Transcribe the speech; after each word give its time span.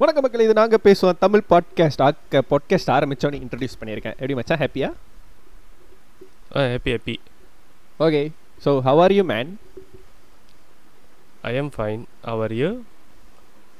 வணக்கம் 0.00 0.22
மக்கள் 0.22 0.40
இது 0.40 0.54
நாங்கள் 0.54 0.82
பேசுவோம் 0.84 1.18
தமிழ் 1.18 1.42
பாட்காஸ்ட் 1.50 2.02
ஆக்க 2.02 2.42
பாட்காஸ்ட் 2.50 2.90
ஆரம்பிச்சோன்னு 2.90 3.38
இன்ட்ரடியூஸ் 3.40 3.76
பண்ணியிருக்கேன். 3.80 4.12
எப்படி 4.12 4.34
மச்சான் 4.34 4.60
ஹாப்பியா 4.60 4.88
happy 6.54 6.90
happy 6.92 7.14
okay 7.98 8.22
so 8.64 8.80
how 8.80 8.98
are 8.98 9.12
you 9.12 9.24
man 9.24 9.50
I 11.42 11.54
am 11.54 11.70
fine 11.76 12.02
how are 12.24 12.52
you 12.52 12.70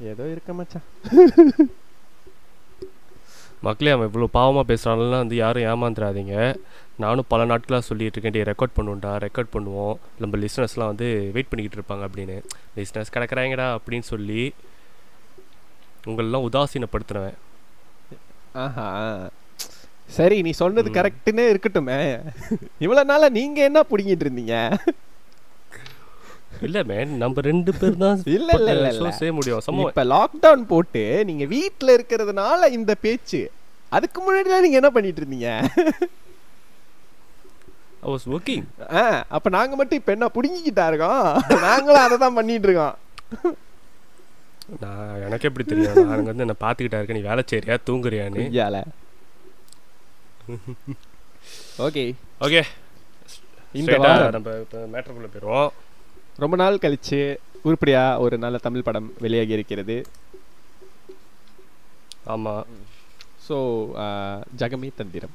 ஏதோ 0.05 0.31
இருக்க 0.31 0.53
மச்சான் 0.53 0.87
மக்களே 3.61 3.91
அவன் 3.91 4.09
இவ்வளோ 4.09 4.31
பாவமாக 4.33 4.65
பேசுகிறான்லாம் 4.73 5.25
வந்து 5.25 5.37
யாரும் 5.37 5.67
ஏமாந்துடாதீங்க 5.67 6.37
நானும் 7.05 7.29
பல 7.33 7.45
நாட்களாக 7.51 7.85
சொல்லிட்டு 7.89 8.17
இருக்கேன் 8.17 8.37
டே 8.37 8.43
ரெக்கார்ட் 8.51 8.77
பண்ணுவோம்டா 8.77 9.13
ரெக்கார்ட் 9.25 9.53
பண்ணுவோம். 9.57 9.95
நம்ம 10.23 10.39
லிஸ்னஸ்லாம் 10.45 10.91
வந்து 10.93 11.09
வெயிட் 11.35 11.51
பண்ணிக்கிட்டு 11.51 11.79
இருப்பாங்க 11.81 12.05
அப்படின்னு. 12.09 12.37
லிஸ்னஸ் 12.79 13.15
கிடக்குறாங்கடா 13.17 13.67
அப்படின்னு 13.77 14.07
சொல்லி 14.13 14.43
உங்களெல்லாம் 16.11 16.47
உதாசீனப்படுத்துனவன். 16.49 17.39
ஆஹா. 18.65 18.89
சரி 20.17 20.37
நீ 20.47 20.53
சொன்னது. 20.63 20.89
கரெக்டுன்னு 20.99 21.43
இருக்கட்டுமே. 21.53 21.99
இவ்வளோ 22.85 23.03
நாளாக 23.11 23.37
நீங்கள் 23.39 23.69
என்ன 23.69 23.81
பிடிங்கிட்டு 23.91 24.27
இருந்தீங்க? 24.27 24.57
இல்லை 26.67 26.81
மேன் 26.89 27.13
நம்ம 27.23 27.43
ரெண்டு 27.51 27.73
பேர் 27.81 28.01
தான் 28.03 28.19
இல்ல, 28.37 28.51
இல்ல, 28.61 28.73
இல்ல. 28.95 29.11
செய்ய 29.21 29.33
முடியும். 29.37 29.63
சம 29.67 29.85
இப்போ 29.85 30.05
லாக்டவுன் 30.15 30.65
போட்டு 30.73 31.05
நீங்கள் 31.29 31.51
வீட்டில் 31.57 31.95
இருக்கிறதுனால 31.97 32.71
இந்த 32.79 32.95
பேச்சு 33.05 33.41
அதுக்கு 33.99 34.19
முன்னாடிலாம் 34.25 34.65
நீங்கள் 34.67 34.81
என்ன 34.83 34.91
பண்ணிட்டு 34.97 35.23
இருந்தீங்க? 35.23 35.51
ஐ 38.05 38.11
வாஸ் 38.13 38.27
ஒர்க்கிங் 38.35 38.67
ஆ 39.01 39.03
அப்போ 39.37 39.49
நாங்கள் 39.57 39.79
மட்டும் 39.81 39.99
இப்போ 40.01 40.13
என்ன 40.17 40.29
பிடுங்கிக்கிட்டா 40.37 40.85
இருக்கோம்? 40.91 41.25
நாங்களும் 41.67 42.05
அதை 42.05 42.17
தான் 42.25 42.37
பண்ணிட்டு 42.39 42.69
இருக்கோம். 42.69 42.97
நான் 44.83 45.23
எனக்கு 45.27 45.49
எப்படி 45.49 45.65
தெரியும்? 45.71 45.97
நான் 46.01 46.15
அங்கே 46.17 46.31
வந்து 46.33 46.47
என்ன 46.47 46.57
பார்த்துக்கிட்டா 46.65 46.99
இருக்கேன். 47.01 47.19
நீ 47.21 47.27
வேலை 47.31 47.43
செய்றியா? 47.53 47.77
தூங்குறியான்னு 47.89 48.45
ஐயால 48.51 48.81
ஓகே. 51.87 52.05
ஓகே. 52.47 52.63
இந்த 53.81 53.97
நம்ம 54.37 54.55
இப்போ 54.65 54.79
மேட்டருக்குள்ளே 54.95 55.31
போயிடுவோம் 55.35 55.71
ரொம்ப 56.43 56.55
நாள் 56.63 56.83
கழிச்சு 56.85 57.21
உருப்படியா 57.69 58.03
ஒரு 58.25 58.35
நல்ல 58.45 58.57
தமிழ் 58.67 58.87
படம் 58.89 59.09
வெளியாகி 59.25 59.57
இருக்கிறது. 59.59 59.97
ஆமாம் 62.35 62.65
so 63.47 63.57
Jagame 64.61 64.89
Thandhiram. 65.01 65.35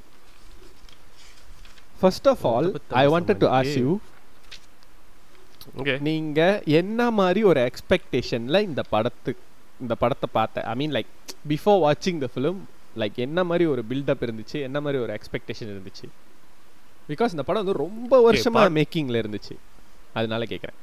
First 2.01 2.27
of 2.33 2.43
all 2.51 2.69
I 3.01 3.05
wanted 3.13 3.41
to 3.43 3.49
ask. 3.59 3.73
You 3.81 3.89
நீங்க 6.07 6.41
என்ன 6.79 7.09
மாதிரி 7.19 7.41
ஒரு 7.51 7.59
எக்ஸ்பெக்டேஷன்ல 7.69 8.57
இந்த 8.69 8.81
படத்து 8.93 9.31
இந்த 9.83 9.93
படத்தை 10.01 10.27
பார்த்த? 10.37 10.63
ஐ 10.71 10.73
மீன் 10.81 10.93
லைக் 10.97 11.11
பிஃபோர் 11.51 11.79
வாட்சிங் 11.85 12.19
த 12.23 12.27
ஃபிலிம் 12.33 12.59
லைக் 13.01 13.17
என்ன 13.25 13.39
மாதிரி 13.49 13.65
ஒரு 13.73 13.81
பில்டப் 13.89 14.23
இருந்துச்சு? 14.25 14.57
என்ன 14.67 14.77
மாதிரி 14.85 15.01
ஒரு 15.05 15.11
எக்ஸ்பெக்டேஷன் 15.17 15.71
இருந்துச்சு? 15.73 16.07
பிகாஸ் 17.09 17.33
இந்த 17.35 17.43
படம் 17.47 17.63
வந்து 17.63 17.79
ரொம்ப 17.85 18.13
வருஷமா 18.27 18.61
மேக்கிங்ல 18.77 19.21
இருந்துச்சு. 19.23 19.55
அதனால 20.19 20.45
கேட்குறேன் 20.51 20.79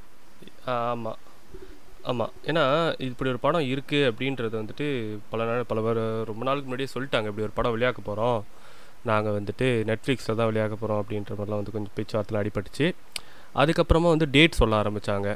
ஆமாம் 0.74 1.20
ஆமாம் 2.10 2.32
ஏன்னா 2.50 2.64
இப்படி 3.08 3.30
ஒரு 3.32 3.40
படம் 3.46 3.68
இருக்குது 3.72 4.08
அப்படின்றது 4.10 4.54
வந்துட்டு 4.60 4.86
பல 5.32 5.44
நாள் 5.50 5.68
பல 5.70 5.80
ரொம்ப 6.30 6.42
நாளுக்கு 6.48 6.68
முன்னாடியே 6.68 6.92
சொல்லிட்டாங்க. 6.94 7.30
இப்படி 7.30 7.46
ஒரு 7.48 7.56
படம் 7.58 7.74
வெளியாக்க 7.76 8.02
போகிறோம் 8.08 8.40
நாங்கள் 9.10 9.34
வந்துட்டு 9.38 9.66
நெட்ஃப்ளிக்ஸில் 9.90 10.38
தான் 10.40 10.48
வெளியாக்க 10.50 10.76
போகிறோம் 10.82 11.00
அப்படின்ற 11.02 11.32
மாதிரிலாம் 11.38 11.60
வந்து 11.62 11.74
கொஞ்சம் 11.76 11.94
பேச்சுவார்த்தையில் 11.98 12.40
அடிபட்டுச்சு. 12.42 12.86
அதுக்கப்புறமா 13.60 14.08
வந்து 14.14 14.26
டேட் 14.36 14.60
சொல்ல 14.60 14.74
ஆரம்பித்தாங்க 14.82 15.28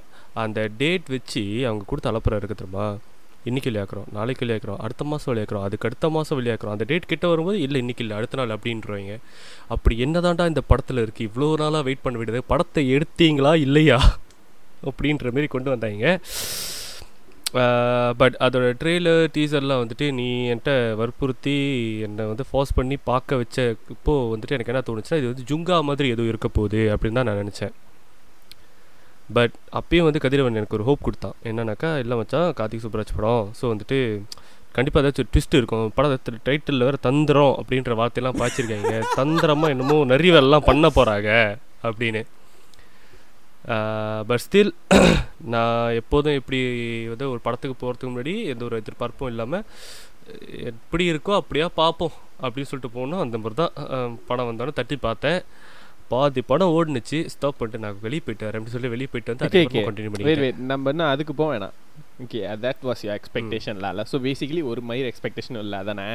அந்த 0.45 0.61
டேட் 0.81 1.09
வச்சு 1.14 1.42
அவங்க 1.69 1.84
கொடுத்த 1.91 2.11
அலப்புறம் 2.12 2.39
இருக்குது 2.41 2.61
திரும்ப 2.62 2.84
இன்னைக்கு 3.48 3.69
வெளியாக்குறோம் 3.70 4.06
நாளைக்கு 4.17 4.42
வெளியாக்குறோம் 4.44 4.78
அடுத்த 4.84 5.03
மாதம் 5.11 5.31
வெளியாக்குறோம் 5.33 5.64
அதுக்கு 5.67 5.87
அடுத்த 5.89 6.06
மாதம் 6.14 6.39
வெளியாக்குறோம் 6.39 6.75
அந்த 6.77 6.84
டேட் 6.91 7.11
கிட்ட 7.11 7.27
வரும்போது 7.33 7.59
இல்லை 7.64 7.81
இன்னைக்கு 7.83 8.03
இல்லை 8.05 8.17
அடுத்த 8.20 8.39
நாள் 8.41 8.55
அப்படின்றவங்க. 8.56 9.17
அப்படி 9.75 9.97
என்னதான்டா 10.05 10.47
இந்த 10.53 10.62
படத்தில் 10.70 11.03
இருக்குது 11.05 11.27
இவ்வளோ 11.28 11.50
நாளாக 11.62 11.83
வெயிட் 11.88 12.04
பண்ண 12.06 12.19
விடுது 12.22 12.41
படத்தை 12.53 12.84
எடுத்தீங்களா 12.97 13.53
இல்லையா? 13.66 13.98
அப்படின்ற 14.91 15.33
மாரி 15.37 15.47
கொண்டு 15.47 15.71
வந்தாங்க. 15.75 16.16
பட் 18.21 18.37
அதோட 18.45 18.67
ட்ரெய்லர் 18.81 19.23
டீசர்லாம் 19.34 19.83
வந்துட்டு 19.83 20.07
நீ 20.19 20.27
என்கிட்ட 20.53 20.73
வற்புறுத்தி 21.01 21.55
என்னை 22.07 22.25
வந்து 22.31 22.45
ஃபோர்ஸ் 22.49 22.77
பண்ணி 22.79 22.97
பார்க்க 23.11 23.41
வச்ச 23.43 23.65
இப்போது 23.95 24.31
வந்துட்டு 24.33 24.57
எனக்கு 24.57 24.73
என்ன 24.73 24.83
தோணுச்சுன்னா 24.89 25.21
இது 25.21 25.31
வந்து 25.33 25.47
ஜுங்கா 25.51 25.77
மாதிரி 25.89 26.09
எதுவும் 26.15 26.31
இருக்க 26.33 26.49
போகுது 26.49 26.81
அப்படின்னு 26.95 27.19
தான் 27.21 27.29
நான் 27.31 27.41
நினச்சேன். 27.43 27.75
பட் 29.37 29.55
அப்பயும் 29.79 30.07
வந்து 30.09 30.23
கதிரவன் 30.25 30.59
எனக்கு 30.61 30.77
ஒரு 30.79 30.87
ஹோப் 30.89 31.07
கொடுத்தான். 31.07 31.37
என்னன்னாக்கா 31.51 31.91
இல்லை 32.03 32.17
மச்சான் 32.19 32.53
கார்த்திக் 32.59 32.84
சுப்ராஜ் 32.84 33.17
படம். 33.17 33.47
ஸோ 33.61 33.65
வந்துட்டு 33.73 33.99
கண்டிப்பாக 34.77 35.03
ஏதாச்சும் 35.05 35.31
ட்விஸ்ட் 35.33 35.59
இருக்கும். 35.59 35.87
படத்தை 35.97 36.34
டைட்டில் 36.49 36.84
வேறு 36.87 36.99
தந்திரம் 37.09 37.55
அப்படின்ற 37.61 37.95
வார்த்தையெல்லாம் 38.01 38.41
பாய்ச்சிருக்காங்க. 38.41 38.93
தந்திரமாக 39.21 39.75
என்னமோ 39.75 39.99
நிறைவேறலாம் 40.15 40.69
பண்ண 40.71 40.91
போகிறாங்க 40.99 41.31
அப்படின்னு. 41.89 42.23
பட் 44.28 44.43
ஸ்டில் 44.44 44.72
நான் 45.54 45.94
எப்போதும் 46.00 46.37
எப்படி 46.41 46.59
வந்து 47.12 47.27
ஒரு 47.32 47.41
படத்துக்கு 47.47 47.77
போகிறதுக்கு 47.81 48.12
முன்னாடி 48.12 48.34
எந்த 48.53 48.62
ஒரு 48.69 48.77
எதிர்பார்ப்பும் 48.82 49.31
இல்லாமல் 49.32 49.65
எப்படி 50.71 51.04
இருக்கோ 51.12 51.32
அப்படியா 51.41 51.66
பார்ப்போம் 51.81 52.15
அப்படின்னு 52.44 52.71
சொல்லிட்டு 52.71 52.97
போனோம். 52.99 53.22
அந்த 53.25 53.37
மாதிரி 53.43 53.56
தான் 53.62 53.75
படம் 54.28 54.49
வந்தாலும் 54.50 54.78
தட்டி 54.78 54.97
பார்த்தேன். 55.06 55.41
பாதி 56.12 56.41
படம் 56.50 56.72
ஓடுனுச்சு. 56.77 57.19
ஸ்டாப் 57.34 57.59
பண்ணிட்டு 57.59 57.82
நான் 57.84 58.00
வெளியே 58.06 58.22
போயிட்டு 58.27 58.47
வரேன் 58.49 58.75
சொல்லி 58.77 58.91
வெளியே 58.94 59.10
போயிட்டு 59.12 59.32
வந்து 59.34 59.47
கண்டினியூ 59.54 60.25
வெயிட் 60.28 60.60
நம்ம 60.72 60.91
என்ன 60.94 61.09
அதுக்கு 61.15 61.34
போக 61.41 61.48
வேணாம். 61.53 61.77
ஓகே 62.25 62.41
தட் 62.65 62.83
வாஸ் 62.88 63.04
யூ 63.06 63.12
எக்ஸ்பெக்டேஷன்ல 63.19 63.91
இல்லை 63.94 64.04
ஸோ 64.12 64.19
பேசிக்கலி 64.27 64.65
ஒரு 64.72 64.83
மயிர் 64.91 65.09
எக்ஸ்பெக்டேஷன் 65.12 65.62
இல்லை 65.65 65.78
அதானே? 65.84 66.09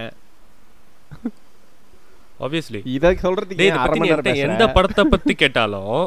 ஆப்வியஸ்லி 2.45 2.79
இதை 2.97 3.09
சொல்றதுக்கு 3.25 3.65
எந்த? 4.47 4.67
படத்தை 4.77 5.03
பத்தி 5.15 5.33
கேட்டாலும் 5.43 5.97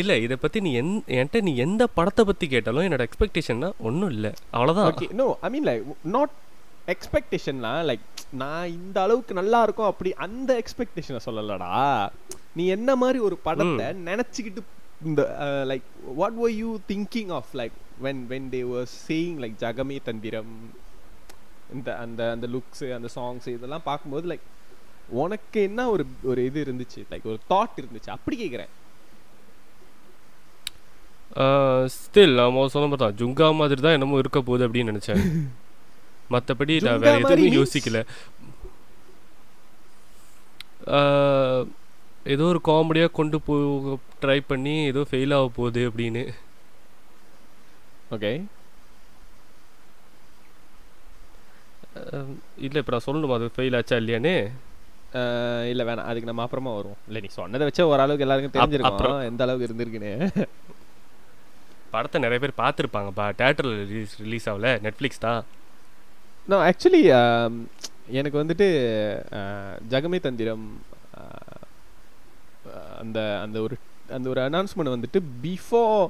இல்ல 0.00 0.12
இதை 0.24 0.36
பத்தி 0.44 0.58
நீ 0.66 0.70
என் 0.80 0.92
என்கிட்ட 1.16 1.40
நீ 1.48 1.52
எந்த 1.64 1.82
படத்தை 1.96 2.22
பத்தி 2.30 2.46
கேட்டாலும் 2.54 2.86
என்னோட 2.86 3.04
எக்ஸ்பெக்டேஷன்னா 3.08 3.68
ஒன்றும் 3.88 4.12
இல்லை. 4.16 4.30
அவ்வளோதான் 4.54 4.88
okay 4.90 5.08
no 5.20 5.26
I 5.46 5.50
mean 5.54 5.66
like 5.68 5.84
not 6.16 6.34
எக்ஸ்பெக்டேஷன்லாம் 6.94 7.80
like 7.90 8.04
நான் 8.42 8.72
இந்த 8.78 8.96
அளவுக்கு 9.04 9.34
நல்லா 9.40 9.60
இருக்கும் 9.66 9.90
அப்படி 9.92 10.10
அந்த 10.26 10.50
எக்ஸ்பெக்டேஷனை 10.62 11.20
சொல்லலடா. 11.26 11.70
நீ 12.58 12.64
என்ன 12.76 12.90
மாதிரி 13.02 13.18
ஒரு 13.28 13.38
படத்தை 13.46 13.86
நினைச்சுக்கிட்டு 14.10 14.62
இந்த 15.08 15.22
like 15.70 15.88
what 16.20 16.36
were 16.42 16.52
you 16.62 16.70
thinking 16.92 17.32
of 17.38 17.50
like 17.60 17.76
when 18.06 18.22
when 18.32 18.48
they 18.54 18.60
were 18.72 18.86
saying 19.06 19.38
like 19.44 19.56
Jagame 19.64 19.98
Thandhiram 20.08 20.54
இந்த 21.74 21.88
அந்த 22.04 22.20
அந்த 22.34 22.46
லுக்ஸ் 22.54 22.84
அந்த 22.98 23.08
சாங்ஸ் 23.16 23.48
இதெல்லாம் 23.56 23.86
பார்க்கும்போது 23.90 24.26
லைக் 24.32 24.46
உனக்கு 25.22 25.58
என்ன 25.68 25.80
ஒரு 25.94 26.04
ஒரு 26.30 26.40
இது 26.48 26.58
இருந்துச்சு? 26.66 27.00
லைக் 27.12 27.26
ஒரு 27.32 27.38
தாட் 27.52 27.78
இருந்துச்சு? 27.80 28.10
அப்படி 28.16 28.36
கேட்குறேன் 28.42 28.72
ஸ்டில் 31.94 32.36
நான் 32.38 32.72
சொன்ன 32.74 32.86
மாதிரி 32.86 33.02
தான். 33.02 33.16
ஜுங்கா 33.18 33.48
மாதிரி 33.56 33.80
தான் 33.80 33.92
என்னமோ 33.92 34.18
இருக்க 34.18 34.40
போகுது 34.42 34.66
அப்படின்னு 34.66 34.92
நினைச்சேன். 34.92 35.22
மற்றபடி 36.34 36.74
நான் 36.82 37.02
வேற 37.02 37.16
எதுவுமே? 37.18 37.48
யோசிக்கல. 37.56 37.98
ஆஹ், 40.96 41.62
ஏதோ 42.26 42.44
ஒரு 42.46 42.60
காமெடியாக 42.64 43.12
கொண்டு 43.12 43.36
போ 43.40 43.54
ட்ரை 44.22 44.38
பண்ணி 44.48 44.74
ஏதோ 44.86 45.02
ஃபெயில் 45.10 45.34
ஆக 45.36 45.48
போகுது 45.56 45.82
அப்படின்னு. 45.90 46.22
ஓகே 48.10 48.32
இல்லை 52.58 52.78
இப்போ 52.80 52.92
நான் 52.94 53.06
சொல்லணுமா? 53.06 53.36
அது 53.38 53.54
ஃபெயில் 53.54 53.76
ஆச்சா 53.78 53.96
இல்லையான்னு? 53.96 54.34
இல்ல 55.70 55.82
வேணாம். 55.88 56.08
அதுக்கு 56.10 56.30
நம்ம 56.30 56.44
அப்புறமா 56.46 56.72
வருவோம். 56.74 57.00
இல்ல 57.08 57.20
நீ 57.20 57.28
சொன்னதை 57.36 57.66
வச்சா 57.68 57.84
ஓரளவுக்கு 57.92 58.26
எல்லாருக்கும். 58.26 58.56
தெரிஞ்சிருக்கும். 58.56 59.20
எந்த 59.30 59.44
அளவுக்கு 59.46 59.68
இருந்திருக்குன்னு. 59.68 60.12
படத்தை 61.92 62.18
நிறைய 62.20 62.40
பேர் 62.42 62.60
பார்த்துருப்பாங்கப்பா 62.62 63.26
தேட்டரில் 63.40 63.78
ரிலீஸ் 63.90 64.14
ரிலீஸ் 64.24 64.48
ஆகல 64.52 64.70
நெட்ஃப்ளிக்ஸ் 64.86 65.24
தான். 65.26 65.40
நான் 66.48 66.64
ஆக்சுவலி 66.68 67.02
um, 67.18 67.54
எனக்கு 68.10 68.36
வந்துட்டு 68.40 68.66
ஜகமே 69.88 70.18
தந்திரம் 70.20 70.66
அந்த 73.00 73.18
அந்த 73.44 73.56
ஒரு 73.60 73.76
அந்த 74.16 74.26
ஒரு 74.32 74.40
அனௌன்ஸ்மெண்ட் 74.40 74.94
வந்துட்டு 74.94 75.20
பிஃபோர் 75.44 76.04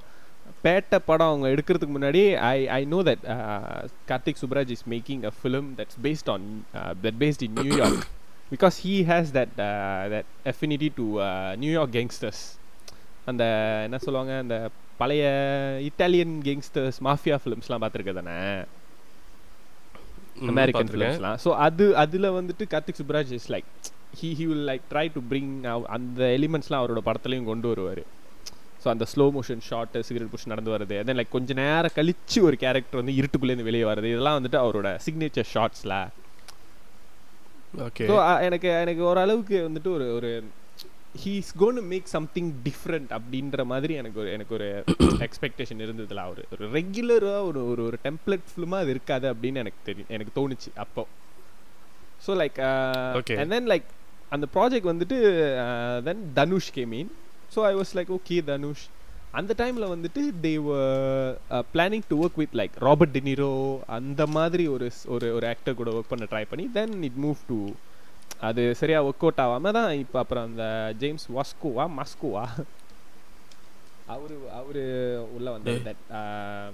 பேட்ட 0.64 0.98
படம் 1.00 1.30
அவங்க 1.30 1.46
எடுக்கிறதுக்கு 1.54 1.94
முன்னாடி 1.96 2.22
I 2.48 2.58
I 2.76 2.80
know 2.86 2.98
that 3.08 3.24
Karthik 4.10 4.40
Subbaraj 4.42 4.72
is 4.76 4.84
making 4.94 5.22
a 5.30 5.32
film 5.38 5.68
that's 5.80 5.98
based 6.06 6.30
on 6.34 6.46
that 7.04 7.18
based 7.22 7.44
in 7.46 7.56
New York 7.60 8.04
because 8.50 8.76
he 8.86 8.94
has 9.10 9.32
that 9.38 9.54
that 10.12 10.30
affinity 10.52 10.90
to 11.00 11.06
New York 11.56 11.94
gangsters 11.98 12.44
அந்த 13.26 13.44
என்ன 13.86 13.98
சொல்லுவாங்க 13.98 14.32
அந்த 14.44 14.56
பழைய 15.00 15.24
இட்டாலியன் 15.88 16.34
கேங்ஸ்டர்ஸ் 16.46 16.98
மாஃபியா 17.06 17.36
ஃபிலிம்ஸ்லாம் 17.42 17.82
பார்த்துருக்க 17.82 18.12
தானே? 18.18 18.36
American. 20.52 20.90
ஃபிலிம்ஸ்லாம் 20.92 21.38
so 21.44 21.50
அது 21.66 21.84
அதில் 22.02 22.34
வந்துட்டு 22.38 22.64
Karthik 22.72 23.00
Subbaraj 23.00 23.32
is 23.38 23.48
like 23.54 23.70
he 24.20 24.28
he 24.38 24.44
will 24.50 24.66
like 24.70 24.84
try 24.92 25.06
to 25.14 25.22
bring 25.30 25.50
அந்த 25.96 26.22
எலிமெண்ட்ஸ்லாம் 26.38 26.82
அவரோட 26.82 27.02
படத்துலையும் 27.08 27.48
கொண்டு 27.50 27.68
வருவார். 27.72 28.02
ஸோ 28.82 28.88
அந்த 28.92 29.04
slow 29.12 29.24
motion 29.36 29.62
shot 29.68 29.96
cigarette 30.08 30.32
push 30.32 30.50
நடந்து 30.52 30.72
வருது 30.74 30.96
தென் 31.06 31.18
லைக் 31.20 31.34
கொஞ்ச 31.36 31.54
நேரம் 31.60 31.96
கழிச்சு 31.96 32.38
ஒரு 32.48 32.56
கேரக்டர் 32.64 33.00
வந்து 33.00 33.16
இருட்டுக்குள்ளேருந்து 33.20 33.68
வெளியே 33.70 33.86
வருது 33.90 34.12
இதெல்லாம் 34.12 34.38
வந்துட்டு 34.38 34.60
அவரோட 34.64 34.90
சிக்னேச்சர் 35.06 35.50
ஷார்ட்ஸில் 35.54 35.96
ஓகே 37.86 38.04
ஸோ 38.10 38.16
எனக்கு 38.46 38.68
எனக்கு 38.84 39.02
ஓரளவுக்கு 39.10 39.56
வந்துட்டு 39.66 39.90
ஒரு 39.96 40.06
ஒரு 40.18 40.30
he's 41.22 41.50
gonna 41.56 41.80
make 41.90 42.08
something 42.14 42.50
different 42.66 43.10
அப்படின்ற 43.16 43.64
மாதிரி 43.64 43.94
எனக்கு 43.94 44.18
ஒரு 44.22 44.30
எனக்கு 44.32 44.54
ஒரு 44.54 44.68
எக்ஸ்பெக்டேஷன் 45.26 45.82
இருந்ததுல. 45.86 46.24
அவர் 46.28 46.42
ஒரு 46.54 46.64
ரெகுலராக 46.76 47.42
ஒரு 47.50 47.60
ஒரு 47.70 47.82
ஒரு 47.88 47.98
டெம்ப்ளேட் 48.06 48.48
ஃபிலிமாக 48.50 48.82
அது 48.84 48.92
இருக்காது 48.96 49.26
அப்படின்னு 49.32 49.62
எனக்கு 49.64 49.80
தெரியும் 49.84 50.10
எனக்கு 50.10 50.34
தோணுச்சு 50.38 50.72
அப்போ. 50.84 51.04
So 52.26 52.34
like. 52.42 52.58
And 53.40 53.52
then 53.56 53.70
like 53.72 53.88
அந்த 54.32 54.46
ப்ராஜெக்ட் 54.54 54.90
வந்துட்டு 54.92 55.16
then 56.04 56.22
Dhanush 56.34 56.70
came 56.72 56.94
in 57.00 57.12
so 57.54 57.60
I 57.62 57.74
was 57.74 57.92
like 57.98 58.12
okay 58.16 58.38
Dhanush 58.44 58.84
அந்த 59.32 59.52
டைமில் 59.58 59.92
வந்துட்டு 59.92 60.22
they 60.44 60.52
planning 61.74 62.06
to 62.08 62.16
work 62.22 62.38
with 62.42 62.54
like 62.60 62.76
Robert 62.86 63.14
De Niro 63.16 63.50
அந்த 63.96 64.22
மாதிரி 64.36 64.64
ஒரு 64.68 64.86
ஒரு 65.14 65.26
ஒரு 65.34 65.46
ஆக்டர் 65.46 65.78
கூட 65.80 65.90
ஒர்க் 65.90 66.12
பண்ண 66.12 66.26
ட்ரை 66.32 66.44
பண்ணி 66.50 66.66
தென் 66.72 66.96
இட் 67.02 67.18
மூவ் 67.24 67.40
டு 67.48 67.58
அது 68.40 68.62
சரியா 68.80 68.98
ஒர்க் 69.08 69.24
அவுட் 69.24 69.42
ஆகாம 69.44 69.70
தான் 69.72 69.90
இப்போ 70.02 70.16
அப்புறம் 70.22 70.46
அந்த 70.48 70.64
ஜேம்ஸ் 71.02 71.26
வாஸ்கோவா 71.36 71.84
மாஸ்கோவா 71.98 72.44
அவரு 74.14 74.34
அவரு 74.58 74.82
உள்ள 75.36 75.46
uh, 76.18 76.66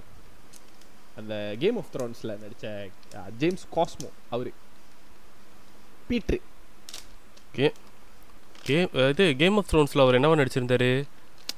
அந்த 1.20 1.34
கேம் 1.62 1.78
ஆஃப் 1.80 1.90
த்ரோன்ஸ்ல 1.94 2.32
நடிச்ச 2.42 2.66
ஜேம்ஸ் 3.40 3.64
காஸ்மோ 3.74 4.08
அவரு. 4.30 4.50
பீட்ரு 6.08 6.38
கேம் 8.66 8.90
இது 9.12 9.24
கேம் 9.42 9.56
ஆஃப் 9.60 9.70
த்ரோன்ஸில் 9.70 10.02
அவர் 10.04 10.18
என்னவா 10.18 10.38
நடிச்சிருந்தாரு? 10.40 10.90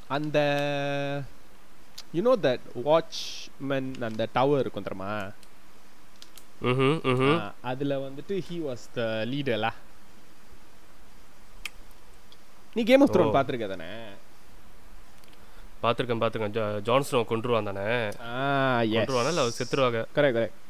அந்த 0.08 0.38
யூனோ 2.16 2.34
தட் 2.46 2.66
வாட்ச்மேன் 2.88 3.90
அந்த 4.08 4.28
டவர் 4.36 4.62
இருக்கும் 4.62 4.86
தெரியுமா? 4.88 5.12
அதுல 7.70 7.94
வந்துட்டு 8.06 8.36
ஹி 8.48 8.58
வாஸ் 8.68 8.86
த 8.98 9.02
லீடர்லா 9.32 9.72
நீ 12.75 12.82
கேம் 12.82 13.00
ஆஃப் 13.00 13.11
த்ரோன் 13.11 13.31
ஓ. 13.31 13.35
பாத்திருக்க 13.35 13.69
தானே? 13.69 13.93
பார்த்துருக்கேன் 15.82 16.23
பார்த்துருக்கேன். 16.25 16.81
ஜான்ஸ்னோ 16.82 17.25
கொண்டுருவான் 17.25 17.73
தானே? 17.73 17.91
கொண்டுருவானா 18.99 19.29
இல்லை 19.29 19.38
அவர் 19.38 19.55
செத்துருவாங்க? 19.59 20.05
கரெக்ட் 20.15 20.38
கரெக்ட் 20.38 20.62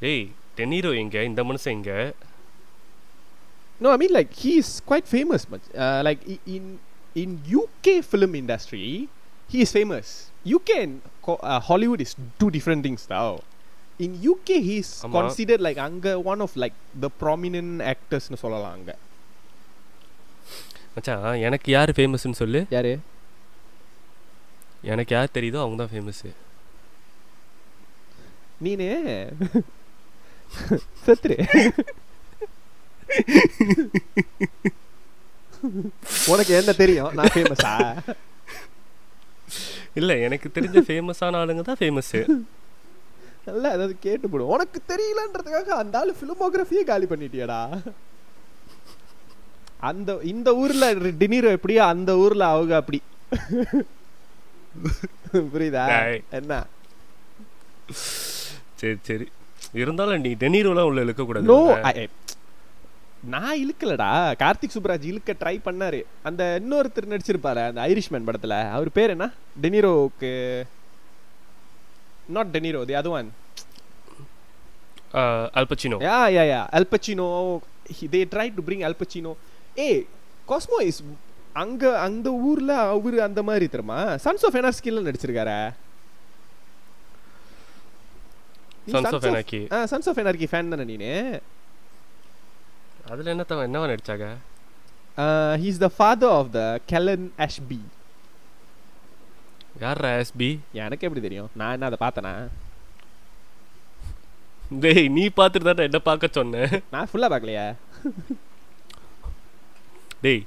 ஏய் 0.00 0.30
டெனீரோ 0.56 0.96
எங்க? 0.96 1.22
இந்த 1.22 1.44
மனுஷன் 1.44 1.64
எங்க? 1.64 2.12
No, 3.80 3.90
I 3.90 3.96
mean 3.96 4.14
like 4.14 4.28
he 4.42 4.52
is 4.58 4.68
quite 4.88 5.06
famous, 5.12 5.42
but 5.50 5.62
uh, 5.72 6.02
like 6.04 6.28
i- 6.28 6.40
in 6.46 6.80
in 7.14 7.40
UK 7.54 8.02
film 8.12 8.34
industry, 8.34 9.08
he 9.52 9.56
is 9.56 9.72
famous. 9.72 10.04
UK 10.44 10.80
and 10.80 11.00
co- 11.26 11.38
uh, 11.42 11.60
Hollywood 11.68 12.00
is 12.00 12.12
two 13.98 14.06
different 14.06 14.46
things 14.46 14.46
now. 14.48 14.54
In 14.54 14.58
UK, 14.58 14.62
he 14.62 14.78
is 14.78 15.04
ஆமா. 15.04 15.12
considered 15.12 15.60
like 15.60 15.76
anga 15.76 16.20
one 16.22 16.40
of 16.40 16.56
like 16.56 16.72
the 17.00 17.10
prominent 17.10 17.82
actors 17.82 18.30
னு 18.30 18.36
சொல்லலாம் 18.36 18.72
அங்க. 18.72 18.92
மச்சான் 20.96 21.38
எனக்கு 21.38 21.72
யார் 21.72 21.90
ஃபேமஸ்னு 21.90 22.32
சொல்லு. 22.32 22.66
யாரு? 22.70 22.98
எனக்கு 24.82 25.14
யார் 25.14 25.34
தெரியுதோ 25.34 25.58
அவங்க 25.60 25.84
தான் 25.84 25.92
ஃபேமஸ்ஸு 25.94 26.30
நீனு? 28.62 28.88
செத்துரு. 31.06 31.36
உனக்கு 36.32 36.54
என்ன 36.54 36.72
தெரியும்? 36.72 37.12
நான் 37.14 37.32
ஃபேமஸா 37.34 37.74
இல்லை 39.94 40.20
எனக்கு 40.20 40.50
தெரிஞ்ச 40.54 40.78
ஃபேமஸான 40.86 41.36
ஆளுங்க 41.40 41.62
தான் 41.62 41.78
ஃபேமஸ்ஸு 41.80 42.20
நல்லா 43.46 43.68
ஏதாவது 43.68 43.96
கேட்டு 44.00 44.28
போடும் 44.28 44.52
உனக்கு 44.56 44.80
தெரியலன்றதுக்காக 44.88 45.76
அந்த 45.82 45.98
ஆளு 45.98 46.14
ஃபிலிமோகிராஃபியே 46.20 46.84
காலி 46.84 47.06
பண்ணிட்டியடா. 47.06 47.60
அந்த 49.90 50.18
இந்த 50.32 50.54
ஊர்ல 50.54 50.92
டினிரோ 50.94 51.50
எப்படியோ 51.50 51.82
அந்த 51.84 52.16
ஊர்ல 52.16 52.44
அவங்க 52.46 52.76
அப்படி. 52.76 53.02
புரியுதா. 55.32 55.84
என்ன? 56.30 56.66
சரி 58.80 58.96
சரி. 59.02 59.26
இருந்தாலும் 59.72 60.20
நீ 60.20 60.30
டெனீரோலாம் 60.44 60.88
உள்ள 60.90 61.02
இழுக்கக்கூடாது. 61.02 61.48
நோ 61.52 61.58
நான் 63.24 63.58
இழுக்கலடா. 63.60 64.10
கார்த்திக் 64.42 64.74
சுப்ராஜ் 64.74 65.04
இழுக்க 65.10 65.34
ட்ரை 65.40 65.56
பண்ணாரு. 65.66 66.00
அந்த 66.22 66.60
இன்னொருத்தர் 66.62 67.12
நடிச்சிருப்பாரு 67.12 67.60
அந்த 67.68 67.80
ஐரிஷ்மேன் 67.88 68.28
படத்துல. 68.30 68.70
அவர் 68.70 68.90
பேர் 68.92 69.14
என்ன? 69.16 69.26
டெனிரோக்கு 69.62 70.32
நாட் 72.36 72.52
டெனிரோ 72.56 72.80
தி 72.90 72.96
அது 73.00 73.10
one 73.18 73.30
Al Pacino 75.60 75.98
yeah 76.08 76.18
yeah 76.36 76.44
yeah 76.52 76.60
Al Pacino 76.78 77.28
they 78.14 78.20
try 78.34 78.46
to 78.56 78.64
bring 78.68 78.84
Al Pacino 78.88 79.32
a 79.84 79.88
cosmo 80.50 80.78
is 80.90 81.00
அங்க 81.62 81.82
அந்த 82.06 82.28
ஊர்ல 82.48 82.72
அவரு 82.94 83.18
அந்த 83.26 83.40
மாதிரி 83.48 83.66
தெரியுமா? 83.72 83.98
சன்ஸ் 84.24 84.44
ஆஃப் 84.46 84.56
எனார்ஸ்கில 84.60 85.02
நடிச்சிருக்காரா. 85.08 85.58
Sons 88.94 89.12
of 89.16 89.24
Anarchy. 89.28 89.60
Sons 89.90 90.08
of 90.10 90.18
Anarchy 90.22 90.46
fan 90.50 90.72
தானே 90.72 90.84
நீனு? 90.90 91.12
அதில் 93.12 93.30
என்ன 93.34 93.44
தவ 93.50 93.66
என்னவா 93.68 93.86
நடிச்சாங்க 93.92 94.26
he's 95.62 95.80
the 95.84 95.88
father 95.96 96.34
of 96.38 96.50
the 96.58 96.62
Helen 96.92 97.26
அஷ்பி 97.46 97.80
யார் 99.82 100.00
எஸ்பி 100.10 100.48
எனக்கு 100.84 101.06
எப்படி 101.06 101.22
தெரியும்? 101.24 101.50
நான் 101.60 101.74
என்ன 101.76 101.88
அதை 101.90 101.98
பார்த்தேனா? 102.04 102.34
டேய் 104.84 105.08
நீ 105.16 105.24
பார்த்துட்டு 105.38 105.68
தானே 105.68 105.88
என்ன 105.88 105.98
பார்க்க 106.08 106.36
சொன்னேன் 106.38 106.72
நான் 106.94 107.08
ஃபுல்லா 107.10 107.28
பார்க்கலையா? 107.34 107.66
டேய் 110.26 110.42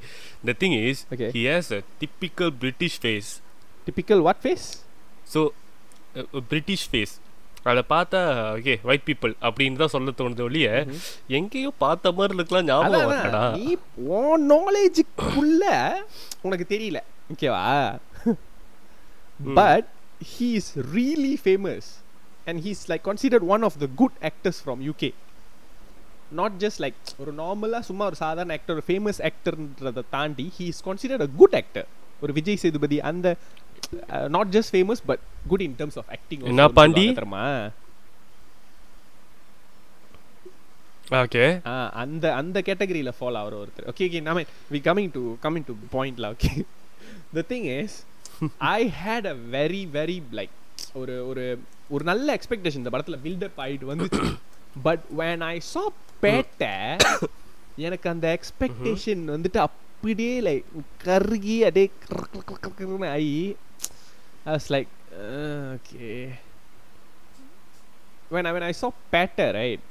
the 0.47 0.53
thing 0.61 0.73
is 0.87 0.97
Okay. 1.13 1.29
he 1.35 1.43
has 1.51 1.67
a 1.77 1.81
typical 2.01 2.49
british 2.63 2.95
face. 3.05 3.29
Typical 3.87 4.21
what 4.27 4.41
face 4.43 4.67
so 5.33 5.41
a 6.39 6.43
british 6.51 6.83
face. 6.93 7.13
அதை 7.69 7.81
பார்த்தா 7.93 8.19
ஓகே 8.57 8.73
ஒயிட் 8.89 9.05
பீப்புள் 9.07 9.31
அப்படின்னு 9.47 9.79
தான் 9.81 9.93
சொல்ல 9.93 10.11
தோணுது 10.19 10.43
ஒழிய 10.47 10.67
எங்கேயோ 11.39 11.71
பார்த்த 11.83 12.11
மாதிரி 12.19 12.37
இருக்கலாம் 12.39 12.67
ஞாபகம் 12.69 13.55
நீ 13.57 13.65
உன் 14.17 14.45
நாலேஜுக்குள்ள 14.51 15.63
உனக்கு 16.47 16.65
தெரியல. 16.73 16.99
ஓகேவா? 17.33 17.63
But 19.57 19.87
he 20.31 20.49
is 20.59 20.71
really 20.93 21.35
famous 21.43 21.89
and 22.47 22.61
he's 22.65 22.83
like 22.91 23.03
considered 23.07 23.47
one 23.55 23.65
of 23.69 23.77
the 23.83 23.89
good 24.01 24.17
actors 24.29 24.61
from 24.63 24.81
UK 24.87 25.11
not 26.39 26.57
just 26.63 26.81
like 26.85 26.97
ஒரு 27.19 27.31
நார்மலாக 27.41 27.83
சும்மா 27.89 28.05
ஒரு 28.09 28.17
சாதாரண 28.23 28.55
ஆக்டர் 28.57 28.75
ஒரு 28.75 28.85
ஃபேமஸ் 28.87 29.19
ஆக்டர்ன்றதை 29.29 30.03
தாண்டி 30.15 30.47
he 30.57 30.67
is 30.73 30.83
considered 30.87 31.25
a 31.27 31.31
good 31.41 31.55
actor 31.61 31.87
ஒரு 32.21 32.33
விஜய் 32.33 32.61
சேதுபதி 32.63 32.97
அந்த 33.09 33.27
not 34.35 34.51
just 34.55 34.71
famous 34.73 35.03
but 35.09 35.21
good 35.47 35.63
in 35.67 35.75
terms 35.79 35.99
of 36.01 36.09
acting 36.15 36.41
என்ன 36.51 36.63
பாண்டி? 36.79 37.05
தெரியுமா? 37.11 37.43
ஓகே 41.19 41.43
ஆ 41.65 41.73
அந்த 42.01 42.25
அந்த 42.33 42.57
கேட்டகரியில 42.67 43.11
ஃபாலோ 43.17 43.37
ஆகிற 43.41 43.55
ஒருத்தர். 43.61 43.85
ஓகே 43.91 44.05
ஓகே 44.09 44.19
நாம 44.21 44.41
we 44.71 44.79
coming 44.87 45.11
to 45.11 45.21
coming 45.45 45.67
to 45.69 45.73
பாயிண்ட்ல 45.93 46.31
okay 46.35 46.51
the 47.33 47.43
thing 47.51 47.67
is 47.75 47.95
I 48.57 48.93
had 49.03 49.27
a 49.27 49.35
very 49.51 49.83
very 49.93 50.17
like 50.31 50.55
ஒரு 50.93 51.27
ஒரு 51.27 51.43
ஒரு 51.89 52.03
நல்ல 52.03 52.27
எக்ஸ்பெக்டேஷன் 52.35 52.81
இந்த 52.83 52.89
படத்துல 52.89 53.17
பில்டப் 53.23 53.59
ஆயிட்டு 53.65 53.89
வந்துச்சு. 53.91 54.37
But 54.87 55.03
when 55.17 55.41
I 55.43 55.61
saw 55.73 55.85
Petta 56.21 56.73
எனக்கு 57.87 58.09
அந்த 58.09 58.39
எக்ஸ்பெக்டேஷன் 58.39 59.23
வந்துட்டு 59.35 59.57
அப்படியே 59.57 60.41
லைக் 60.41 60.65
கருகி 61.05 61.57
அப்படியே 61.67 61.89
கர் 62.05 62.27
கர் 62.33 62.45
கர் 62.49 62.59
கர் 62.59 62.75
கர்னு 62.79 63.09
ஆகி 63.09 63.55
I 64.45 64.53
was 64.53 64.69
like 64.69 64.91
okay 65.75 66.11
when 68.31 68.45
I 68.45 68.51
when 68.51 68.63
I 68.63 68.71
saw 68.71 68.91
Patter, 69.11 69.53
right, 69.53 69.81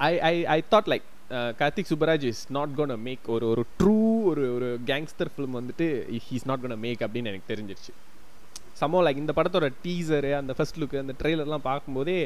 I 0.00 0.12
I 0.30 0.34
I 0.48 0.60
thought 0.70 0.86
like 0.88 1.04
Karthik 1.30 1.86
Subbaraj 1.86 2.24
is 2.24 2.38
not 2.50 2.70
gonna 2.78 2.96
make 3.08 3.24
ஒரு 3.34 3.44
ஒரு 3.52 3.62
ட்ரூ 3.80 3.98
ஒரு 4.30 4.44
ஒரு 4.54 4.68
கேங்ஸ்டர் 4.88 5.28
ஃபிலிம் 5.32 5.54
வந்துட்டு 5.58 5.86
ஹீஸ் 6.28 6.46
நாட் 6.50 6.62
gonna 6.64 6.78
மேக் 6.84 7.02
அப்படின்னு 7.06 7.30
எனக்கு 7.32 7.50
தெரிஞ்சிருச்சு. 7.52 7.92
சமோ 8.80 9.00
லைக் 9.06 9.20
இந்த 9.22 9.32
படத்தோட 9.36 9.66
டீசரு 9.84 10.32
அந்த 10.40 10.52
ஃபர்ஸ்ட் 10.56 10.80
லுக் 10.82 10.96
அந்த 11.02 11.14
ட்ரெய்லர்லாம் 11.20 11.64
பார்க்கும்போதே 11.68 12.18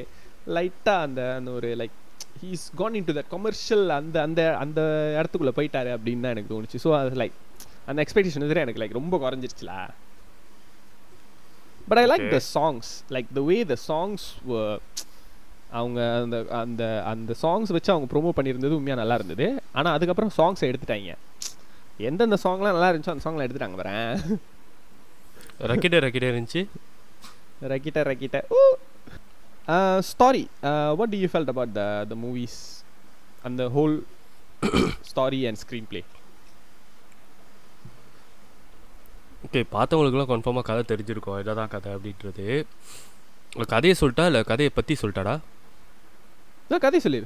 லைட்டாக 0.56 1.04
அந்த 1.08 1.20
அந்த 1.38 1.50
ஒரு 1.58 1.70
like 1.80 1.96
he's 2.42 2.64
gone 2.80 2.96
into 3.08 3.16
that 3.18 3.30
commercial 3.34 3.84
அந்த 3.98 4.16
அந்த 4.26 4.40
அந்த 4.64 4.80
இடத்துக்குள்ளே 5.18 5.54
போயிட்டாரு 5.58 5.92
அப்படின்னு 5.96 6.24
தான் 6.26 6.34
எனக்கு 6.36 6.52
தோணுச்சு. 6.54 6.80
ஸோ 6.86 6.92
அது 7.00 7.20
லைக் 7.24 7.36
அந்த 7.92 7.98
எக்ஸ்பெக்டேஷன் 8.04 8.46
எதிரே 8.48 8.64
எனக்கு 8.66 8.82
லைக் 8.84 8.98
ரொம்ப 9.00 9.14
குறைஞ்சிருச்சுல. 9.24 9.72
But 11.90 12.00
I 12.02 12.06
like. 12.14 12.26
The 12.36 12.40
songs 12.56 12.90
like 13.16 13.28
the 13.40 13.44
way 13.50 13.58
the 13.74 13.76
songs 13.90 14.24
அவங்க 15.78 16.00
அந்த 16.24 16.38
அந்த 16.62 16.82
அந்த 17.12 17.32
சாங்ஸ் 17.42 17.74
வச்சு 17.76 17.90
அவங்க 17.94 18.06
ப்ரோமோ 18.12 18.32
பண்ணியிருந்தது 18.38 18.78
உண்மையாக 18.78 19.00
நல்லா 19.02 19.16
இருந்தது. 19.20 19.46
ஆனால் 19.78 19.94
அதுக்கப்புறம் 19.96 20.34
சாங்ஸை 20.38 20.66
எடுத்துட்டாங்க. 20.70 21.14
எந்தெந்த 22.08 22.36
சாங்லாம் 22.44 22.76
நல்லா 22.76 22.90
இருந்துச்சோ 22.90 23.14
அந்த 23.14 23.24
சாங்லாம் 23.26 23.46
எடுத்துட்டாங்க 23.46 23.80
வரேன் 23.82 24.12
ரக்கிட்ட 25.70 25.98
ரக்கிட்ட 26.04 26.26
இருந்துச்சு. 26.32 26.62
ரக்கிட்ட 27.72 28.00
ரக்கிட்ட. 28.10 28.38
ஓ! 28.56 28.60
Story 30.10 30.42
what 31.00 31.12
do 31.12 31.20
you 31.22 31.28
felt 31.32 31.52
about 31.52 31.74
the 31.78 31.82
the 32.10 32.16
movies 32.24 32.58
அந்த 33.48 33.62
whole 33.76 33.94
story 35.10 35.40
and 35.48 35.60
screenplay 35.92 36.00
okay 39.46 39.60
பார்த்தவங்களுக்குலாம் 39.74 40.30
கன்ஃபார்மாக 40.32 40.66
கதை 40.68 40.82
தெரிஞ்சிருக்கும். 40.90 41.38
இதை 41.42 41.52
தான் 41.58 41.72
கதை 41.74 41.90
அப்படின்றது. 41.96 42.46
கதையை 43.72 43.94
சொல்லிட்டா 44.00 44.24
இல்லை? 44.30 44.40
கதையை 44.52 44.70
பற்றி 44.76 44.94
சொல்லிட்டாடா? 45.02 45.34
நான் 46.68 46.78
கதை 46.78 47.00
சொல்லிடு. 47.00 47.24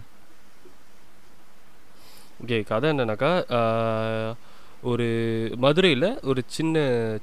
ஓகே 2.47 2.63
கதை 2.63 2.91
என்னன்னாக்கா 2.91 4.35
ஒரு 4.83 5.05
மதுரையில் 5.57 6.21
ஒரு 6.23 6.43
சின்ன 6.47 6.79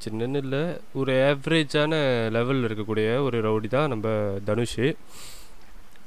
சின்னன்னு 0.05 0.35
இல்லை 0.35 0.77
ஒரு 0.93 1.13
ஆவரேஜான 1.13 1.95
லெவலில் 2.29 2.65
இருக்கக்கூடிய 2.65 3.23
ஒரு 3.23 3.41
ரவுடி 3.43 3.67
தான் 3.67 3.87
நம்ம 3.87 4.37
தனுஷ். 4.45 4.79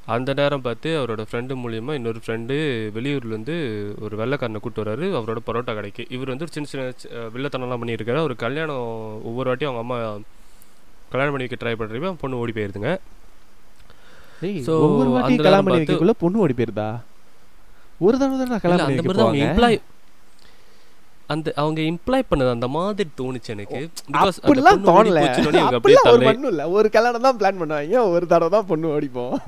அந்த 0.07 0.33
நேரம் 0.33 0.61
பார்த்து 0.61 0.99
அவரோட 0.99 1.25
ஃப்ரெண்டு 1.31 1.55
மூலியமாக 1.55 1.93
இன்னொரு 1.93 2.21
ஃப்ரெண்டு 2.27 2.53
வெளியூர்லேருந்து 2.99 3.93
ஒரு 4.01 4.17
வெள்ளைக்காரனை 4.17 4.57
கூப்பிட்டு 4.57 4.85
வராரு 4.85 4.99
அவரோட 4.99 5.37
பரோட்டா 5.47 5.75
கடைக்கு. 5.75 6.07
இவர் 6.09 6.29
வந்து 6.29 6.45
ஒரு 6.45 6.67
சின்ன 6.67 6.69
சின்ன 6.69 6.89
சி- 6.89 7.31
வில்லத்தனம்லாம் 7.31 7.83
பண்ணியிருக்காரு. 7.83 8.17
அவர் 8.17 8.37
கல்யாணம் 8.37 9.21
ஒவ்வொரு 9.25 9.55
வாட்டியும் 9.55 9.69
அவங்க 9.69 9.79
அம்மா 9.79 10.19
கல்யாணம் 11.11 11.37
பண்ணி 11.37 11.47
வைக்க 11.49 11.57
ட்ரை 11.57 11.73
பண்ணுறப்ப 11.73 12.13
பொண்ணு 12.13 12.37
ஓடி 12.37 12.53
போயிருதுங்க. 12.53 12.99
So, 14.63 14.79
ஒவ்வொரு 14.81 15.11
வாட்டி 15.11 15.37
கல்யாணம் 15.37 15.65
பண்ணி 15.65 15.81
வைக்கக்குள்ள 15.81 16.11
பொண்ணு 16.19 16.39
ஓடி 16.39 16.55
போயிருதா? 16.57 17.01
ஒரு 17.99 18.19
தடவை 18.19 18.47
தான் 18.47 18.61
கல்யாணம் 18.61 18.87
அந்த 18.87 19.03
பண்ணி 19.03 19.39
வைக்க 19.39 19.61
இம்ப்ளாய் 19.61 19.81
அந்த 21.27 21.53
அவங்க 21.57 21.81
இம்ப்ளாய் 21.81 22.23
பண்ணது 22.31 22.51
அந்த 22.51 22.69
மாதிரி 22.69 23.09
தோணுச்சு 23.19 23.47
எனக்கு. 23.47 23.91
அப்படிலாம் 24.43 24.85
தோணல. 24.85 25.21
அப்படிலாம் 25.71 25.85
ஒரு 25.85 25.99
தலை 26.03 26.19
மண்ணும் 26.25 26.51
இல்ல 26.51 26.69
ஒரு 26.71 26.91
கல்யாணம் 26.91 27.21
தான் 27.21 27.37
பிளான் 27.37 27.63
பண்ணுவாங்க 27.63 28.11
ஒரு 28.11 28.27
தடவை 28.27 28.49
தான் 28.49 28.67
பொண்ணு 28.67 29.01
ஓடிப்போம். 29.01 29.39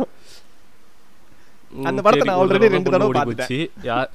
அந்த 1.85 2.03
படத்தை 2.03 2.29
நான் 2.29 2.37
தடவை 2.49 2.69
ரெண்டு 2.69 2.91
தடவை 2.91 3.23
பார்த்துட்டேன். 3.23 3.71
யார் 3.83 4.11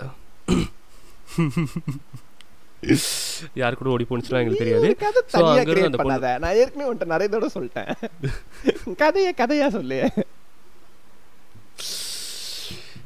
யார் 3.53 3.75
கூட 3.75 3.89
ஓடி 3.89 4.03
போனுச்சுலாம் 4.03 4.41
எங்களுக்கு 4.43 4.57
தெரியாது. 4.57 4.95
அந்த 5.85 5.97
பொண்ணு- 6.03 6.39
நான் 6.39 6.55
ஏற்கனவே 6.55 6.93
உன்ட்ட 6.93 7.05
நிறைய 7.05 7.27
தடவை 7.27 7.49
சொல்லிட்டேன். 7.53 7.93
கதைய 8.85 9.39
கதையா 9.39 9.67
சொல்லு. 9.67 10.11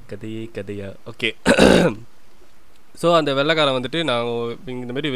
கதையே 0.10 0.44
கதையா? 0.54 0.90
ஓகே 1.12 1.30
ஸோ 2.96 3.08
அந்த 3.16 3.32
வெள்ளைக்காரன் 3.34 3.78
வந்துட்டு 3.78 4.00
நான் 4.04 4.30
இங்க 4.68 4.82
இந்த 4.86 4.96
மாதிரி 4.96 5.10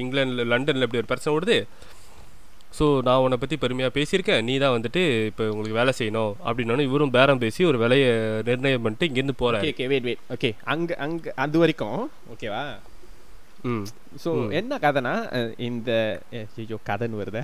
இங்கிலாண்டில் 0.00 0.50
லண்டனில் 0.52 0.86
இப்படி 0.86 1.00
ஒரு 1.00 1.10
பிரச்சனை 1.10 1.34
ஓடுது? 1.36 1.56
ஸோ 2.78 2.86
நான் 3.02 3.22
உன்னை 3.22 3.36
பற்றி 3.38 3.56
பெருமையாக 3.56 3.94
பேசியிருக்கேன். 3.94 4.44
நீ 4.44 4.54
தான் 4.58 4.74
வந்துட்டு 4.74 5.00
இப்போ 5.26 5.44
உங்களுக்கு 5.48 5.78
வேலை 5.78 5.92
செய்யணும் 5.98 6.34
அப்படின்னோடனே 6.44 6.86
இவரும் 6.88 7.14
பேரம் 7.16 7.40
பேசி 7.40 7.64
ஒரு 7.64 7.78
விலையை 7.78 8.10
நிர்ணயம் 8.48 8.84
பண்ணிட்டு 8.84 9.08
இங்கேருந்து 9.08 9.40
போகிறாரு 9.40 9.70
ஓகே 9.70 9.86
வெயிட் 9.86 10.06
வெயிட் 10.06 10.22
ஓகே 10.34 10.50
அங்க 10.74 10.96
அங்க 10.98 11.32
அது 11.36 11.58
வரைக்கும் 11.58 11.98
ஓகேவா 12.34 12.62
ம். 13.64 13.82
ஸோ. 14.22 14.30
என்ன 14.52 14.78
கதைனா 14.78 15.14
இந்த 15.62 15.90
ஐயோ 16.58 16.78
கதைன்னு 16.86 17.20
வருதே. 17.20 17.42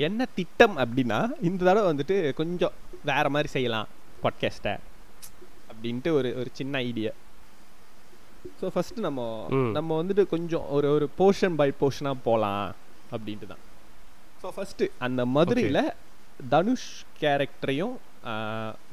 என்ன 0.00 0.26
திட்டம் 0.34 0.76
அப்படின்னா 0.78 1.18
இந்த 1.40 1.60
தடவை 1.64 1.86
வந்துட்டு 1.88 2.16
கொஞ்சம் 2.34 2.74
வேற 3.04 3.28
மாதிரி 3.28 3.48
செய்யலாம் 3.48 3.88
பாட்காஸ்ட்டை 4.22 4.74
அப்படின்ட்டு 5.80 6.10
ஒரு 6.18 6.28
ஒரு 6.40 6.50
சின்ன 6.58 6.78
ஐடியா 6.90 7.12
ஸோ 8.60 8.68
ஃபர்ஸ்ட் 8.74 8.98
நம்ம. 9.04 9.20
நம்ம 9.76 9.90
வந்துட்டு 10.00 10.22
கொஞ்சம் 10.32 10.64
ஒரு 10.76 10.86
ஒரு 10.96 11.06
போர்ஷன் 11.18 11.54
பை 11.60 11.66
போர்ஷனாக 11.82 12.16
போகலாம் 12.26 12.66
அப்படின்ட்டு 13.14 13.46
தான் 13.52 13.62
ஸோ 14.42 14.48
ஃபர்ஸ்ட் 14.56 14.82
அந்த 15.06 15.22
மதுரையில் 15.36 15.80
தனுஷ் 16.52 16.90
கேரக்டரையும் 17.22 17.94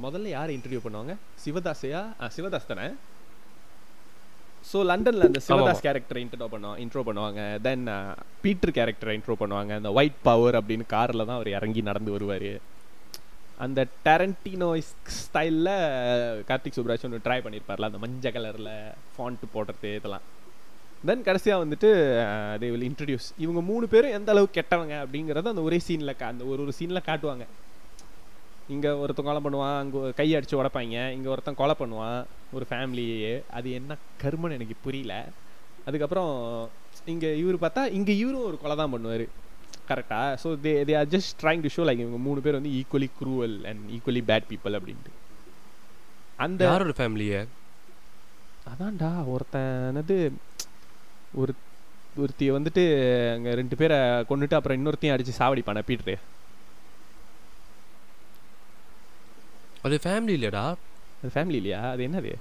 முதல்ல 0.05 0.31
யாரை 0.35 0.51
இன்டர்வியூ 0.57 0.81
பண்ணுவாங்க? 0.85 1.13
சிவதாஸையா 1.43 2.01
சிவதாஸ் 2.35 2.69
தானே? 2.71 2.87
ஸோ 4.69 4.77
லண்டனில் 4.91 5.27
அந்த 5.29 5.41
சிவதாஸ் 5.47 5.83
கேரக்டரை 5.87 6.21
இன்ட்ரோ 6.25 6.47
பண்ணுவாங்க 6.53 6.79
இன்ட்ரோ 6.85 7.03
பண்ணுவாங்க. 7.09 7.41
தென் 7.67 7.85
பீட்டர் 8.45 8.75
கேரக்டரை 8.77 9.15
இன்ட்ரோ 9.17 9.37
பண்ணுவாங்க. 9.43 9.73
அந்த 9.81 9.91
ஒயிட் 9.99 10.19
பவர் 10.29 10.57
அப்படின்னு 10.61 10.87
காரில் 10.95 11.27
தான் 11.27 11.37
அவர் 11.39 11.55
இறங்கி 11.57 11.83
நடந்து 11.89 12.15
வருவார். 12.17 12.49
அந்த 13.65 13.81
டேரண்டினோ 14.05 14.67
ஸ்டைலில் 15.19 15.71
கார்த்திக் 16.49 16.77
சுப்ராஜ் 16.77 17.05
ஒன்று 17.07 17.25
ட்ரை 17.27 17.37
பண்ணியிருப்பார்ல 17.45 17.89
அந்த 17.89 17.99
மஞ்சள் 18.03 18.35
கலரில் 18.35 18.73
ஃபாண்ட்டு 19.13 19.47
போடுறது 19.53 19.91
இதெல்லாம். 19.99 20.25
தென் 21.07 21.25
கடைசியாக 21.27 21.63
வந்துட்டு 21.63 21.89
தே 22.61 22.67
வில் 22.73 22.85
இன்ட்ரடியூஸ் 22.89 23.27
இவங்க 23.43 23.61
மூணு 23.69 23.85
பேரும் 23.93 24.15
எந்த 24.17 24.31
அளவுக்கு 24.33 24.57
கெட்டவங்க 24.59 24.95
அப்படிங்கிறத 25.03 25.53
அந்த 25.53 25.63
ஒரே 25.69 25.79
சீனில் 25.87 26.13
அந்த 26.31 26.45
ஒரு 26.51 26.59
ஒரு 26.65 26.75
சீனில் 26.79 27.07
காட்டுவாங்க. 27.09 27.45
இங்கே 28.75 28.89
ஒருத்தன் 29.01 29.27
கொலை 29.27 29.41
பண்ணுவான் 29.45 29.77
அங்கே 29.81 29.99
கை 30.19 30.27
அடித்து 30.37 30.61
உடப்பாங்க 30.61 30.97
இங்கே 31.17 31.29
ஒருத்தன் 31.33 31.59
கொலை 31.61 31.75
பண்ணுவான் 31.81 32.21
ஒரு 32.55 32.65
ஃபேமிலியே 32.69 33.33
அது 33.57 33.67
என்ன 33.79 33.97
கருமன்னு 34.23 34.57
எனக்கு 34.59 34.77
புரியல. 34.85 35.15
அதுக்கப்புறம் 35.87 36.31
இங்கே 37.13 37.29
இவர் 37.43 37.63
பார்த்தா 37.65 37.83
இங்கே 37.97 38.13
இவரும் 38.23 38.47
ஒரு 38.49 38.57
கொலை 38.63 38.75
தான் 38.81 38.93
பண்ணுவார். 38.95 39.25
கரெக்டா 39.87 40.21
so 40.43 40.49
they 40.63 40.71
they 40.87 40.95
are 40.99 41.11
just 41.13 41.33
trying 41.41 41.63
to 41.63 41.71
show 41.75 41.83
like 41.87 42.03
இவங்க 42.03 42.19
மூணு 42.25 42.39
பேர் 42.41 42.57
வந்து 42.59 42.73
equally 42.79 43.09
cruel 43.19 43.55
and 43.65 43.83
equally 43.95 44.23
bad 44.29 44.49
people 44.49 44.77
அப்படின்ட்டு. 44.77 45.11
அந்த 46.37 46.61
யாரோட 46.65 46.93
ஃபேமிலியை 46.97 47.39
அதான்டா 48.71 49.11
ஒருத்தன் 49.27 49.71
என்னது 49.89 50.15
ஒரு 51.33 51.51
ஒருத்திய 52.17 52.51
வந்துட்டு 52.55 52.83
அங்கே 53.33 53.51
ரெண்டு 53.53 53.75
பேரை 53.75 53.97
கொண்டுட்டு 54.29 54.57
அப்புறம் 54.57 54.77
இன்னொருத்தையும் 54.77 55.15
அடிச்சு 55.15 55.39
சாவடிப்பான 55.39 55.83
பீட்ரு 55.89 56.15
அது 59.85 59.97
ஃபேமிலி 60.03 60.33
இல்லையடா. 60.37 60.63
அது 61.17 61.29
ஃபேமிலி 61.33 61.57
இல்லையா? 61.61 61.81
அது 61.91 62.01
என்னது? 62.07 62.31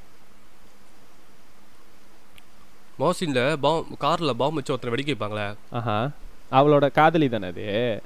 மோசின்ல 3.00 3.40
பாம் 3.64 3.90
காரில் 3.98 4.38
பாம் 4.40 4.54
வச்சு 4.54 4.72
ஒருத்தனை 4.72 4.94
வெடிக்க 4.94 5.12
வைப்பாங்களே. 5.12 5.46
ஆஹா. 5.72 5.96
அவளோட 6.50 6.90
காதலி 6.90 7.28
தானே 7.28 7.46
அது? 7.46 8.02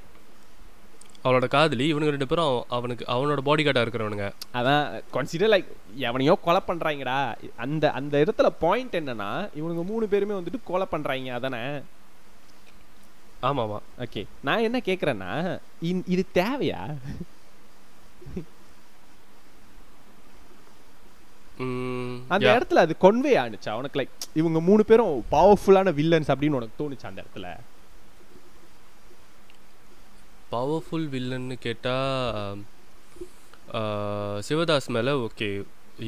அவளோட 1.23 1.47
காதலி 1.47 1.93
இவனுங்க 1.93 2.09
ரெண்டு 2.09 2.27
பேரும் 2.27 2.45
அவ- 2.45 2.65
அவனுக்கு 2.69 3.05
அவனோட 3.07 3.37
பாடி 3.37 3.63
கார்டாக 3.63 3.85
இருக்கிறவனுங்க. 3.85 4.31
அதான் 4.53 5.03
கன்சிடர் 5.13 5.51
லைக் 5.53 5.65
எவனையோ 5.97 6.33
கொலை 6.41 6.61
பண்றாங்கடா. 6.67 7.35
அந்த 7.57 7.91
அந்த 7.91 8.17
இடத்துல 8.17 8.47
பாயிண்ட் 8.59 8.95
என்னன்னா 8.95 9.49
இவனுங்க 9.55 9.85
மூணு 9.85 10.07
பேருமே 10.07 10.33
வந்துட்டு 10.33 10.59
கொலை 10.63 10.87
பண்றாங்க 10.89 11.33
அதானே? 11.33 11.79
ஆமாம். 13.39 13.65
ஆமாம் 13.65 13.81
ஓகே 13.99 14.25
நான் 14.43 14.59
என்ன 14.59 14.81
கேக்குறேன்னா 14.85 15.59
இந்- 15.83 16.03
இது 16.07 16.25
தேவையா? 16.33 16.95
அந்த 22.27 22.57
இடத்துல 22.57 22.73
அது 22.73 22.95
கொன்வே 23.01 23.35
ஆனுச்சா 23.37 23.71
உனக்கு 23.71 24.01
லைக் 24.01 24.09
இவங்க 24.33 24.61
மூணு 24.61 24.85
பேரும் 24.85 25.25
பவர்ஃபுல்லான 25.31 25.91
வில்லன்ஸ் 25.91 26.27
அப்படின்னு 26.27 26.49
உனக்கு 26.49 26.89
தோணுச்சு 26.89 27.05
அந்த 27.05 27.23
இடத்துல? 27.23 27.57
பவர்ஃபுல் 30.53 31.07
வில்லன்னு 31.15 31.55
கேட்டால் 31.65 32.63
சிவதாஸ் 34.47 34.89
மேலே 34.95 35.11
ஓகே 35.27 35.49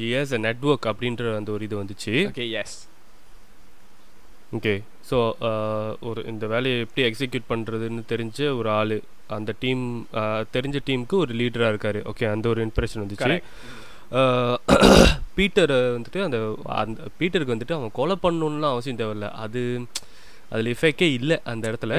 ஹேஸ் 0.00 0.34
அ 0.38 0.40
நெட்ஒர்க் 0.46 0.88
அப்படின்ற 0.90 1.22
அந்த 1.40 1.50
ஒரு 1.56 1.62
இது 1.68 1.76
வந்துச்சு. 1.82 2.14
ஓகே 2.30 2.46
எஸ் 2.62 2.76
ஓகே 4.56 4.74
ஸோ 5.10 5.18
ஒரு 6.08 6.20
இந்த 6.32 6.44
வேலையை 6.52 6.76
எப்படி 6.84 7.02
எக்ஸிக்யூட் 7.08 7.50
பண்ணுறதுன்னு 7.52 8.02
தெரிஞ்ச 8.12 8.38
ஒரு 8.58 8.68
ஆள். 8.80 8.96
அந்த 9.36 9.50
டீம் 9.62 9.82
தெரிஞ்ச 10.56 10.78
டீமுக்கு 10.88 11.16
ஒரு 11.24 11.32
லீடராக 11.40 11.72
இருக்கார். 11.72 12.00
ஓகே 12.10 12.24
அந்த 12.34 12.46
ஒரு 12.52 12.60
இன்ஸ்பிரேஷன் 12.66 13.02
வந்துச்சு. 13.04 13.32
பீட்டர் 15.36 15.72
வந்துட்டு 15.96 16.20
அந்த 16.26 16.38
அந்த 16.82 17.06
பீட்டருக்கு 17.20 17.54
வந்துட்டு 17.54 17.76
அவன் 17.76 17.96
கொலை 17.98 18.16
பண்ணணும்லாம் 18.24 18.74
அவசியம் 18.74 19.00
தேவையில்ல. 19.00 19.28
அது 19.44 19.62
அதில் 20.50 20.70
எஃபெக்டே 20.72 21.08
இல்லை 21.12 21.36
அந்த 21.44 21.64
இடத்துல. 21.70 21.94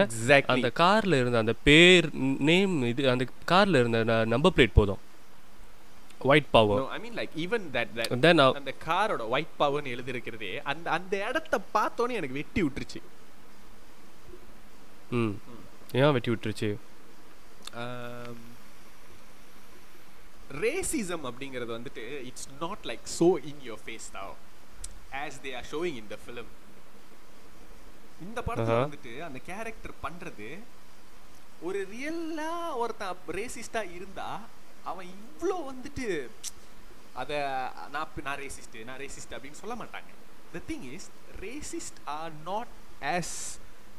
அந்த 0.48 0.70
காரில் 0.76 1.14
இருந்த 1.14 1.38
அந்த 1.38 1.54
பேர் 1.64 2.08
நேம் 2.44 2.84
இது 2.84 3.10
அந்த 3.10 3.26
காரில் 3.46 3.76
இருந்த 3.76 4.00
நம்பர் 4.26 4.56
பிளேட் 4.56 4.74
போதும். 4.74 5.02
White 6.26 6.52
power 6.52 6.84
I 6.90 7.00
mean 7.00 7.18
like 7.18 7.34
even 7.38 7.66
that 7.74 7.92
that 7.98 8.14
then 8.20 8.42
அந்த 8.52 8.74
காரோட 8.86 9.24
ஒயிட் 9.30 9.56
பவர்னு 9.60 9.92
எழுதி 9.92 10.10
இருக்கிறதே 10.10 10.52
அந்த 10.64 10.88
அந்த 10.92 11.14
இடத்த 11.28 11.60
பார்த்தோன்னே 11.74 12.18
எனக்கு 12.20 12.34
வெட்டி 12.34 12.64
விட்டுருச்சு. 12.64 13.02
ம். 15.12 15.34
ஏன் 15.96 16.14
வெட்டி 16.14 16.32
விட்டுருச்சு? 16.32 16.70
ரேசிசம் 20.62 21.26
அப்படிங்கிறது 21.30 21.72
வந்துட்டு 21.76 22.04
it's 22.22 22.50
not 22.60 22.84
like 22.86 23.06
so 23.20 23.28
in 23.44 23.62
your 23.64 23.82
face 23.86 24.08
தான் 24.12 24.34
as 25.22 25.40
they 25.44 25.52
are 25.56 25.68
showing 25.72 25.98
in 26.02 26.10
the 26.10 26.18
film 26.24 26.52
இந்த 28.24 28.40
படத்துல. 28.48 28.80
வந்துட்டு 28.84 29.14
அந்த 29.28 29.40
கேரக்டர் 29.50 29.94
பண்றது 30.06 30.50
ஒரு 31.62 31.80
ரியலா 31.94 32.52
ஒருத்தன் 32.82 33.18
ரேசிஸ்டா 33.40 33.82
இருந்தா 33.98 34.30
அவன் 34.84 35.08
இவ்ளோ 35.18 35.58
வந்துட்டு 35.72 36.08
அதை 37.22 37.38
நான் 37.96 38.24
நான் 38.28 38.40
ரேசிஸ்ட் 38.44 38.78
நான் 38.90 39.00
ரேசிஸ்ட் 39.04 39.36
அப்படின்னு 39.36 39.62
சொல்ல 39.62 39.76
மாட்டாங்க. 39.82 40.12
The 40.56 40.62
thing 40.72 40.86
is 40.96 41.08
racist 41.46 42.00
are 42.18 42.34
not 42.50 42.74
as 43.02 43.30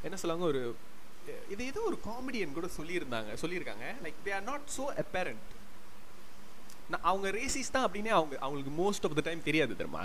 என்ன 0.02 0.16
சொல்லுவாங்க 0.23 0.46
ஒரு 0.52 0.62
இது 1.50 1.62
ஏதோ 1.66 1.80
ஒரு 1.90 1.96
காமெடியன் 2.08 2.56
கூட 2.56 2.68
சொல்லியிருந்தாங்க 2.78 3.30
சொல்லியிருக்காங்க. 3.42 3.87
Like 4.04 4.18
they 4.26 4.35
are 4.35 4.44
not 4.50 4.66
so 4.76 4.85
apparent. 5.02 5.46
நான் 6.90 7.06
அவங்க 7.11 7.28
ரேசிஸ்ட் 7.30 7.75
தான் 7.76 7.87
அப்படின்னே 7.87 8.12
அவங்க 8.18 8.35
அவங்களுக்கு 8.38 8.73
மோஸ்ட் 8.82 9.06
ஆஃப் 9.06 9.16
த 9.18 9.20
டைம் 9.20 9.42
தெரியாது 9.42 9.76
தெரியுமா? 9.76 10.04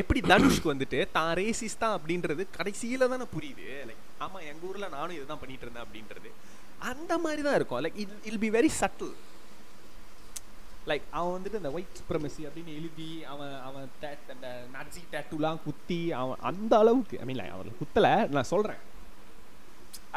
எப்படி 0.00 0.20
தனுஷ்க்கு 0.32 0.72
வந்துட்டு 0.72 0.98
தான் 1.16 1.32
ரேசிஸ் 1.40 1.80
தான் 1.82 1.94
அப்படின்றது 1.98 2.42
கடைசியில 2.58 3.08
தானே 3.12 3.26
புரியுது. 3.36 3.66
லைக் 3.88 4.02
ஆமா 4.24 4.38
எங்க 4.50 4.62
ஊர்ல 4.70 4.88
நானும் 4.96 5.16
இதுதான் 5.18 5.42
பண்ணிட்டு 5.42 5.66
இருந்தேன் 5.66 5.84
அப்படின்றது. 5.86 6.30
அந்த 6.90 7.12
மாதிரி 7.24 7.42
தான் 7.46 7.56
இருக்கும். 7.58 7.82
Like 7.84 7.98
it'll 8.30 8.42
be 8.44 8.50
very 8.58 8.70
subtle 8.80 9.12
like 10.90 11.04
அவன் 11.18 11.34
வந்துட்டு 11.34 11.58
இந்த 11.60 11.70
ஒயிட் 11.76 11.98
சுப்ரமசி 11.98 12.42
அப்படின்னு 12.46 12.72
எழுதி 12.78 13.10
அவன் 13.32 13.52
அவன் 13.68 13.84
டேட் 14.04 14.30
அந்த 14.34 14.48
நட்ஜி 14.76 15.02
டேட்டூலாம் 15.12 15.60
குத்தி 15.66 16.00
அவன் 16.20 16.40
அந்த 16.50 16.72
அளவுக்கு 16.82 17.18
ஐ 17.22 17.26
மீன் 17.30 17.42
அவன் 17.56 17.78
குத்தலை 17.82 18.12
நான் 18.36 18.50
சொல்கிறேன் 18.52 18.80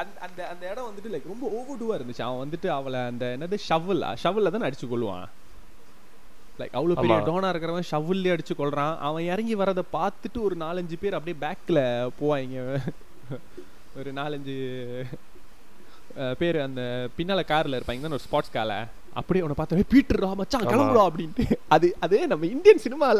அந்த 0.01 0.15
அந்த 0.25 0.39
அந்த 0.53 0.63
இடம் 0.72 0.88
வந்துட்டு 0.88 1.12
லைக் 1.13 1.31
ரொம்ப 1.34 1.45
ஓவர் 1.57 1.79
டூவாக 1.81 1.98
இருந்துச்சு. 2.00 2.24
அவன் 2.27 2.41
வந்துட்டு 2.43 2.69
அவளை 2.77 3.01
அந்த 3.12 3.25
என்னது 3.36 3.57
ஷவல் 3.67 4.03
ஷவல்ல 4.24 4.53
தான் 4.55 4.67
அடிச்சு 4.69 4.88
கொள்ளுவான் 4.93 5.27
லைக் 6.59 6.75
அவ்வளோ 6.77 6.95
பெரிய. 7.00 7.19
டோனா 7.29 7.51
இருக்கிறவன் 7.53 7.89
ஷவல்லே 7.91 8.33
அடிச்சு 8.35 8.55
கொள்றான் 8.59 8.95
அவன் 9.07 9.29
இறங்கி 9.33 9.55
வரதை 9.62 9.83
பார்த்துட்டு 9.97 10.39
ஒரு 10.47 10.57
நாலஞ்சு 10.65 10.97
பேர் 11.03 11.17
அப்படியே 11.19 11.38
பேக்ல 11.45 11.79
போவாங்க. 12.19 12.67
ஒரு 14.00 14.12
நாலஞ்சு 14.19 14.57
பேர் 16.41 16.57
அந்த 16.67 16.81
பின்னால 17.15 17.41
கார்ல 17.50 17.79
இருப்பாங்க. 17.79 18.13
ஒரு 18.17 18.25
ஸ்பாட்ஸ் 18.27 18.55
கால 18.57 18.74
அப்படியே 19.19 19.43
அவனை 19.43 19.55
பார்த்தா 19.57 19.83
பீட்டர் 19.91 20.24
மச்சான் 20.39 20.63
ஆமா. 20.63 20.71
கிளம்புறா 20.71 21.03
அப்படின்ட்டு. 21.09 21.43
அது 21.75 21.88
அது 22.05 22.15
நம்ம 22.31 22.47
இந்தியன் 22.55 22.81
சினிமால 22.85 23.19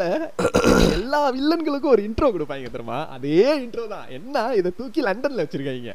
எல்லா 0.96 1.20
வில்லன்களுக்கும் 1.36 1.94
ஒரு 1.94 2.02
இன்ட்ரோ 2.08 2.28
கொடுப்பாங்க 2.34 2.70
தெரியுமா? 2.74 2.98
அதே 3.16 3.44
இன்ட்ரோ 3.64 3.84
தான். 3.94 4.06
என்ன? 4.18 4.44
இதை 4.60 4.70
தூக்கி 4.80 5.02
லண்டன்ல 5.08 5.44
வச்சிருக்காங்க. 5.44 5.94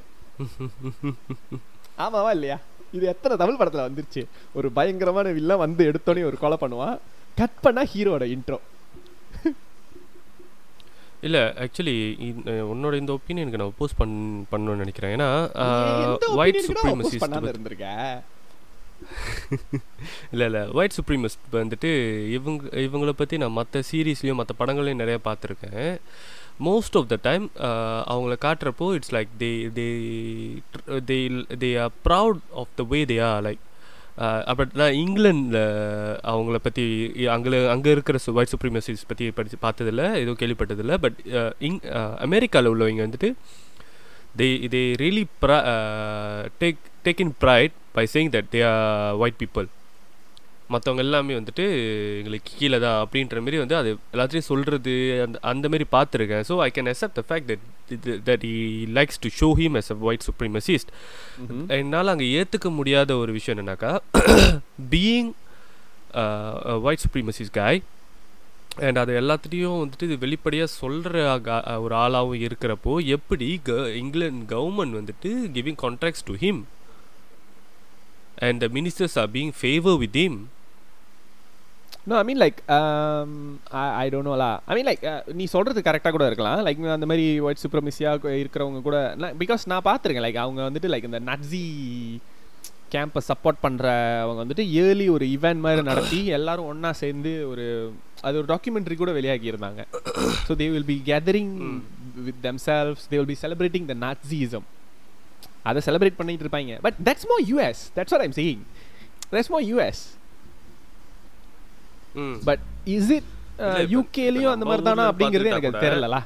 ஆமாவா 2.05 2.31
இல்லையா? 2.37 2.57
இது 2.97 3.05
எத்தனை 3.13 3.35
தமிழ் 3.41 3.59
படத்துல 3.59 3.85
வந்துருச்சு? 3.87 4.21
ஒரு 4.59 4.67
பயங்கரமான 4.77 5.29
வில்லன் 5.37 5.63
வந்து 5.65 5.83
எடுத்தோடனே 5.91 6.27
ஒரு 6.29 6.39
கொலை 6.43 6.57
பண்ணுவான். 6.63 6.97
கட் 7.39 7.61
பண்ணா 7.65 7.83
ஹீரோட 7.93 8.25
இன்ட்ரோ 8.35 8.59
இல்லை 11.27 11.41
ஆக்சுவலி 11.63 11.95
உன்னோட 12.73 12.93
இந்த 12.99 13.11
ஒப்பீனியனுக்கு 13.17 13.59
நான் 13.61 13.71
ஒப்போஸ் 13.73 13.97
பண் 13.99 14.15
பண்ணணும்னு 14.51 14.83
நினைக்கிறேன். 14.83 15.13
ஏன்னா 15.15 15.27
ஒயிட் 16.41 16.61
சுப்ரீமசிஸ்ட் 16.67 17.49
இருந்திருக்க? 17.51 17.89
இல்லை 20.33 20.45
இல்லை 20.49 20.63
ஒயிட் 20.77 20.97
சுப்ரீமஸ்ட் 20.97 21.55
வந்துட்டு 21.59 21.91
இவங்க 22.37 22.63
இவங்கள 22.87 23.13
பற்றி 23.21 23.37
நான் 23.43 23.57
மற்ற 23.59 23.83
சீரீஸ்லையும் 23.91 24.39
மற்ற 24.41 24.55
படங்களையும் 24.61 25.01
நிறைய 25.03 25.19
பார்த்துருக்கேன். 25.27 25.91
மோஸ்ட் 26.67 26.97
ஆஃப் 26.99 27.09
த 27.13 27.17
டைம் 27.27 27.45
அவங்கள 28.13 28.35
காட்டுறப்போ 28.45 28.87
it's 28.97 29.13
like 29.17 29.31
they 29.43 29.51
they 29.77 29.87
they 31.11 31.19
they 31.63 31.69
are 31.83 31.95
proud 32.07 32.41
of 32.63 32.73
the 32.81 32.85
way 32.93 33.01
they 33.11 33.17
are 33.29 33.41
like 33.47 33.61
but 34.55 34.73
நான் 34.73 34.93
இங்கிலாண்டில் 34.93 35.59
அவங்கள 36.23 36.57
பற்றி 36.63 36.85
அங்கே 37.27 37.59
அங்கே 37.67 37.91
இருக்கிற 37.91 38.19
ஒயிட் 38.33 38.53
சுப்ரீமசிஸ் 38.53 39.07
பற்றி 39.07 39.31
படித்து 39.31 39.57
பார்த்ததில்ல 39.61 40.05
எதுவும் 40.13 40.39
கேள்விப்பட்டதில்லை 40.39 40.97
பட் 40.97 41.19
இங் 41.59 41.79
அமெரிக்காவில் 42.19 42.71
உள்ளவங்க 42.73 43.07
வந்துட்டு 43.07 43.31
தே 44.37 44.47
தே 44.67 44.81
ரியலி 44.95 45.25
ப்ரா 45.41 45.57
take 46.59 46.81
take 47.03 47.21
in 47.21 47.35
pride 47.41 47.77
by 47.91 48.05
saying 48.13 48.31
that 48.31 48.49
they 48.51 48.61
are 48.63 49.15
white 49.15 49.39
people 49.39 49.67
மற்றவங்க 50.73 51.03
எல்லாமே 51.05 51.33
வந்துட்டு 51.39 51.65
எங்களுக்கு 52.19 52.51
கீழே 52.59 52.77
தான் 52.83 52.99
அப்படின்ற 53.03 53.41
மாதிரி 53.43 53.59
வந்து 53.61 53.75
அது 53.79 53.89
எல்லாத்தையும் 54.13 54.47
சொல்கிறது 54.49 54.93
அந்த 55.25 55.37
அந்த 55.51 55.65
மாதிரி 55.71 55.87
பார்த்துருக்கேன் 55.95 56.45
so 56.49 56.55
I 56.65 56.69
can 56.75 56.91
accept 56.91 57.15
the 57.15 57.25
fact 57.31 57.45
that 57.51 57.61
that 58.27 58.41
he 58.47 58.55
likes 58.97 59.17
to 59.17 59.29
show 59.39 59.51
him 59.53 59.75
as 59.75 59.89
a 59.91 59.99
white 60.05 60.25
supremacist. 60.29 60.87
என்னால் 61.77 62.11
அங்கே 62.13 62.27
ஏற்றுக்க 62.39 62.69
முடியாத 62.79 63.17
ஒரு 63.23 63.31
விஷயம் 63.37 63.55
என்னன்னாக்கா 63.55 63.93
பீயிங் 64.93 65.31
ஒயிட் 66.85 67.03
சுப்ரீமசிஸ் 67.05 67.51
காய் 67.59 67.81
அண்ட் 68.85 68.99
அது 69.01 69.11
எல்லாத்துலேயும் 69.21 69.79
வந்துட்டு 69.81 70.07
இது 70.09 70.17
வெளிப்படையாக 70.17 70.69
சொல்கிற 70.81 71.15
ஒரு 71.85 71.95
ஆளாகவும் 72.03 72.45
இருக்கிறப்போ 72.47 72.93
எப்படி 73.15 73.47
க 73.67 73.71
இங்கிலாந்து 74.01 74.47
கவர்மெண்ட் 74.53 74.97
வந்துட்டு 74.99 75.31
giving 75.57 75.79
contracts 75.83 76.25
to 76.29 76.35
him 76.43 76.61
and 78.47 78.61
the 78.63 78.69
ministers 78.77 79.17
are 79.23 79.31
being 79.35 79.53
favour 79.59 79.99
with 80.03 80.17
him 80.21 80.39
no 82.09 82.13
I 82.19 82.23
mean 82.27 82.39
like 82.43 82.59
I 84.01 84.05
don't 84.13 84.29
நோலா 84.29 84.51
I 84.69 84.75
mean 84.77 84.87
like 84.89 85.03
நீ 85.39 85.45
சொல்கிறது 85.53 85.79
கரெக்டாக 85.87 86.13
கூட 86.15 86.25
இருக்கலாம். 86.29 86.59
லைக் 86.67 86.79
அந்த 86.97 87.07
மாதிரி 87.09 87.25
ஒயிட் 87.45 87.63
சுப்ரமிசியாக 87.63 88.31
இருக்கிறவங்க 88.41 88.79
கூட 88.87 88.99
பிகாஸ் 89.41 89.63
நான் 89.71 89.87
பார்த்துருக்கேன் 89.89 90.25
லைக் 90.27 90.39
அவங்க 90.43 90.61
வந்துட்டு 90.69 90.91
லைக் 90.93 91.09
இந்த 91.09 91.19
நட்ஸி 91.29 91.65
கேம்பை 92.93 93.21
சப்போர்ட் 93.27 93.59
பண்ணுறவங்க 93.65 94.39
வந்துட்டு 94.43 94.63
இயர்லி 94.75 95.05
ஒரு 95.15 95.25
இவெண்ட் 95.35 95.63
மாதிரி 95.65 95.83
நடத்தி 95.89 96.19
எல்லாரும் 96.37 96.69
ஒன்றா 96.71 96.91
சேர்ந்து 97.01 97.31
ஒரு 97.51 97.65
அது 98.27 98.37
ஒரு 98.41 98.47
டாக்குமெண்ட்ரி 98.53 98.95
கூட 99.01 99.11
வெளியாகியிருந்தாங்க 99.17 99.83
so 100.47 100.55
they 100.61 100.67
will 100.75 100.89
be 100.91 100.97
gathering 101.09 101.53
with 102.27 102.41
themselves 102.67 103.05
they 103.11 103.17
will 103.19 103.31
be 103.33 103.37
celebrating 103.43 103.87
the 103.91 103.97
Nazism 104.05 104.65
அதை 105.69 105.79
செலிப்ரேட் 105.87 106.19
பண்ணிட்டு 106.19 106.45
இருப்பாங்க. 106.45 106.75
But 106.87 106.97
that's 107.09 107.27
more 107.31 107.37
US 107.51 107.83
that's 107.99 108.15
what 108.15 108.25
I'm 108.27 108.35
saying 108.41 108.63
that's 109.33 109.51
more 109.55 109.61
US 109.69 110.03
but 112.47 112.63
is 112.97 113.11
it 113.17 113.29
யூகேலயும் 113.95 114.53
அந்த 114.53 114.65
மாதிரி 114.65 114.85
தானா 114.89 115.07
அப்படிங்கிறது 115.11 115.51
எனக்கு 115.53 115.83
தெரியலல. 115.85 116.19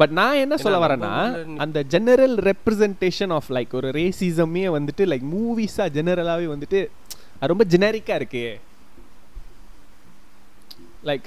பட் 0.00 0.12
நான் 0.18 0.40
என்ன 0.44 0.56
சொல்ல 0.64 0.78
வரேன்னா 0.82 1.12
அந்த 1.64 1.78
ஜெனரல் 1.94 2.36
ரெப்ரசன்டேஷன் 2.48 3.32
ஆஃப் 3.38 3.50
லைக் 3.56 3.72
ஒரு 3.80 3.88
ரேசிசமே 3.98 4.64
வந்துட்டு 4.76 5.04
லைக் 5.12 5.26
மூவிஸா 5.34 5.86
ஜெனரலாவே 5.96 6.46
வந்துட்டு 6.54 6.80
அது 7.40 7.50
ரொம்ப 7.52 7.64
ஜெனரிக்கா 7.74 8.14
இருக்கு. 8.20 8.44
லைக் 11.08 11.26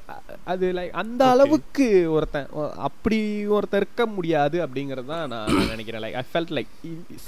அது 0.51 0.65
லைக் 0.77 0.97
அந்த. 1.01 1.21
அளவுக்கு 1.33 1.85
ஒருத்தன் 2.15 2.49
அப்படி 2.87 3.19
ஒருத்தன் 3.57 3.81
இருக்க 3.81 4.05
முடியாது 4.15 4.57
அப்படிங்கிறது 4.65 5.09
தான் 5.13 5.27
நான் 5.33 5.53
நான் 5.57 5.71
நினைக்கிறேன் 5.75 6.03
லைக் 6.05 6.17
ஐ 6.21 6.25
ஃபெல்ட் 6.31 6.53
லைக் 6.57 6.73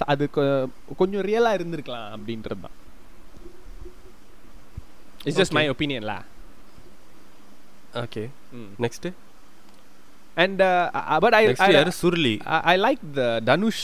அது 0.05 0.25
கொஞ்சம் 1.01 1.25
ரியலா 1.29 1.53
இருந்திருக்கலாம் 1.57 2.09
அப்படின்றது 2.15 2.61
தான் 2.65 2.75
it's 5.27 5.39
just. 5.41 5.55
My 5.59 5.65
ஒப்பீனியன்லா 5.73 6.17
okay 8.05 8.25
hmm 8.61 8.71
next 8.85 9.11
And 10.43 10.59
uh, 10.63 10.87
uh, 11.01 11.17
but 11.23 11.33
I 11.37 11.43
next 11.47 11.65
I, 11.65 11.75
யாரு? 11.75 11.91
Suruli 11.99 12.33
I, 12.55 12.57
I 12.71 12.75
like 12.85 13.03
the 13.17 13.27
Dhanush 13.49 13.83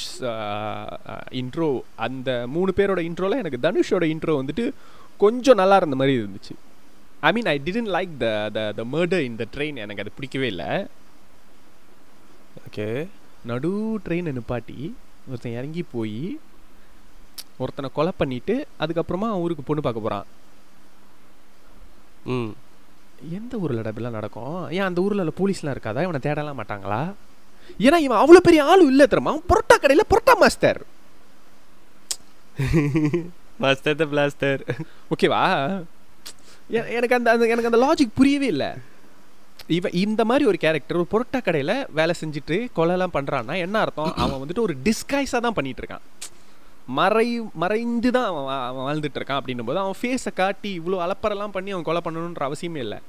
intro 1.41 1.67
அந்த 2.05 2.29
மூணு 2.55 2.71
பேரோட 2.79 3.01
இன்ட்ரோல 3.09 3.37
எனக்கு 3.43 3.59
தனுஷோட 3.65 4.05
இன்ட்ரோ 4.13 4.33
வந்துட்டு 4.39 4.65
கொஞ்சம் 5.23 5.59
நல்லா 5.61 5.75
இருந்த 5.81 5.97
மாதிரி 5.99 6.15
இருந்துச்சு. 6.21 6.55
I 7.27 7.31
mean 7.37 7.49
I 7.53 7.55
didn't 7.67 7.91
like 7.97 8.11
the 8.23 8.27
the 8.57 8.65
the 8.79 8.85
murder 8.95 9.23
in 9.29 9.39
the 9.41 9.47
train 9.55 9.79
எனக்கு 9.85 10.03
அது 10.03 10.15
பிடிக்கவே 10.17 10.49
இல்லை. 10.53 10.69
ஓகே 12.65 12.87
நடு 13.51 13.71
ட்ரெயினை 14.07 14.33
நிப்பாட்டி 14.39 14.77
ஒருத்தன் 15.29 15.57
இறங்கி 15.59 15.85
போய் 15.95 16.21
ஒருத்தனை 17.63 17.91
கொலை 17.99 18.13
பண்ணிட்டு 18.21 18.55
அதுக்கப்புறமா 18.83 19.29
ஊருக்கு 19.43 19.69
பொண்ணு 19.69 19.85
பார்க்க 19.87 20.05
போகிறான் 20.05 20.27
ம். 22.25 22.51
எந்த 23.31 23.57
ஊரில் 23.57 23.77
இப்படிலாம் 23.77 24.09
நடக்கும்? 24.09 24.71
ஏன் 24.71 24.81
அந்த 24.81 25.01
ஊரில் 25.01 25.31
போலீஸ்லாம் 25.39 25.75
இருக்காதா? 25.75 26.01
இவனை 26.01 26.19
தேடலாம் 26.19 26.59
மாட்டாங்களா? 26.59 27.13
ஏன்னா 27.79 27.97
இவன் 27.97 28.17
அவ்வளோ 28.17 28.39
பெரிய 28.39 28.63
ஆளு 28.63 28.85
இல்லை 28.85 29.07
தெரியுமா? 29.07 29.31
அவன் 29.31 29.43
புரோட்டா 29.49 29.79
கடையில் 29.79 30.05
parotta 30.09 30.37
master 30.39 30.81
master 33.57 33.95
the 33.95 34.05
blaster 34.05 34.61
ஓகேவா 35.11 35.43
எ- 36.69 36.93
எனக்கு 36.93 37.15
அந்த 37.15 37.31
அந்த 37.31 37.47
எனக்கு 37.47 37.75
அந்த 37.75 37.79
லாஜிக் 37.85 38.09
புரியவே 38.15 38.45
இல்லை. 38.47 38.67
இவன் 39.67 39.91
இந்த 39.91 40.25
மாதிரி 40.25 40.45
ஒரு 40.45 40.57
கேரக்டர் 40.57 40.97
ஒரு 40.97 41.07
புரோட்டா 41.11 41.43
கடையில் 41.43 41.85
வேலை 41.89 42.15
செஞ்சுட்டு 42.21 42.67
கொலைலாம் 42.75 43.13
பண்ணுறான்னா 43.13 43.57
என்ன 43.57 43.79
அர்த்தம்? 43.79 44.13
அவன் 44.15 44.41
வந்துட்டு 44.41 44.59
ஒரு 44.59 44.77
டிஸ்கைஸாக 44.83 45.37
தான் 45.37 45.53
பண்ணிட்டு 45.53 45.83
இருக்கான். 45.83 46.05
மறை 46.87 47.27
மறைந்து 47.61 48.11
தான் 48.11 48.27
அவன் 48.31 48.47
அவன் 48.67 48.85
வாழ்ந்துட்டு 48.87 49.19
இருக்கான் 49.19 49.39
அப்படின்னும் 49.41 49.69
போது 49.69 49.79
அவன் 49.79 49.99
ஃபேஸை 50.01 50.33
காட்டி 50.33 50.79
இவ்வளோ 50.79 50.99
அலப்பறலாம் 51.05 51.55
பண்ணி 51.55 51.71
அவன் 51.71 51.87
கொலை 51.89 52.01
பண்ணணுன்ற 52.05 52.43
அவசியமே 52.49 52.81
இல்லை. 52.85 52.99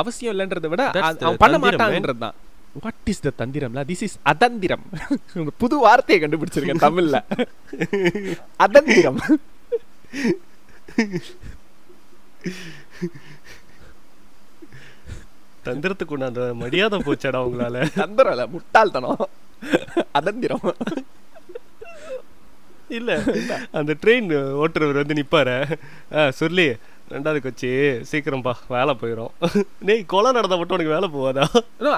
அவசியம் 0.00 0.32
இல்லைன்றதை 0.34 0.68
விட 0.74 0.82
அவன் 0.92 1.42
பண்ண. 1.44 1.58
மாட்டான்ன்றது 1.64 2.22
தான். 2.26 2.36
வாட் 2.84 3.08
இஸ் 3.12 3.22
த 3.26 3.32
தந்திரம்ல? 3.40 3.82
திஸ் 3.90 4.02
இஸ் 4.06 4.16
அதந்திரம். 4.32 4.84
புது 5.62 5.78
வார்த்தையை 5.84 6.18
கண்டுபிடிச்சிருக்கேன் 6.24 6.84
தமிழ்ல. 6.86 7.18
அதந்திரம். 8.66 9.20
தந்திரத்துக்கு 15.68 16.26
அந்த 16.30 16.42
மரியாதை 16.54 16.98
போச்சாடா 17.06 17.40
உங்களால. 17.46 17.78
தந்திரம் 18.02 18.34
இல்ல 18.36 18.46
முட்டாள்தனம். 18.54 19.22
அதந்திரம். 20.18 20.66
இல்லை 22.96 23.16
அந்த 23.80 23.92
ட்ரெயின் 24.02 24.28
ஓட்டுறவர் 24.62 25.00
வந்து 25.02 25.18
நிற்பாரு 25.20 25.56
ஆ 26.18 26.30
சொல்லி 26.40 26.66
ரெண்டாவது 27.14 27.40
கொச்சி 27.44 27.70
சீக்கிரம்ப்பா 28.10 28.54
வேலை 28.76 28.94
போயிடும் 29.02 29.32
டேய் 29.88 30.04
கொலை 30.12 30.30
நடந்தா 30.36 30.58
மட்டும் 30.60 30.76
உனக்கு 30.78 30.96
வேலை 30.96 31.08
போவாதா? 31.14 31.44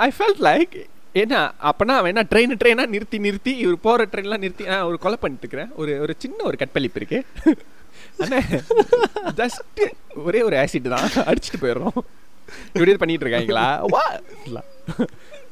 ஐ 0.06 0.10
ஃபெல்ட் 0.18 0.42
லைக் 0.48 0.76
என்ன 1.22 1.38
அப்பனா 1.70 1.94
அவன் 2.00 2.12
என்ன 2.12 2.24
ட்ரெயின் 2.32 2.58
ட்ரெயினா 2.60 2.84
நிறுத்தி 2.94 3.18
நிறுத்தி 3.26 3.52
இவர் 3.64 3.84
போற 3.86 4.06
ட்ரெயின்லாம் 4.12 4.44
நிறுத்தி 4.44 4.66
நான் 4.72 4.86
ஒரு 4.90 4.98
கொலை 5.04 5.18
பண்ணிட்டு 5.22 5.44
இருக்கிறேன் 5.44 5.72
ஒரு 5.82 5.94
ஒரு 6.04 6.14
சின்ன 6.24 6.38
ஒரு 6.50 6.58
கட்பளிப்பு 6.60 7.00
இருக்கு. 7.00 7.20
ஜஸ்ட் 9.40 9.82
ஒரே 10.28 10.40
ஒரு 10.48 10.56
ஆசிட் 10.62 10.92
தான். 10.94 11.08
அடிச்சுட்டு 11.30 11.62
போயிடுறோம். 11.64 11.98
இப்படி 12.74 12.94
பண்ணிட்டு 13.02 13.26
இருக்காங்களா 13.26 13.66
வா 13.94 14.04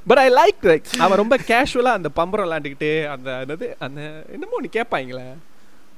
பட் 0.06 0.18
ஐ 0.18 0.28
லைக் 0.30 0.62
லைக் 0.62 0.88
அவன் 0.98 1.18
ரொம்ப 1.18 1.37
கேஷுவலா 1.46 1.92
அந்த 1.92 2.08
பம்பரம் 2.16 2.46
விளாண்டுக்கிட்டு 2.46 2.90
அந்த 3.08 3.30
என்னது 3.42 3.74
அந்த 3.78 4.00
என்னமோ 4.28 4.52
ஒன்று 4.52 4.70
கேட்பாங்களே. 4.72 5.26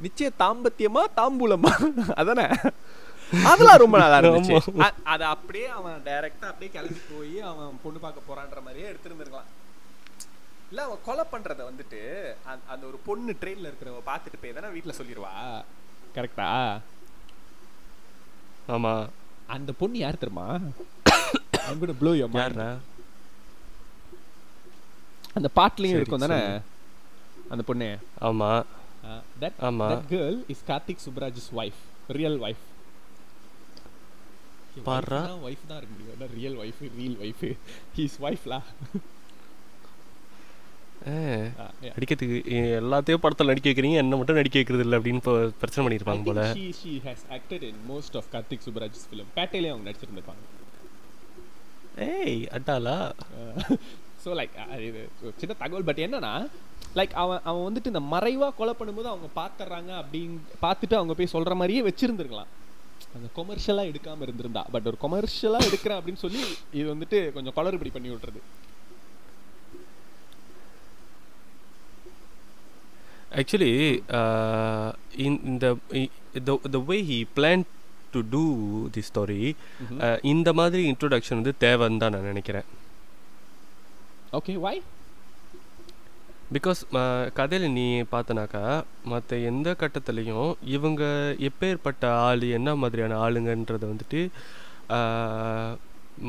நிச்சய 0.00 0.30
தாம்பத்தியமா 0.38 1.02
தாம்பூலமா? 1.16 1.72
அதானே? 2.14 2.46
அதெல்லாம் 3.44 3.76
ரொம்ப 3.76 3.98
நல்லா 3.98 4.18
இருந்துச்சு. 4.18 4.54
அது 5.04 5.24
அப்படியே 5.24 5.66
அவன் 5.70 6.00
டைரக்டா 6.04 6.46
அப்படியே 6.46 6.70
கிளம்பி 6.70 7.00
போய் 7.10 7.40
அவன் 7.42 7.80
பொண்ணு 7.82 7.98
பார்க்க 7.98 8.28
போறான்ற 8.28 8.62
மாதிரியே 8.62 8.90
எடுத்திருந்திருக்கலாம் 8.90 9.50
இல்ல 10.70 10.82
அவன் 10.82 11.04
கொலை 11.04 11.24
பண்றத 11.32 11.62
வந்துட்டு 11.64 12.00
அந்த- 12.66 12.86
ஒரு 12.86 12.98
பொண்ணு 13.04 13.36
ட்ரெயின்ல 13.40 13.68
இருக்கிறவ 13.68 14.02
பார்த்துட்டு 14.06 14.40
போய் 14.42 14.52
தானே 14.52 14.68
வீட்டுல 14.68 14.94
சொல்லிடுவா 14.98 15.32
கரெக்டா 16.14 16.48
ஆமா. 18.68 18.92
அந்த 19.48 19.72
பொண்ணு 19.72 19.98
யார் 19.98 20.18
தெரியுமா? 20.18 20.46
I'm 21.62 21.78
gonna 21.80 21.96
blow 22.00 22.12
your 22.14 22.28
mind. 22.30 22.60
அந்த 25.34 25.48
பாட்டுலயும் 25.56 25.76
சரி, 25.76 25.88
இருக்கும் 25.88 26.18
தானே. 26.18 26.58
அந்த 27.48 27.62
பொண்ணு. 27.62 27.96
ஆமா. 28.20 28.64
தட் 29.40 29.52
ஆமா. 29.60 29.86
that 29.88 30.02
girl 30.10 30.44
is 30.48 30.56
Karthik 30.66 30.96
Subbaraj's 31.08 31.54
wife 31.56 31.80
real 32.08 32.40
wife 32.40 32.56
பார்றா. 34.86 35.22
வைஃப் 35.44 35.66
தான் 35.68 35.78
இருக்க. 35.78 35.96
முடியும் 35.96 36.34
real 36.34 36.56
wife 36.56 36.90
real 36.96 37.16
wife 37.16 37.56
he's 37.96 38.20
வைஃப்லா 38.20 38.62
அடிக்கிறதுக்கு 41.82 42.46
எ- 42.46 42.80
எல்லாத்தையும் 42.80 43.18
படத்துல 43.22 43.44
நடிக்க 43.44 43.70
வைக்கிறீங்க. 43.70 43.94
என்ன 43.94 44.16
மட்டும் 44.16 44.34
நடிக்க 44.34 44.58
வைக்கிறது 44.58 44.88
இல்லை 44.88 44.98
அப்படின்னு 44.98 45.14
இப்போ 45.14 45.50
பிரச்சனை 45.60 45.96
பண்ணியிருப்பாங்க 45.96 46.24
போல. 46.24 46.52
she 46.52 46.74
she 46.84 47.00
has 47.04 47.16
acted 47.30 47.62
in 47.62 47.74
most 47.88 48.14
of 48.14 48.24
Karthik 48.32 48.60
சுப்ராஜ்ஸ் 48.64 49.06
film. 49.10 49.24
பேட்டையிலே 49.36 49.68
அவங்க 49.68 49.90
நடிச்சிருந்திருப்பாங்க. 49.90 50.42
ஏய் 51.98 52.46
அட்டாலா 52.50 53.12
ஸோ 54.24 54.30
லைக் 54.40 54.56
இது 54.88 55.02
சின்ன 55.42 55.52
தகவல். 55.62 55.86
பட் 55.88 56.02
என்னன்னா 56.06 56.32
லைக் 56.98 57.12
அவன் 57.22 57.42
அவன் 57.48 57.66
வந்துட்டு 57.66 57.92
இந்த 57.92 58.02
மறைவா 58.14 58.48
கொலை 58.60 58.74
பண்ணும்போது 58.78 59.08
அவங்க 59.12 59.28
பார்த்துறாங்க 59.40 59.90
அப்படின்னு 60.02 60.38
பார்த்துட்டு 60.64 60.98
அவங்க 61.00 61.14
போய் 61.18 61.34
சொல்ற 61.34 61.54
மாதிரியே 61.60 61.82
வச்சிருந்துருக்கலாம். 61.88 62.50
அந்த 63.16 63.28
கொமர்ஷியலா 63.36 63.84
எடுக்காம 63.90 64.24
இருந்திருந்தா. 64.26 64.62
பட் 64.74 64.88
ஒரு 64.90 64.98
கொமர்ஷியலா 65.04 65.60
எடுக்கிறேன் 65.68 65.98
அப்படின்னு 66.00 66.24
சொல்லி 66.24 66.42
இது 66.78 66.86
வந்துட்டு 66.94 67.20
கொஞ்சம் 67.36 67.56
குளறுபடி 67.58 67.92
பண்ணி 67.94 68.10
விட்டுறது. 68.14 68.42
ஆக்சுவலி 73.40 73.72
இந்த 75.52 75.66
the 76.76 76.78
way 76.88 76.96
he 77.10 77.18
plan 77.36 77.64
to 78.14 78.20
do 78.34 78.44
the 78.94 79.02
story 79.08 79.42
இந்த 80.32 80.52
மாதிரி 80.60 80.82
இன்ட்ரோடக்ஷன் 80.92 81.40
வந்து 81.40 81.54
தேவைன்னு 81.64 82.02
தான் 82.02 82.14
நான் 82.16 82.30
நினைக்கிறேன். 82.32 82.68
ஓகே 84.32 84.54
வாய் 84.54 84.82
பிகாஸ் 86.52 87.32
கதையில் 87.32 87.70
நீ 87.70 88.02
பார்த்தனாக்கா 88.02 88.82
மற்ற 89.04 89.36
எந்த 89.36 89.76
கட்டத்துலேயும் 89.78 90.54
இவங்க 90.64 91.04
எப்பேற்பட்ட 91.38 92.06
ஆள் 92.06 92.42
என்ன 92.42 92.74
மாதிரியான 92.74 93.30
ஆளுங்கன்றதை 93.30 93.86
வந்துட்டு 93.86 94.28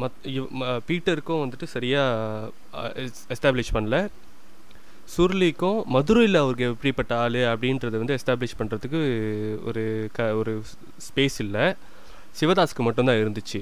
மத் 0.02 0.20
இவ்- 0.24 0.48
ம- 0.60 0.80
பீட்டருக்கும் 0.88 1.42
வந்துட்டு 1.44 1.64
சரியாக 1.64 2.52
எஸ்டாப்ளிஷ் 3.34 3.74
பண்ணல. 3.74 4.08
சுருளிக்கும் 5.18 5.84
மதுரையில் 5.86 6.36
அவருக்கு 6.36 6.66
எப்படிப்பட்ட 6.66 7.20
ஆள் 7.20 7.32
அப்படின்றத 7.32 7.90
வந்து 7.90 8.18
எஸ்டாப்ளிஷ் 8.26 8.60
பண்ணுறதுக்கு 8.60 9.02
ஒரு 9.64 10.10
க 10.14 10.36
ஒரு 10.36 10.64
ஸ்பேஸ் 11.08 11.40
இல்லை. 11.40 11.74
சிவதாஸ்க்கு 12.40 12.78
மட்டும்தான் 12.78 13.16
இருந்துச்சு. 13.16 13.62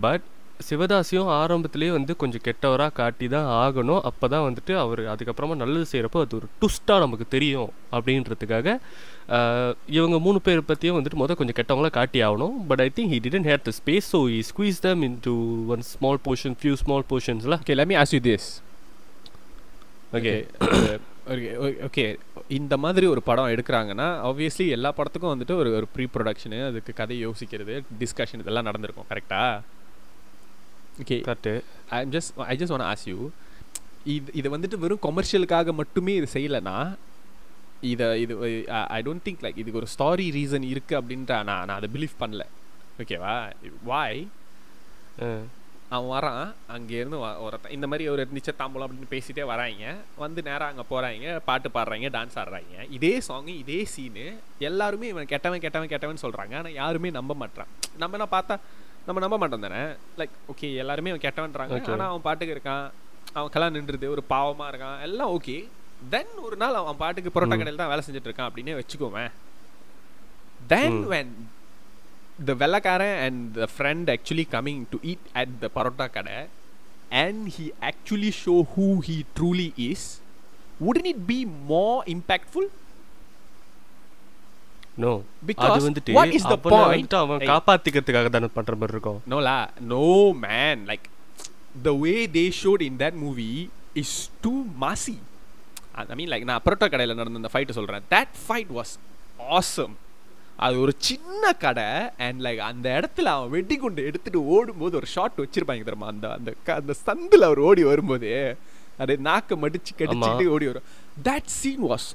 பட் 0.00 0.22
சிவதாஸையும் 0.68 1.30
ஆரம்பத்திலேயே 1.38 1.92
வந்து 1.96 2.12
கொஞ்சம் 2.22 2.42
கெட்டவராக 2.46 2.92
காட்டி 3.00 3.26
தான் 3.34 3.48
ஆகணும். 3.62 4.00
அப்போ 4.10 4.26
தான் 4.34 4.44
வந்துட்டு 4.46 4.72
அவர் 4.84 5.02
அதுக்கப்புறமா 5.12 5.56
நல்லது 5.62 5.86
செய்கிறப்போ 5.92 6.20
அது 6.24 6.36
ஒரு 6.40 6.48
டுஸ்ட்டாக 6.62 7.04
நமக்கு 7.04 7.26
தெரியும் 7.34 7.70
அப்படின்றதுக்காக 7.96 8.76
இவங்க 9.96 10.16
மூணு 10.26 10.38
பேர் 10.46 10.68
பற்றியும் 10.70 10.98
வந்துட்டு 10.98 11.20
முதல் 11.22 11.40
கொஞ்சம் 11.40 11.58
கெட்டவங்களா 11.60 11.92
காட்டி 11.98 12.20
ஆகணும். 12.28 12.56
But 12.70 12.82
I 12.86 12.88
think 12.96 13.12
he 13.14 13.20
didn't 13.26 13.50
had 13.50 13.66
the 13.68 13.74
space 13.80 14.08
so 14.14 14.20
he 14.32 14.40
squeeze 14.50 14.80
them 14.88 15.04
into 15.28 15.34
one 15.74 15.84
small 15.92 16.20
portion 16.26 16.58
few 16.62 16.74
small 16.84 17.06
போர்ஷன்ஸ்ல 17.12 17.58
okay 17.62 17.76
me 17.92 17.96
ask 18.02 18.14
you 18.16 18.22
this. 18.30 18.46
Okay 20.18 20.34
okay 21.86 22.04
இந்த 22.56 22.74
மாதிரி 22.84 23.06
ஒரு 23.14 23.20
படம் 23.26 23.50
எடுக்கிறாங்கன்னா 23.54 24.06
ஆப்வியஸ்லி 24.28 24.64
எல்லா 24.76 24.90
படத்துக்கும் 24.96 25.32
வந்துட்டு 25.32 25.54
ஒரு 25.60 25.70
ஒரு 25.78 25.86
ப்ரீ 25.94 26.04
ப்ரொடக்ஷனு 26.14 26.58
அதுக்கு 26.68 26.92
கதை 27.00 27.16
யோசிக்கிறது 27.26 27.74
டிஸ்கஷன் 28.00 28.42
இதெல்லாம் 28.44 28.68
நடந்திருக்கும் 28.68 29.08
கரெக்டா 29.12 29.42
okay 31.00 31.18
correct 31.26 31.52
I 31.90 32.00
just 32.08 32.32
I 32.46 32.56
just 32.60 32.74
want 32.76 32.86
ask 32.88 33.04
you 33.10 33.18
இது 34.06 34.32
இது 34.32 34.48
வந்துட்டு 34.50 34.76
வெறும் 34.78 35.04
கொமர்ஷியலுக்காக 35.06 35.72
மட்டுமே 35.74 36.12
இது 36.20 36.28
செய்யலைன்னா 36.34 36.76
இதை 37.90 38.06
இது 38.22 38.34
ஐ 38.90 39.00
டோன்ட் 39.02 39.24
திங்க் 39.26 39.42
லைக் 39.44 39.60
இதுக்கு 39.62 39.80
ஒரு 39.82 39.88
ஸ்டாரி 39.94 40.26
ரீசன் 40.36 40.66
இருக்குது 40.72 40.98
அப்படின்ற 41.00 41.32
நான் 41.42 41.64
நான் 41.68 41.78
அதை 41.78 41.88
பிலீவ் 41.94 42.20
பண்ணல. 42.22 42.44
ஓகேவா 43.00 43.34
வாய் 43.84 44.20
அவன் 45.90 46.10
வரான் 46.10 46.42
அங்கேருந்து 46.74 47.18
ஒருத்தன் 47.44 47.72
இந்த 47.76 47.86
மாதிரி 47.90 48.04
ஒரு 48.12 48.22
நிச்சயத்தாம்பலம் 48.36 48.86
அப்படின்னு 48.86 49.12
பேசிட்டே 49.14 49.44
வராங்க 49.52 49.84
வந்து 50.16 50.40
நேராக 50.48 50.68
அங்கே 50.72 50.84
போகிறாங்க 50.90 51.32
பாட்டு 51.48 51.68
பாடுறாங்க 51.76 52.10
டான்ஸ் 52.16 52.36
ஆடுறாங்க 52.42 52.84
இதே 52.96 53.14
சாங்கு 53.28 53.54
இதே 53.62 53.80
சீனு 53.94 54.26
எல்லாருமே 54.68 55.08
இவன் 55.14 55.30
கெட்டவன் 55.32 55.64
கெட்டவன் 55.64 55.92
கெட்டவன் 55.92 56.22
சொல்கிறாங்க 56.24 56.54
ஆனால் 56.60 56.78
யாருமே 56.80 57.10
நம்ப 57.18 57.34
மாட்டான் 57.42 57.72
நம்ம 57.96 58.16
என்ன 58.18 58.28
பார்த்தா 58.36 58.56
நம்ம 59.10 59.22
நம்ப 59.26 59.38
மாட்டோம் 59.42 59.66
தானே? 59.66 59.82
லைக் 60.20 60.34
ஓகே 60.54 60.70
எல்லாருமே 60.84 61.12
அவன் 61.14 61.26
கெட்டவன்றாங்க. 61.26 61.78
ஆனால் 61.94 62.10
அவன் 62.12 62.26
பாட்டுக்கு 62.26 62.56
இருக்கான். 62.56 62.86
அவன் 63.38 63.52
கலாம் 63.54 63.76
நின்றுது 63.76 64.14
ஒரு 64.16 64.24
பாவமாக 64.34 64.70
இருக்கான். 64.72 64.98
எல்லாம் 65.06 65.32
ஓகே 65.36 65.56
தென் 66.14 66.34
ஒரு 66.46 66.56
நாள் 66.64 66.80
அவன் 66.80 67.00
பாட்டுக்கு 67.04 67.30
பரோட்டா. 67.34 67.56
கடையில் 67.60 67.80
தான் 67.82 67.92
வேலை 67.92 68.04
செஞ்சுட்டு 68.06 68.28
இருக்கான் 68.30 68.50
அப்படின்னே 68.50 68.76
வச்சுக்கோவேன் 68.80 69.32
தென் 70.72 71.00
when 71.12 71.28
the 72.48 72.54
வெள்ளக்காரன் 72.60 73.16
and 73.26 73.38
the 73.60 73.66
friend 73.76 74.04
actually 74.14 74.44
coming 74.54 74.78
to 74.92 74.98
eat 75.10 75.24
at 75.40 75.50
the 75.62 75.68
parotta 75.76 76.06
கடை 76.16 76.36
and 77.22 77.38
he 77.56 77.66
actually 77.88 78.30
show 78.42 78.58
who 78.74 78.86
he 79.08 79.16
truly 79.38 79.66
is 79.90 80.02
wouldn't 80.84 81.08
it 81.12 81.20
be 81.32 81.38
more 81.72 81.98
impactful? 82.14 82.66
No 84.96 85.22
Because 85.46 85.70
அது 85.70 85.90
வந்துட்டு 85.90 86.12
what 86.12 86.32
is 86.38 86.42
the 86.42 86.56
அவனை 86.56 86.70
point? 86.70 87.12
வந்துட்டு 87.12 87.14
அவன். 87.14 87.40
காப்பாத்திக்கிறதுக்காக 87.40 88.28
தானே 88.28 88.46
பண்ற 88.46 88.74
மாதிரி 88.74 88.94
இருக்கும். 88.98 89.22
No 89.28 89.38
la 89.48 89.56
no 89.92 90.04
man. 90.44 90.86
Like 90.86 91.06
the 91.84 91.94
way 91.94 92.26
they 92.26 92.50
showed 92.50 92.82
in 92.82 92.98
that 92.98 93.14
movie 93.14 93.70
is 93.94 94.28
too 94.42 94.64
massy. 94.84 95.18
I 95.94 96.14
mean 96.14 96.28
like 96.28 96.44
நான் 96.44 96.62
பரோட்டா 96.64 96.90
கடையில் 96.90 97.14
நடந்த 97.14 97.40
அந்த 97.42 97.50
ஃபைட்டை 97.52 97.70
சொல்கிறேன் 97.70 98.02
that 98.10 98.28
fight 98.48 98.68
was 98.80 98.98
awesome. 99.38 99.94
அது 100.56 100.80
ஒரு 100.80 100.94
சின்ன 100.98 101.52
கடை 101.52 101.86
அண்ட் 102.16 102.42
லைக் 102.42 102.56
அந்த 102.56 103.00
இடத்துல 103.00 103.22
அவன் 103.22 103.50
வெட்டி 103.50 103.76
கொண்டு 103.76 104.04
எடுத்துட்டு 104.04 104.46
ஓடும்போது 104.46 104.96
ஒரு 104.96 105.06
ஷாட் 105.06 105.38
வச்சிருப்பாங்க 105.38 105.84
தெரியுமா? 105.84 106.06
அந்த 106.06 106.32
அந்த 106.32 106.50
அந்த 106.66 106.94
சந்தில் 107.06 107.42
அவர் 107.42 107.58
ஓடி 107.58 107.84
வரும்போது 107.84 108.56
அப்படியே 108.98 109.18
நாக்கை 109.18 109.58
மடிச்சு 109.60 109.92
கடிச்சிட்டு 109.98 110.46
ஓடி 110.46 110.66
வரும். 110.66 110.82
That 111.24 111.44
scene 111.58 111.80
was 111.92 112.14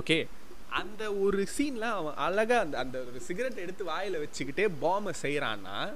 okay. 0.01 0.27
அந்த 0.71 1.13
ஒரு 1.15 1.49
சீன்ல 1.57 1.85
அவன் 1.99 2.17
அழகா 2.17 2.59
அந்த 2.61 2.79
அந்த 2.79 2.99
ஒரு 2.99 3.21
சிகரெட் 3.21 3.57
எடுத்து 3.57 3.85
வாயில 3.85 4.21
வச்சுக்கிட்டே 4.23 4.69
பாம்பை 4.81 5.13
செய்யறான்னா 5.23 5.95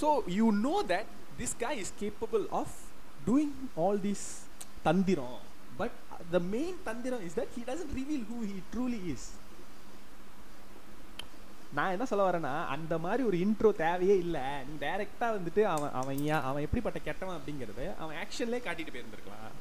so 0.00 0.08
you 0.26 0.52
know 0.52 0.84
that 0.88 1.10
this 1.38 1.56
guy 1.58 1.78
is 1.78 1.92
capable 2.00 2.46
of 2.50 2.74
doing 3.26 3.54
all 3.74 4.00
this 4.00 4.26
தந்திரம். 4.82 5.40
பட் 5.76 5.92
த 6.30 6.38
மெயின் 6.38 6.78
தந்திரம் 6.84 7.22
is 7.26 7.36
that 7.38 7.52
he 7.56 7.62
doesn't 7.70 7.94
reveal 8.00 8.24
who 8.32 8.38
he 8.50 8.58
truly 8.74 9.00
is 9.14 9.28
நான் 11.72 11.92
என்ன 11.92 12.04
சொல்ல 12.04 12.24
வரேன்னா 12.24 12.54
அந்த 12.68 12.94
மாதிரி 12.98 13.22
ஒரு 13.22 13.36
இன்ட்ரோ 13.38 13.70
தேவையே 13.76 14.16
இல்லை. 14.18 14.42
நீ 14.66 14.72
டைரக்டா 14.80 15.28
வந்துட்டு 15.36 15.62
அவன் 15.70 15.92
அவன் 16.00 16.18
ஏன் 16.26 16.42
அவன் 16.48 16.62
எப்படிப்பட்ட 16.62 16.98
கெட்டவன் 17.00 17.38
அப்படிங்கறது 17.38 17.84
அவன் 17.98 18.16
ஆக்ஷன்லேயே 18.16 18.62
காட்டிட்டு 18.64 18.92
போயிருந்திருக்கலாம். 18.94 19.54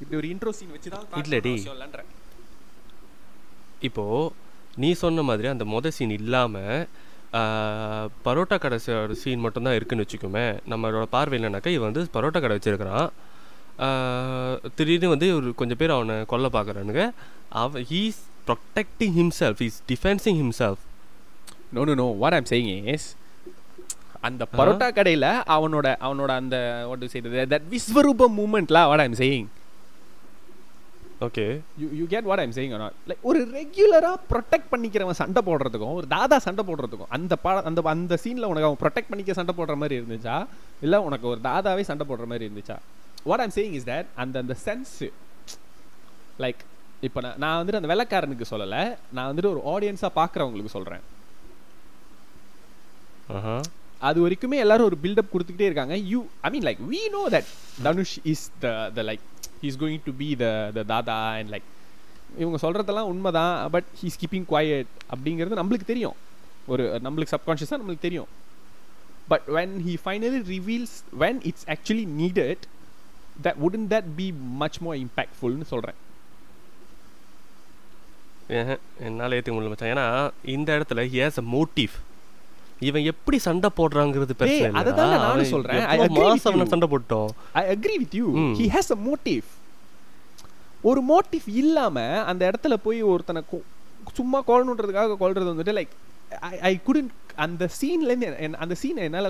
இப்படி 0.00 0.16
ஒரு 0.16 0.28
இன்ட்ரோ 0.28 0.52
சீன் 0.58 0.72
வச்சு 0.72 0.90
தான் 0.90 1.06
இல்லடி. 1.22 1.54
இப்போ 3.80 4.04
நீ 4.76 4.88
சொன்ன 4.94 5.22
மாதிரி 5.22 5.48
அந்த 5.48 5.64
மொத 5.66 5.88
சீன் 5.90 6.18
இல்லாம 6.20 6.56
ஆஹ், 7.32 8.06
பரோட்டா 8.24 8.56
கடை 8.58 8.76
சீன் 9.22 9.40
மட்டும்தான் 9.40 9.74
இருக்குன்னு 9.74 10.04
வச்சுக்கோமே. 10.04 10.44
நம்மளோட 10.68 11.06
பார்வை 11.10 11.36
என்னன்னாக்கா 11.38 11.66
இவன் 11.68 11.90
வந்து 11.90 12.04
பரோட்டா 12.14 12.40
கடை 12.40 12.54
வச்சிருக்கிறான். 12.56 13.08
திடீர்னு 14.76 15.08
வந்து 15.08 15.26
ஒரு 15.34 15.48
கொஞ்சம் 15.54 15.76
பேர் 15.76 15.90
அவனை 15.90 16.24
கொல்ல 16.24 16.48
பார்க்குறானுங்க. 16.48 17.02
அவன் 17.62 17.84
he's 17.90 18.20
protecting 18.46 19.14
himself 19.18 19.60
is 19.66 19.78
defencing 19.88 20.38
himself 20.42 20.84
no 21.72 21.82
no 21.88 21.94
no 21.94 22.08
what 22.22 22.36
I'm 22.36 22.48
saying 22.50 22.70
is 22.94 23.08
அந்த 24.28 24.44
பரோட்டா 24.58 24.88
கடையில 24.96 25.26
அவனோட 25.56 25.88
அவனோட 26.06 26.30
அந்த 26.40 26.56
வாட் 26.88 27.02
டு 27.04 27.10
சே 27.12 27.20
தட் 27.52 27.66
விஸ்வரூப 27.74 28.28
மூமெண்ட்ல 28.38 28.80
what 28.90 29.04
I'm 29.04 29.16
saying 29.20 29.48
okay 31.26 31.44
you 31.80 31.86
you 31.98 32.04
get 32.10 32.26
what 32.30 32.42
I'm 32.42 32.54
saying 32.56 32.74
not 32.82 32.96
like 33.08 33.22
ஒரு 33.22 33.40
ரெகுலரா 33.54 34.12
ப்ரொடெக்ட் 34.32 34.68
பண்ணிக்கிறவன் 34.72 35.18
சண்டை 35.20 35.42
போடுறதுக்கும் 35.48 35.94
ஒரு 35.94 36.06
தாதா 36.06 36.38
சண்டை 36.38 36.64
போடுறதுக்கும் 36.68 37.10
அந்த 37.10 37.36
பா 37.36 37.52
அந்த 37.60 37.82
அந்த 37.94 38.16
சீன்ல 38.24 38.44
உனக்கு 38.44 38.68
அவன் 38.68 38.80
ப்ரொடெக்ட் 38.84 39.10
பண்ணிக்க 39.10 39.32
சண்டை 39.32 39.54
போடுற 39.58 39.76
மாதிரி 39.76 39.96
இருந்துச்சா? 40.00 40.36
இல்ல 40.80 41.02
உனக்கு 41.02 41.26
ஒரு 41.28 41.40
தாதாவே 41.40 41.80
சண்டை 41.80 42.06
போடுற 42.06 42.26
மாதிரி 42.26 42.46
இருந்துச்சா? 42.48 42.76
What 43.24 43.40
I'm 43.40 43.54
saying 43.56 43.72
is 43.72 43.88
that 43.88 44.08
அந்த 44.14 44.38
அந்த 44.38 44.56
சென்ஸ் 44.66 44.94
லைக் 46.38 46.60
இப்போ 47.00 47.20
நான் 47.20 47.38
நான் 47.38 47.58
வந்துட்டு 47.58 47.80
அந்த 47.82 47.90
வெள்ளக்காரனுக்கு 47.94 48.46
சொல்லலை. 48.50 48.82
நான் 49.12 49.28
வந்துட்டு 49.30 49.52
ஒரு 49.54 49.62
ஆடியன்ஸாக 49.74 50.12
பார்க்குறவங்களுக்கு 50.14 50.66
சொல்கிறேன் 50.68 51.02
அது 54.08 54.18
வரைக்குமே 54.24 54.56
எல்லாரும் 54.64 54.88
ஒரு 54.90 54.96
பில்டப் 55.02 55.32
கொடுத்துக்கிட்டே 55.32 55.68
இருக்காங்க. 55.68 55.94
You 56.10 56.20
I 56.46 56.50
mean 56.54 56.66
like 56.68 56.80
we 56.92 57.00
know 57.16 57.22
that 57.34 57.48
Dhanush 57.86 58.16
is 58.32 58.44
the 58.64 58.68
the 58.98 59.02
like 59.10 59.24
he's 59.62 59.78
going 59.82 60.04
to 60.08 60.12
be 60.22 60.28
the 60.42 60.46
the 60.76 60.84
Dada 60.92 61.18
and 61.38 61.52
like 61.54 61.68
இவங்க 62.42 62.58
சொல்கிறதெல்லாம் 62.64 63.10
உண்மை 63.12 63.30
தான் 63.38 63.54
பட் 63.74 63.88
ஹீஸ் 64.00 64.18
கீப்பிங் 64.22 64.46
குவாய்ட் 64.50 64.92
அப்படிங்கிறது 65.14 65.60
நம்மளுக்கு 65.60 65.90
தெரியும். 65.92 66.16
ஒரு 66.72 66.84
நம்மளுக்கு 67.04 67.34
சப்கான்ஷியஸாக 67.36 67.80
நம்மளுக்கு 67.80 68.06
தெரியும். 68.08 68.30
But 69.30 69.46
when 69.56 69.74
he 69.86 69.94
finally 70.04 70.40
reveals 70.54 70.96
when 71.22 71.40
it's 71.50 71.66
actually 71.74 72.06
needed 72.20 72.64
that 73.44 73.58
wouldn't 73.64 73.86
that 73.94 74.10
be 74.20 74.26
much 74.62 74.78
more 74.84 74.98
இம்பேக்ட்ஃபுல்னு 75.04 75.66
சொல்கிறேன் 75.72 75.98
என்னால 79.06 79.36
ஏற்றுக்க 79.36 79.54
முடியல 79.56 79.72
மச்சான். 79.72 79.92
ஏன்னா 79.94 80.06
இந்த 80.56 80.68
இடத்துல 80.78 81.02
ஹேஸ் 81.16 81.40
அ 81.42 81.46
மோட்டிவ் 81.56 81.94
இவன் 82.86 83.06
எப்படி 83.10 83.38
சண்டை 83.46 83.68
போடுறாங்கிறது 83.78 84.32
பிரச்சனை 84.40 84.66
இல்லடா. 84.68 84.80
அததான்டா 84.80 85.18
நானும் 85.24 85.52
சொல்றேன். 85.54 85.80
I 85.82 85.96
எவ்வளவு 85.96 86.08
agree 86.08 86.26
with 86.26 86.44
மாசம். 86.44 86.72
சண்டை 86.72 86.88
போட்டோம் 86.92 87.30
I 87.60 87.64
agree 87.74 87.96
with 88.02 88.16
you. 88.20 88.26
He 88.60 88.66
has 88.76 88.92
a 88.96 88.98
motive 89.08 89.46
ஒரு 90.90 91.00
மோட்டிவ் 91.12 91.46
இல்லாம 91.62 91.96
அந்த 92.30 92.42
இடத்துல 92.50 92.74
போய் 92.86 93.00
ஒருத்தனை 93.12 93.42
சும்மா 94.18 94.38
கொல்லணுன்றதுக்காக 94.48 95.16
கொல்றது 95.22 95.52
வந்துட்டு 95.52 95.76
லைக் 95.78 95.94
ஐ 96.70 96.74
குடன் 96.86 97.10
அந்த 97.44 97.64
சீன்ல 97.78 98.10
இருந்து 98.12 98.56
அந்த 98.64 98.74
சீன் 98.82 99.04
என்னால 99.08 99.28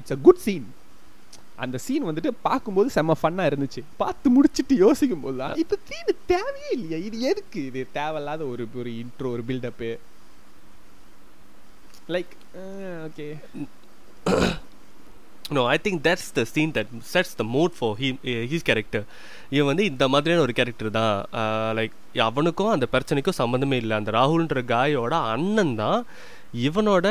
இட்ஸ் 0.00 0.16
அ 0.16 0.20
குட் 0.26 0.42
சீன் 0.46 0.66
அந்த 1.64 1.76
சீன் 1.84 2.06
வந்துட்டு 2.08 2.30
பார்க்கும்போது 2.48 2.88
செம்ம 2.96 3.14
ஃபன்னா 3.20 3.44
இருந்துச்சு 3.50 3.82
பார்த்து 4.02 4.32
முடிச்சிட்டு 4.36 4.74
யோசிக்கும் 4.84 5.24
போது 5.24 5.36
தான் 5.42 5.54
இந்த 5.62 5.76
சீன் 5.90 6.10
தேவையே 6.32 6.70
இல்லையா 6.76 6.98
இது 7.08 7.18
எதுக்கு 7.30 7.60
இது 7.70 7.82
தேவையில்லாத 7.98 8.42
ஒரு 8.52 8.64
ஒரு 8.80 8.90
இன்ட்ரோ 9.02 9.30
ஒரு 9.36 9.44
build up 9.50 9.90
like 12.14 12.32
okay 13.06 13.26
no 15.56 15.62
I 15.72 15.74
think 15.84 16.00
that's 16.06 16.30
the 16.36 16.42
scene 16.52 16.72
that 16.76 16.92
sets 17.12 17.36
the 17.40 17.44
mood 17.54 17.74
for 17.78 17.92
he 18.00 18.08
he's 18.52 18.66
character 18.68 19.04
இவன் 19.54 19.68
வந்து 19.70 19.84
இந்த 19.90 20.04
மாதிரியான 20.12 20.42
ஒரு 20.46 20.52
கேரக்டர் 20.52 20.90
தான். 20.90 21.16
Uh, 21.40 21.68
லைக் 21.78 21.94
அவனுக்கும் 22.28 22.72
அந்த 22.74 22.86
பிரச்சனைக்கும் 22.92 23.38
சம்மந்தமே 23.38 23.76
இல்லை. 23.82 23.94
அந்த 23.96 24.10
ராகுல்ன்ற 24.18 24.60
காயோட 24.72 25.14
அண்ணன் 25.34 25.74
தான். 25.82 26.00
இவனோட 26.68 27.06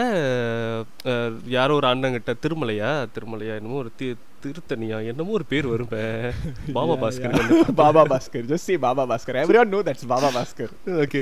uh, 1.11 1.29
யாரோ 1.55 1.75
ஒரு 1.75 1.87
அண்ணங்கிட்ட 1.93 2.33
திருமலையா 2.45 2.91
திருமலையா 3.15 3.55
என்னமோ 3.59 3.81
ஒரு 3.83 3.91
தி 4.01 4.07
திருத்தணியா? 4.45 5.05
என்னமோ 5.07 5.31
ஒரு 5.31 5.45
பேர் 5.45 5.67
வரும். 5.67 5.87
Baba 6.73 6.93
Bhaskar 6.93 7.73
Baba 7.73 8.03
Bhaskar 8.03 8.45
just 8.45 8.65
say 8.67 8.77
Baba 8.77 9.05
Bhaskar. 9.05 9.39
Everyone 9.43 9.69
know 9.73 9.83
that's 9.85 10.05
Baba 10.07 10.29
Bhaskar 10.29 10.71
okay 10.85 11.21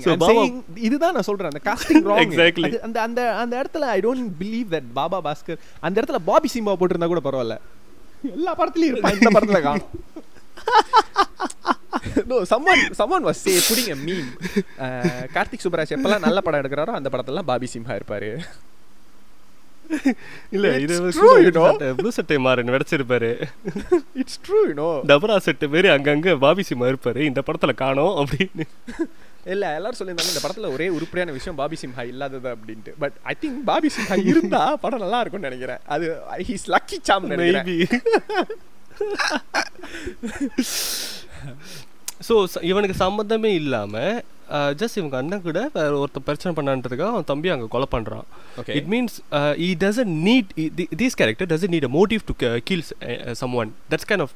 So 0.00 0.12
I'm 0.12 0.18
Baba- 0.18 0.30
saying 0.32 0.62
இதுதான் 0.74 1.12
நான் 1.12 1.22
சொல்றேன். 1.22 1.50
அந்த 1.50 1.76
wrong. 2.08 2.18
Exactly. 2.18 2.70
அது- 2.70 2.80
அந்த 2.80 3.02
அந்த 3.02 3.34
அந்த 3.36 3.62
இடத்துல 3.62 3.80
I 3.80 4.00
don't 4.00 4.30
believe 4.40 4.70
that 4.70 4.82
Baba 4.92 5.20
Bhaskar 5.24 5.58
அந்த 5.80 6.00
இடத்துல 6.00 6.16
பாபி 6.24 6.48
சிம்பா 6.54 6.74
போட்டிருந்தா 6.80 7.06
கூட 7.06 7.20
பரவாயில்ல. 7.24 7.56
எல்லா 8.32 8.56
படத்துலயும் 8.56 8.92
இருப்பான். 8.92 9.12
இந்த 9.12 9.40
படத்துல 9.40 9.62
காணும். 9.62 9.88
No 12.28 12.36
someone 12.50 12.80
someone 12.98 13.24
was 13.24 13.36
say 13.36 13.54
putting 13.68 13.90
a 13.90 13.96
meme. 14.06 14.30
Uh, 14.78 15.26
Karthik 15.34 15.64
Subbaraj 15.64 15.92
எப்பெல்லாம் 15.96 16.18
நல்ல 16.18 16.40
படம் 16.40 16.60
எடுக்கிறாரோ 16.60 16.90
அந்த 16.90 17.08
படத்துல 17.12 17.38
பாபி 17.38 17.68
சிம்ஹா 17.74 17.98
இருப்பாரு. 17.98 18.30
இல்ல 20.56 20.66
இது 20.84 20.94
you 21.44 21.52
know. 21.56 21.66
ப்ளூ 21.98 22.10
சட்டை 22.16 22.36
மாறன் 22.46 22.72
நடிச்சிருப்பாரு. 22.74 23.30
இட்ஸ் 24.22 24.40
ட்ரூ 24.46 24.58
யூ 24.68 24.88
டபரா 25.10 25.36
செட்டு 25.46 25.66
பேரு 25.74 25.88
அங்கங்க 25.96 26.34
பாபி 26.44 26.64
சிம்மா 26.70 26.88
இருப்பாரு. 26.92 27.20
இந்த 27.30 27.42
படத்துல 27.48 27.74
காணோம் 27.82 28.14
அப்படின்னு. 28.22 28.66
இல்ல 29.54 29.64
எல்லாரும் 29.78 29.98
சொல்லியிருந்தாங்க 29.98 30.32
இந்த 30.32 30.42
படத்துல 30.44 30.70
ஒரே 30.76 30.86
உருப்படியான 30.96 31.34
விஷயம் 31.36 31.58
பாபி 31.60 31.76
சிம்ஹா 31.82 32.04
இல்லாதது 32.12 32.48
அப்படின்ட்டு. 32.54 32.92
But 33.02 33.16
I 33.32 33.34
think 33.42 33.60
Bobby 33.70 33.90
Simha 33.96 34.16
இருந்தா 34.30 34.62
படம் 34.84 35.04
நல்லா 35.04 35.20
இருக்கும்னு 35.22 35.48
நினைக்கிறேன். 35.50 35.82
அது 35.94 36.06
ஹீஸ் 36.48 36.66
லக்கி 36.74 36.98
சாம் 37.10 37.28
நினைக்கிறேன். 37.34 37.68
ஸோ 42.28 42.34
இவனுக்கு 42.70 42.96
சம்மந்தமே 43.04 43.52
இல்லாம 43.62 43.94
ஜஸ்ட் 44.80 44.98
இவங்க 45.00 45.16
அண்ணன் 45.20 45.44
கூட 45.46 45.60
ஒருத்தர் 46.00 46.24
பிரச்சனை 46.28 46.52
பண்ணான்றதுக்காக 46.58 47.10
அவன் 47.14 47.28
தம்பி 47.30 47.48
அங்க 47.54 47.66
கொலை 47.74 47.88
பண்றான். 47.94 48.26
Okay 48.60 48.76
it 48.78 48.88
means 48.94 49.16
he 49.66 49.68
doesn't 49.84 50.14
need 50.28 50.50
this 51.02 51.18
character 51.20 51.50
doesn't 51.52 51.74
need 51.76 51.88
a 51.88 51.92
motive 51.98 52.24
to 52.30 52.34
kills 52.70 52.92
someone 53.62 53.72
that's 53.92 54.08
kind 54.12 54.24
of 54.26 54.34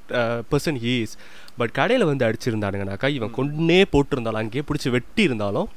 person 0.55 0.81
he 0.85 0.95
is 1.07 1.17
but 1.63 1.75
கடையில் 1.81 2.09
வந்து 2.11 2.27
அடிச்சிருந்தானுங்கனாக்கா 2.29 3.11
இவன் 3.19 3.35
கொன்னே 3.39 3.81
போட்டிருந்தாலும் 3.95 4.43
அங்கேயே 4.45 4.65
பிடிச்சி 4.71 4.91
வெட்டி 4.97 5.23
இருந்தாலும் 5.31 5.69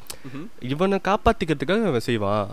இவனை 0.73 0.99
காப்பாற்றிக்கிறதுக்காக 1.09 1.89
இவன் 1.93 2.07
செய்வான். 2.09 2.49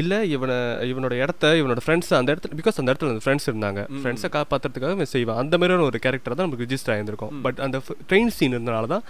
இல்லை 0.00 0.16
இவனை 0.34 0.56
இவனோட 0.90 1.14
இடத்த 1.22 1.50
இவனோட 1.58 1.80
ஃப்ரெண்ட்ஸ் 1.84 2.10
அந்த 2.18 2.30
இடத்துல 2.34 2.56
பிகாஸ் 2.60 2.78
அந்த 2.80 2.88
இடத்துல 2.92 3.22
ஃப்ரெண்ட்ஸ் 3.24 3.46
இருந்தாங்க. 3.50 3.82
ஃப்ரெண்ட்ஸை 4.00 4.30
காப்பாற்றுறதுக்காக 4.36 4.96
இவன் 4.96 5.10
செய்வான். 5.12 5.40
அந்த 5.42 5.54
மாதிரியான 5.60 5.86
ஒரு 5.90 5.98
கேரக்டர் 6.06 6.36
தான் 6.38 6.46
நமக்கு 6.48 6.66
ரிஜிஸ்டர் 6.66 6.92
ஆயிருந்திருக்கும். 6.94 7.34
பட் 7.44 7.60
அந்த 7.66 7.78
ட்ரெயின் 8.10 8.32
சீன் 8.38 8.54
இருந்தனால 8.56 8.88
தான் 8.94 9.04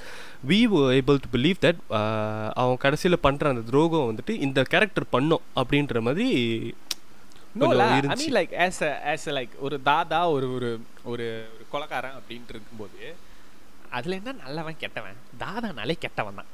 we 0.50 0.60
able 0.98 1.18
to 1.24 1.30
believe 1.36 1.58
that 1.66 1.80
அவன் 2.62 2.82
கடைசியில் 2.84 3.22
பண்ணுற 3.26 3.52
அந்த 3.54 3.64
துரோகம் 3.70 4.06
வந்துட்டு 4.10 4.36
இந்த 4.48 4.62
கேரக்டர் 4.74 5.08
பண்ணும் 5.16 5.44
அப்படின்ற 5.62 6.02
மாதிரி 6.08 6.28
லைக் 8.38 8.52
ஆஸ் 8.66 8.82
ஆஸ் 9.12 9.28
லைக் 9.36 9.54
ஒரு 9.66 9.76
தாதா 9.90 10.20
ஒரு 10.36 10.48
ஒரு 10.56 10.70
ஒரு 11.12 11.26
ஒரு 11.56 11.64
கொலைக்காரன் 11.74 12.16
அப்படின்ட்டு 12.18 12.54
இருக்கும்போது 12.54 13.00
அதுல 13.96 14.16
என்ன 14.20 14.32
நல்லவன் 14.44 14.80
கெட்டவன்? 14.80 15.20
தாதானாலே 15.42 15.94
கெட்டவன் 16.04 16.38
தான். 16.40 16.50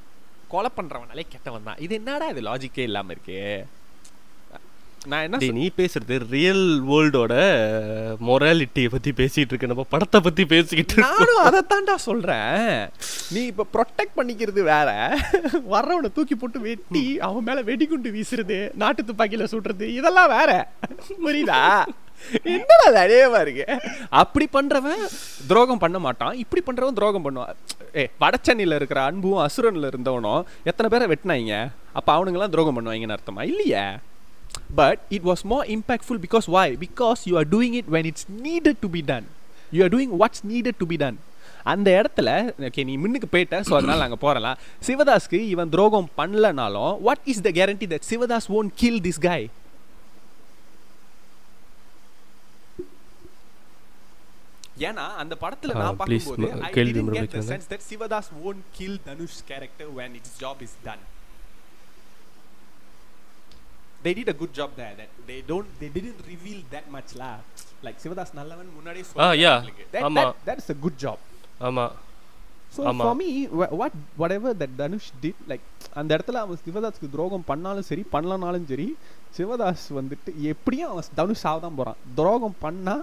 கொலை 0.52 0.70
பண்றவனாலே 0.76 1.24
கெட்டவன் 1.32 1.66
தான். 1.68 1.80
இது 1.84 1.94
என்னடா 2.00 2.26
இது 2.32 2.42
லாஜிக்கே 2.48 2.84
இல்லாம 2.88 3.14
இருக்கே? 3.14 3.40
நான் 5.12 5.24
என்ன 5.24 5.38
நீ 5.56 5.70
பேசுறது 5.78 6.16
ரியல் 6.34 6.62
வேர்ல்டோட 6.90 7.34
மொராலிட்டியை 8.28 8.88
பத்தி 8.90 9.10
பேசிட்டு 9.10 9.50
இருக்க 9.52 9.66
நம்ம 9.72 9.84
படத்தை 9.94 10.18
பத்தி 10.20 10.44
பேசிக்கிட்டு. 10.52 10.94
நானும் 11.06 11.42
அதைத்தான்டா 11.48 11.94
சொல்றேன். 11.94 12.88
நீ 13.30 13.40
இப்ப 13.50 13.66
ப்ரொடெக்ட் 13.74 14.16
பண்ணிக்கிறது 14.16 14.62
வேற. 14.72 15.18
வர்றவனை 15.74 16.10
தூக்கி 16.12 16.34
போட்டு 16.34 16.60
வெட்டி 16.60 17.04
அவன் 17.20 17.46
மேல 17.48 17.62
வெடிகுண்டு 17.62 18.12
வீசுறது 18.16 18.58
நாட்டு 18.74 19.02
துப்பாக்கியில 19.02 19.48
சுடுறது 19.52 19.88
இதெல்லாம் 19.98 20.32
வேற. 20.36 20.50
புரியுதா? 21.26 21.60
என்னடா 22.42 22.86
அழகமா 23.02 23.40
இருக்கு? 23.40 23.66
அப்படி 24.22 24.48
பண்றவன் 24.52 25.04
துரோகம் 25.46 25.82
பண்ண 25.84 25.98
மாட்டான். 25.98 26.34
இப்படி 26.44 26.62
பண்றவன் 26.66 26.98
துரோகம் 27.00 27.26
பண்ணுவான். 27.26 27.54
ஏ 27.96 28.08
வடச்சென்னையில 28.20 28.78
இருக்கிற 28.80 29.02
அன்பும் 29.02 29.42
அசுரன்ல 29.46 29.92
இருந்தவனும் 29.92 30.42
எத்தனை 30.64 30.88
பேரை 30.88 31.06
வெட்டினாங்க? 31.12 31.70
அப்ப 31.92 32.08
அவனுங்கெல்லாம் 32.16 32.54
துரோகம் 32.56 32.76
பண்ணுவாங்கன்னு 32.76 33.16
அர்த்தமா? 33.18 33.42
இல்லையே. 33.52 33.84
But 34.74 34.98
it 35.10 35.22
was 35.22 35.40
more 35.44 35.64
impactful 35.68 36.18
because 36.18 36.46
why 36.48 36.66
because 36.78 37.20
you 37.28 37.36
are 37.36 37.48
doing 37.48 37.74
it 37.74 37.86
when 37.88 38.04
it's 38.04 38.24
needed 38.46 38.76
to 38.84 38.88
be 38.88 39.02
done 39.04 39.26
you 39.72 39.82
are 39.84 39.92
doing 39.96 40.10
what's 40.20 40.42
needed 40.52 40.76
to 40.82 40.88
be 40.92 40.98
done 40.98 41.18
அந்த 41.72 41.88
இடத்துல 41.98 42.30
ஓகே 42.68 42.82
நீ 42.88 42.94
முன்னுக்கு 43.02 43.28
போயிட்ட 43.32 43.58
ஸோ 43.68 43.72
அதனால 43.78 44.02
நாங்கள் 44.02 44.22
போறலாம் 44.24 44.58
சிவதாஸ்க்கு 44.88 45.38
இவன் 45.52 45.70
துரோகம் 45.74 46.08
பண்ணலனாலும் 46.18 46.94
what 47.06 47.22
is 47.32 47.44
the 47.46 47.52
guarantee 47.58 47.86
that 47.92 48.06
Sivadas 48.10 48.48
won't 48.58 48.68
kill 48.82 49.00
this 49.06 49.20
guy 49.28 49.40
ஏன்னா 54.88 55.04
அந்த 55.22 55.34
படத்துல 55.42 55.72
Ah, 55.74 55.82
நான் 55.82 55.98
பார்க்கும்போது 55.98 56.46
didn't 56.46 56.72
get 56.76 56.94
the 56.94 57.02
முன்வைக்கிறேன். 57.02 57.48
sense 57.52 57.66
that 57.72 57.82
Sivadas 57.90 58.30
won't 58.44 58.64
kill 58.78 58.94
Dhanush 59.08 59.40
character 59.50 59.86
when 59.98 60.10
its 60.20 60.30
job 60.42 60.56
is 60.66 60.72
done 60.88 61.02
they 64.04 64.12
did 64.14 64.28
a 64.28 64.34
good 64.34 64.52
job 64.52 64.70
there 64.76 64.94
that 64.94 65.10
they 65.26 65.38
don't 65.42 65.68
they 65.80 65.90
didn't 65.90 66.20
reveal 66.26 66.60
that 66.70 66.86
much 66.90 67.12
lah. 67.14 67.34
Like 67.82 67.98
Sivadas 68.04 68.34
நல்லவன் 68.34 68.72
முன்னாடியே 68.76 69.04
Ah, 69.18 69.32
that, 69.92 70.34
that 70.48 70.58
is 70.58 70.68
a 70.70 70.78
good 70.84 70.96
job. 70.98 71.18
ஆமா 71.60 71.86
so 72.72 72.82
ஆமா. 72.90 73.04
for 73.04 73.14
me 73.14 73.28
wha- 73.58 73.72
what 73.80 73.92
whatever 74.16 74.50
that 74.54 74.72
Dhanush 74.78 75.10
did 75.20 75.36
like 75.46 75.66
அந்த 75.94 76.10
இடத்துல 76.16 76.40
அவன் 76.44 76.62
சிவதாஸ்க்கு 76.64 77.08
துரோகம் 77.10 77.44
பண்ணாலும் 77.44 77.88
சரி 77.90 78.04
பண்ணலனாலும் 78.12 78.68
சரி 78.72 78.86
சிவதாஸ் 79.36 79.84
வந்துட்டு 79.92 80.30
எப்படியும் 80.44 80.90
அவன் 80.90 81.10
தனுஷ் 81.14 81.44
சாவ 81.44 81.60
தான் 81.60 81.78
போறான். 81.80 82.00
துரோகம் 82.14 82.56
பண்ணா 82.60 82.94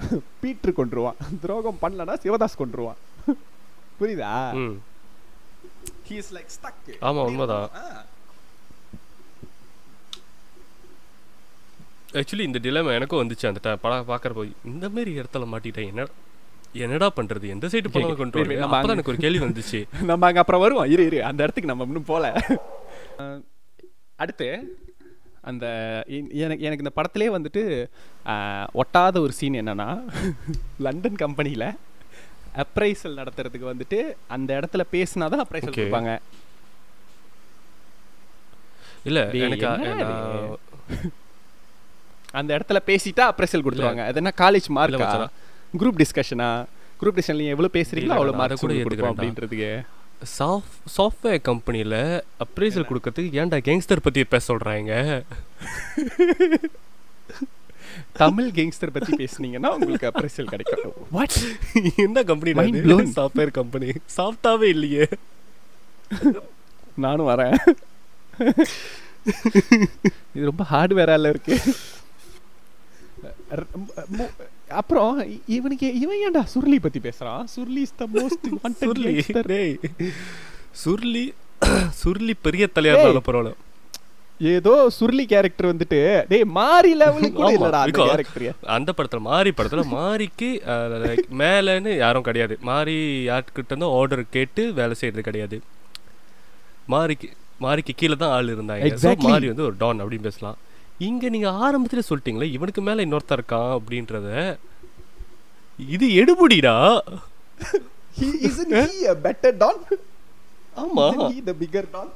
பீட்ரு 0.42 0.72
கொண்டுருவான் 0.72 1.18
துரோகம் 1.44 1.80
பண்ணலனா 1.82 2.14
சிவதாஸ் 2.24 2.60
கொண்டுருவான் 2.62 3.00
புரியுதா? 4.00 4.32
ம். 4.62 4.76
He 6.08 6.16
is 6.18 6.28
like 6.32 6.50
stuck. 6.50 6.76
ஆமா, 7.08 7.20
உண்மைதான். 7.28 7.68
ஆக்சுவலி 12.16 12.40
இந்த 12.40 12.58
டிலேமா 12.58 12.92
எனக்கும் 12.92 13.20
வந்துச்சு 13.22 13.46
அந்த 13.46 13.60
ட- 13.64 13.76
படம் 13.76 14.08
பார்க்குறப்போ 14.08 14.42
இந்த 14.64 14.88
மாதிரி 14.88 15.18
இடத்துல 15.18 15.46
மாட்டிட்டேன். 15.52 15.86
என்ன 15.86 16.06
என்னடா 16.78 17.12
பண்றது? 17.16 17.46
எந்த 17.48 17.66
சைடு 17.66 17.88
Okay, 17.88 18.14
கொண்டு 18.14 18.40
நம்ம 18.56 18.76
அப்பதான் 18.76 18.90
எனக்கு 18.90 19.10
ஒரு 19.10 19.18
கேள்வி 19.18 19.44
வந்துச்சு. 19.44 19.78
நம்ம 20.10 20.26
அங்க 20.26 20.38
அப்புறம் 20.38 20.60
வருவோம். 20.60 20.90
இரு 20.90 21.04
இரு. 21.04 21.24
அந்த 21.24 21.42
இடத்துக்கு 21.42 21.70
நம்ம 21.70 21.84
இன்னும் 21.84 22.04
போல. 22.04 22.24
அடுத்து 24.16 24.48
அந்த 25.42 25.66
எனக்கு 26.34 26.64
எனக்கு 26.64 26.84
இந்த 26.84 26.92
படத்திலே 26.94 27.28
வந்துட்டு 27.28 27.62
ஒட்டாத 28.74 29.20
ஒரு 29.20 29.32
சீன் 29.32 29.54
என்னன்னா 29.54 29.88
லண்டன் 30.78 31.16
கம்பெனியில் 31.16 31.68
அப்ரைசல் 32.56 33.18
நடத்துறதுக்கு 33.18 33.70
வந்துட்டு 33.70 33.98
அந்த 34.28 34.50
இடத்துல 34.58 34.84
பேசினா 34.92 35.28
தான் 35.28 35.44
அப்ரைசல். 35.44 35.76
கொடுப்பாங்க. 35.76 36.12
இல்ல 39.04 39.20
எனக்கு 39.40 39.66
அந்த 42.40 42.50
இடத்துல 42.58 42.78
பேசிட்டா 42.90 43.24
அப்ரைசல் 43.32 43.64
கொடுத்துருவாங்க. 43.66 44.04
அது 44.08 44.20
என்ன 44.22 44.32
காலேஜ் 44.42 44.68
மார்க்கா. 44.78 45.10
குரூப் 45.80 46.00
டிஸ்கஷனா 46.02 46.48
குரூப் 47.00 47.16
டிஸ்கஷன் 47.18 47.40
நீங்க 47.42 47.54
எவ்வளவு 47.56 47.76
பேசுறீங்களோ 47.78 48.16
அதை 48.22 48.34
மார்க்ஸ் 48.40 48.64
கூட 48.64 48.74
ஏத்துக்கிறேன்டா. 48.80 49.12
அப்படின்றதுக்கு. 49.14 49.70
சாஃப் 50.38 50.68
சாஃப்ட்வேர் 50.96 51.40
கம்பெனியில் 51.48 52.00
அப்ரைசல் 52.44 52.88
கொடுக்கறதுக்கு 52.90 53.38
ஏன்டா 53.40 53.58
கேங்ஸ்டர் 53.68 54.04
பற்றி 54.06 54.24
பேச 54.34 54.44
சொல்கிறாங்க 54.50 54.92
தமிழ் 58.20 58.48
கேங்ஸ்டர் 58.58 58.94
பத்தி 58.94 59.12
பேசுனீங்கன்னா 59.22 59.70
உங்களுக்கு 59.76 60.08
அப்ரைசல் 60.10 60.50
கிடைக்கும் 60.52 60.94
வாட் 61.16 61.36
எந்த 62.06 62.22
கம்பெனி. 62.30 62.72
சாஃப்ட்வேர் 63.18 63.52
கம்பெனி 63.58 63.90
சாஃப்டாவே 64.16 64.68
இல்லையே. 64.76 65.06
நானும் 67.04 67.28
வரேன். 67.32 67.56
இது 70.34 70.44
ரொம்ப 70.50 70.64
ஹார்ட்வேரால 70.72 71.30
இருக்கு. 71.34 71.56
அப்புறம் 74.78 75.12
இவனுக்கு 75.56 75.88
இவன் 76.02 76.22
ஏன்டா 76.26 76.42
சுருளி 76.54 76.78
பத்தி 76.84 77.00
பேசுறான் 77.08 77.44
Suruli 77.54 77.82
is 77.88 77.98
the 78.00 78.06
most 78.16 78.46
Suruli 78.84 79.14
Suruli 80.84 81.24
Suruli 82.00 82.32
பெரிய 82.46 82.64
தலையா 82.76 82.92
இருந்தாலும் 82.94 83.26
பரவாயில்ல. 83.28 83.52
ஏதோ 84.54 84.72
சுருளி 84.96 85.24
கேரக்டர் 85.30 85.68
வந்துட்டு 85.70 85.98
டேய் 86.32 86.44
மாறி 86.56 86.90
லெவலுக்கு 87.00 87.38
கூட 87.38 87.50
இல்லடா 87.56 87.78
அந்த 87.84 88.00
கேரக்டர் 88.08 88.66
அந்த 88.76 88.90
படத்துல 88.96 89.20
மாரி 89.28 89.50
படத்துல 89.58 89.84
மாரிக்கு 89.94 90.48
மேலன்னு 91.42 91.92
யாரும் 92.02 92.26
கிடையாது. 92.28 92.54
மாரி 92.70 92.96
யார்கிட்ட 93.30 93.72
இருந்தோ 93.72 93.88
ஆர்டர் 94.00 94.24
கேட்டு 94.36 94.64
வேலை 94.80 94.96
செய்யறது 95.00 95.28
கிடையாது. 95.28 95.58
மாரிக்கு 96.94 97.28
மாரிக்கு 97.66 97.92
கீழே 98.00 98.16
தான் 98.22 98.34
ஆள் 98.36 98.52
இருந்தாங்க. 98.54 98.90
மாரி 99.30 99.46
வந்து 99.52 99.66
ஒரு 99.68 99.76
டான் 99.84 100.02
அப்படின்னு 100.04 100.28
பேசலாம். 100.30 100.58
இங்க 101.00 101.28
நீங்க 101.28 101.48
ஆரம்பத்துல 101.64 102.02
சொல்லிட்டீங்களே 102.08 102.46
இவனுக்கு 102.56 102.82
மேல 102.88 103.04
இன்னொருத்தன் 103.06 103.38
இருக்கான் 103.38 103.72
அப்படின்றத. 103.78 104.28
இது 105.78 106.06
எடுபடிடா. 106.20 106.76
Isn't 108.48 108.72
he 108.92 109.06
a 109.06 109.16
better 109.26 109.52
don? 109.62 109.76
ஆமா. 110.82 111.04
Isn't 111.08 111.34
he 111.34 111.40
the 111.50 111.54
bigger 111.62 111.84
don? 111.94 112.08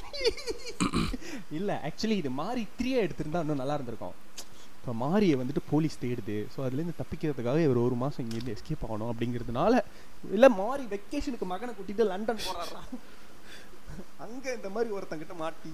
இல்ல 1.58 1.70
ஆக்சுவலி 1.88 2.16
இது 2.22 2.30
மாறி 2.40 2.62
த்ரீயா 2.78 2.98
எடுத்திருந்தா 3.04 3.42
இன்னும் 3.44 3.60
நல்லா 3.62 3.76
இருந்திருக்கும். 3.78 4.16
இப்போ 4.78 4.92
மாரியை 5.04 5.34
வந்துட்டு 5.40 5.62
போலீஸ் 5.70 6.02
தேடுது. 6.04 6.36
ஸோ 6.52 6.58
அதுலேருந்து 6.66 7.00
தப்பிக்கிறதுக்காக 7.00 7.60
இவர் 7.66 7.84
ஒரு 7.86 7.96
மாதம் 8.02 8.22
இங்கேருந்து 8.24 8.54
எஸ்கேப் 8.56 8.84
ஆகணும் 8.88 9.10
அப்படிங்கிறதுனால 9.12 9.72
இல்லை 10.36 10.50
மாறி 10.60 10.84
வெக்கேஷனுக்கு 10.94 11.48
மகனை 11.52 11.72
கூட்டிட்டு 11.78 12.10
லண்டன் 12.12 12.44
போறாரா? 12.46 12.80
அங்க 14.24 14.46
இந்த 14.58 14.68
மாதிரி 14.74 14.90
ஒருத்தங்கிட்ட 14.96 15.34
மாட்டி. 15.44 15.70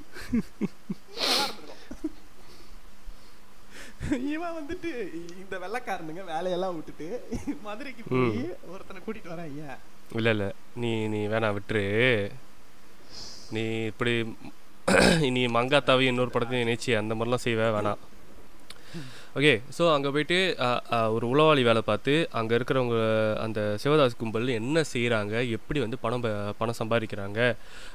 இவன் 4.35 4.57
வந்துட்டு 4.59 4.91
இந்த 5.43 5.55
வெள்ளைக்காரனுங்க 5.63 6.25
வேலையெல்லாம் 6.33 6.77
விட்டுட்டு 6.77 7.07
மதுரைக்கு 7.67 8.03
போய் 8.11 8.43
ஒருத்தனை 8.73 9.01
கூட்டிட்டு 9.03 9.33
வரேன் 9.35 9.55
ஏன் 9.67 9.79
இல்ல 10.19 10.31
இல்ல. 10.35 10.47
நீ 10.83 10.91
நீ 11.15 11.21
வேணாம் 11.33 11.57
விட்டுரு. 11.57 11.85
நீ 13.55 13.63
இப்படி 13.93 14.13
நீ 15.37 15.43
மங்காத்தாவி 15.57 16.05
இன்னொரு 16.11 16.35
படத்தையும் 16.35 16.65
நினைச்சி 16.67 16.91
அந்த 16.99 17.15
மாதிரிலாம் 17.15 17.47
செய்வே 17.47 17.69
வேணாம். 17.77 18.03
ஓகே 19.37 19.53
ஸோ 19.79 19.93
அங்கே 19.93 20.09
போயிட்டு 20.09 20.37
ஒரு 21.11 21.27
உளவாளி 21.27 21.63
வேலை 21.63 21.83
பார்த்து 21.83 22.29
அங்கே 22.31 22.55
இருக்கிறவங்க 22.57 22.99
அந்த 23.39 23.61
சிவதாஸ் 23.83 24.17
கும்பல் 24.17 24.49
என்ன 24.55 24.85
செய்கிறாங்க 24.93 25.49
எப்படி 25.51 25.81
வந்து 25.81 25.99
பணம் 25.99 26.21
ப- 26.21 26.31
பணம் 26.59 26.79
சம்பாதிக்கிறாங்க 26.79 27.41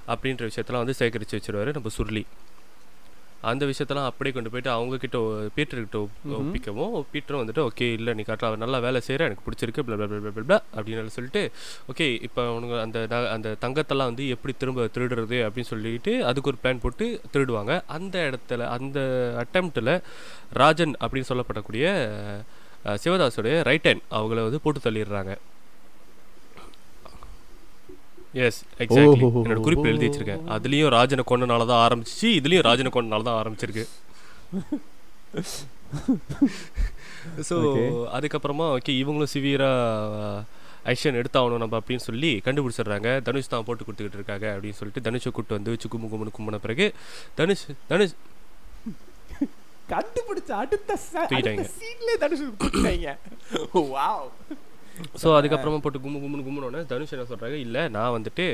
அப்படின்ற 0.08 0.50
விஷயத்தெல்லாம் 0.50 0.84
வந்து 0.84 0.94
சேகரித்து 0.94 1.38
வச்சிருவாரு 1.38 1.74
நம்ம 1.74 1.90
சுருளி. 1.98 2.24
அந்த 3.42 3.66
விஷயத்தெல்லாம் 3.66 4.06
அப்படியே 4.06 4.34
கொண்டு 4.34 4.50
போயிட்டு 4.50 4.70
அவங்க 4.70 4.98
கிட்ட 4.98 5.20
ஒ- 5.20 5.48
பீட்டர்கிட்ட. 5.58 6.08
ஒப்பிக்கவும் 6.32 7.06
பீட்டரும் 7.14 7.42
வந்துட்டு 7.42 7.68
ஓகே 7.68 7.94
இல்லை 7.94 8.14
நீ 8.14 8.22
கரெக்டாக 8.22 8.58
நல்லா 8.58 8.80
வேலை 8.80 9.02
செய்கிற 9.02 9.26
எனக்கு 9.26 9.46
பிடிச்சிருக்கு 9.46 9.86
blah 9.88 10.50
blah 10.50 10.60
அப்படின்னு 10.76 11.06
சொல்லிட்டு 11.08 11.52
ஓகே 11.92 12.22
இப்போ 12.22 12.54
உனக்கு 12.54 12.80
அந்த 12.80 13.30
அந்த 13.32 13.56
தங்கத்தெல்லாம் 13.62 14.10
வந்து 14.10 14.30
எப்படி 14.30 14.56
திரும்ப 14.58 14.86
திருடுறது? 14.94 15.38
அப்படின்னு 15.48 15.70
சொல்லிட்டு 15.72 16.26
அதுக்கு 16.26 16.52
ஒரு 16.52 16.58
பிளான் 16.64 16.80
போட்டு 16.80 17.22
திருடுவாங்க. 17.34 17.82
அந்த 17.88 18.32
இடத்துல 18.32 18.68
அந்த 18.68 19.00
அட்டம்ப்டில் 19.44 19.94
ராஜன் 20.54 20.96
அப்படின்னு 21.02 21.30
சொல்லப்படக்கூடிய 21.30 21.86
சிவதாஸுடைய 23.04 23.64
ரைட் 23.64 23.88
ஹேண்ட் 23.88 24.04
அவங்கள 24.12 24.42
வந்து 24.44 24.62
போட்டு 24.62 24.92
தள்ளிடுறாங்க. 24.92 25.34
எஸ் 28.34 28.60
எக்ஸாக்ட்லி 28.84 29.20
ஓஹோஹோ. 29.20 29.40
என்னோட 29.44 29.62
குறிப்பு 29.62 29.90
எழுதி 29.90 30.08
வச்சிருக்கேன். 30.08 30.44
அதுலயும் 30.56 30.92
ராஜனை 30.96 31.24
கொண்டனால 31.28 31.66
தான் 31.66 31.82
ஆரம்பிச்சிச்சு 31.86 32.28
இதுலயும் 32.40 32.66
ராஜனை 32.68 32.90
கொண்டனால 32.94 33.24
தான் 33.24 33.40
ஆரம்பிச்சிருக்கு. 33.42 33.86
So 37.48 37.56
Okay. 37.64 37.90
அதுக்கப்புறமா 38.16 38.66
ஓகே 38.76 38.92
இவங்களும் 39.02 39.32
சிவியரா 39.34 39.70
ஆக்ஷன் 40.92 41.18
எடுத்தாகணும் 41.20 41.62
நம்ம 41.64 41.80
அப்படின்னு 41.80 42.06
சொல்லி 42.06 42.32
கண்டுபிடிச்சிடுறாங்க. 42.46 43.10
தனுஷ் 43.28 43.52
தான் 43.52 43.66
போட்டு 43.68 43.84
கொடுத்துக்கிட்டு 43.84 44.20
இருக்காங்க 44.20 44.46
அப்படின்னு 44.54 44.78
சொல்லிட்டு 44.80 45.04
தனுஷை 45.08 45.32
கூட்டு 45.32 45.58
வந்து 45.58 45.74
வச்சு 45.74 45.88
கும்பு 45.94 46.08
கும்புன்னு 46.12 46.36
கும்பின 46.38 46.60
பிறகு 46.66 46.86
தனுஷ் 47.40 47.66
தனுஷ். 47.92 48.16
கண்டுபிடிச்ச 49.90 50.52
அடுத்த 50.62 50.98
தனுஷ் 51.46 51.78
ஸோ 55.22 55.28
அதுக்கப்புறமா 55.38 55.78
போட்டு 55.84 56.00
கும்பு 56.04 56.20
கும்புன்னு 56.24 56.46
கும்பினோடனே 56.48 56.82
தனுஷ் 56.92 57.14
என்ன 57.16 57.26
சொல்கிறாங்க 57.30 57.58
இல்லை 57.66 57.84
நான் 57.96 58.14
வந்துட்டு 58.16 58.46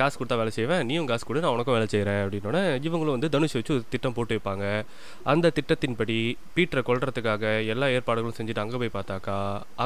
காசு 0.00 0.14
கொடுத்தா 0.18 0.38
வேலை 0.40 0.52
செய்வேன் 0.56 0.82
நீயும் 0.88 1.08
காசு 1.10 1.24
கொடு 1.26 1.42
நான் 1.44 1.54
உனக்கும் 1.56 1.76
வேலை 1.76 1.88
செய்கிறேன் 1.94 2.20
அப்படின்னோடனே 2.22 2.62
இவங்களும் 2.86 3.16
வந்து 3.16 3.30
தனுஷ் 3.34 3.56
வச்சு 3.58 3.74
ஒரு 3.76 3.84
திட்டம் 3.94 4.16
போட்டு 4.16 4.36
வைப்பாங்க. 4.36 4.64
அந்த 5.32 5.52
திட்டத்தின்படி 5.58 6.18
பீட்டரை 6.56 6.82
கொல்றதுக்காக 6.88 7.52
எல்லா 7.74 7.88
ஏற்பாடுகளும் 7.98 8.36
செஞ்சுட்டு 8.38 8.64
அங்கே 8.64 8.80
போய் 8.82 8.96
பார்த்தாக்கா 8.98 9.36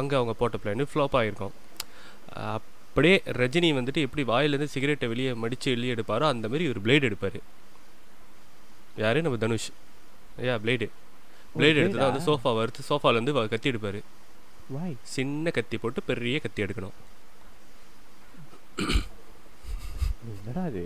அங்கே 0.00 0.16
அவங்க 0.20 0.34
போட்ட 0.42 0.62
பிளான் 0.64 0.90
ஃப்ளாப் 0.92 1.18
ஆகிருக்கும் 1.20 1.54
அப்படியே 2.38 3.16
ரஜினி 3.40 3.68
வந்துட்டு 3.80 4.02
எப்படி 4.06 4.24
வாயிலேருந்து 4.32 4.72
சிகரெட்டை 4.74 5.06
வெளியே 5.12 5.30
மடித்து 5.44 5.68
வெளியே 5.76 5.94
எடுப்பாரோ 5.94 6.26
அந்த 6.32 6.46
மாதிரி 6.50 6.66
ஒரு 6.72 6.80
பிளேடு 6.84 7.08
எடுப்பார். 7.10 7.38
யாரு? 9.04 9.18
நம்ம 9.26 9.38
தனுஷ். 9.44 9.70
ஐயா 10.42 10.56
பிளேடு 10.64 10.86
பிளேடு 11.56 11.78
எடுத்து 11.80 11.98
தான் 12.02 12.10
வந்து 12.10 12.26
சோஃபா 12.28 12.50
வறுத்து 12.58 12.82
சோஃபாலேருந்து 12.90 13.34
கத்தி 13.54 13.70
எடுப்பார். 13.72 14.00
சின்ன 15.14 15.50
கத்தி 15.56 15.76
போட்டு 15.78 16.00
பெரிய 16.10 16.36
கத்தி 16.44 16.64
எடுக்கணும். 16.64 16.96
என்னடா 20.34 20.62
அது 20.70 20.82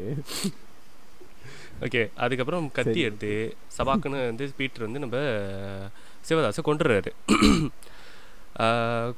ஓகே 1.86 2.00
அதுக்கப்புறம் 2.24 2.66
கத்தி. 2.78 3.00
எடுத்து 3.08 3.32
சபாக்குன்னு 3.76 4.20
வந்து 4.30 4.46
பீட்டர் 4.60 4.86
வந்து 4.86 5.02
நம்ம 5.04 5.16
சிவதாஸை 6.28 6.62
கொண்டுறாரு 6.68 7.12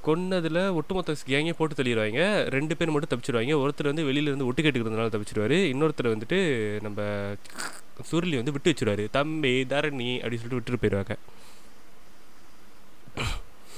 கொன்னதில் 0.07 0.61
ஒட்டுமொத்த 0.79 1.16
கேங்கே 1.33 1.55
போட்டு 1.59 1.79
தள்ளிடுவாங்க. 1.79 2.23
ரெண்டு 2.57 2.75
பேர் 2.79 2.92
மட்டும் 2.94 3.12
தப்பிச்சிடுவாங்க 3.12 3.61
ஒருத்தர் 3.64 3.90
வந்து 3.90 4.07
வெளியில 4.09 4.31
இருந்து 4.31 4.49
ஒட்டு 4.49 4.64
கேட்டுக்கிறதுனால 4.64 5.12
தப்பிச்சிடுவாரு 5.14 5.59
இன்னொருத்தர் 5.73 6.14
வந்துட்டு 6.14 6.41
நம்ம 6.87 7.01
சுருளி 8.11 8.37
வந்து 8.41 8.55
விட்டு 8.57 8.72
வச்சிருவாரு. 8.72 9.07
தம்பி 9.18 9.55
தரணி 9.72 10.11
அப்படின்னு 10.22 10.43
சொல்லிட்டு 10.43 10.59
விட்டுட்டு 10.59 10.82
போயிடுவாங்க 10.82 11.16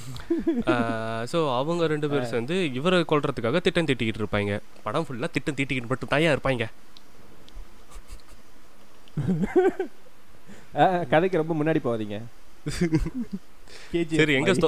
ஸோ 1.31 1.39
அவங்க 1.59 1.87
ரெண்டு 1.93 2.07
பேரும் 2.11 2.31
சேர்ந்து 2.31 2.55
இவரை 2.77 2.97
கொல்றதுக்காக 3.11 3.59
திட்டம் 3.65 3.89
தீட்டிக்கிட்டு 3.89 4.21
இருப்பாங்க. 4.23 4.53
படம் 4.85 5.05
ஃபுல்லாக 5.07 5.29
திட்டம் 5.35 5.57
தீட்டிக்கிட்டு 5.59 5.91
மட்டும் 5.91 6.13
தயார் 6.13 6.35
இருப்பாங்க. 6.35 6.65
கதைக்கு 11.11 11.41
ரொம்ப 11.41 11.55
முன்னாடி 11.59 11.81
போகாதீங்க. 11.85 12.19
KGF 13.93 14.17
சரி 14.21 14.35
எங்க 14.39 14.53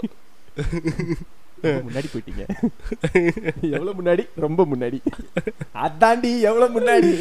முன்னாடி 1.87 2.07
போயிட்டீங்க. 2.11 2.43
எவ்வளவு 3.75 3.95
முன்னாடி? 3.99 4.23
ரொம்ப 4.43 4.61
முன்னாடி. 4.71 4.97
அதாண்டி 5.85 6.31
எவ்வளவு 6.49 6.67
முன்னாடி? 6.75 7.11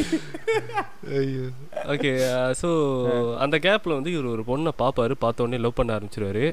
ஓகே 1.94 2.10
ஸோ 2.60 2.68
அந்த 3.44 3.58
கேப்பில் 3.66 3.96
வந்து 3.98 4.12
இவர் 4.14 4.32
ஒரு 4.34 4.44
பொண்ணை 4.50 4.72
பார்ப்பாரு 4.82 5.16
பார்த்த 5.24 5.46
உடனே 5.46 5.60
லவ் 5.64 5.78
பண்ண 5.80 5.96
ஆரம்பிச்சிருவாரு. 5.96 6.44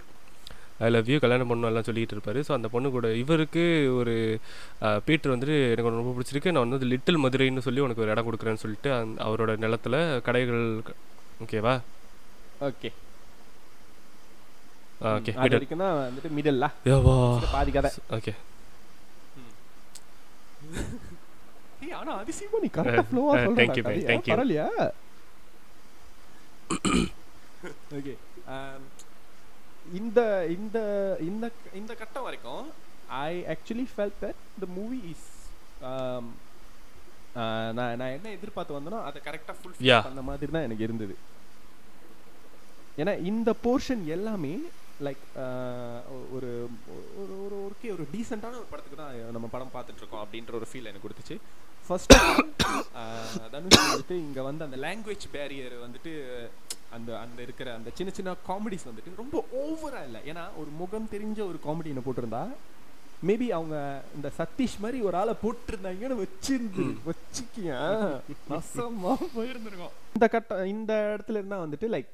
ஐ 0.81 0.89
லவ் 0.89 1.09
யூ 1.09 1.17
கல்யாணம் 1.19 1.49
பண்ணணும் 1.49 1.69
எல்லாம் 1.69 1.83
சொல்லிட்டு 1.83 2.15
இருப்பாரு. 2.15 2.39
ஸோ 2.41 2.53
அந்த 2.53 2.67
பொண்ணு 2.69 2.89
கூட 2.91 3.07
இவருக்கு 3.17 3.63
ஒரு 3.95 4.13
பீட்டர் 5.05 5.33
வந்துட்டு 5.33 5.57
எனக்கு 5.65 5.87
உன்னை 5.87 6.01
ரொம்ப 6.01 6.13
பிடிச்சிருக்கு. 6.15 6.51
நான் 6.51 6.65
வந்து 6.67 6.91
லிட்டில் 6.91 7.23
மதுரைன்னு 7.23 7.65
சொல்லி 7.65 7.81
உனக்கு 7.81 8.03
ஒரு 8.03 8.11
இடம் 8.11 8.27
கொடுக்குறேன்னு 8.27 8.63
சொல்லிட்டு 8.63 8.91
அந்த- 8.95 9.23
அவரோட 9.25 9.53
நிலத்துல 9.63 9.95
கடைகள் 10.21 10.63
ஓகேவா 11.39 11.75
ஓகே 12.61 12.91
ஓகே 15.09 15.31
வந்துட்டு 15.35 16.29
மிடில் 16.31 16.59
யவா. 16.87 17.15
பாதி 17.53 17.71
கதை. 17.71 17.91
ஓகே 18.11 18.33
ஏய் 21.83 21.95
ஆனா 21.99 22.11
அதிசயமா 22.17 22.57
நீ 22.61 22.69
கரெக்டா 22.73 23.03
ஃப்ளோவா 23.07 23.31
சொல்ற 23.37 23.55
thank 23.59 23.77
you, 23.77 23.83
man, 23.85 23.95
thank 24.09 24.25
you. 24.25 24.33
பரவாயில்லையா? 24.33 24.67
ஓகே 27.97 28.13
இந்த 29.91 30.19
இந்த 30.55 30.77
இந்த 31.21 31.45
இந்த 31.73 31.93
கட்டம் 31.95 32.25
வரைக்கும் 32.27 32.65
I 33.21 33.31
actually 33.53 33.87
felt 33.91 34.19
that 34.21 34.41
the 34.59 34.67
movie 34.75 34.99
is 35.11 35.27
நான் 37.73 37.95
நான் 37.99 38.13
என்ன 38.15 38.31
எதிர்பார்த்து 38.31 38.77
வந்தனோ 38.77 38.99
அதை 39.07 39.19
கரெக்டாக 39.21 39.55
ஃபுல். 39.57 39.75
பண்ண 40.07 40.23
மாதிரி 40.29 40.51
தான் 40.51 40.67
எனக்கு 40.67 40.85
இருந்தது 40.87 41.15
ஏன்னா 42.97 43.13
இந்த 43.25 43.49
போர்ஷன் 43.63 44.03
எல்லாமே 44.09 44.53
லைக் 45.05 45.21
ஒரு 46.31 46.49
ஒரு 47.21 47.33
ஒரு 47.43 47.55
ஓகே 47.67 47.91
ஒரு 47.93 48.03
டீசெண்டான 48.11 48.57
ஒரு 48.59 48.67
படத்துக்கு 48.71 48.99
தான் 48.99 49.13
நம்ம 49.31 49.47
படம் 49.47 49.73
பார்த்துட்டு 49.75 50.01
இருக்கோம் 50.01 50.23
அப்படின்ற 50.23 50.53
ஒரு 50.59 50.67
ஃபீல் 50.71 50.89
எனக்கு 50.91 51.05
கொடுத்துச்சு 51.05 51.37
ஃபர்ஸ்ட் 51.89 52.13
தனுஷ் 53.53 53.79
வந்துட்டு 53.85 54.17
இங்க 54.25 54.41
வந்து 54.41 54.65
அந்த 54.67 54.77
லாங்குவேஜ் 54.83 55.25
பேரியர் 55.31 55.75
வந்துட்டு 55.83 56.11
அந்த 56.95 57.09
அந்த 57.23 57.39
இருக்கிற 57.45 57.69
அந்த 57.77 57.89
சின்ன 57.97 58.11
சின்ன 58.17 58.35
காமெடிஸ் 58.49 58.87
வந்துட்டு 58.89 59.21
ரொம்ப 59.21 59.37
ஓவரா 59.61 60.01
இல்லை. 60.07 60.21
ஏன்னா 60.31 60.43
ஒரு 60.61 60.71
முகம் 60.81 61.11
தெரிஞ்ச 61.13 61.39
ஒரு 61.51 61.59
காமெடினை 61.67 62.03
போட்டிருந்தா 62.07 62.43
மேபி 63.29 63.47
அவங்க 63.57 63.77
இந்த 64.17 64.27
சதீஷ் 64.37 64.77
மாதிரி 64.83 64.99
ஒரு 65.07 65.15
ஆளை 65.21 65.33
போட்டிருந்தாங்கன்னு 65.41 66.21
வச்சிருந்து 66.23 66.85
வச்சுக்கிய 67.07 67.71
நசமா 68.51 69.13
போயிருந்திருக்கோம். 69.35 69.95
இந்த 70.15 70.27
கட்ட 70.35 70.59
இந்த 70.75 70.93
இடத்துல 71.15 71.39
இருந்தா 71.41 71.59
வந்துட்டு 71.65 71.89
லைக் 71.95 72.11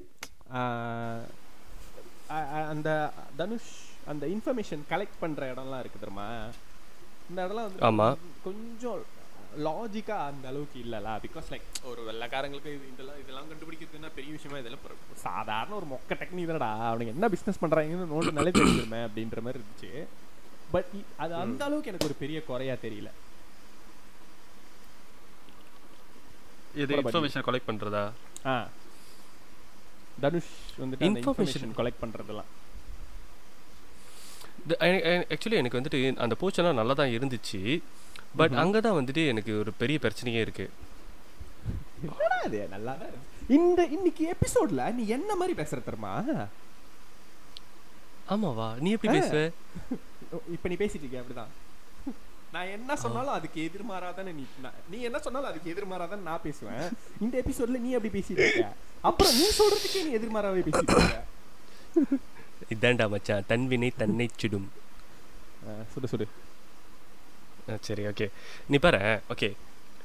அந்த 2.72 2.90
தனுஷ் 3.40 3.70
அந்த 4.12 4.24
இன்ஃபர்மேஷன் 4.34 4.82
கலெக்ட் 4.90 5.22
பண்ற 5.22 5.40
இடம்லாம் 5.52 5.82
இருக்கு 5.82 6.02
தெரியுமா? 6.02 6.28
இந்த 7.30 7.38
இடம்லாம் 7.46 7.68
வந்து 7.68 7.86
ஆமா. 7.90 8.08
கொஞ்சம் 8.46 9.00
லாஜிக்கா 9.58 10.16
அந்த 10.26 10.48
அளவுக்கு 10.48 10.78
இல்லல? 10.78 11.20
பிகாஸ் 11.24 11.48
லைக் 11.50 11.84
ஒரு 11.84 12.02
வெள்ளக்காரங்களுக்கு 12.02 12.66
இது 12.66 12.88
இதெல்லாம் 12.92 13.20
இதெல்லாம் 13.20 13.44
கண்டுபிடிக்கிறதுன்னா 13.50 14.10
பெரிய 14.14 14.32
விஷயமா 14.32 14.58
இதெல்லாம் 14.58 14.80
சாதாரண 15.14 15.74
ஒரு 15.74 15.86
மொக்க 15.86 16.14
டெக்னிக் 16.14 16.50
தானடா. 16.50 16.86
அவனுக்கு 16.86 17.06
என்ன 17.06 17.28
பிசினஸ் 17.28 17.64
பண்றாங்கன்னு 17.64 18.06
நோட்டு 18.06 18.64
தெரிஞ்சிருமே 18.64 19.08
அப்படின்ற 19.08 19.40
மாதிரி 19.40 19.58
இருந்துச்சு. 19.58 20.06
பட் 20.70 20.84
அது 21.16 21.34
அந்த 21.34 21.64
அளவுக்கு 21.64 21.88
எனக்கு 21.88 22.06
ஒரு 22.06 22.14
பெரிய 22.18 22.42
குறையா 22.42 22.74
தெரியல. 22.74 23.10
இது 26.74 26.96
இன்ஃபர்மேஷன் 26.96 27.42
கலெக்ட் 27.46 27.68
பண்றதா? 27.68 28.10
ஆ. 28.46 28.68
தனுஷ் 30.20 30.44
வந்துட்டு. 30.80 31.00
இன்ஃபர்மேஷன் 31.00 31.72
கலெக்ட் 31.76 32.02
பண்றதெல்லாம். 32.02 32.48
ஆக்சுவலி 34.68 35.50
எனக்கு 35.50 35.80
வந்துட்டு 35.80 36.16
அந்த 36.16 36.36
போர்ஷன்லாம் 36.40 36.74
நல்லா 36.74 36.92
தான் 36.92 37.08
இருந்துச்சு. 37.08 37.80
பட் 38.36 38.52
அங்கே 38.52 38.80
தான் 38.80 38.98
வந்துட்டு 38.98 39.26
எனக்கு 39.26 39.58
ஒரு 39.58 39.72
பெரிய 39.72 39.98
பிரச்சனையே 40.02 40.40
இருக்கு. 40.46 40.70
என்னடா 42.02 42.38
இது? 42.44 42.68
நல்லா. 42.68 42.96
இந்த 43.48 43.84
இன்னைக்கு 43.84 44.34
எபிசோட்ல 44.34 44.94
நீ 44.94 45.06
என்ன 45.06 45.36
மாதிரி 45.36 45.62
பேசுற 45.62 45.78
தெரியுமா? 45.84 46.12
ஆமாவா? 48.34 48.78
நீ 48.78 48.90
எப்படி. 48.90 49.18
பேசுவ? 49.18 49.52
இப்ப 50.52 50.68
நீ 50.68 50.74
பேசிட்டு 50.74 51.04
இருக்கிய? 51.04 51.22
அப்படிதான். 51.22 51.54
நான் 52.52 52.66
என்ன 52.66 52.96
சொன்னாலும் 52.96 53.32
அதுக்கு 53.32 53.70
எதிர்மாறாதானே 53.70 54.32
நீ 54.38 54.44
நீ 54.90 54.98
என்ன 55.00 55.18
சொன்னாலும் 55.18 55.50
அதுக்கு 55.50 55.72
எதிர்மாறாதான் 55.74 56.26
நான் 56.28 56.44
பேசுவேன். 56.44 56.84
இந்த 57.20 57.42
எபிசோட்ல 57.42 57.80
நீ 57.86 57.92
அப்படி 57.92 58.12
பேசிட்டு 58.18 58.44
இருக்க? 58.44 58.72
அப்புறம் 59.00 59.34
நீ 59.34 59.46
சொல்றதுக்கே 59.58 60.04
நீ 60.06 60.12
எதிர்மாறாவே 60.18 60.62
பேசிட்டு 60.68 60.94
இருக்க. 60.96 61.24
இதாண்டா 62.74 63.08
மச்சான். 63.08 63.44
தன்வினை 63.48 63.90
தன்னை 63.96 64.28
சுடும். 64.36 64.68
சுடு 65.92 66.08
சுடு 66.08 66.26
சரி 67.80 68.02
ஓகே 68.02 68.28
நீ 68.68 68.76
பாரு 68.76 69.20
ஓகே 69.34 69.52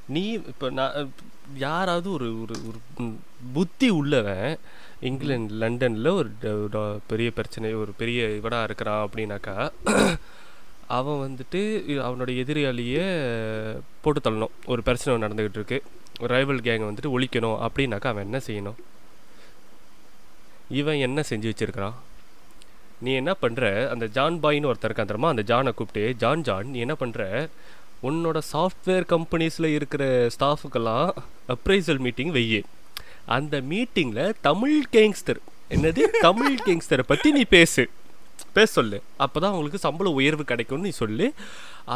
நீ 0.07 0.31
இப்போ 0.31 0.69
நான் 0.69 1.11
யாராவது 1.55 2.11
ஒரு 2.11 2.41
ஒரு 2.41 2.55
ஒரு 2.67 3.11
புத்தி 3.53 3.89
உள்ளவன் 3.89 4.57
இங்கிலாந்து 5.01 5.53
லண்டனில் 5.53 6.05
ஒரு 6.05 6.29
பெரிய 7.07 7.31
பிரச்சனை 7.31 7.73
ஒரு 7.73 7.91
பெரிய 7.97 8.35
இவடாக 8.35 8.63
இருக்கிறான் 8.63 9.09
அப்படின்னாக்கா 9.09 9.71
அவன் 10.87 11.21
வந்துட்டு 11.23 11.61
அவனோட 12.07 12.31
எதிராளியை 12.43 13.05
போட்டு 14.01 14.31
தள்ளணும். 14.31 14.53
ஒரு 14.65 14.83
பிரச்சனை 14.83 15.27
நடந்துக்கிட்டு 15.27 15.59
இருக்கு. 15.59 15.83
ஒரு 16.19 16.31
ரைவல் 16.35 16.65
கேங்கை 16.65 16.87
வந்துட்டு 16.89 17.13
ஒழிக்கணும் 17.17 17.67
அப்படின்னாக்கா 17.67 18.07
அவன் 18.07 18.23
என்ன 18.23 18.41
செய்யணும்? 18.47 18.79
இவன் 20.69 20.95
என்ன 20.95 21.23
செஞ்சு 21.29 21.51
வச்சிருக்கிறான்? 21.51 21.93
நீ 23.05 23.11
என்ன 23.21 23.31
பண்ணுற 23.43 23.63
அந்த 23.93 24.05
ஜான் 24.17 24.37
பாய்னு 24.43 24.69
ஒருத்தர் 24.71 24.89
இருக்கான் 24.89 25.09
தெரியுமா? 25.11 25.31
அந்த 25.33 25.43
ஜானை 25.51 25.71
கூப்பிட்டு 25.79 26.03
ஜான் 26.23 26.43
ஜான் 26.49 26.69
நீ 26.73 26.79
என்ன 26.85 26.95
பண்ணுற 27.01 27.23
உன்னோட 28.09 28.37
சாஃப்ட்வேர் 28.51 29.05
கம்பெனிஸில் 29.13 29.73
இருக்கிற 29.77 30.03
ஸ்டாஃபுக்கெல்லாம் 30.35 31.09
அப்ரைசல் 31.55 32.01
மீட்டிங் 32.05 32.31
வெய்யு. 32.37 32.61
அந்த 33.37 33.55
மீட்டிங்கில் 33.71 34.37
தமிழ் 34.47 34.77
கேங்ஸ்டர் 34.95 35.41
என்னது? 35.75 36.01
தமிழ் 36.27 36.55
கேங்ஸ்டரை 36.67 37.05
பற்றி 37.11 37.29
நீ 37.37 37.43
பேசு. 37.57 37.83
பேச 38.57 38.69
சொல்லு. 38.77 38.97
அப்போ 39.23 39.37
தான் 39.39 39.51
அவங்களுக்கு 39.51 39.85
சம்பள 39.85 40.09
உயர்வு 40.19 40.43
கிடைக்கும்னு 40.49 40.87
நீ 40.87 40.93
சொல்லு. 41.01 41.27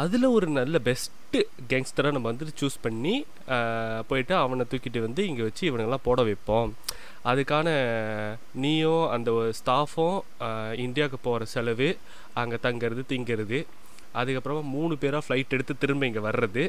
அதில் 0.00 0.26
ஒரு 0.36 0.46
நல்ல 0.58 0.78
பெஸ்ட்டு 0.88 1.40
கேங்ஸ்டராக 1.70 2.14
நம்ம 2.16 2.30
வந்துட்டு 2.32 2.58
சூஸ் 2.60 2.78
பண்ணி 2.86 3.14
போயிட்டு 4.10 4.34
அவனை 4.44 4.64
தூக்கிட்டு 4.72 5.00
வந்து 5.06 5.22
இங்கே 5.30 5.44
வச்சு 5.48 5.64
இவனுங்கெல்லாம் 5.70 6.06
போட 6.08 6.22
வைப்போம். 6.28 6.72
அதுக்கான 7.30 7.68
நீயும் 8.62 9.04
அந்த 9.16 9.30
ஸ்டாஃபும் 9.60 10.18
இந்தியாவுக்கு 10.86 11.18
போகிற 11.26 11.44
செலவு 11.54 11.90
அங்கே 12.42 12.58
தங்கிறது 12.66 13.04
திங்கிறது. 13.12 13.60
அதுக்கப்புறமா 14.18 14.62
மூணு 14.74 14.94
பேராக 15.00 15.22
ஃப்ளைட் 15.24 15.54
எடுத்து 15.56 15.74
திரும்ப 15.82 16.06
இங்கே 16.08 16.22
வர்றது. 16.26 16.62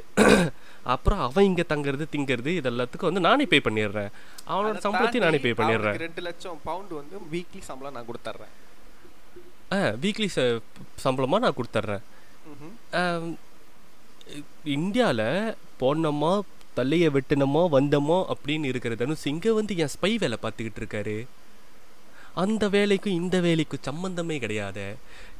அப்புறம் 0.93 1.21
அவன் 1.27 1.47
இங்கே 1.49 1.65
தங்குறது 1.73 2.05
திங்கிறது 2.13 2.51
இது 2.59 2.69
எல்லாத்துக்கும் 2.71 3.09
வந்து 3.11 3.23
நானே 3.27 3.45
பே 3.53 3.59
பண்ணிடுறேன். 3.67 4.11
அவனோட 4.51 4.77
சம்பளத்தையும் 4.85 5.25
நானே 5.27 5.39
பே 5.45 5.53
பண்ணிடுறேன். 5.59 5.97
ரெண்டு 6.05 6.23
லட்சம் 6.27 6.59
பவுண்ட் 6.69 6.93
வந்து 6.99 7.15
வீக்லி 7.35 7.61
சம்பளம் 7.69 7.95
நான் 7.97 8.09
கொடுத்துட்றேன் 8.09 8.55
ஆ 9.77 9.79
வீக்லி 10.03 10.27
ச 10.35 10.41
சம்பளமாக 11.05 11.43
நான் 11.45 11.57
கொடுத்துட்றேன் 11.59 12.05
இந்தியாவில் 14.77 15.27
போனோமா 15.81 16.31
தலையை 16.79 17.09
வெட்டினமோ 17.17 17.63
வந்தமோ 17.77 18.17
அப்படின்னு 18.33 18.71
இருக்கிற 18.71 18.95
தனுஷ் 19.01 19.29
இங்கே 19.33 19.51
வந்து 19.59 19.75
என் 19.83 19.93
ஸ்பை 19.97 20.11
வேலை 20.23 20.37
பார்த்துக்கிட்டு 20.41 20.81
இருக்காரு. 20.83 21.17
அந்த 22.41 22.63
வேலைக்கும் 22.73 23.15
இந்த 23.19 23.37
வேலைக்கும் 23.45 23.85
சம்மந்தமே 23.87 24.35
கிடையாது. 24.43 24.83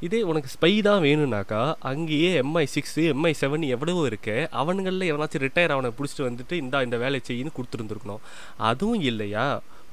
இதே 0.06 0.20
உனக்கு 0.30 0.48
ஸ்பை 0.54 0.70
தான் 0.86 1.02
வேணும்னாக்கா 1.04 1.60
அங்கேயே 1.90 2.30
எம்ஐ 2.42 2.64
சிக்ஸு 2.74 3.02
எம்ஐ 3.12 3.32
செவன் 3.40 3.64
எவ்வளவோ 3.74 4.02
இருக்கு 4.10 4.34
அவனுங்களில் 4.60 5.08
எவனாச்சும் 5.10 5.44
ரிட்டையர் 5.44 5.74
அவனை 5.76 5.90
பிடிச்சிட்டு 5.98 6.26
வந்துட்டு 6.28 6.56
இந்தா 6.62 6.78
இந்த 6.86 6.96
வேலை 7.04 7.20
செய்யின்னு 7.28 7.54
கொடுத்துருந்துருக்கணும். 7.58 8.24
அதுவும் 8.70 9.04
இல்லையா? 9.10 9.46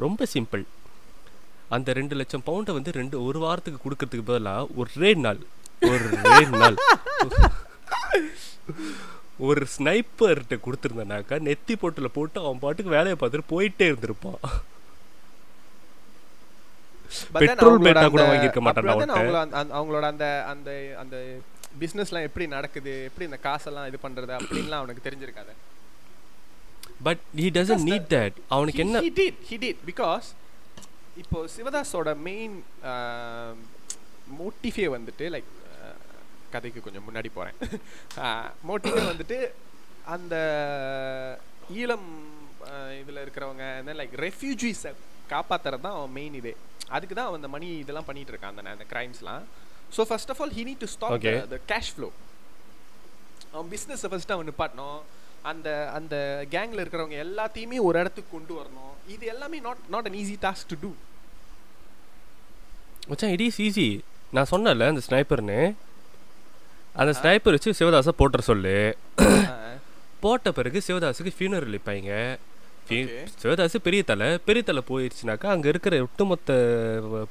ரொம்ப 0.05 0.27
சிம்பிள் 0.33 0.63
அந்த 1.75 1.93
ரெண்டு 1.99 2.17
லட்சம் 2.21 2.45
பவுண்டை 2.49 2.73
வந்து 2.77 2.91
ரெண்டு 2.99 3.15
ஒரு 3.27 3.39
வாரத்துக்கு 3.45 3.83
கொடுக்கறதுக்கு 3.85 4.27
பதிலாக 4.31 4.67
ஒரே 4.81 5.11
நாள் 5.25 5.41
ஒரே 5.91 6.43
நாள். 6.61 6.77
ஒரு 9.39 9.67
ஸ்னைப்பர்கிட்ட 9.77 10.59
கொடுத்துருந்தனாக்கா 10.59 11.35
நெத்தி 11.39 11.75
போட்டில் 11.79 12.11
போட்டு 12.11 12.39
அவன் 12.39 12.59
பாட்டுக்கு 12.59 12.91
வேலையை 12.91 13.15
பார்த்துட்டு 13.19 13.41
போயிட்டே 13.49 13.87
இருந்திருப்பான். 13.87 14.39
பெட்ரோல் 17.31 17.79
பேட்டா 17.79 18.09
கூட 18.09 18.23
வாங்கியிருக்க 18.23 18.59
அந்த- 19.35 19.75
அவங்களோட 19.75 20.01
அந்த 20.01 20.45
அந்த 20.45 20.95
அந்த 20.99 21.37
பிசினஸ்லாம் 21.79 22.21
எப்படி 22.21 22.47
நடக்குது? 22.47 23.03
எப்படி 23.03 23.25
இந்த 23.25 23.37
காசெல்லாம் 23.37 23.87
இது 23.87 23.97
பண்றது? 24.03 24.39
அப்படின்லாம் 24.39 24.69
அவனுக்கு 24.69 25.09
தெரிஞ்சிருக்காது. 25.09 25.53
But 27.03 27.17
he 27.35 27.39
doesn't 27.39 27.87
need 27.89 28.05
that 28.09 28.33
அவனுக்கு 28.47 28.79
என்ன 28.79 28.99
he 28.99 29.09
did 29.15 29.33
he 29.49 29.57
did 29.57 29.75
because 29.87 30.27
இப்போ 31.17 31.45
சிவதாஸோட 31.57 32.15
மெயின் 32.17 32.63
மோட்டிஃபே 34.39 34.97
வந்துட்டு 34.97 35.19
லைக் 35.19 35.49
கதைக்கு 36.55 36.85
கொஞ்சம் 36.85 37.05
முன்னாடி 37.07 37.29
போகிறேன் 37.37 37.57
மோட்டிவே 38.69 39.03
வந்துட்டு 39.11 39.37
அந்த 40.15 40.35
ஈழம் 41.79 42.07
இதில் 43.01 43.23
இருக்கிறவங்க 43.25 43.65
லைக் 44.01 44.15
ரெஃப்யூஜிஸை 44.25 44.91
காப்பாத்துறது 45.33 45.83
தான் 45.85 45.97
அவன் 45.99 46.13
மெயின் 46.19 46.35
இதே. 46.41 46.53
அதுக்கு 46.95 47.15
தான் 47.17 47.27
அவன் 47.29 47.41
அந்த 47.41 47.51
மணி 47.55 47.67
இதெல்லாம் 47.83 48.07
பண்ணிட்டு 48.09 48.33
இருக்கான் 48.33 48.53
அந்த 48.53 48.75
அந்த 48.75 48.87
கிரைம்ஸ்லாம் 48.93 49.43
so 49.95 50.03
first 50.09 50.31
of 50.33 50.41
all 50.43 50.55
he 50.57 50.63
need 50.69 50.83
to 50.83 50.89
stop. 50.95 51.27
The 51.55 51.59
cash 51.71 51.91
flow 51.95 52.09
அவன் 53.53 53.69
பிஸ்னஸை 53.73 54.09
ஃபர்ஸ்ட் 54.13 54.33
அவன் 54.35 54.49
நிப்பாட்டணும். 54.49 54.99
அந்த 55.51 55.67
அந்த 55.97 56.15
கேங்கில் 56.53 56.81
இருக்கிறவங்க 56.83 57.17
எல்லாத்தையுமே 57.25 57.77
ஒரு 57.87 57.97
இடத்துக்கு 58.01 58.31
கொண்டு 58.35 58.53
வரணும். 58.59 58.93
இது 59.15 59.25
எல்லாமே 59.33 59.57
not 59.67 59.83
not 59.95 60.07
an 60.09 60.17
easy 60.21 60.37
task 60.45 60.71
to 60.71 60.77
do 60.85 60.91
மச்சான் 63.09 63.33
இட் 63.35 63.45
இஸ் 63.49 63.59
ஈஸி 63.67 63.89
நான் 64.37 64.49
சொன்னேன்ல 64.53 64.87
அந்த 64.93 65.03
ஸ்னைப்பர்னு 65.07 65.59
அந்த 66.97 67.11
ஸ்னைப்பர் 67.19 67.55
வச்சு 67.55 67.71
சிவதாசை 67.71 68.11
போட்டுற 68.19 68.39
சொல்லு. 68.41 68.75
போட்ட 70.19 70.51
பிறகு 70.51 70.81
சிவதாஸுக்கு 70.87 71.31
ஃபியூனரல் 71.37 71.75
வைப்பாங்க. 71.75 72.11
ஃபி- 72.87 72.99
Okay. 73.07 73.23
சிவதாசு 73.41 73.75
பெரிய 73.77 74.03
தலை. 74.03 74.37
பெரிய 74.45 74.63
தலை 74.63 74.81
போயிடுச்சுனாக்கா 74.89 75.45
அங்கே 75.45 75.69
இருக்கிற 75.69 76.01
ஒட்டுமொத்த 76.01 76.51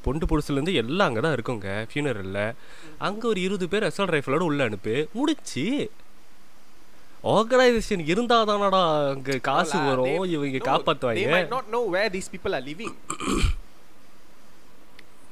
பொண்டு 0.03 0.27
புடுசுலேருந்து 0.27 0.75
எல்லாம் 0.75 1.09
அங்கே 1.09 1.21
தான் 1.21 1.35
இருக்குங்க 1.35 1.87
ஃபியூனரலில் 1.91 2.43
அங்கே 2.99 3.29
ஒரு 3.29 3.41
இருபது 3.41 3.69
பேர் 3.69 3.83
அசால்ட் 3.83 4.15
ரைஃபிளோட 4.15 4.39
உள்ள 4.41 4.65
அனுப்பு. 4.65 5.09
முடிச்சு. 5.13 5.65
ஆர்கனைசேஷன் 7.25 8.07
இருந்தால் 8.07 8.47
தானடா 8.47 8.83
அங்கே 9.11 9.39
காசு 9.41 9.79
வரும். 9.81 10.25
இவங்க 10.27 10.59
காப்பாற்றுவாங்க 10.71 11.21
they 11.21 11.35
might 11.37 11.51
not 11.51 11.67
know 11.73 11.85
where 11.95 12.11
these 12.11 12.29
people 12.35 12.53
are 12.53 12.65
living 12.65 12.95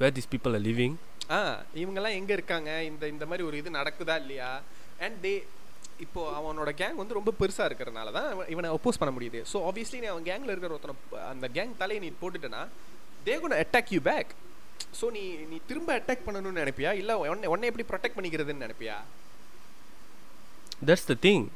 where 0.04 0.16
this 0.18 0.30
people 0.34 0.56
are 0.58 0.64
living 0.68 0.96
ஆ 1.36 1.40
இவங்கெல்லாம் 1.82 2.16
எங்க 2.20 2.32
இருக்காங்க? 2.38 2.70
இந்த 2.88 3.04
இந்த 3.12 3.24
மாதிரி 3.28 3.44
ஒரு 3.48 3.56
இது 3.60 3.70
நடக்குதா 3.80 4.14
இல்லையா? 4.22 4.48
அண்ட் 5.04 5.16
தே 5.24 5.34
இப்போ 6.04 6.20
அவனோட 6.38 6.70
கேங் 6.80 6.98
வந்து 7.00 7.16
ரொம்ப 7.18 7.32
பெருசா 7.40 7.64
இருக்கிறனால 7.68 8.12
தான் 8.16 8.28
இவன் 8.54 8.74
ஒப்போஸ் 8.76 8.98
பண்ண 9.00 9.12
முடியுது. 9.16 9.40
ஸோ 9.50 9.56
ஆப்வியஸ்லி 9.68 9.98
நீ 10.02 10.08
அவன் 10.12 10.26
கேங்ல 10.28 10.52
இருக்கிற 10.52 10.74
ஒருத்தனை 10.76 10.94
அந்த 11.32 11.46
கேங் 11.56 11.74
தலையை 11.82 12.00
நீ 12.04 12.10
போட்டுட்டனா 12.22 12.62
they 13.26 13.34
gonna 13.42 13.56
attack 13.60 13.92
you 13.96 14.00
back 14.10 14.32
so 15.00 15.06
நீ 15.16 15.22
நீ 15.50 15.56
திரும்ப 15.68 15.90
அட்டாக் 15.98 16.26
பண்ணணும்னு 16.26 16.62
நினைப்பியா? 16.62 16.90
இல்ல 17.02 17.12
உன்னை 17.34 17.50
உன்னை 17.54 17.68
எப்படி 17.70 17.86
ப்ரொடெக்ட் 17.90 18.16
பண்ணிக்கிறதுன்னு 18.18 18.66
நினைப்பியா? 18.66 18.96
தட்ஸ் 20.88 21.08
த 21.12 21.16
திங் 21.26 21.46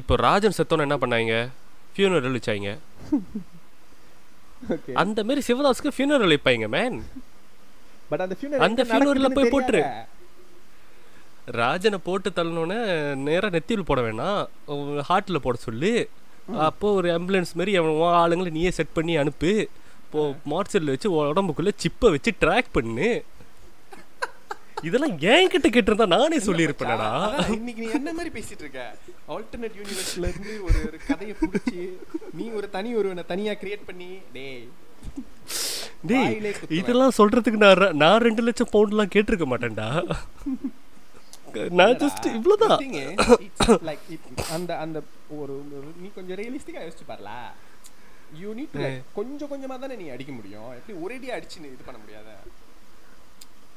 இப்போ 0.00 0.16
ராஜன் 0.26 0.56
செத்தோன்னு 0.58 0.86
என்ன 0.88 0.98
பண்ணாங்க? 1.04 1.34
ஃபியூனரல் 1.94 2.38
வச்சாங்க 2.40 2.70
அந்த 5.02 5.20
மாதிரி 5.26 5.42
சிவதாஸுக்கு 5.48 5.90
ஃபியூனரல் 5.96 6.32
வைப்பாங்க 6.34 6.68
மேன் 6.76 6.96
பட் 8.10 8.22
அந்த 8.24 8.36
funeral 8.40 8.64
அந்த 8.66 8.82
எங்க 8.82 8.84
funeral 8.92 9.18
ல 9.22 9.28
நடக்குதுன்னு 9.28 9.38
போய் 9.38 9.54
போட்டுரு. 9.54 9.82
ராஜனை 11.60 11.98
போட்டு 12.06 12.28
தள்ளனோடனே 12.38 12.78
நேராக 13.26 13.52
நெத்தியில் 13.56 13.88
போட 13.90 14.00
வேணாம். 14.06 14.40
ஹார்ட்டில் 15.08 15.44
போட 15.46 15.58
சொல்லி. 15.68 15.92
அப்போ 16.66 16.88
ஒரு 16.98 17.08
ஆம்புலன்ஸ் 17.16 17.56
மாதிரி 17.58 17.72
அவன் 17.80 17.96
ஆளுங்களை 18.22 18.50
நீயே 18.58 18.70
செட் 18.78 18.96
பண்ணி 18.98 19.16
அனுப்பு. 19.22 19.52
இப்போ 20.04 20.20
மார்ச்சரில் 20.52 20.92
வச்சு 20.94 21.08
உடம்புக்குள்ள 21.22 21.72
சிப்பை 21.82 22.10
வச்சு 22.14 22.32
ட்ராக் 22.44 22.70
பண்ணு. 22.78 23.08
இதெல்லாம் 24.88 25.14
ஏன் 25.32 25.50
கிட்ட 25.52 25.68
கேட்டிருந்தா 25.74 26.06
நானே 26.14 26.38
சொல்லியிருப்பேனடா. 26.48 27.08
இன்னைக்கு 27.54 27.80
நீ 27.84 27.88
என்ன 27.98 28.10
மாதிரி 28.18 28.30
பேசிட்டு 28.36 28.64
இருக்க? 28.64 28.82
ஆல்டர்னேட் 29.34 29.78
யூனிவர்ஸ்ல 29.80 30.28
இருந்து 30.32 30.52
ஒரு 30.66 30.78
ஒரு 30.88 30.98
கதையை 31.08 31.34
புடிச்சு 31.40 31.82
நீ 32.40 32.46
ஒரு 32.58 32.68
தனி 32.76 32.90
ஒருவனை 33.00 33.24
தனியா 33.32 33.54
கிரியேட் 33.62 33.88
பண்ணி 33.88 34.10
டேய். 34.36 34.66
டேய். 36.06 36.54
இதெல்லாம் 36.68 37.12
சொல்றதுக்கு 37.18 37.56
நான் 37.56 37.96
நான் 37.96 38.20
ரெண்டு 38.20 38.42
லட்சம் 38.42 38.68
பவுண்ட்லாம் 38.72 39.12
கேட்டிருக்க 39.14 39.46
மாட்டேன்டா. 39.52 39.88
நான் 41.70 41.96
ஜஸ்ட் 41.96 42.26
இவ்வளோதான் 42.34 42.82
it- 44.08 44.50
அந்த 44.50 44.78
அந்த 44.78 45.02
ஒரு 45.28 45.54
நீ 45.96 46.10
கொஞ்சம் 46.14 46.38
ரியலிஸ்டிக்கா 46.38 46.80
யோசிச்சு 46.80 47.06
பாருல. 47.08 47.30
யூ 48.34 48.54
நீட் 48.54 48.72
டு 48.72 48.84
கொஞ்சம் 49.14 49.48
கொஞ்சமா 49.48 49.78
தானே 49.78 49.94
நீ 49.94 50.08
அடிக்க 50.08 50.32
முடியும். 50.32 50.72
எப்படி 50.72 50.98
ஒரேடியா 50.98 51.34
அடிச்சு 51.34 51.56
இது 51.56 51.84
பண்ண 51.84 52.00
முடியாத? 52.00 52.36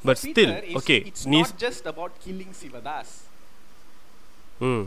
பட் 0.03 0.19
ஸ்டில் 0.23 0.53
ஓகே 0.73 1.11
நீ 1.25 1.41
not 1.41 1.51
just 1.59 1.85
about 1.85 2.11
killing 2.25 2.53
Sivadas 2.61 3.15
hmm. 4.59 4.85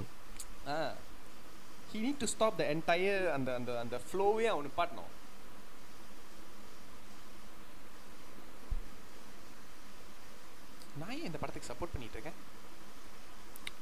he 1.92 1.98
need 2.00 2.18
to 2.20 2.26
stop 2.26 2.58
the 2.58 2.74
entire 2.74 3.30
அந்த 3.30 3.54
அந்த 3.54 3.80
அந்த 3.80 4.00
ஃப்ளோவே 4.06 4.46
அவனு 4.52 4.70
பாட்டணும் 4.76 5.10
நான் 10.96 11.14
ஏன் 11.14 11.24
இந்த 11.24 11.38
படத்துக்கு 11.38 11.70
சப்போர்ட் 11.70 11.92
பண்ணிட்டு 11.92 12.16
இருக்கேன்? 12.16 12.38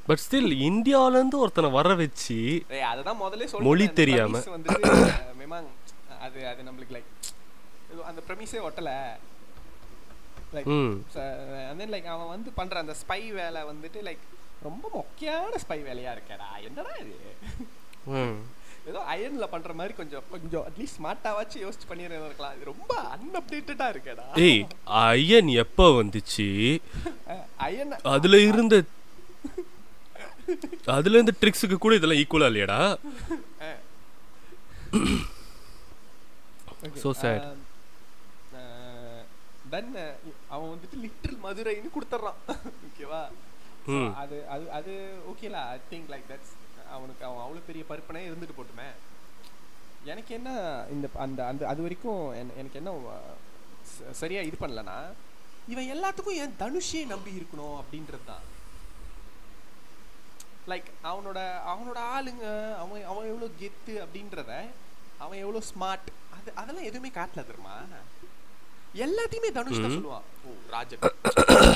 பட் 0.07 0.23
ஸ்டில் 0.23 0.53
இந்தியாவிலேருந்து 0.63 1.37
ஒருத்தனை 1.37 1.71
வர 1.71 1.95
வச்சு 1.95 2.39
அததான் 2.87 3.21
முதல்ல 3.21 3.45
சொல்றேன் 3.45 3.69
மொழி 3.69 3.85
அந்த 3.85 3.99
தெரியாம. 4.01 4.41
அஹ், 5.19 5.37
மேமாங் 5.41 5.69
அது 6.21 6.49
அது 6.49 6.63
நம்மளுக்கு 6.63 6.97
லைக் 6.97 7.11
அந்த 8.05 8.21
ப்ரெமிஸே 8.29 8.61
ஒட்டல. 8.65 8.91
லைக் 10.53 10.71
then 11.77 11.91
லைக் 11.91 12.09
அவன் 12.09 12.29
வந்து 12.29 12.51
பண்ற 12.53 12.79
அந்த 12.79 12.95
ஸ்பை 13.03 13.33
வேலை 13.33 13.63
வந்துட்டு 13.63 14.01
லைக் 14.03 14.25
ரொம்ப 14.63 14.85
மொக்கையான 14.95 15.53
ஸ்பை 15.63 15.79
வேலையா 15.83 16.11
இருக்கேடா. 16.13 16.49
என்னடா 16.63 16.93
இது? 17.01 17.17
ஏதோ 18.91 19.01
அயன்ல 19.13 19.47
பண்ற 19.53 19.73
மாதிரி 19.79 19.95
கொஞ்சம் 19.99 20.25
கொஞ்சம் 20.31 20.65
அட்லீஸ்ட் 20.69 20.99
ஸ்மார்ட்டாவாச்சும் 20.99 21.65
யோசிச்சு 21.65 21.89
பண்ணிருக்கலாம் 21.91 22.55
இது 22.57 22.71
ரொம்ப 22.71 22.93
அன்அப்டேட்டடா 23.15 23.87
இருக்கேடா. 23.95 24.27
ஏய் 24.47 24.63
ஐயன் 25.03 25.51
எப்போ 25.65 25.87
வந்துச்சு? 26.01 26.49
அயன் 27.67 27.95
அதுல 28.15 28.41
இருந்த 28.51 28.77
அதுல 30.97 31.17
இருந்த 31.19 31.35
ட்ரிக்ஸுக்கு 31.43 31.77
கூட 31.79 31.95
இதெல்லாம் 31.99 32.23
ஈக்குவலா 32.23 32.51
இல்லையாடா. 32.53 32.81
So 37.03 37.11
sad. 37.21 37.43
தென் 39.73 39.93
அவன் 40.55 40.71
வந்துட்டு 40.73 40.97
லிட்டில் 41.05 41.39
மதுரைன்னு 41.45 41.95
கொடுத்துட்றான். 41.95 42.41
ஓகேவா. 42.89 43.23
அது 44.23 44.37
அது 44.55 44.65
அது 44.79 44.93
ஓகேலா 45.31 45.63
ஐ 45.77 45.79
திங்க் 45.93 46.11
லைக் 46.13 46.27
தட்ஸ் 46.33 46.53
அவனுக்கு 46.93 47.25
அவன் 47.25 47.45
அவ்வளோ 47.45 47.61
பெரிய 47.67 47.85
பருப்பனே 47.89 48.23
இருந்துட்டு 48.29 48.57
போட்டுமே. 48.57 48.89
எனக்கு 50.05 50.35
என்ன 50.35 50.51
இந்த 50.91 51.09
அந்த 51.17 51.47
அந்த 51.47 51.67
அது 51.67 51.83
வரைக்கும் 51.83 52.33
என- 52.33 52.55
எனக்கு 52.55 52.77
என்ன 52.77 52.91
அஹ், 53.11 53.37
ச- 53.93 54.11
சரியா 54.13 54.41
இது 54.41 54.57
பண்ணலனா 54.61 54.97
இவன் 55.69 55.91
எல்லாத்துக்கும் 55.91 56.39
ஏன் 56.39 56.57
தனுஷே 56.59 57.07
நம்பி 57.07 57.31
இருக்கணும் 57.33 57.77
அப்படின்றது 57.81 58.25
தான். 58.27 58.45
லைக் 60.67 60.89
அவனோட 61.05 61.39
அவனோட 61.67 61.99
ஆளுங்க 62.15 62.45
அவன் 62.77 63.05
அவன் 63.05 63.29
எவ்வளோ 63.29 63.49
கெத்து 63.61 63.95
அப்படின்றத 63.99 64.53
அவன் 65.19 65.39
எவ்வளோ 65.39 65.61
ஸ்மார்ட் 65.67 66.09
அது 66.33 66.53
அதெல்லாம் 66.55 66.85
எதுவுமே 66.85 67.09
காட்டல 67.15 67.47
தெரியுமா? 67.47 67.77
எல்லாத்தையுமே 68.97 69.51
தனுஷ் 69.53 69.81
தான் 69.81 69.97
சொல்லுவான். 69.97 70.27
ஓ 70.45 70.51
ராஜன் 70.71 71.05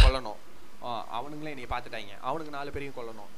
கொல்லணும். 0.03 0.41
அவனுங்களே 1.13 1.53
என்னைய 1.53 1.67
பார்த்துட்டாங்க. 1.69 2.15
அவனுங்க 2.25 2.49
நாலு 2.49 2.71
பேரையும் 2.71 2.97
கொல்லணும். 2.97 3.33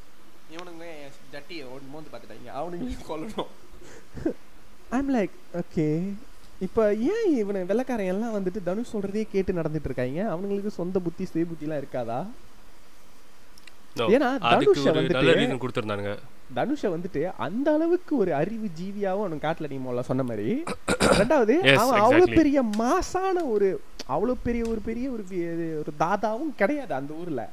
இவனுங்க 0.53 0.85
ஜட்டியை 1.33 1.65
மோந்து 1.91 2.09
பார்த்துட்டாங்க 2.13 2.49
அவனுங்களையும் 2.57 3.09
கொல்லணும். 3.09 3.47
ஐம் 4.91 5.15
லைக் 5.15 5.31
ஓகே 5.55 6.13
இப்போ 6.61 6.95
ஏன் 6.95 7.37
இவனை 7.37 7.61
வெள்ளக்காரன் 7.63 8.07
எல்லாம் 8.07 8.35
வந்துட்டு 8.35 8.63
தனுஷ் 8.65 8.97
சொல்றதே 8.97 9.29
கேட்டு 9.33 9.53
நடந்துட்டு 9.53 9.91
இருக்காங்க? 9.91 10.37
அவனுங்களுக்கு 10.37 10.67
சொந்த 10.67 11.01
புத்தி 11.01 11.25
சுய 11.25 11.45
புத்திலாம் 11.45 11.83
இருக்காதா? 11.83 12.27
ஏன்னா 13.97 14.39
அதுக்கு 14.39 14.81
தனுஷை 14.81 14.85
வந்துட்டு- 14.85 16.29
தனுஷை 16.57 16.83
வந்துட்டு 16.83 17.33
அந்த 17.37 17.73
அளவுக்கு 17.73 18.17
ஒரு 18.17 18.35
அறிவு 18.35 18.69
ஜீவியாவும் 18.81 19.11
அவனுக்கு 19.11 19.49
காட்டல 19.49 19.69
நீ 19.71 19.77
முதல்ல 19.77 20.01
சொன்ன 20.01 20.23
மாதிரி. 20.23 20.63
ரெண்டாவது 20.89 21.75
அவன் 21.77 22.01
அவ்வளவு 22.01 22.27
exactly. 22.27 22.35
பெரிய 22.35 22.63
மாசான 22.63 23.51
ஒரு 23.51 23.81
அவ்வளவு 24.07 24.39
பெரிய 24.43 24.69
ஒரு 24.69 24.81
பெரிய 24.81 25.11
ஒரு 25.11 25.25
ஒரு 25.79 25.93
தாதாவும் 26.01 26.55
கிடையாது 26.57 26.95
அந்த 26.95 27.15
ஊர்ல. 27.15 27.51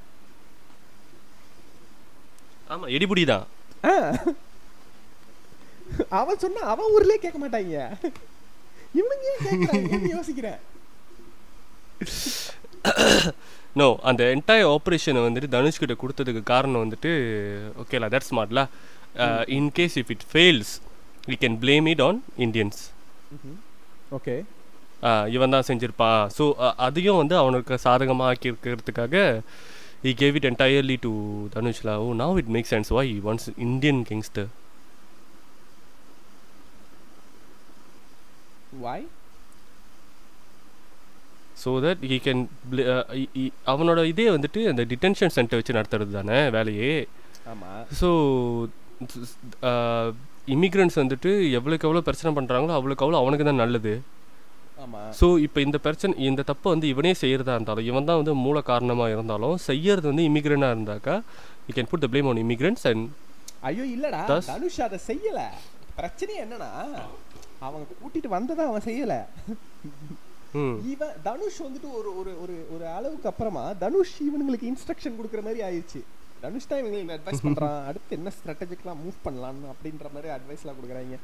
ஆமா 2.73 2.85
எடிபுடி 2.95 3.23
தான். 3.33 3.45
அவன் 6.19 6.41
சொன்னா 6.43 6.61
அவன் 6.73 6.91
ஊர்லயே 6.95 7.19
கேட்க 7.25 7.37
மாட்டாங்க. 7.43 7.75
இவனுங்க 8.99 9.25
ஏன் 9.33 9.43
கேட்கறாங்கன்னு 9.47 10.13
யோசிக்கிறேன். 10.17 10.59
நோ 13.79 13.87
அந்த 14.09 14.23
என்டையர் 14.33 14.69
ஆப்ரேஷனை 14.73 15.21
வந்துட்டு 15.25 15.47
தனுஷ் 15.55 15.79
கிட்ட 15.81 15.95
கொடுத்ததுக்கு 16.01 16.41
காரணம் 16.51 16.83
வந்துட்டு 16.83 17.11
ஓகேலா 17.83 18.09
that's 18.13 18.31
ஸ்மார்ட்ல 18.31 18.61
in 19.57 19.69
case 19.77 19.95
if 20.01 20.11
it 20.15 20.25
fails 20.31 20.73
we 21.29 21.35
can 21.43 21.57
blame 21.63 21.87
it 21.93 22.01
on 22.07 22.19
Indians 22.45 22.81
okay 24.17 24.35
இவன் 25.35 25.53
தான் 25.55 25.67
செஞ்சிருப்பான். 25.69 26.21
ஸோ 26.37 26.43
அதையும் 26.87 27.19
வந்து 27.21 27.35
அவனுக்கு 27.41 27.77
சாதகமாக 27.85 28.31
ஆக்கி 28.33 28.51
இருக்கிறதுக்காக 28.51 29.15
he 30.05 30.13
gave 30.21 30.35
it 30.39 30.45
entirely 30.51 30.97
to 31.05 31.11
தனுஷ்லா 31.55 31.95
oh 32.03 32.07
now 32.23 32.31
it 32.41 32.47
makes 32.55 32.71
sense 32.75 32.89
why 32.97 33.05
he 33.11 33.17
wants 33.27 33.45
Indian 33.65 34.01
gangster. 34.11 34.47
Why 38.85 39.05
so 41.61 41.69
that 41.83 42.01
he 42.09 42.17
can 42.25 42.41
அவனோட 43.73 43.99
இதே 44.13 44.25
வந்துட்டு 44.35 44.61
அந்த 44.71 44.81
டிடென்ஷன் 44.93 45.33
சென்டர் 45.37 45.59
வச்சு 45.59 45.77
நடத்துறது 45.77 46.11
தானே 46.17 46.39
வேலையே. 46.55 46.91
ஸோ 47.99 48.09
இமிக்ரெண்ட்ஸ் 50.55 50.99
வந்துட்டு 51.01 51.31
எவ்வளோக்கு 51.59 51.87
எவ்வளோ 51.89 52.03
பிரச்சனை 52.09 52.31
பண்ணுறாங்களோ 52.39 52.75
அவ்வளோக்கு 52.79 53.05
அவ்வளோ 53.05 53.21
அவனுக்கு 53.21 53.47
தான் 53.49 53.63
நல்லது. 53.63 53.93
ஸோ 55.19 55.27
இப்போ 55.45 55.59
இந்த 55.65 55.77
பிரச்சனை 55.85 56.13
இந்த 56.29 56.41
தப்பை 56.49 56.67
வந்து 56.73 56.87
இவனே 56.93 57.11
செய்கிறதா 57.21 57.53
இருந்தாலும் 57.57 57.87
இவன் 57.89 58.07
தான் 58.09 58.19
வந்து 58.21 58.33
மூல 58.45 58.61
காரணமாக 58.71 59.13
இருந்தாலும் 59.15 59.55
செய்யறது 59.67 60.07
வந்து 60.11 60.25
இமிக்ரெண்டாக 60.29 60.75
இருந்தாக்கா 60.75 61.15
you 61.67 61.73
can 61.77 61.89
put 61.91 62.03
the 62.05 62.09
blame 62.13 62.29
on 62.31 62.39
immigrants 62.43 62.83
and 62.91 63.05
ஐயோ 63.69 63.85
இல்லடா. 63.95 64.21
தனுஷ் 64.51 64.81
அதை 64.87 64.97
செய்யல. 65.11 65.39
பிரச்சனை 65.99 66.33
என்னன்னா 66.43 66.69
அவங்க 67.65 67.83
கூட்டிட்டு 68.01 68.29
வந்ததை 68.35 68.63
அவன் 68.71 68.85
செய்யல. 68.89 69.13
இவன் 70.91 71.15
தனுஷ் 71.27 71.61
வந்துட்டு 71.65 71.89
ஒரு 71.99 72.09
ஒரு 72.19 72.33
ஒரு 72.43 72.55
ஒரு 72.73 72.85
அளவுக்கு 72.97 73.29
அப்புறமா 73.31 73.63
தனுஷ் 73.85 74.13
இவனுங்களுக்கு 74.27 74.69
இன்ஸ்ட்ரக்ஷன் 74.71 75.17
கொடுக்குற 75.19 75.41
மாதிரி 75.47 75.63
ஆயிடுச்சு 75.69 76.01
தனுஷ் 76.43 76.69
தான் 76.69 76.81
இவங்களுக்கு 76.81 77.15
அட்வைஸ் 77.17 77.45
பண்றான். 77.47 77.79
அடுத்து 77.89 78.17
என்ன 78.19 78.31
ஸ்ட்ராட்டஜிக்கெலாம் 78.37 79.01
மூவ் 79.05 79.17
பண்ணலாம்னு 79.25 79.71
அப்படின்ற 79.73 80.07
மாதிரி 80.15 80.29
அட்வைஸ்லாம் 80.35 80.77
கொடுக்குறாங்க. 80.79 81.17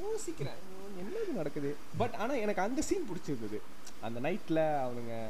யோசிக்கிறேன். 0.00 0.68
என்னது 1.00 1.32
நடக்குது? 1.34 1.76
பட் 1.96 2.14
ஆனா 2.14 2.34
எனக்கு 2.34 2.62
அந்த 2.62 2.82
சீன் 2.82 3.08
பிடிச்சிருந்தது. 3.08 3.60
அந்த 4.00 4.20
நைட்ல 4.20 4.88
அவனுங்க 4.88 5.26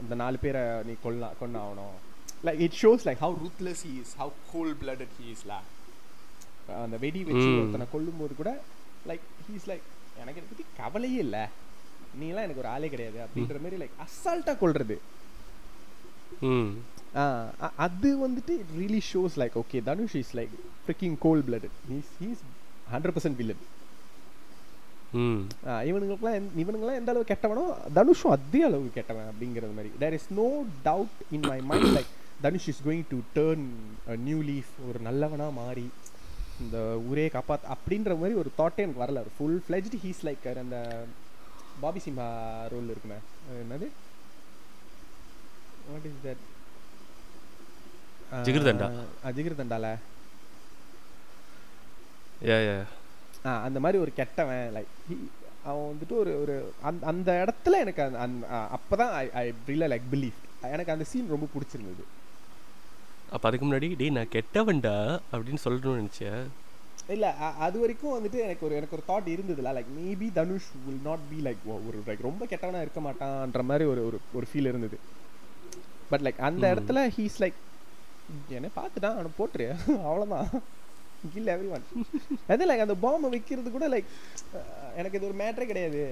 அந்த 0.00 0.14
நாலு 0.14 0.38
பேரை 0.38 0.82
நீ 0.82 0.92
கொல்லலாம் 1.02 1.32
கொண்டு 1.38 1.58
ஆகணும் 1.58 1.94
like 2.44 2.60
it 2.60 2.78
shows 2.82 3.08
like 3.08 3.24
how 3.24 3.36
ruthless 3.44 3.84
he 3.86 4.00
is 4.00 4.16
how 4.18 4.32
cold 4.52 4.76
blooded 4.82 5.06
he 5.20 5.52
அந்த 6.82 6.96
வெடி 6.96 7.24
வச்சு. 7.24 7.60
ஒருத்தனை 7.60 7.86
கொல்லும்போது 7.92 8.34
கூட 8.36 8.62
லைக் 9.08 9.20
ஹீஸ் 9.50 9.66
லைக் 9.66 9.80
எனக்கு 10.18 10.42
இதை 10.42 10.42
பத்தி 10.42 10.64
கவலையே 10.76 11.18
இல்லை. 11.18 11.40
நீலாம் 12.20 12.42
எனக்கு 12.42 12.58
ஒரு 12.58 12.68
ஆளே 12.68 12.88
கிடையாது. 12.88 13.18
அப்படின்ற 13.18 13.60
மாதிரி 13.62 13.84
லைக் 13.84 13.88
அசால்ட்டா 14.00 14.56
கொல்றது. 14.60 14.98
ம். 16.40 16.70
ஆ, 17.16 17.50
அ- 17.62 17.70
அது 17.76 18.28
வந்துட்டு 18.28 18.50
it 18.50 18.90
really 18.90 19.00
shows 19.12 19.36
like 19.36 19.62
okay 19.62 19.82
Dhanush 19.82 20.16
is 20.16 20.36
like 20.36 20.48
freaking 20.82 21.16
cold 21.24 21.42
blood 21.48 21.68
he's 21.90 22.10
he's 22.20 22.42
hundred 22.86 23.14
percent 23.16 23.38
villain 23.40 23.62
இவனுங்களுக்குலாம் 25.88 26.36
இவனுங்கெல்லாம் 26.62 27.00
எந்த 27.00 27.10
அளவு 27.12 27.30
கெட்டவனோ 27.30 27.64
தனுஷும் 27.96 28.34
அதே 28.36 28.60
அளவு 28.68 28.86
கெட்டவன் 28.94 29.28
அப்படிங்கிறது 29.30 29.74
மாதிரி 29.78 29.90
there 29.98 30.16
is 30.18 30.30
no 30.38 30.46
doubt 30.86 31.18
in 31.36 31.46
my 31.50 31.58
mind 31.70 31.90
like 31.96 32.12
Dhanush 32.42 32.68
is 32.72 32.82
going 32.86 33.04
to 33.10 33.18
turn 33.36 33.66
new 34.28 34.38
leaf 34.48 34.70
ஒரு 34.88 35.00
நல்லவனா 35.00 35.48
மாறி 35.58 35.86
இந்த 36.62 36.78
ஊரே 37.10 37.26
காப்பாத் 37.34 37.68
அப்படின்ற 37.74 38.14
மாதிரி 38.18 38.34
ஒரு 38.42 38.50
தாட்டே 38.58 38.84
எனக்கு 38.86 39.04
வரல 39.04 39.22
ஃபுல் 39.34 39.58
ஃப்ளெஜ்டு 39.64 40.00
ஹீஸ் 40.04 40.22
லைக் 40.28 40.46
அந்த 40.64 40.78
பாபி 41.82 42.00
சிம்ஹா 42.06 42.28
ரோல் 42.72 42.90
இருக்குமே 42.92 43.18
என்னது 43.62 43.86
வாட் 45.88 46.08
இஸ் 46.10 46.20
தட் 46.26 46.42
ஜிகிர்தண்டா. 48.46 48.86
ஜிகிர்தண்டால 49.38 49.86
அந்த 53.60 53.78
மாதிரி 53.80 53.98
ஒரு 53.98 54.12
கெட்டவன் 54.12 54.64
லைக் 54.74 54.92
அவன் 55.64 55.86
வந்துட்டு 55.90 56.14
ஒரு 56.16 56.40
ஒரு 56.40 56.54
அந்த 56.82 57.06
அந்த 57.06 57.30
இடத்துல 57.42 57.78
எனக்கு 57.78 58.02
அந்த 58.18 58.46
அப்போ 58.70 58.96
தான் 58.96 59.12
ஐ 59.14 59.26
ஐ 59.34 59.44
ரியல 59.68 59.88
லைக் 59.88 60.08
பிலீவ் 60.12 60.38
எனக்கு 60.70 60.92
அந்த 60.92 61.04
சீன் 61.04 61.28
ரொம்ப 61.28 61.46
பிடிச்சிருந்தது. 61.52 62.04
அப்போ 63.30 63.48
அதுக்கு 63.48 63.66
முன்னாடி 63.66 63.96
டேய் 63.96 64.10
நான் 64.10 64.34
கெட்டவன்டா 64.34 64.96
அப்படின்னு 65.32 65.62
சொல்லணும்னு 65.64 66.00
நினச்சேன் 66.00 66.42
இல்லை 67.08 67.28
அது 67.58 67.76
வரைக்கும் 67.80 68.14
வந்துட்டு 68.16 68.38
எனக்கு 68.42 68.66
ஒரு 68.66 68.74
எனக்கு 68.74 68.96
ஒரு 68.96 69.04
தாட் 69.08 69.28
இருந்ததுல 69.28 69.70
like 69.74 69.90
maybe 69.96 70.32
Dhanush 70.32 70.68
will 70.84 71.02
not 71.04 71.24
be 71.30 71.38
like 71.40 71.62
ஒரு 71.86 71.98
லைக் 72.06 72.20
ரொம்ப 72.20 72.46
கெட்டவனா 72.46 72.80
இருக்க 72.80 73.00
மாட்டான்ற 73.00 73.62
மாதிரி 73.62 73.84
ஒரு 73.84 74.02
ஒரு 74.06 74.18
ஒரு 74.32 74.46
ஃபீல் 74.50 74.66
இருந்தது. 74.66 74.98
பட் 76.10 76.20
லைக் 76.20 76.40
அந்த 76.40 76.64
ம். 76.64 76.72
இடத்துல 76.72 77.00
ஹீஸ் 77.16 77.40
லைக் 77.40 77.58
என்ன 78.50 78.68
பார்த்துட்டான் 78.76 79.16
அவனை 79.16 79.32
போட்டுரு 79.38 79.66
அவ்வளோதான் 80.06 80.48
கில் 81.34 81.52
எவ்ரி 81.54 81.70
ஒன் 81.76 81.86
அது 82.54 82.68
லைக் 82.70 82.84
அந்த 82.86 82.96
பாம்பை 83.04 83.30
வைக்கிறது 83.34 83.70
கூட 83.76 83.86
லைக் 83.94 84.10
எனக்கு 85.00 85.18
இது 85.18 85.28
ஒரு 85.30 85.36
மேட்ரே 85.42 85.66
கிடையாது. 85.70 86.02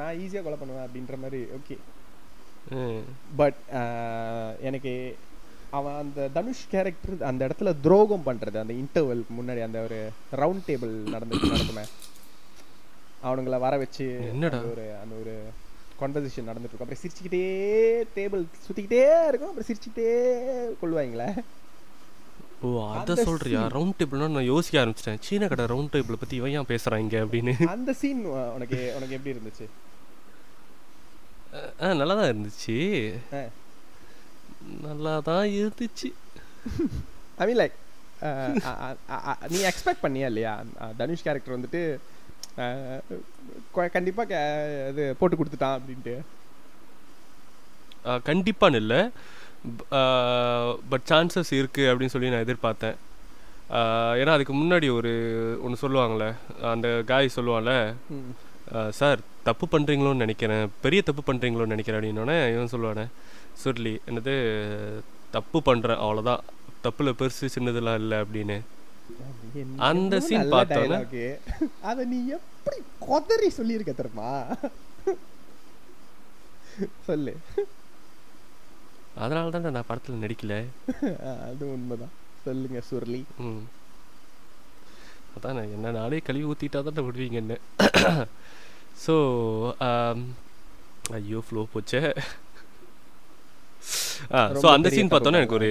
நான் 0.00 0.18
ஈஸியாக 0.22 0.44
கொலை 0.46 0.58
பண்ணுவேன் 0.62 0.86
அப்படின்ற 0.86 1.16
மாதிரி 1.24 1.40
ஓகே 1.58 1.76
பட் 3.40 3.60
எனக்கு 4.68 4.92
அவன் 5.78 5.98
அந்த 6.02 6.28
தனுஷ் 6.36 6.66
கேரக்டர் 6.72 7.22
அந்த 7.30 7.42
இடத்துல 7.48 7.70
துரோகம் 7.84 8.26
பண்றது 8.26 8.56
அந்த 8.62 8.74
இன்டர்வல் 8.82 9.22
முன்னாடி 9.38 9.60
அந்த 9.66 9.78
ஒரு 9.86 9.98
ரவுண்ட் 10.42 10.66
டேபிள் 10.68 10.94
நடந்துட்டு 11.14 11.52
நடக்குமே 11.54 11.84
அவனுங்கள 13.26 13.58
வர 13.64 13.74
வச்சு 13.82 14.06
ஒரு 14.72 14.84
அந்த 15.02 15.14
ஒரு 15.22 15.34
கான்வர்சேஷன் 16.00 16.48
நடந்துட்டு 16.50 16.72
இருக்கும். 16.72 16.86
அப்புறம் 16.86 17.02
சிரிச்சுக்கிட்டே 17.02 17.42
டேபிள் 18.16 18.44
சுத்திக்கிட்டே 18.66 19.02
இருக்கும். 19.30 19.50
அப்புறம் 19.50 19.68
சிரிச்சுக்கிட்டே 19.70 20.08
கொள்ளுவாங்களே 20.82 21.28
ஓ 22.62 22.88
அதை 22.88 22.98
அந்த 22.98 23.24
சொல்றியா? 23.24 23.60
scene. 23.62 23.70
ரவுண்ட் 23.70 23.92
டேபிள்னா 23.98 24.28
நான் 24.28 24.44
யோசிக்க 24.44 24.84
ஆரம்பிச்சிட்டேன். 24.84 25.18
சீன 25.20 25.48
கடை 25.48 25.64
ரவுண்ட் 25.64 25.92
டேபிளை 25.92 26.12
பற்றி 26.12 26.36
இவன் 26.36 26.50
ஏன் 26.50 26.66
பேசுகிறான் 26.66 27.00
இங்கே 27.00 27.18
அப்படின்னு? 27.18 27.66
அந்த 27.66 27.92
சீன் 27.92 28.24
உனக்கு 28.24 28.92
உனக்கு 28.96 29.14
எப்படி 29.14 29.36
இருந்துச்சு? 29.36 29.66
ஆ 31.82 31.94
நல்லா 31.94 32.14
தான் 32.14 32.30
இருந்துச்சு. 32.32 32.76
ஆ. 33.34 33.40
நல்லா 34.82 35.18
தான் 35.20 35.46
இருந்துச்சு 35.48 36.08
ஐ 37.36 37.46
மீன் 37.46 37.56
லைக் 37.56 37.76
நீ 39.48 39.58
எக்ஸ்பெக்ட் 39.62 40.02
பண்ணியா 40.02 40.26
இல்லையா? 40.26 40.62
அஹ் 40.80 40.96
தனுஷ் 40.96 41.22
கேரக்டர் 41.22 41.60
வந்துட்டு 41.60 41.82
அஹ், 42.56 43.00
கொ- 43.74 43.90
கண்டிப்பா 43.90 44.24
கே- 44.24 44.88
இது 44.88 45.16
போட்டு 45.18 45.36
கொடுத்துட்டான் 45.36 45.78
அப்படின்ட்டு. 45.78 46.14
கண்டிப்பான்னு 48.04 48.74
இல்லை. 48.74 49.10
பட் 50.88 51.06
சான்சஸ் 51.08 51.50
இருக்குது 51.50 51.90
அப்படின்னு 51.90 52.06
சொல்லி 52.06 52.30
நான் 52.30 52.44
எதிர்பார்த்தேன். 52.44 52.96
ஆ, 53.70 53.80
ஏன்னா 54.12 54.26
அதுக்கு 54.26 54.54
முன்னாடி 54.54 54.94
ஒரு 54.94 55.12
ஒன்று 55.62 55.88
சொல்லுவாங்கள்ல 55.88 56.34
அந்த 56.62 57.02
காய் 57.06 57.30
சொல்லுவான்ல. 57.36 57.94
சார் 58.90 59.18
தப்பு 59.42 59.78
பண்ணுறீங்களோன்னு 59.78 60.14
நினைக்கிறேன். 60.14 60.70
பெரிய 60.80 61.02
தப்பு 61.02 61.32
பண்ணுறீங்களோன்னு 61.32 61.74
நினைக்கிறேன் 61.74 62.00
அப்படின்னோடனே 62.00 62.36
இவன் 62.52 62.72
சொல்லுவானே 62.72 63.06
சுருளி 63.64 63.98
என்னது 64.06 64.34
தப்பு 65.30 65.62
பண்ணுறேன் 65.64 66.02
அவ்வளோதான் 66.04 66.42
தப்பில் 66.82 67.16
பெருசு 67.18 67.48
சின்னதெல்லாம் 67.54 67.94
இல்லை 67.94 68.18
அப்படின்னு. 68.20 68.60
அந்த 69.76 70.18
நல்ல 70.30 70.56
பார்த்தோன்னே-. 70.56 71.38
அத 71.82 72.04
நீ 72.04 72.18
எப்படி 72.28 72.76
கொதறி 73.00 73.48
சொல்லியிருக்க 73.48 73.92
தெரியுமா? 73.92 74.30
சொல்லு. 77.06 77.36
அதனால 79.16 79.50
தான் 79.50 79.68
நான் 79.68 79.88
படத்தில் 79.88 80.22
நடிக்கல. 80.22 80.54
அது 81.48 81.64
உண்மைதான். 81.74 82.12
சொல்லுங்க 82.44 82.78
சுர்லி 82.88 83.20
ம். 83.44 83.62
அதான் 85.34 85.56
நான் 85.58 85.74
என்ன 85.76 85.92
நாளே 85.92 86.20
கழுவி 86.20 86.44
ஊற்றிட்டா 86.44 86.80
தான் 86.88 87.06
விடுவீங்க 87.08 87.38
என்ன 87.42 87.58
ஸோ 89.04 89.14
ஐயோ 91.18 91.38
ஃப்ளோ 91.46 91.62
போச்சே. 91.72 92.00
ஆ 94.32 94.40
ஸோ 94.62 94.66
அந்த 94.74 94.88
சீன் 94.94 95.12
பார்த்தோன்னே 95.12 95.40
எனக்கு 95.42 95.58
ஒரு. 95.60 95.70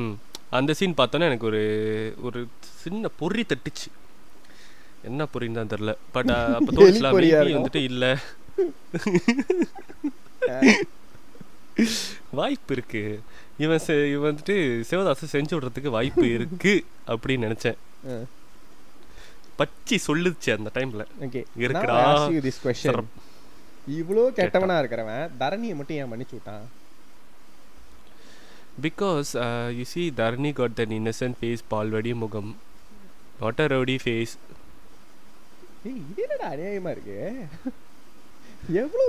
ம். 0.00 0.14
அந்த 0.58 0.74
சீன் 0.78 0.98
பார்த்தோன்னே 0.98 1.28
எனக்கு 1.30 1.46
ஒரு 1.46 1.62
ஒரு 2.22 2.48
சின்ன 2.82 3.08
பொறி 3.20 3.42
தட்டுச்சு. 3.42 3.88
என்ன 5.04 5.26
பொறின்னு 5.32 5.58
தான் 5.60 5.72
தெரில. 5.72 5.92
பட் 6.12 6.30
அப்போ 6.30 6.70
எலி 6.70 6.76
தோணுச்சுல 6.78 7.10
பொறியா 7.14 7.32
maybe 7.32 7.42
இருக்கும். 7.44 7.60
வந்துட்டு 7.60 7.82
இல்லை. 7.90 8.10
வாய்ப்பு 12.38 12.72
இருக்கு. 12.76 13.02
இவன் 13.64 13.80
இவன் 14.12 14.28
வந்துட்டு 14.28 14.56
சிவதாசன் 14.90 15.32
செஞ்சு 15.34 15.56
விடுறதுக்கு 15.56 15.96
வாய்ப்பு 15.96 16.26
இருக்கு 16.36 16.74
அப்படின்னு 17.12 17.46
நினைச்சேன். 17.48 17.78
பச்சி 19.58 19.96
சொல்லுச்சு 20.06 20.50
அந்த 20.58 20.70
டைம்ல. 20.76 21.04
இருக்குடா. 21.62 21.98
சரம். 22.84 23.10
இவ்வளோ 23.98 24.24
கெட்டவனா 24.38 24.76
இருக்கிறவன் 24.82 25.24
தரணியை 25.40 25.74
மட்டும் 25.78 25.98
ஏன் 26.00 26.10
மன்னிச்சு 26.12 26.36
விட்டான்? 26.38 26.66
Because 28.84 29.30
you 29.78 29.84
see 29.92 30.02
Dharani 30.16 30.52
got 30.58 30.78
that 30.80 30.96
innocent 31.00 31.38
face 31.40 31.68
பால்வடி 31.72 32.14
முகம். 32.24 32.52
நாட் 33.40 33.62
அ 33.64 33.66
ரவுடி 33.74 33.96
ஃபேஸ் 34.04 34.34
ஏய் 35.88 36.00
இது 36.10 36.22
என்னடா 36.24 36.48
அநியாயமா 36.54 36.90
இருக்கு? 36.96 37.18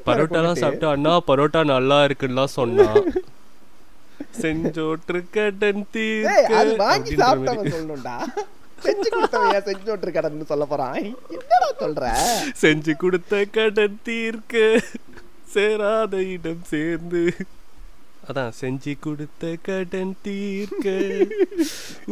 பரோட்டாலாம் 0.08 0.60
சாப்பிட்டு 0.62 0.88
அண்ணா 0.92 1.14
பரோட்டா 1.28 1.62
நல்லா 1.72 2.00
இருக்குன்னுலாம் 2.08 2.58
சொன்னான் 2.60 3.00
செஞ்சோட்டு 4.42 5.20
கடன் 5.36 5.82
வாங்கி 6.82 7.10
தீர்க்க 7.10 7.22
சாப்பிட்டவன் 7.22 7.74
சொல்லணும்டா. 7.74 8.16
செஞ்சு 8.84 9.08
கொடுத்தவன் 9.12 9.52
ஏன் 9.56 9.66
செஞ்சு 9.68 9.90
விட்டுரு 9.90 10.12
கடன்னு 10.16 10.48
சொல்ல 10.52 10.66
போறான்? 10.66 10.96
என்னடா 11.36 11.70
சொல்ற? 11.82 12.06
செஞ்சு 12.62 12.94
கொடுத்த 12.98 13.42
கடன் 13.58 13.98
தீர்க்க 14.08 14.56
சேராத 15.54 16.14
இடம் 16.36 16.64
சேர்ந்து. 16.72 17.24
அதான் 18.28 18.54
செஞ்சு 18.60 18.94
கொடுத்த 19.00 19.54
கடன் 19.68 20.16
தீர்க்க 20.22 20.88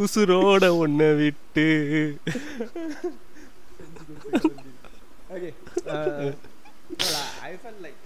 உசுரோட 0.04 0.64
ஒன்ன 0.82 1.00
விட்டு. 1.20 1.68
ஓகே 5.34 5.50
ஐ 7.54 7.58
ஃபெல் 7.62 7.82
லைக் 7.86 8.04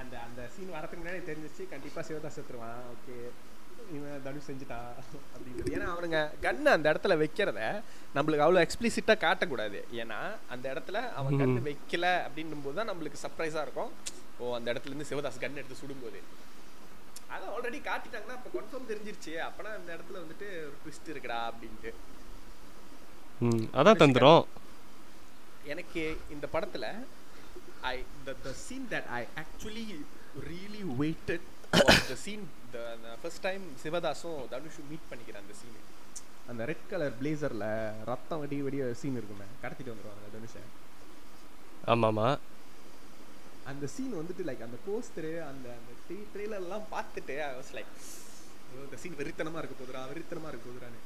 அந்த 0.00 0.14
அந்த 0.26 0.40
சீன் 0.54 0.74
வரதுக்கு 0.74 1.02
முன்னாடி 1.02 1.20
தெரிஞ்சிச்சு 1.28 1.62
கண்டிப்பா 1.70 2.00
சிவதாஸ் 2.08 2.36
செத்துருவான். 2.38 2.82
ஓகே. 2.94 3.16
இவன் 3.96 4.22
தனுஷ் 4.24 4.48
செஞ்சுட்டான் 4.48 4.88
அப்படின்றது. 5.34 5.72
ஏன்னா 5.74 5.86
அவனுங்க 5.92 6.18
கன்னு 6.44 6.70
அந்த 6.74 6.86
இடத்துல 6.92 7.14
வைக்கிறத 7.22 7.60
நம்மளுக்கு 8.16 8.44
அவ்வளோ 8.46 8.62
எக்ஸ்பிளிசிட்டாக 8.66 9.22
காட்டக்கூடாது. 9.24 9.78
ஏன்னா 10.02 10.18
அந்த 10.54 10.66
இடத்துல 10.74 11.00
அவன் 11.20 11.38
கன்னு 11.40 11.66
வைக்கல 11.68 12.06
அப்படின்னும் 12.26 12.64
போது 12.66 12.78
தான் 12.80 12.90
நம்மளுக்கு 12.90 13.22
சர்ப்ரைஸாக 13.24 13.64
இருக்கும். 13.66 13.90
ஓ 14.40 14.54
அந்த 14.58 14.68
இடத்துல 14.72 14.92
இருந்து 14.92 15.08
சிவதாஸ் 15.10 15.42
கன் 15.44 15.60
எடுத்து 15.62 15.80
சுடும்போது. 15.82 16.20
அதை 17.34 17.44
ஆல்ரெடி 17.54 17.80
காட்டிட்டாங்கன்னா 17.90 18.36
அப்போ 18.38 18.50
கன்ஃபார்ம் 18.56 18.90
தெரிஞ்சிருச்சு. 18.92 19.34
அப்பனா 19.48 19.72
அந்த 19.78 19.90
இடத்துல 19.96 20.20
வந்துட்டு 20.24 20.48
ஒரு 20.68 20.76
ட்விஸ்ட் 20.82 21.12
இருக்குடா 21.14 21.40
அப்படின்ட்டு. 21.50 21.92
ம், 23.46 23.64
அதான் 23.80 24.00
தந்துடும் 24.02 24.44
எனக்கு 25.74 26.02
இந்த 26.34 26.46
படத்துல 26.54 26.86
I 27.82 28.04
the 28.26 28.34
the 28.46 28.54
scene 28.64 28.86
that 28.94 29.06
I 29.18 29.26
actually 29.42 29.86
really 30.50 30.82
waited 31.00 31.42
was 31.86 32.00
the 32.10 32.18
scene 32.24 32.44
the, 32.74 32.84
the 33.04 33.12
first 33.22 33.40
time 33.46 33.64
சிவதாஸும் 33.84 34.40
தனுஷும் 34.52 34.88
மீட் 34.90 35.08
பண்ணிக்கிற 35.10 35.36
அந்த 35.44 35.54
சீன் 35.60 35.78
அந்த 36.50 36.64
ரெட் 36.70 36.86
கலர் 36.90 37.16
பிளேசர்ல 37.20 37.64
ரத்தம் 38.10 38.40
வெடி 38.42 38.58
வெடி 38.66 38.78
சீன் 39.00 39.18
இருக்குமே. 39.20 39.48
கடத்திட்டு 39.62 39.92
வந்துருவாங்க 39.92 40.30
தனுஷை. 40.36 40.62
ஆமாமா. 41.94 42.28
அந்த 43.70 43.84
சீன் 43.94 44.14
வந்துட்டு 44.20 44.42
லைக் 44.48 44.62
அந்த 44.66 44.78
போஸ்டரு 44.86 45.32
அந்த 45.50 45.66
அந்த 45.78 45.90
ட்ரெய்லர் 46.34 46.62
எல்லாம் 46.62 46.86
பார்த்துட்டு 46.94 47.34
ஐ 47.48 47.50
வாஸ் 47.58 47.72
லைக் 47.78 47.92
இந்த 48.84 48.96
சீன் 49.02 49.18
வெறித்தனமா 49.20 49.60
இருக்க 49.62 49.76
போதுரா 49.80 50.00
வெறித்தனமா 50.12 50.48
இருக்க 50.52 50.64
போதுரான்னு 50.68 51.00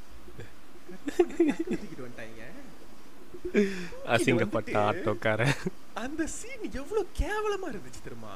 வந்துட்டாங்க. 2.04 2.44
அசிங்கப்பட்ட 4.14 4.74
ஆட்டோக்காரன். 4.83 5.57
அந்த 6.03 6.22
சீன் 6.35 6.66
எவ்வளவு 6.80 7.03
கேவலமா 7.18 7.66
இருந்துச்சு 7.72 8.03
தெரியுமா? 8.03 8.35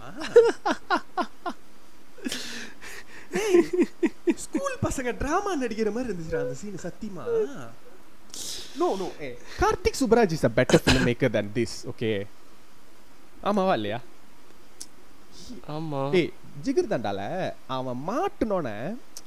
ஸ்கூல் 4.45 4.77
பசங்க 4.83 5.11
டிராமா 5.19 5.53
நடிக்கிற 5.57 5.91
மாதிரி 5.93 6.09
இருந்துச்சுடா 6.09 6.43
அந்த 6.45 6.55
சீன் 6.55 6.85
சத்தியமா? 6.85 7.25
No 8.81 8.89
no 9.01 9.07
A 9.23 9.29
Karthik 9.61 10.01
Subbaraj 10.01 10.35
is 10.37 10.47
a 10.49 10.53
better 10.59 10.83
film 10.85 11.07
maker 11.09 11.35
than 11.37 11.49
this 11.57 11.77
okay 11.93 12.11
ஆமாவா 13.43 13.75
இல்லையா? 13.75 13.99
ஆமா. 15.69 16.01
ஏய் 16.13 16.31
ஜிகர் 16.65 16.93
தண்டால 16.93 17.21
அவன் 17.77 18.01
மாட்டுனோனே 18.09 18.77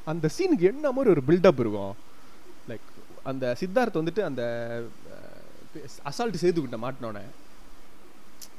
அந்த 0.05 0.29
சீனுக்கு 0.35 0.65
என்ன 0.71 0.91
மாதிரி 0.91 1.13
ஒரு 1.15 1.23
பில்டப் 1.27 1.59
இருக்கும்? 1.59 1.93
லைக் 2.69 2.87
அந்த 3.23 3.55
சித்தார்த் 3.61 3.99
வந்துட்டு 4.01 4.21
அந்த 4.23 4.43
அசால்ட் 6.07 6.41
சேதுக்கிட்ட 6.41 6.79
மாட்டினோனே 6.79 7.23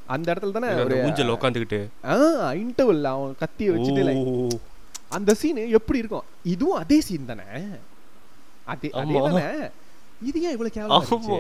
அந்த 0.08 0.26
இடத்துல 0.32 0.54
தானே 0.56 0.68
ஒரு 0.80 0.96
ஊஞ்சல் 1.04 1.34
உட்காந்துக்கிட்டு 1.34 1.80
ஆ 2.08 2.16
இன்டர்வல் 2.60 3.10
அவன் 3.10 3.36
கத்தியை 3.42 3.70
வச்சுட்டு 3.74 4.14
அந்த 5.10 5.30
சீன் 5.38 5.60
எப்படி 5.76 6.00
இருக்கும் 6.00 6.26
இதுவும் 6.50 6.80
அதே 6.82 6.98
சீன் 7.06 7.30
தானே 7.30 7.46
அதே 8.68 8.88
அதே. 9.00 9.14
தானே 9.28 9.46
இது 10.22 10.38
ஏன் 10.42 10.54
இவ்வளவு 10.54 10.74
கேவலமா 10.74 11.38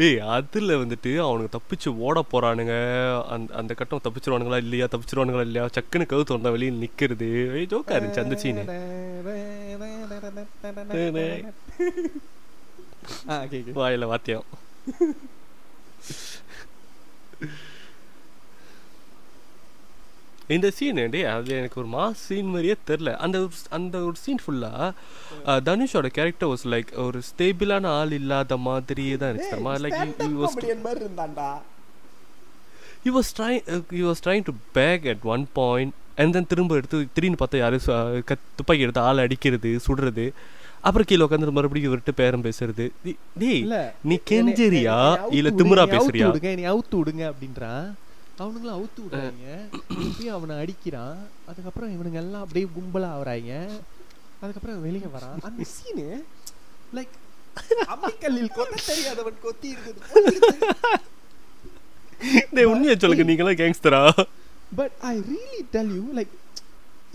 ஏய் 0.00 0.20
அதுல 0.34 0.76
வந்துட்டு 0.80 1.10
அவனுக்கு 1.24 1.54
தப்பிச்சு 1.54 1.88
ஓட 2.02 2.18
போறானுங்க 2.30 2.74
அந்த 3.34 3.48
அந்த 3.60 3.72
கட்டம் 3.74 4.04
தப்பிச்சிருவானுங்களா 4.04 4.60
இல்லையா 4.64 4.86
தப்பிச்சிருவானுங்களா 4.92 5.46
இல்லையா 5.48 5.64
சக்குன்னு 5.74 6.10
கவுத்து 6.12 6.36
வந்தா 6.36 6.54
வெளியே 6.54 6.72
நிக்கிறது 6.78 7.28
ஜோக்கா 7.72 7.96
இருந்துச்சு 7.98 8.24
அந்த 8.24 8.38
சீனு. 8.42 8.64
வாயில 13.80 14.04
வாத்தியம். 14.12 14.46
இந்த 20.54 20.68
சீன் 20.76 20.98
டே 21.14 21.20
அது 21.30 21.54
எனக்கு 21.60 21.78
ஒரு 21.82 21.88
மாஸ் 21.94 22.20
சீன் 22.26 22.50
மாதிரியே 22.50 22.74
தெரில 22.90 23.12
அந்த 23.24 23.36
அந்த 23.76 24.02
ஒரு 24.08 24.16
சீன் 24.24 24.42
ஃபுல்லா 24.42 24.70
தனுஷோட 25.68 26.08
கேரக்டர் 26.18 26.50
வாஸ் 26.50 26.66
லைக் 26.74 26.90
ஒரு 27.04 27.20
ஸ்டேபிளான 27.30 27.86
ஆள் 28.00 28.12
இல்லாத 28.18 28.56
மாதிரியே 28.66 29.16
தான் 29.22 29.30
இருந்துச்சு 29.32 29.52
தெரியுமா? 29.54 29.74
லைக் 29.84 29.96
Stand-up 29.96 30.44
comedian 30.44 30.82
மாதிரி 30.86 31.02
இருந்தான்டா. 31.06 31.48
he 33.06 33.10
was 33.16 33.28
trying 33.38 33.62
uh, 33.74 33.80
he 33.96 34.04
was 34.10 34.20
trying 34.26 34.44
to 34.50 34.54
beg 34.78 35.00
at 35.14 35.20
one 35.34 35.46
point 35.58 35.92
and 36.22 36.30
then 36.36 36.46
திரும்ப 36.52 36.74
எடுத்து 36.80 36.98
திடீர்னு 37.14 37.40
பார்த்தா 37.42 37.58
யாரும் 37.64 37.86
துப்பாக்கி 38.58 38.84
எடுத்து 38.86 39.02
ஆள் 39.08 39.24
அடிக்கிறது 39.24 39.72
சுடுறது. 39.86 40.26
அப்புறம் 40.86 41.06
கீழே 41.10 41.24
உட்காந்து 41.26 41.56
மறுபடியும் 41.56 41.88
இவர்கிட்ட 41.90 42.12
பேரம் 42.20 42.44
பேசுறது. 42.46 42.84
டேய் 43.42 43.62
நீ 44.10 44.16
கெஞ்சரியா 44.30 44.96
இல்ல 45.38 45.50
அவுத்து 45.52 45.86
பேசுறியா? 45.94 46.28
என்னை 46.52 46.66
அவுத்து 46.72 46.96
விடுங்க 47.00 47.22
அப்படின்றான் 47.30 47.86
அவனுங்களும் 48.42 48.76
அவுத்து 48.78 49.00
விடுறாங்க 49.04 49.44
இப்பயும் 50.06 50.34
அவனை 50.36 50.54
அடிக்கிறான். 50.62 51.18
அதுக்கப்புறம் 51.50 51.92
இவனுங்க 51.96 52.18
எல்லாம் 52.22 52.42
அப்படியே 52.44 52.66
கும்பலா 52.76 53.10
ஆகுறாங்க 53.16 53.52
அதுக்கப்புறம் 54.42 54.82
வெளியே 54.86 55.08
வரான். 55.16 55.38
அந்த 55.48 55.62
சீனு 55.74 56.06
லைக் 56.96 57.14
அம்மிக்கல்லில் 57.92 58.54
கொத்த 58.56 58.80
தெரியாதவன் 58.88 59.42
கொத்தி 59.44 59.68
இருக்குது 59.74 60.10
டேய் 62.56 62.70
உண்மையை 62.72 62.96
சொல்லுங்க. 62.96 63.24
நீங்களாம் 63.30 63.60
கேங்ஸ்டரா 63.62 64.02
but 64.80 64.94
I 65.12 65.14
really 65.30 65.62
tell 65.74 65.92
you 65.98 66.04
like 66.18 66.34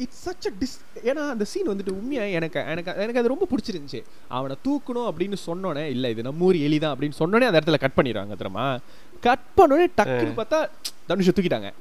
it's 0.04 0.22
such 0.26 0.48
a 0.50 0.52
diss 0.62 0.76
ஏன்னா 1.10 1.24
அந்த 1.34 1.46
சீன் 1.52 1.70
வந்துட்டு 1.72 1.94
உண்மையா 2.00 2.24
எனக்கு 2.38 2.60
எனக்கு 2.74 2.92
எனக்கு 3.04 3.22
அது 3.22 3.32
ரொம்ப 3.34 3.48
பிடிச்சிருந்துச்சு. 3.52 4.02
அவனை 4.38 4.56
தூக்கணும் 4.66 5.08
அப்படின்னு 5.12 5.38
சொன்னோன்னே 5.48 5.86
இல்லை 5.96 6.12
இது 6.16 6.28
நம்ம 6.28 6.46
ஊர் 6.50 6.60
எலி 6.68 6.80
தான் 6.84 6.94
அப்படின்னு 6.96 7.20
சொன்னோன்னே 7.22 7.48
அந்த 7.50 7.60
இடத்துல 7.60 7.80
கட் 7.84 7.98
பண்ணிடுவாங்க 8.00 8.38
தெரியுமா? 8.42 8.66
கட் 9.28 9.48
பண்ணோடனே 9.60 9.88
டக்குன்னு 10.00 10.40
பார்த்தா 10.42 10.60
தனுஷை 11.10 11.34
தூக்கிட்டாங்க. 11.38 11.72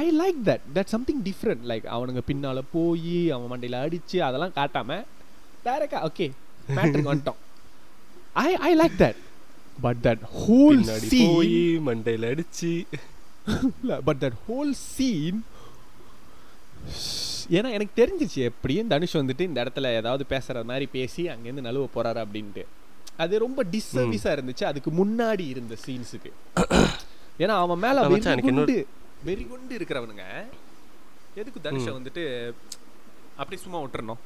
I 0.00 0.04
like 0.20 0.40
that 0.48 0.64
that 0.76 0.90
something 0.94 1.22
different 1.28 1.62
like 1.70 1.86
அவனுங்க 1.96 2.22
பின்னால 2.30 2.62
போய் 2.74 3.16
அவன் 3.36 3.50
மண்டையில 3.52 3.78
அடிச்சு 3.86 4.18
அதெல்லாம் 4.28 4.56
காட்டாம 4.58 4.98
டைரக்டா 5.66 6.00
ஓகே 6.08 6.28
மேட்ருக்கு 6.76 7.12
வந்துட்டோம். 7.12 7.40
I 8.46 8.50
I 8.68 8.72
like 8.80 8.98
that 9.04 9.20
but 9.86 10.00
that 10.08 10.24
whole 10.40 10.82
போய் 11.12 11.56
மண்டையில 11.88 12.30
அடிச்சு. 12.34 12.72
பட் 14.08 14.20
தட் 14.24 14.38
ஹோல் 14.48 14.72
சீன் 14.94 15.40
ஏன்னா 17.50 17.70
எனக்கு 17.70 17.94
தெரிஞ்சிச்சு 18.02 18.40
எப்படியும் 18.50 18.86
தனுஷ் 18.86 19.16
வந்துட்டு 19.16 19.40
இந்த 19.40 19.64
இடத்துல 19.64 19.92
ஏதாவது 20.00 20.24
பேசுற 20.28 20.64
மாதிரி 20.64 20.86
பேசி 20.86 21.28
அங்கேருந்து 21.28 21.66
நழுவ 21.68 21.86
போறாரு 21.94 22.20
அப்படின்ட்டு. 22.24 22.64
அது 23.16 23.38
ரொம்ப 23.38 23.64
டிஸ்சர்வீஸா 23.64 24.30
இருந்துச்சு. 24.36 24.64
அதுக்கு 24.64 24.90
முன்னாடி 24.90 25.46
இருந்த 25.48 25.76
சீன்ஸுக்கு 25.86 26.32
ஏன்னா 27.42 27.54
அவன் 27.64 27.78
மேல 27.78 28.08
வெறிகுண்டு 28.08 28.86
வெறிகுண்டு 29.24 29.78
இருக்கிறவனுங்க. 29.78 30.24
எதுக்கு 31.34 31.60
தனுஷை 31.64 31.92
வந்துட்டு 31.96 32.24
அப்படி 33.36 33.60
சும்மா 33.60 33.80
விட்டுறணும்? 33.80 34.20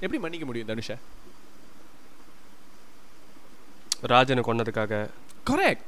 எப்படி 0.00 0.18
மன்னிக்க 0.18 0.46
முடியும் 0.46 0.68
தனுஷை? 0.68 0.96
ராஜனை 4.00 4.42
கொன்னதுக்காக. 4.42 5.08
Correct 5.50 5.86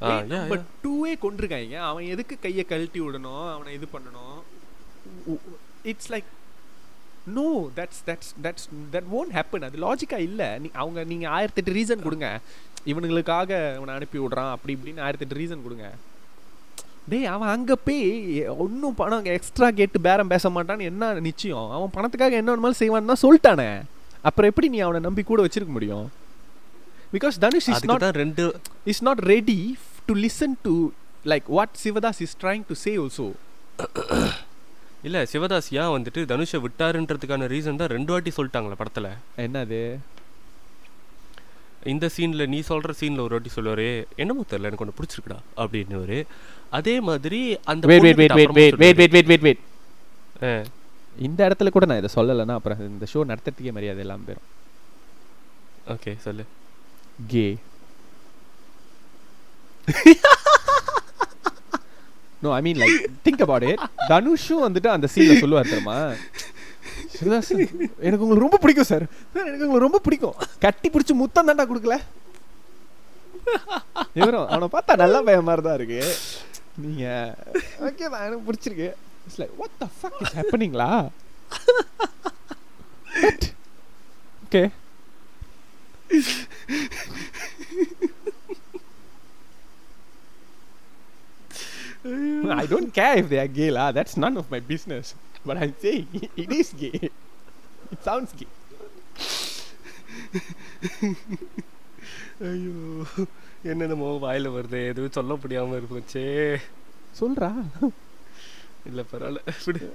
yeah. 0.00 0.64
டூவே 0.84 1.12
கொண்டிருக்காங்க 1.22 1.76
அவன் 1.90 2.04
எதுக்கு 2.04 2.38
கையை 2.38 2.64
கழட்டி 2.64 3.00
விடணும்? 3.00 3.52
அவனை 3.52 3.74
இது 3.74 3.86
பண்ணணும்? 3.92 4.38
It's 5.82 6.12
like 6.12 6.24
no 7.26 7.70
that's 7.76 8.02
that's 8.06 8.32
that's 8.42 8.66
that 8.92 9.04
won't 9.12 9.32
happen 9.32 9.62
அது 9.62 9.78
லாஜிக்கா 9.78 10.18
இல்ல. 10.18 10.58
நீ 10.58 10.70
அவங்க 10.72 11.04
நீங்க 11.04 11.28
ஆயிரத்தெட்டு 11.28 11.68
ரீசன் 11.68 12.02
கொடுங்க. 12.02 12.40
இவனுங்களுக்காக 12.86 13.74
அவனை 13.74 13.94
அனுப்பி 13.94 14.18
விடுறான். 14.18 14.50
அப்படி 14.50 14.78
இப்படின்னு 14.82 14.98
ஆயிரத்தெட்டு 14.98 15.34
ரீசன் 15.34 15.62
கொடுங்க. 15.62 15.92
டேய் 17.08 17.24
அவன் 17.24 17.48
அங்க 17.48 17.76
போய் 17.76 18.46
ஒன்றும் 18.46 18.94
பணம் 18.94 19.24
எக்ஸ்ட்ரா 19.24 19.70
கேட்டு 19.70 20.00
பேரம் 20.00 20.28
பேச 20.28 20.48
மாட்டான்னு 20.48 20.80
என்ன 20.80 21.12
நிச்சயம்? 21.12 21.70
அவன் 21.70 21.90
பணத்துக்காக 21.94 22.30
என்ன 22.30 22.54
வேணுமாலும் 22.54 22.76
செய்வான்னு 22.78 23.14
தான் 23.14 23.22
சொல்லிட்டானே. 23.22 23.82
அப்புறம் 24.22 24.50
எப்படி 24.50 24.68
நீ 24.68 24.78
அவனை 24.78 25.00
நம்பி 25.00 25.22
கூட 25.22 25.44
வச்சிருக்க 25.44 25.66
முடியும்? 25.66 26.12
பிகாஸ் 27.12 27.38
தனுஷ் 27.38 27.68
இஸ் 27.68 27.84
நாட் 27.84 28.02
ரெண்டு 28.02 28.56
not 28.86 29.18
ready 29.22 29.72
f- 29.72 30.02
to 30.06 30.14
listen 30.14 30.52
to 30.62 30.92
like 31.24 31.42
what 31.50 31.66
Sivadas 31.84 32.12
is 32.18 32.32
trying 32.40 32.62
to 32.68 32.74
say 32.74 32.98
also. 32.98 33.32
இல்ல 35.04 35.18
சிவதாஸ் 35.32 35.70
ஏன் 35.74 35.92
வந்துட்டு 35.94 36.20
தனுஷை 36.30 36.58
விட்டாருன்றதுக்கான 36.64 37.48
ரீசன் 37.52 37.76
தான் 37.76 37.88
ரெண்டு 37.88 38.12
வாட்டி 38.12 38.32
சொல்லிட்டாங்களே 38.36 38.76
படத்துல. 38.78 39.08
என்னது? 39.38 39.80
இந்த 41.84 42.10
சீன்ல 42.16 42.46
நீ 42.46 42.58
சொல்ற 42.68 42.90
சீன்ல 43.00 43.20
ஒரு 43.20 43.34
வாட்டி 43.36 43.50
சொல்லுவாரு 43.56 43.88
என்னமோ 44.16 44.44
தெரியல 44.50 44.68
எனக்கு 44.68 44.84
ஒன்று 44.84 44.98
பிடிச்சிருக்குடா 44.98 45.38
அப்படின்னு 45.56 46.18
அதே 46.70 46.94
மாதிரி 47.00 47.40
அந்த 47.64 47.86
wait 47.86 48.02
wait 48.02 48.32
wait 48.32 48.52
wait 48.52 48.76
wait 48.76 48.96
wait 48.96 49.12
wait 49.12 49.26
wait 49.26 49.44
wait. 49.46 49.60
இந்த 51.18 51.40
இடத்துல 51.48 51.70
கூட 51.70 51.84
நான் 51.86 52.00
இதை 52.02 52.10
சொல்லலைன்னா 52.14 52.52
அப்புறம் 52.52 52.80
இந்த 52.88 53.06
ஷோ 53.12 53.20
நடத்துறதுக்கே 53.30 53.72
மரியாதை 53.72 54.00
எல்லாம் 54.00 54.24
போயிடும் 54.26 54.48
ஓகே 55.88 56.16
சொல்லு. 56.18 56.44
K. 57.28 57.46
No 62.46 62.52
I 62.58 62.60
mean 62.66 62.80
like 62.82 62.98
think 63.26 63.44
about 63.46 63.66
it 63.70 63.84
தனுஷும் 64.12 64.64
வந்துட்டு 64.66 64.90
அந்த 64.96 65.06
சீன்ல 65.14 65.36
சொல்லுவார் 65.42 65.72
தெரியுமா? 65.72 65.98
எனக்கு 68.06 68.22
உங்களுக்கு 68.24 68.44
ரொம்ப 68.46 68.58
பிடிக்கும் 68.62 68.90
சார் 68.90 69.04
எனக்கு 69.40 69.66
உங்களுக்கு 69.66 69.86
ரொம்ப 69.86 70.00
பிடிக்கும். 70.06 70.36
கட்டி 70.64 70.88
பிடிச்சி 70.94 71.14
முத்தம் 71.22 71.48
தாண்டா 71.48 71.66
கொடுக்கல. 71.70 71.96
இவரும் 74.20 74.46
அவனை 74.52 74.68
பார்த்தா 74.74 74.94
நல்ல 75.02 75.16
பையன் 75.26 75.46
மாதிரி 75.48 75.62
தான் 75.66 75.78
இருக்கு. 75.78 76.00
நீங்க 76.84 77.04
ஓகே 77.88 78.04
தான் 78.12 78.24
எனக்கு 78.26 78.46
பிடிச்சிருக்கு. 78.46 78.88
It's 79.24 79.40
like 79.42 79.54
what 79.60 79.76
the 79.82 79.88
fuck 79.98 80.20
is 80.24 80.36
ஹேப்பனிங்களா 80.38 80.88
okay 84.46 84.64
I 92.04 92.66
don't 92.66 92.92
care 92.92 93.16
if 93.16 93.28
they 93.28 93.38
are 93.38 93.48
gay, 93.48 93.70
lah. 93.70 93.92
That's 93.92 94.16
none 94.16 94.36
of 94.36 94.44
my 94.50 94.60
business. 94.68 95.14
But 95.46 95.56
I'm 95.56 95.74
saying 95.82 96.06
it 96.36 96.50
is 96.50 96.72
gay. 96.76 97.10
It 97.92 98.02
sounds 98.04 98.30
gay. 98.36 98.52
ஐயோ 102.40 103.04
என்னென்னமோ 103.62 104.18
வாயில 104.22 104.52
வருது. 104.52 104.86
எதுவும் 104.86 105.10
சொல்ல 105.10 105.34
முடியாம 105.34 105.82
இருந்துச்சே. 105.82 106.60
சொல்றா. 107.20 107.66
இல்ல 108.86 109.04
பரவாயில்ல. 109.12 109.36
விடு. 109.64 109.94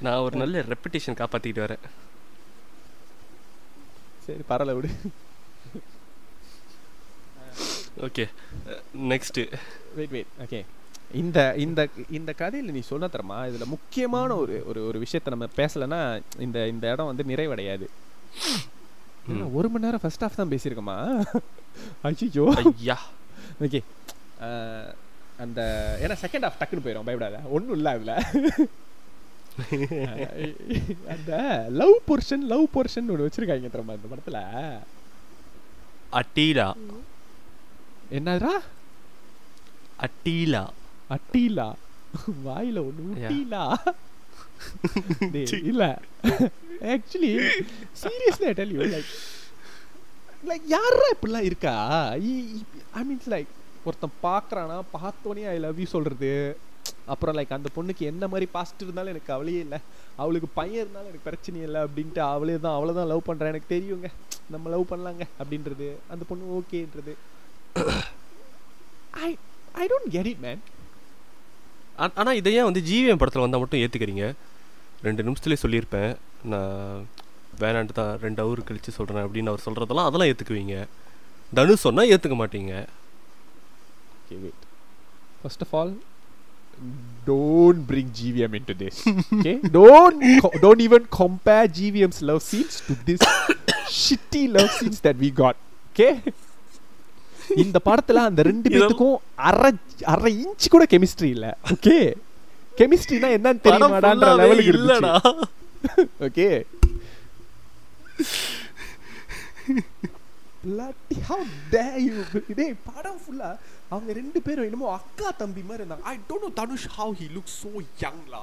நான் 0.00 0.20
ஒரு 0.20 0.36
நல்ல 0.36 0.60
ரெப்புடேஷன் 0.60 1.18
காப்பாத்திட்டு 1.20 1.62
வரேன். 1.64 1.84
சரி 4.24 4.38
பரவாயில்ல 4.48 4.74
விடு. 4.74 4.88
Okay. 8.00 8.28
Next 8.98 9.58
wait 9.96 10.10
wait 10.10 10.32
okay 10.44 10.60
இந்த 11.20 11.38
இந்த 11.56 11.80
இந்த 12.10 12.30
கதையில் 12.32 12.74
நீ 12.74 12.80
சொன்ன 12.88 13.06
தரமா? 13.06 13.38
இதுல 13.50 13.64
முக்கியமான 13.66 14.36
ஒரு 14.36 14.56
ஒரு 14.66 14.80
ஒரு 14.86 14.98
விஷயத்த 15.04 15.34
நம்ம 15.34 15.48
பேசலைன்னா 15.56 16.00
இந்த 16.38 16.58
இந்த 16.68 16.92
இடம் 16.92 17.10
வந்து 17.10 17.24
நிறைவடையாது. 17.24 17.86
ஒரு 19.58 19.68
மணி 19.68 19.84
நேரம் 19.84 20.02
ஃபர்ஸ்ட் 20.02 20.24
ஹாஃப் 20.24 20.38
தான் 20.40 20.52
பேசியிருக்கோமா? 20.52 20.96
ஐயோ. 22.02 22.44
ஐயா 22.62 22.98
ஓகே 23.64 23.80
அந்த 25.38 25.60
ஏன்னா 26.04 26.16
செகண்ட் 26.24 26.46
ஹாஃப் 26.46 26.60
டக்குன்னு 26.60 26.84
போயிடும் 26.84 27.08
பயப்படாத. 27.08 27.40
ஒன்றும் 27.48 27.76
இல்லை 27.78 27.92
அதில். 27.92 28.16
அந்த 31.12 31.30
லவ் 31.80 31.96
போர்ஷன் 32.08 32.44
லவ் 32.52 32.66
போர்ஷன் 32.74 33.10
ஒன்று 33.12 33.26
வச்சிருக்காங்க 33.26 33.70
தெரியுமா 33.72 33.96
இந்த 33.98 34.08
படத்தில்? 34.10 34.40
அட்டீலா 36.12 36.68
என்னதுடா? 38.10 38.52
அட்டீலா. 40.06 40.62
அட்டீலா? 41.16 41.68
வாயில 42.46 42.78
ஒண்ணு 42.88 43.04
டேய், 45.34 45.46
இல்ல. 45.70 45.84
Actually 46.94 47.30
seriously 48.00 48.46
I 48.50 48.54
tell 48.58 48.74
you 48.76 48.80
like 48.94 49.10
like 50.50 50.66
யாரா 50.74 51.06
இப்படிலாம் 51.14 51.46
இருக்கா? 51.48 51.74
ஐ 52.98 53.02
மீன்ஸ் 53.08 53.30
லைக் 53.34 53.50
ஒருத்தன் 53.86 54.18
பார்க்கறானா 54.26 54.76
பார்த்தோன்னே 54.96 55.44
ஐ 55.52 55.56
லவ் 55.64 55.80
யூ 55.82 55.86
சொல்றது. 55.94 56.32
அப்புறம் 57.12 57.36
லைக் 57.38 57.56
அந்த 57.56 57.68
பொண்ணுக்கு 57.76 58.02
என்ன 58.12 58.24
மாதிரி 58.32 58.46
பாசிட்டிவ் 58.56 58.88
இருந்தாலும் 58.88 59.12
எனக்கு 59.14 59.32
கவலையே 59.32 59.60
இல்லை. 59.66 59.78
அவளுக்கு 60.22 60.48
பையன் 60.58 60.82
இருந்தாலும் 60.82 61.10
எனக்கு 61.10 61.28
பிரச்சனை 61.28 61.60
இல்லை 61.68 61.80
அப்படின்ட்டு 61.86 62.22
அவளே 62.32 62.56
தான் 62.64 62.76
அவளை 62.78 62.94
தான் 62.98 63.10
லவ் 63.12 63.28
பண்ணுறேன் 63.28 63.52
எனக்கு 63.54 63.74
தெரியுங்க 63.74 64.08
நம்ம 64.54 64.70
லவ் 64.74 64.90
பண்ணலாங்க 64.92 65.24
அப்படின்றது. 65.40 65.88
அந்த 66.12 66.22
பொண்ணு 66.30 66.52
ஓகேன்றது 66.58 67.14
I 69.26 69.30
I 69.74 69.86
don't 69.86 70.10
get 70.10 70.26
it 70.26 70.40
man 70.40 70.60
ஆ- 71.98 72.14
ஆனா 72.16 72.32
இதை 72.32 72.52
ஏன் 72.54 72.68
வந்து 72.68 72.82
ஜிவிஎம் 72.82 73.20
படத்துல 73.20 73.44
வந்தா 73.44 73.58
மட்டும் 73.58 73.82
ஏத்துக்கிறீங்க 73.82 74.26
ரெண்டு 75.02 75.24
நிமிஷத்துலேயே 75.26 75.62
சொல்லியிருப்பேன் 75.62 76.10
நான் 76.44 77.00
வேணான்ட்டு 77.60 77.92
தான் 77.94 78.12
ரெண்டு 78.22 78.42
ஹவர் 78.42 78.68
கழிச்சு 78.68 78.90
சொல்றேன் 78.92 79.24
அப்படின்னு 79.24 79.52
அவர் 79.52 79.66
சொல்றதெல்லாம் 79.66 80.08
அதெல்லாம் 80.08 80.30
ஏத்துக்குவீங்க 80.30 80.76
தனு 81.52 81.76
சொன்னா 81.84 82.04
ஏத்துக்க 82.12 82.38
மாட்டீங்க 82.38 82.72
Okay, 84.22 84.40
wait. 84.40 84.60
First 85.40 85.60
of 85.60 85.70
all, 85.74 85.88
don't 87.26 87.80
bring 87.84 88.10
GVM 88.10 88.54
into 88.54 88.74
this. 88.74 88.96
Okay? 89.34 89.54
Don't 89.76 90.20
co- 90.42 90.52
don't 90.60 90.80
even 90.80 91.04
compare 91.12 91.66
GVM's 91.68 92.20
love 92.22 92.40
scenes 92.40 92.76
to 92.82 92.94
this 93.00 93.22
shitty 93.98 94.42
love 94.48 94.70
scenes 94.70 95.00
that 95.00 95.16
we 95.16 95.30
got. 95.32 95.56
Okay? 95.88 96.12
இந்த 97.56 97.78
படத்துல 97.86 98.22
அந்த 98.28 98.42
ரெண்டு 98.42 98.68
பேத்துக்கும் 98.70 99.16
அரை 99.48 99.70
அரை 100.12 100.32
இன்ச் 100.42 100.72
கூட 100.74 100.84
கெமிஸ்ட்ரி 100.92 101.30
இல்ல. 101.36 101.46
ஓகே 101.74 101.96
கெமிஸ்ட்ரினா 102.78 103.30
என்னன்னு 103.36 103.64
தெரியுமாடான்ற 103.66 104.28
லெவலுக்கு 104.40 104.74
இல்லடா. 104.76 105.12
Okay 106.26 106.48
bloody 110.64 111.18
how 111.28 111.40
dare 111.74 112.00
you? 112.06 112.16
டேய் 112.58 112.74
படம் 112.88 113.20
ஃபுல்லா 113.22 113.50
அவங்க 113.90 114.10
ரெண்டு 114.20 114.40
பேரும் 114.46 114.66
என்னமோ 114.68 114.88
அக்கா 114.98 115.28
தம்பி 115.42 115.62
மாதிரி 115.68 115.82
இருந்தாங்க. 115.82 116.04
I 116.04 116.16
don't 116.28 116.46
know 116.46 116.52
Dhanush 116.60 116.88
how 116.98 117.08
he 117.20 117.28
looks 117.36 117.52
so 117.64 117.70
young 118.04 118.18
la 118.34 118.42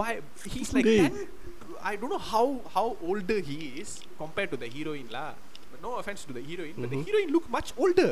by 0.00 0.10
he's 0.54 0.70
like 0.76 0.88
டேய். 0.90 1.02
10 1.08 1.26
I 1.90 1.96
don't 1.96 2.12
know 2.14 2.24
how 2.32 2.46
how 2.76 2.86
older 3.08 3.38
he 3.50 3.58
is 3.82 3.90
compared 4.22 4.50
no 5.82 5.90
offense 6.00 6.22
to 6.28 6.32
the 6.38 6.42
heroine 6.48 6.76
but 6.82 6.90
the 6.90 6.98
Mhm. 6.98 7.06
heroine 7.08 7.30
look 7.36 7.46
much 7.56 7.70
older. 7.76 8.10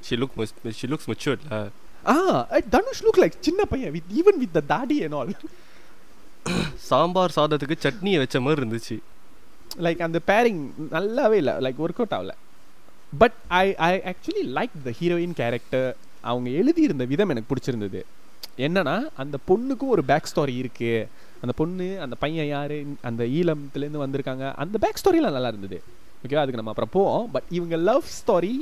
She 0.00 0.16
look 0.16 0.34
she 0.78 0.86
looks 0.92 1.08
மெச்சூர்ட்ல 1.12 1.58
ah 2.04 2.40
uh, 2.56 2.62
Dhanush 2.72 3.00
look 3.06 3.18
like 3.18 3.36
சின்ன 3.40 3.64
பையன் 3.64 3.92
with 3.92 4.08
even 4.20 4.34
with 4.42 4.52
the 4.54 4.62
daddy 4.72 4.98
and 5.04 5.14
all. 5.14 5.30
Sambar 6.88 7.34
சாதத்துக்கு 7.36 7.76
சட்னியை 7.84 8.18
வச்ச 8.18 8.40
மாதிரி 8.40 8.60
இருந்துச்சு 8.62 8.96
like 9.78 10.02
அந்த 10.02 10.18
pairing 10.20 10.60
நல்லாவே 10.90 11.32
இல்லை 11.32 11.54
லைக் 11.54 11.80
ஒர்க் 11.84 12.00
அவுட் 12.02 12.14
ஆகல 12.18 12.34
but 13.18 13.32
I 13.48 13.76
I 13.76 13.92
actually 14.10 14.44
like 14.58 14.76
the 14.84 14.92
heroine 15.00 15.34
character 15.34 15.96
அவங்க 16.20 16.50
எழுதியிருந்த 16.50 17.04
விதம் 17.04 17.28
எனக்கு 17.28 17.50
பிடிச்சிருந்தது. 17.54 18.00
என்னன்னா 18.56 19.08
அந்த 19.16 19.36
பொண்ணுக்கும் 19.48 19.92
ஒரு 19.94 20.04
பேக் 20.04 20.30
ஸ்டோரி 20.34 20.56
இருக்கு. 20.56 21.08
அந்த 21.42 21.54
பொண்ணு 21.60 21.86
அந்த 22.04 22.16
பையன் 22.24 22.48
யாரு 22.48 22.78
அந்த 23.08 23.22
ஈழத்துலேருந்து 23.36 24.02
வந்திருக்காங்க 24.04 24.44
அந்த 24.64 24.78
பேக் 24.84 25.00
ஸ்டோரிலாம் 25.02 25.36
நல்லா 25.38 25.52
இருந்தது. 25.54 25.78
ஓகேவா 26.22 26.44
அதுக்கு 26.44 26.60
நம்ம 26.60 26.74
அப்புறம் 26.74 26.94
போவோம். 26.96 27.30
பட் 27.30 27.48
இவங்க 27.58 27.76
லவ் 27.90 28.04
ஸ்டோரி 28.18 28.54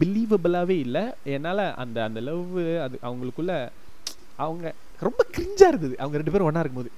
பிலீவபிளாகவே 0.00 0.76
இல்லை. 0.86 1.04
என்னால் 1.24 1.64
அந்த 1.84 1.98
அந்த 2.04 2.20
லவ் 2.28 2.54
அது 2.86 2.98
அவங்களுக்குள்ள 3.08 3.54
அவங்க 4.44 4.74
ரொம்ப 5.06 5.20
கிரிஞ்சாக 5.34 5.72
இருந்தது. 5.72 5.94
அவங்க 5.98 6.16
ரெண்டு 6.20 6.34
பேரும் 6.34 6.48
ஒன்றா 6.50 6.64
இருக்கும்போது. 6.66 6.92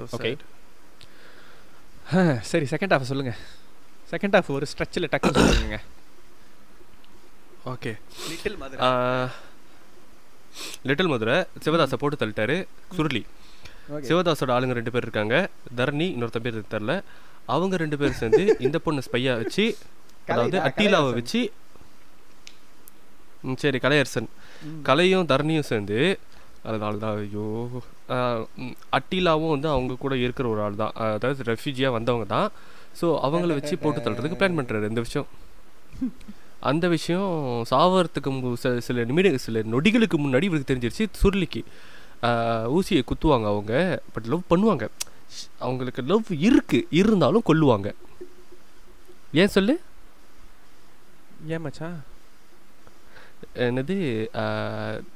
Sad. 0.00 0.38
சரி 2.50 2.66
செகண்ட் 2.70 2.92
ஹாஃப் 2.94 3.10
சொல்லுங்க. 3.10 3.32
செகண்ட் 4.12 4.36
ஹாஃப் 4.36 4.48
ஒரு 4.56 4.66
ஸ்ட்ரெச்சில் 4.72 5.10
டக்குன்னு 5.12 5.42
சொல்லுங்க 5.50 5.78
okay 7.72 7.92
little 8.28 8.56
Madurai 8.62 8.88
little 10.88 11.10
Madurai 11.12 11.36
சிவதாஸை 11.64 11.98
போட்டு 12.02 12.20
தள்ளிட்டாரு 12.22 12.56
சுருளி. 12.96 13.22
சிவதாஸோட 14.08 14.50
ஆளுங்க 14.56 14.74
ரெண்டு 14.78 14.92
பேர் 14.94 15.06
இருக்காங்க. 15.06 15.36
தரணி 15.78 16.06
இன்னொருத்த 16.14 16.40
பேர் 16.44 16.58
தெரில. 16.74 16.94
அவங்க 17.54 17.74
ரெண்டு 17.82 17.96
பேரும் 18.00 18.20
சேர்ந்து 18.22 18.42
இந்த 18.66 18.78
பொண்ணு 18.84 19.06
ஸ்பையா 19.06 19.32
வச்சு 19.42 19.64
அதாவது 20.32 20.58
அட்டீலாவை. 20.68 21.10
வச்சு 21.20 21.40
சரி 23.62 23.78
கலையரசன். 23.84 24.28
கலையும் 24.88 25.28
தரணியும் 25.30 25.68
சேர்ந்து 25.70 25.98
அதனால 26.68 26.98
தான் 27.04 27.18
ஐயோ 27.20 27.44
அட்டிலாவும் 28.96 29.52
வந்து 29.54 29.68
அவங்க 29.74 29.92
கூட 30.02 30.14
இருக்கிற 30.24 30.46
ஒரு 30.54 30.60
ஆள் 30.64 30.80
தான். 30.82 30.94
அதாவது 31.16 31.46
ரெஃப்யூஜியாக 31.52 31.96
வந்தவங்க 31.96 32.26
தான். 32.36 32.48
ஸோ 33.00 33.06
அவங்கள 33.26 33.54
வச்சு 33.58 33.74
போட்டு 33.84 34.04
தள்ளுறதுக்கு 34.04 34.40
பிளான் 34.40 34.58
பண்ணுறாரு 34.58 34.90
இந்த 34.92 35.02
விஷயம். 35.06 35.28
அந்த 36.60 36.88
விஷயம் 36.88 37.64
சாவறதுக்கு 37.70 38.54
சில- 38.54 38.80
சில 38.80 39.04
நிமிட 39.04 39.36
சில 39.36 39.60
நொடிகளுக்கு 39.60 40.18
முன்னாடி 40.18 40.42
இவருக்கு 40.42 40.74
தெரிஞ்சிருச்சு. 40.74 41.06
சுருளிக்கு. 41.22 41.64
ஊசியை 42.78 43.02
குத்துவாங்க 43.08 43.44
அவங்க 43.44 44.02
பட் 44.12 44.24
லவ் 44.24 44.42
பண்ணுவாங்க. 44.50 44.88
அவங்களுக்கு 45.58 46.02
லவ் 46.02 46.24
இருக்கு 46.30 46.86
இருந்தாலும் 46.90 47.42
கொல்லுவாங்க. 47.46 47.94
ஏன் 49.32 49.48
சொல்லு? 49.48 49.80
ஏன் 51.46 51.60
மச்சான்? 51.60 52.04
என்னது? 53.54 54.26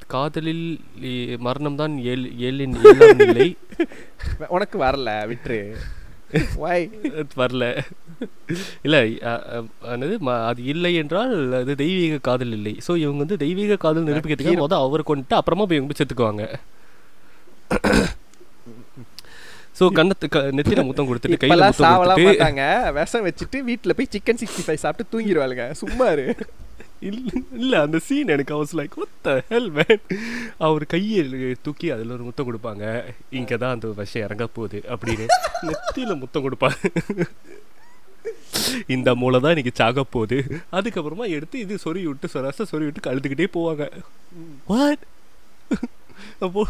காதலில் 0.06 0.80
இ- 1.00 1.38
மரணம்தான் 1.44 2.00
ஏழ் 2.02 2.18
ஏழின் 2.18 2.86
ஏழாம் 2.86 3.16
நிலை. 3.16 3.56
உனக்கு 4.48 4.78
வரல 4.78 5.26
விட்டுரு. 5.26 5.76
வாய் 6.62 6.84
வரல. 7.40 7.64
இல்லை 8.86 9.00
என்னது 9.92 10.14
அது 10.50 10.60
இல்லை 10.72 10.92
என்றால் 11.02 11.34
அது 11.60 11.74
தெய்வீக 11.82 12.20
காதல் 12.28 12.54
இல்லை. 12.58 12.74
ஸோ 12.86 12.92
இவங்க 13.04 13.20
வந்து 13.24 13.38
தெய்வீக 13.44 13.78
காதல் 13.84 14.08
நிரூபிக்கிறதுக்கு. 14.08 14.62
மொதல் 14.64 14.84
அவரை 14.86 15.04
கொண்டுட்டு 15.10 15.38
அப்புறமா 15.40 15.66
போய் 15.70 15.80
இவங்க 15.80 15.96
செத்துக்குவாங்க. 16.00 16.44
ஸோ 19.78 19.84
கண்ணத்து 19.98 20.26
நெத்தியில 20.56 20.82
முத்தம் 20.88 21.08
கொடுத்துட்டு 21.10 21.38
கையில 21.42 21.68
முத்தம் 21.70 21.96
கொடுத்துட்டு 22.00 22.92
விஷம் 22.98 23.24
வச்சுட்டு 23.28 23.60
வீட்ல 23.68 23.94
போய் 23.98 24.12
சிக்கன் 24.14 24.40
சிக்ஸ்டி 24.42 24.64
ஃபைவ் 24.66 24.84
சாப்பிட்டு 24.84 25.12
தூங்கிடுவாளுங்க 25.14 25.64
சும்மா 25.82 26.06
இரு. 26.16 26.26
இல்லை 27.10 27.38
இல்லை 27.60 27.78
அந்த 27.84 27.98
சீன் 28.06 28.32
எனக்கு 28.34 28.54
அவஸ் 28.56 28.74
லைக் 28.78 28.96
ஒத்த 29.04 29.34
the 29.76 29.84
அவர் 30.66 30.84
கையை 30.94 31.22
தூக்கி 31.66 31.86
அதில் 31.94 32.14
ஒரு 32.16 32.24
முத்தம் 32.28 32.48
கொடுப்பாங்க. 32.48 32.84
இங்கே 33.38 33.56
தான் 33.62 33.74
அந்த 33.76 33.88
விஷயம் 34.02 34.26
இறங்க 34.28 34.46
போகுது 34.58 34.80
அப்படின்னு 34.94 35.26
நெத்தியில் 35.68 36.20
முத்தம் 36.22 36.44
கொடுப்பாங்க. 36.46 36.80
இந்த 38.94 39.10
மூளை 39.20 39.38
தான் 39.40 39.54
இன்னைக்கு 39.54 39.78
சாக 39.80 40.04
போகுது. 40.16 40.38
அதுக்கப்புறமா 40.78 41.26
எடுத்து 41.36 41.56
இது 41.64 41.74
சொறி 41.84 42.02
விட்டு 42.10 42.32
சொராச 42.34 42.66
சொறி 42.72 42.84
விட்டு 42.88 43.06
கழுத்துக்கிட்டே 43.08 43.48
போவாங்க. 43.56 43.86
வாட் 44.72 45.04
அப்போ 46.40 46.62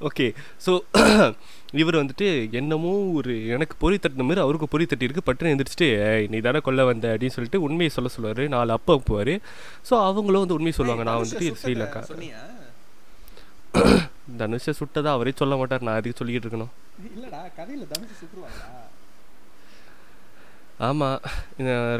ஓகே 0.00 0.26
ஸோ 0.66 0.72
இவர் 1.74 1.96
வந்துட்டு 1.96 2.26
என்னமோ 2.52 2.90
ஒரு 3.12 3.32
எனக்கு 3.48 3.74
பொறி 3.78 3.96
தட்டின 3.96 4.24
மாதிரி 4.24 4.40
அவருக்கு 4.40 4.68
பொறி 4.68 4.84
தட்டி 4.86 5.06
இருக்கு. 5.06 5.24
பட்டுன்னு 5.26 5.52
எந்திரிச்சிட்டு 5.52 5.88
"ஏய், 6.06 6.26
நீ 6.28 6.38
தானே 6.40 6.60
கொல்ல 6.60 6.84
வந்த? 6.84 7.06
அப்படின்னு 7.12 7.36
சொல்லிட்டு 7.36 7.62
உண்மையை 7.62 7.90
சொல்ல 7.90 8.08
சொல்லுவார். 8.08 8.42
நாலு 8.48 8.72
அப்பா 8.72 8.94
அப்புவார் 8.94 9.32
ஸோ 9.88 9.94
அவங்களும் 10.06 10.42
வந்து 10.44 10.56
உண்மையை 10.56 10.76
சொல்லுவாங்க. 10.78 11.06
நான் 11.08 11.22
வந்துட்டு 11.22 11.48
ஸ்ரீலங்கா. 11.62 12.02
தனுஷை 14.40 14.72
சுட்டதா 14.78 15.10
அவரே 15.12 15.32
சொல்ல 15.36 15.56
மாட்டார். 15.56 15.82
நான் 15.82 15.98
அதுக்கு 15.98 16.18
சொல்லிக்கிட்டு 16.20 16.46
இருக்கணும். 16.46 16.72
இல்லடா 17.08 17.40
கதையில 17.58 17.86
தனுஷ் 17.92 18.20
சுற்றுவாங்களா 18.20 18.68
ஆமாம் 20.80 21.18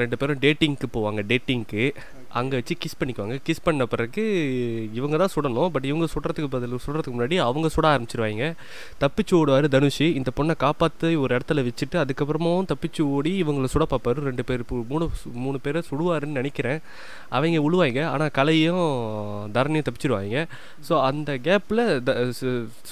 ரெண்டு 0.00 0.16
பேரும் 0.18 0.40
டேட்டிங்க்கு 0.40 0.88
போவாங்க. 0.92 1.20
டேட்டிங்க்கு 1.30 1.84
அங்கே 2.28 2.56
வச்சு 2.56 2.74
கிஸ் 2.74 3.02
பண்ணிக்குவாங்க. 3.02 3.40
கிஸ் 3.46 3.56
பண்ண 3.62 3.86
பிறகு 3.86 4.90
இவங்க 4.92 5.16
தான் 5.16 5.28
சுடணும். 5.34 5.68
பட் 5.68 5.84
இவங்க 5.84 6.06
சுடுறதுக்கு 6.06 6.46
பதில் 6.46 6.78
சுடுறதுக்கு 6.86 7.14
முன்னாடி 7.18 7.36
அவங்க 7.36 7.68
சுட 7.76 7.84
ஆரம்பிச்சிருவாங்க. 7.84 8.52
தப்பிச்சு 9.00 9.30
ஓடுவார் 9.30 9.68
தனுஷ். 9.68 10.00
இந்த 10.00 10.30
பொண்ணை 10.36 10.56
காப்பாற்றி 10.56 11.14
ஒரு 11.14 11.36
இடத்துல 11.36 11.70
வச்சுட்டு 11.70 12.08
அதுக்கப்புறமாவும் 12.08 12.66
தப்பிச்சு 12.68 13.00
ஓடி 13.00 13.42
இவங்களை 13.42 13.66
சுட 13.74 13.82
பார்ப்பாரு 13.90 14.20
ரெண்டு 14.20 14.44
பேர் 14.44 14.62
மூணு 14.88 15.10
மூணு 15.32 15.60
பேரை 15.60 15.82
சுடுவாருன்னு 15.90 16.26
நினைக்கிறேன். 16.26 16.80
அவங்க 17.28 17.70
உழுவாங்க. 17.70 18.04
ஆனால் 18.04 18.30
கலையும் 18.30 19.50
தரணியும் 19.54 19.84
தப்பிச்சிருவாங்க. 19.84 20.46
ஸோ 20.88 21.00
அந்த 21.00 21.38
கேப்பில் 21.42 22.02
த 22.02 22.32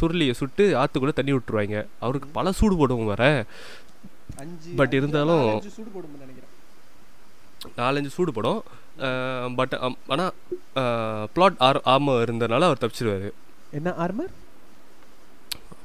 சுருளியை 0.01 0.33
சுட்டு 0.33 0.77
ஆற்றுக்குள்ளே 0.77 1.13
தண்ணி 1.13 1.33
விட்டுருவாங்க. 1.33 1.87
அவருக்கு 2.01 2.29
பல 2.33 2.53
சூடு 2.53 2.87
போடுவோம் 2.87 3.05
வர 3.05 3.45
அஞ்சு- 4.37 4.77
இருந்தாலும்- 4.77 5.63
நாலஞ்சு 7.77 8.07
சூடு 8.07 8.33
படம். 8.33 8.63
பட் 9.59 9.75
ஆனால் 10.13 10.33
பிளாட் 11.37 11.61
ஆர் 11.67 11.81
ஆம 11.95 12.17
இருந்தனால 12.25 12.69
அவர் 12.69 12.83
தப்பிச்சிருவாரு. 12.83 13.29
என்ன 13.79 13.95
ஆர்மர் 14.05 14.33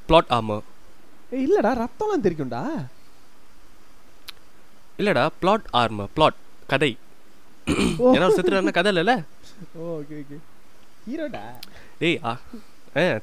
பிளாட் 0.10 0.32
ஏய் 1.38 1.44
இல்லடா 1.48 1.72
ரத்தம்லாம் 1.84 2.26
தெரிக்கும்டா. 2.26 2.62
இல்லடா 5.02 5.26
பிளாட் 5.42 5.68
ஆர்ம 5.82 6.08
பிளாட் 6.16 6.40
கதை. 6.72 6.92
ஏன்னா 8.16 8.28
செத்துறாருன்னா 8.38 8.74
கதை 8.78 8.92
இல்லைல்ல? 8.94 9.16
ஓகே 9.96 10.16
ஓகே 10.22 10.38
ஹீரோடா 11.08 11.44
டேய் 12.02 12.20
ஆ 12.30 12.32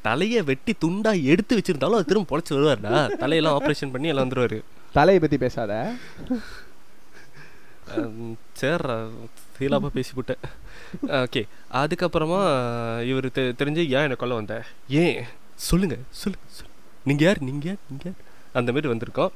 தலையை 0.06 0.40
வெட்டி 0.50 0.72
துண்டா 0.84 1.12
எடுத்து 1.32 1.56
வச்சிருந்தாலும் 1.58 1.98
அது 1.98 2.08
திரும்ப 2.10 2.30
பொழைச்சி 2.32 2.52
வருவார்டா. 2.56 2.92
தலையெல்லாம் 3.22 3.56
ஆப்ரேஷன் 3.58 3.92
பண்ணி 3.94 4.10
எல்லாம் 4.12 4.26
வந்துருவாரு. 4.26 4.58
தலையை 4.98 5.20
பத்தி 5.22 5.38
பேசாத. 5.44 5.72
சேர்றா 8.60 8.96
ஃபீலாக 9.56 9.90
பேசிவிட்டேன் 9.96 10.42
ஓகே 11.24 11.42
அதுக்கப்புறமா 11.80 12.40
இவர் 13.10 13.28
தெ 13.38 13.42
தெரிஞ்சு 13.60 13.82
ஏன் 13.96 14.04
என்னை 14.06 14.16
கொல்ல 14.22 14.38
வந்த? 14.40 14.56
ஏன்? 15.02 15.20
சொல்லுங்க 15.68 15.96
சொல்லுங்க 16.22 16.46
சொல்லு 16.58 16.72
நீங்கள் 17.08 17.26
யார்? 17.28 17.40
நீங்கள் 17.48 17.70
யார்? 17.70 17.82
நீங்கள் 17.90 18.08
யார்? 18.10 18.22
அந்த 18.58 18.72
மாதிரி 18.72 18.90
வந்திருக்கோம். 18.92 19.32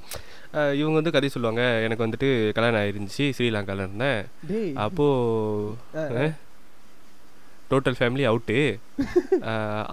இவங்க 0.81 0.97
வந்து 0.99 1.15
கதை 1.15 1.29
சொல்லுவாங்க. 1.35 1.63
எனக்கு 1.87 2.05
வந்துட்டு 2.07 2.29
கல்யாணம் 2.57 2.81
ஆயிருந்துச்சு 2.83 3.25
ஸ்ரீலங்காவில் 3.37 3.85
இருந்தேன். 3.87 4.21
அப்போது 4.87 6.31
டோட்டல் 7.73 7.97
ஃபேமிலி 7.99 8.25
அவுட்டு 8.31 8.57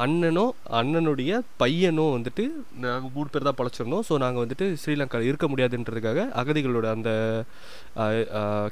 அண்ணனும் 0.04 0.54
அண்ணனுடைய 0.80 1.40
பையனும் 1.62 2.14
வந்துட்டு 2.16 2.44
நாங்கள் 2.86 3.12
மூணு 3.16 3.28
பேர் 3.34 3.48
தான் 3.48 3.58
பழச்சிருந்தோம். 3.60 4.06
ஸோ 4.10 4.14
நாங்கள் 4.24 4.44
வந்துட்டு 4.44 4.68
ஸ்ரீலங்காவில் 4.84 5.30
இருக்க 5.30 5.48
முடியாதுன்றதுக்காக 5.52 6.26
அகதிகளோட 6.42 6.88
அந்த 6.96 7.10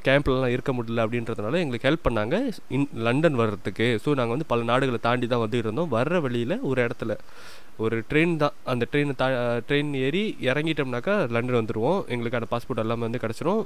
கேம்ப்லலாம் 0.08 0.54
இருக்க 0.56 0.72
முடியல 0.78 1.04
அப்படின்றதுனால 1.06 1.60
எங்களுக்கு 1.64 1.88
ஹெல்ப் 1.90 2.06
பண்ணாங்க. 2.08 2.36
இன் 2.78 2.88
லண்டன் 3.08 3.38
வர்றதுக்கு. 3.42 3.88
ஸோ 4.04 4.10
நாங்கள் 4.20 4.36
வந்து 4.36 4.50
பல 4.54 4.66
நாடுகளை 4.72 5.00
தாண்டி 5.08 5.28
தான் 5.34 5.44
வந்துட்டு 5.44 5.66
இருந்தோம். 5.66 5.92
வர்ற 5.98 6.20
வழியில் 6.26 6.56
ஒரு 6.70 6.78
இடத்துல 6.86 7.14
ஒரு 7.84 7.96
ட்ரெயின் 8.10 8.34
தான். 8.42 8.54
அந்த 8.72 8.84
ட்ரெயின் 8.90 9.10
தா 9.20 9.26
ட்ரெயின் 9.68 9.90
ஏறி 10.04 10.22
இறங்கிட்டோம்னாக்கா 10.48 11.14
லண்டன் 11.34 11.58
வந்துடுவோம் 11.60 12.00
எங்களுக்கான 12.14 12.48
பாஸ்போர்ட் 12.52 12.82
எல்லாமே 12.84 13.06
வந்து 13.06 13.20
கிடச்சிரும். 13.24 13.62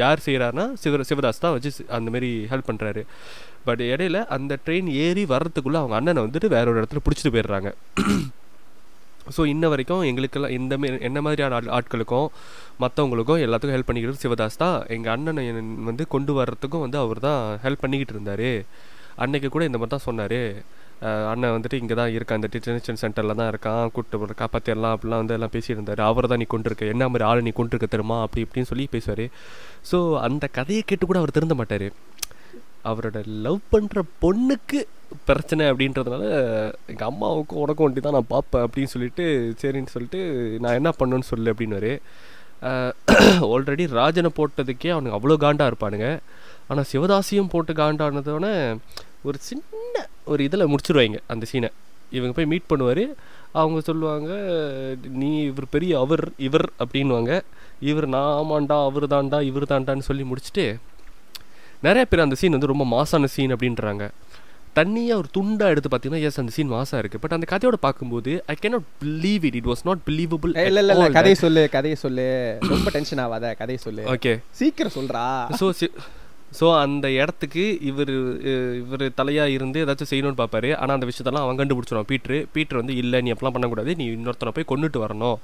யார் 0.00 0.24
செய்கிறாருன்னா 0.26 0.66
சிவ 0.82 1.02
சிவதாஸ் 1.10 1.42
தான் 1.44 1.54
வச்சு 1.56 1.70
அந்தமாரி 1.98 2.30
ஹெல்ப் 2.52 2.70
பண்ணுறாரு 2.70 3.02
பட் 3.66 3.82
இடையில 3.92 4.20
அந்த 4.36 4.58
ட்ரெயின் 4.66 4.88
ஏறி 5.04 5.24
வர்றதுக்குள்ளே 5.34 5.80
அவங்க 5.82 5.96
அண்ணனை 5.98 6.22
வந்துட்டு 6.26 6.48
வேற 6.56 6.66
ஒரு 6.72 6.80
இடத்துல 6.82 7.02
பிடிச்சிட்டு 7.06 7.34
போயிடுறாங்க. 7.36 7.70
ஸோ 9.34 9.42
இன்ன 9.52 9.64
வரைக்கும் 9.72 10.04
எங்களுக்கெல்லாம் 10.10 10.54
இந்த 10.58 10.74
மாரி 10.82 10.96
என்ன 11.08 11.18
மாதிரியான 11.24 11.56
ஆள் 11.58 11.72
ஆட்களுக்கும் 11.76 12.28
மற்றவங்களுக்கும் 12.82 13.42
எல்லாத்துக்கும் 13.46 13.76
ஹெல்ப் 13.76 13.88
பண்ணிக்கிறது 13.90 14.22
சிவதாஸ் 14.24 14.62
தான். 14.62 14.78
எங்கள் 14.94 15.12
அண்ணனை 15.14 15.44
வந்து 15.90 16.04
கொண்டு 16.14 16.32
வர்றதுக்கும் 16.38 16.84
வந்து 16.84 16.98
அவர் 17.04 17.20
தான் 17.28 17.42
ஹெல்ப் 17.64 17.82
பண்ணிக்கிட்டு 17.84 18.14
இருந்தார். 18.16 18.48
அன்னைக்கு 19.24 19.48
கூட 19.54 19.62
இந்த 19.68 19.78
மாதிரி 19.80 19.94
தான் 19.94 20.06
சொன்னார் 20.08 20.40
அண்ணன் 21.30 21.54
வந்துட்டு 21.54 21.78
இங்கே 21.82 21.94
தான் 22.00 22.12
இருக்கான் 22.16 22.38
இந்த 22.40 22.48
டிடென்ஷன் 22.54 23.00
சென்டரில் 23.00 23.38
தான் 23.38 23.48
இருக்கான் 23.52 23.80
கூப்பிட்டு 23.94 24.18
போகிற 24.20 24.34
காப்பாற்றிடலாம் 24.40 24.94
அப்படிலாம் 24.96 25.22
வந்து 25.22 25.34
எல்லாம் 25.36 25.52
பேசியிருந்தார். 25.54 26.00
அவர் 26.10 26.28
தான் 26.32 26.40
நீ 26.42 26.46
கொண்டிருக்க 26.54 26.92
என்ன 26.94 27.08
மாதிரி 27.12 27.24
ஆள் 27.28 27.46
நீ 27.46 27.52
கொண்டிருக்க 27.60 27.86
தெரியுமா? 27.94 28.18
அப்படி 28.26 28.42
இப்படின்னு 28.44 28.70
சொல்லி 28.72 28.84
பேசுவார். 28.94 29.24
ஸோ 29.90 29.98
அந்த 30.26 30.44
கதையை 30.58 30.82
கேட்டு 30.90 31.06
கூட 31.10 31.18
அவர் 31.22 31.36
திருந்த 31.38 31.56
மாட்டார். 31.60 31.86
அவரோட 32.90 33.18
லவ் 33.44 33.60
பண்ணுற 33.72 34.02
பொண்ணுக்கு 34.22 34.80
பிரச்சனை 35.28 35.64
அப்படின்றதுனால 35.70 36.24
எங்கள் 36.92 37.08
அம்மாவுக்கும் 37.10 37.62
உனக்கும் 37.62 37.86
ஒண்டி 37.86 38.00
தான் 38.04 38.16
நான் 38.16 38.32
பார்ப்பேன் 38.34 38.64
அப்படின்னு 38.66 38.92
சொல்லிட்டு 38.94 39.24
சரின்னு 39.62 39.92
சொல்லிட்டு 39.94 40.20
நான் 40.64 40.78
என்ன 40.80 40.90
பண்ணுன்னு 41.00 41.30
சொல்லு 41.30 41.52
அப்படின்னாரு. 41.52 41.92
ஆல்ரெடி 43.52 43.84
ராஜனை 44.00 44.30
போட்டதுக்கே 44.38 44.92
அவனுக்கு 44.94 45.18
அவ்வளோ 45.18 45.36
காண்டாக 45.44 45.70
இருப்பானுங்க. 45.70 46.08
ஆனால் 46.70 46.88
சிவதாசியும் 46.92 47.52
போட்டு 47.54 47.72
காண்டானதோட 47.82 48.48
ஒரு 49.28 49.38
சின்ன 49.48 50.04
ஒரு 50.32 50.40
இதில் 50.48 50.70
முடிச்சிருவாங்க 50.72 51.18
அந்த 51.32 51.46
சீனை 51.52 51.70
இவங்க 52.18 52.32
போய் 52.36 52.50
மீட் 52.52 52.70
பண்ணுவார். 52.72 53.04
அவங்க 53.60 53.78
சொல்லுவாங்க 53.88 54.30
நீ 55.20 55.30
இவர் 55.50 55.72
பெரிய 55.74 55.92
அவர் 56.04 56.24
இவர் 56.46 56.66
அப்படின்வாங்க 56.82 57.32
இவர் 57.90 58.06
நான் 58.14 58.32
ஆமாண்டா 58.40 58.76
அவர் 58.88 59.06
தாண்டா 59.14 59.38
இவர் 59.50 59.70
தாண்டான்னு 59.72 60.08
சொல்லி 60.08 60.24
முடிச்சுட்டு 60.30 60.66
நிறைய 61.86 62.04
பேர் 62.10 62.24
அந்த 62.24 62.36
சீன் 62.40 62.56
வந்து 62.56 62.70
ரொம்ப 62.72 62.84
மாசான 62.94 63.30
சீன் 63.34 63.54
அப்படின்றாங்க. 63.56 64.06
தண்ணியாக 64.78 65.20
ஒரு 65.22 65.28
துண்டா 65.36 65.66
எடுத்து 65.72 65.88
பார்த்தீங்கன்னா 65.92 66.26
எஸ் 66.26 66.40
அந்த 66.42 66.52
சீன் 66.56 66.70
மாசா 66.74 66.98
இருக்கு. 67.02 67.18
பட் 67.22 67.34
அந்த 67.36 67.46
கதையோட 67.50 67.78
பார்க்கும்போது 67.86 68.32
I 68.52 68.54
cannot 68.62 68.86
believe 69.02 69.42
it 69.48 69.58
it 69.60 69.68
was 69.70 69.84
not 69.88 70.02
believable 70.08 70.52
இல்ல 70.68 70.82
இல்ல 70.84 71.10
கதையை 71.18 71.36
சொல்லு 71.44 71.62
கதையை 71.76 71.98
சொல்லு. 72.04 72.26
ரொம்ப 72.72 72.90
டென்ஷன் 72.96 73.22
ஆகாத 73.26 73.52
கதையை 73.60 73.80
சொல்லு. 73.86 74.04
ஓகே 74.14 74.34
சீக்கிரம் 74.60 74.96
சொல்றா. 74.98 75.24
ஸோ 75.60 75.68
ஸோ 76.58 76.66
அந்த 76.84 77.06
இடத்துக்கு 77.18 77.62
இவர் 77.90 78.10
இவர் 78.80 79.04
தலையாக 79.20 79.54
இருந்து 79.56 79.78
ஏதாச்சும் 79.84 80.10
செய்யணும்னு 80.10 80.40
பார்ப்பாரு. 80.40 80.70
ஆனால் 80.80 80.96
அந்த 80.96 81.06
விஷயத்தெல்லாம் 81.10 81.44
அவன் 81.44 81.60
கண்டுபிடிச்சிடுவான் 81.60 82.10
பீட்ரு 82.10 82.38
பீட்ரு 82.54 82.80
வந்து 82.80 82.96
இல்லை 83.02 83.20
நீ 83.26 83.30
அப்பெல்லாம் 83.34 83.56
பண்ணக்கூடாது. 83.56 83.92
நீ 84.00 84.06
இன்னொருத்தனை 84.16 84.52
போய் 84.56 84.70
கொண்டுட்டு 84.72 85.00
வரணும். 85.04 85.38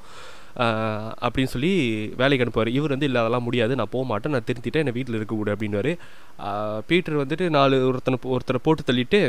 அப்படின்னு 1.26 1.52
சொல்லி 1.54 1.72
வேலைக்கு 2.20 2.44
அனுப்புவார். 2.44 2.72
இவர் 2.78 2.94
வந்து 2.94 3.08
இல்லை 3.10 3.20
அதெல்லாம் 3.22 3.46
முடியாது. 3.48 3.78
நான் 3.80 3.94
போக 3.96 4.06
மாட்டேன். 4.12 4.34
நான் 4.36 4.48
திருத்திட்டேன். 4.48 4.84
என்னை 4.84 4.96
வீட்டில் 4.96 5.18
இருக்கக்கூடாது 5.18 5.56
அப்படின்னுவாரு. 5.56 5.92
பீட்டர் 6.88 7.22
வந்துட்டு 7.22 7.46
நாலு 7.58 7.76
ஒருத்தனை 7.90 8.18
ஒருத்தரை 8.34 8.60
போட்டு 8.66 8.88
தள்ளிட்டு 8.90 9.20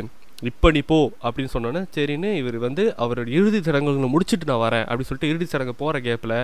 இப்போ 0.48 0.68
நீ 0.74 0.80
போ 0.90 0.98
அப்படின்னு 1.22 1.52
சொன்னோன்னே 1.54 1.80
சரின்னு 1.94 2.28
இவர் 2.40 2.56
வந்து 2.64 2.84
அவரோட 3.04 3.28
இறுதி 3.38 3.58
சடங்குகளை 3.66 4.08
முடிச்சுட்டு 4.12 4.46
நான் 4.50 4.62
வரேன் 4.62 4.84
அப்படின்னு 4.86 5.08
சொல்லிட்டு 5.08 5.30
இறுதி 5.32 5.46
சடங்கு 5.50 5.74
போகிற 5.80 5.96
கேப்பில் 6.06 6.34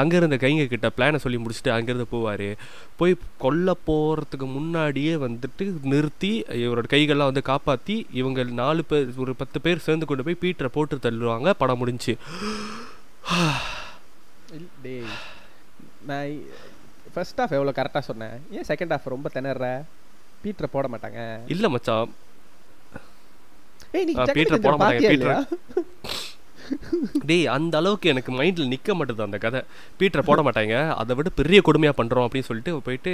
அங்கே 0.00 0.18
இருந்த 0.20 0.36
கைங்க 0.42 0.64
கிட்ட 0.72 0.88
பிளானை 0.96 1.18
சொல்லி 1.24 1.38
முடிச்சுட்டு 1.44 1.72
அங்கேருந்து 1.76 2.08
போவார். 2.10 2.48
போய் 3.00 3.14
கொல்ல 3.44 3.76
போகிறதுக்கு 3.88 4.48
முன்னாடியே 4.56 5.14
வந்துட்டு 5.24 5.66
நிறுத்தி 5.94 6.32
இவரோட 6.64 6.86
கைகள்லாம் 6.94 7.30
வந்து 7.32 7.44
காப்பாற்றி 7.50 7.96
இவங்க 8.20 8.44
நாலு 8.62 8.84
பேர் 8.92 9.24
ஒரு 9.24 9.34
பத்து 9.40 9.64
பேர் 9.66 9.84
சேர்ந்து 9.86 10.10
கொண்டு 10.10 10.26
போய் 10.28 10.40
பீட்டரை 10.44 10.72
போட்டு 10.76 11.04
தள்ளுவாங்க. 11.08 11.50
படம் 11.62 11.82
முடிஞ்சு. 11.84 12.14
டேய் 14.84 15.10
நான் 16.08 16.34
ஃபர்ஸ்ட் 17.14 17.40
ஹாஃப் 17.40 17.54
எவ்வளோ 17.56 17.72
கரெக்டாக 17.78 18.04
சொன்னேன். 18.08 18.36
ஏன் 18.56 18.66
செகண்ட் 18.68 18.92
ஹாஃப் 18.94 19.12
ரொம்ப 19.14 19.28
திணற? 19.36 19.68
பீட்டரை 20.42 20.68
போட 20.74 20.86
மாட்டாங்க. 20.92 21.20
இல்லை 21.54 21.68
மச்சான். 21.74 22.12
ஏய் 23.96 24.06
நீ 24.08 24.14
பீட்டரை 24.38 24.58
போட 24.66 24.74
மாட்டாங்க, 24.80 25.10
பீட்டரை. 25.12 25.36
டேய் 27.30 27.46
அந்த 27.56 27.74
அளவுக்கு 27.80 28.10
எனக்கு 28.12 28.30
மைண்டில் 28.38 28.70
நிற்க 28.74 28.94
மாட்டுது 28.98 29.26
அந்த 29.26 29.38
கதை. 29.44 29.60
பீட்டரை 29.98 30.24
போட 30.28 30.40
மாட்டாங்க. 30.46 30.76
அதை 31.02 31.16
விட 31.18 31.30
பெரிய 31.40 31.60
கொடுமையாக 31.68 31.98
பண்ணுறோம் 32.00 32.26
அப்படின்னு 32.26 32.48
சொல்லிட்டு 32.50 32.74
போயிட்டு 32.86 33.12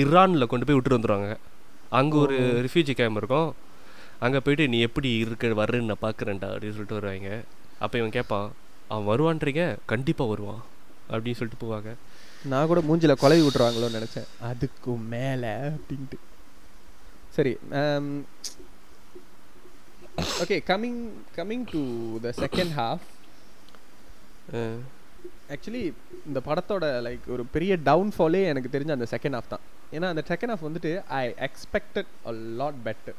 ஈரானில் 0.00 0.50
கொண்டு 0.52 0.66
போய் 0.68 0.78
விட்டுட்டு 0.78 0.98
வந்துடுவாங்க 0.98 1.30
அங்கே 2.00 2.16
ஒரு 2.24 2.38
ரிஃப்யூஜி 2.66 2.94
கேம்ப் 2.98 3.20
இருக்கும். 3.22 3.48
அங்கே 4.26 4.40
போயிட்டு 4.46 4.64
நீ 4.72 4.80
எப்படி 4.88 5.10
இருக்க 5.24 5.54
வர்றேன்னு 5.62 5.90
நான் 5.92 6.04
பார்க்குறேன்டா 6.06 6.50
அப்படின்னு 6.54 6.76
சொல்லிட்டு 6.78 6.98
வருவாங்க. 6.98 7.30
அப்போ 7.84 7.96
இவன் 8.00 8.16
கேட்பான் 8.18 8.48
அவன் 8.94 9.08
வருவான்றீங்க 9.10 9.64
கண்டிப்பாக 9.92 10.30
வருவான் 10.32 10.62
அப்படின்னு 11.10 11.38
சொல்லிட்டு 11.40 11.64
போவாங்க. 11.64 11.90
நான் 12.50 12.68
கூட 12.70 12.80
மூஞ்சில 12.88 13.14
குழவி 13.22 13.42
விட்டுருவாங்களோன்னு 13.44 13.98
நினைச்சேன். 13.98 14.28
அதுக்கும் 14.50 15.04
மேலே 15.14 15.52
அப்படின்ட்டு. 15.74 16.18
சரி 17.36 17.52
okay 20.42 20.56
coming 20.70 21.02
coming 21.36 21.66
to 21.72 21.82
the 22.24 22.32
second 22.44 22.72
half 22.80 23.06
actually 25.54 25.84
இந்த 26.28 26.40
படத்தோட 26.48 26.84
லைக் 27.06 27.24
ஒரு 27.34 27.42
பெரிய 27.54 27.72
டவுன்ஃபாலே 27.88 28.42
எனக்கு 28.52 28.72
தெரிஞ்ச 28.74 28.90
அந்த 28.96 29.08
செகண்ட் 29.14 29.36
ஹாஃப் 29.38 29.52
தான். 29.54 29.64
ஏன்னா 29.94 30.08
அந்த 30.12 30.22
செகண்ட் 30.30 30.52
ஹாஃப் 30.52 30.66
வந்துட்டு 30.68 30.92
I 31.20 31.22
expected 31.46 32.10
a 32.30 32.32
lot 32.60 32.80
better 32.88 33.18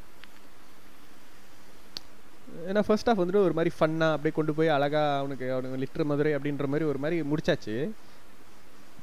ஏன்னா 2.68 2.82
ஃபர்ஸ்ட் 2.86 3.08
ஆஃப் 3.10 3.20
வந்துட்டு 3.20 3.44
ஒரு 3.46 3.54
மாதிரி 3.58 3.74
ஃபன்னாக 3.78 4.16
அப்படியே 4.16 4.34
கொண்டு 4.34 4.52
போய் 4.54 4.74
அழகாக 4.76 5.18
அவனுக்கு 5.18 5.46
அவனுக்கு 5.52 5.80
லிட்டர் 5.82 6.08
மதுரை 6.10 6.32
அப்படின்ற 6.36 6.66
மாதிரி 6.66 6.88
ஒரு 6.92 6.98
மாதிரி 6.98 7.16
முடிச்சாச்சு. 7.30 7.76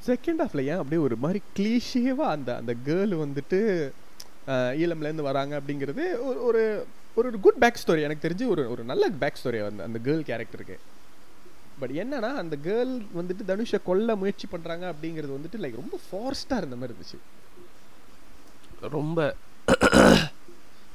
செகண்ட் 0.08 0.42
ஹாஃப்ல 0.44 0.64
ஏன் 0.72 0.82
அப்படியே 0.82 1.02
ஒரு 1.08 1.16
மாதிரி 1.16 1.40
கிளீஷேவாக 1.58 2.34
அந்த 2.36 2.52
அந்த 2.56 2.74
கேர்ள் 2.86 3.16
வந்துட்டு 3.24 3.60
ஈழம்லேருந்து 4.84 5.28
வராங்க 5.30 5.54
அப்படிங்கிறது 5.60 6.04
ஒரு 6.28 6.40
ஒரு 6.50 6.64
ஒரு 7.16 7.40
குட் 7.40 7.62
பேக் 7.64 7.82
ஸ்டோரி 7.82 8.02
எனக்கு 8.02 8.26
தெரிஞ்சு 8.28 8.46
ஒரு 8.48 8.64
ஒரு 8.70 8.84
நல்ல 8.84 9.10
பேக் 9.24 9.40
ஸ்டோரி 9.42 9.60
அந்த 9.66 9.84
அந்த 9.84 10.00
கேர்ள் 10.06 10.24
கேரக்டருக்கு 10.30 10.78
பட் 11.80 11.92
என்னன்னா 11.92 12.30
அந்த 12.44 12.56
கேர்ள் 12.64 12.94
வந்துட்டு 13.18 13.44
தனுஷை 13.50 13.80
கொல்ல 13.84 14.16
முயற்சி 14.16 14.48
பண்றாங்க 14.48 14.86
அப்படிங்கிறது 14.94 15.38
வந்துட்டு 15.38 15.62
லைக் 15.64 15.82
ரொம்ப 15.82 16.00
ஃபார்ஸ்டா 16.08 16.58
இருந்த 16.58 16.76
மாதிரி 16.76 16.96
இருந்துச்சு. 16.96 17.20
ரொம்ப 18.98 19.36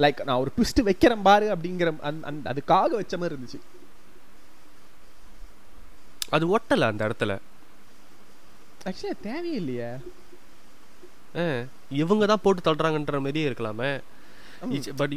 லைக் 0.02 0.20
நான் 0.28 0.40
ஒரு 0.42 0.50
ட்விஸ்ட் 0.56 0.86
வைக்கிறேன் 0.88 1.24
பாரு 1.28 1.46
அப்படிங்கிற 1.54 1.90
அந்த 2.30 2.44
அதுக்காக 2.52 2.90
வச்ச 3.00 3.16
மாதிரி 3.22 3.36
இருந்துச்சு. 3.36 3.60
அது 6.36 6.44
ஒட்டல 6.56 6.88
அந்த 6.92 7.02
இடத்துல? 7.08 7.32
ஆக்சுவலி 8.88 9.16
தேவையே 9.28 9.56
இல்லையே. 9.60 9.90
இவங்க 12.02 12.24
தான் 12.30 12.42
போட்டு 12.42 12.66
தள்ளுறாங்கன்ற 12.66 13.18
மாதிரியே 13.26 13.48
இருக்கலாமே. 13.50 13.92
பட் 15.00 15.14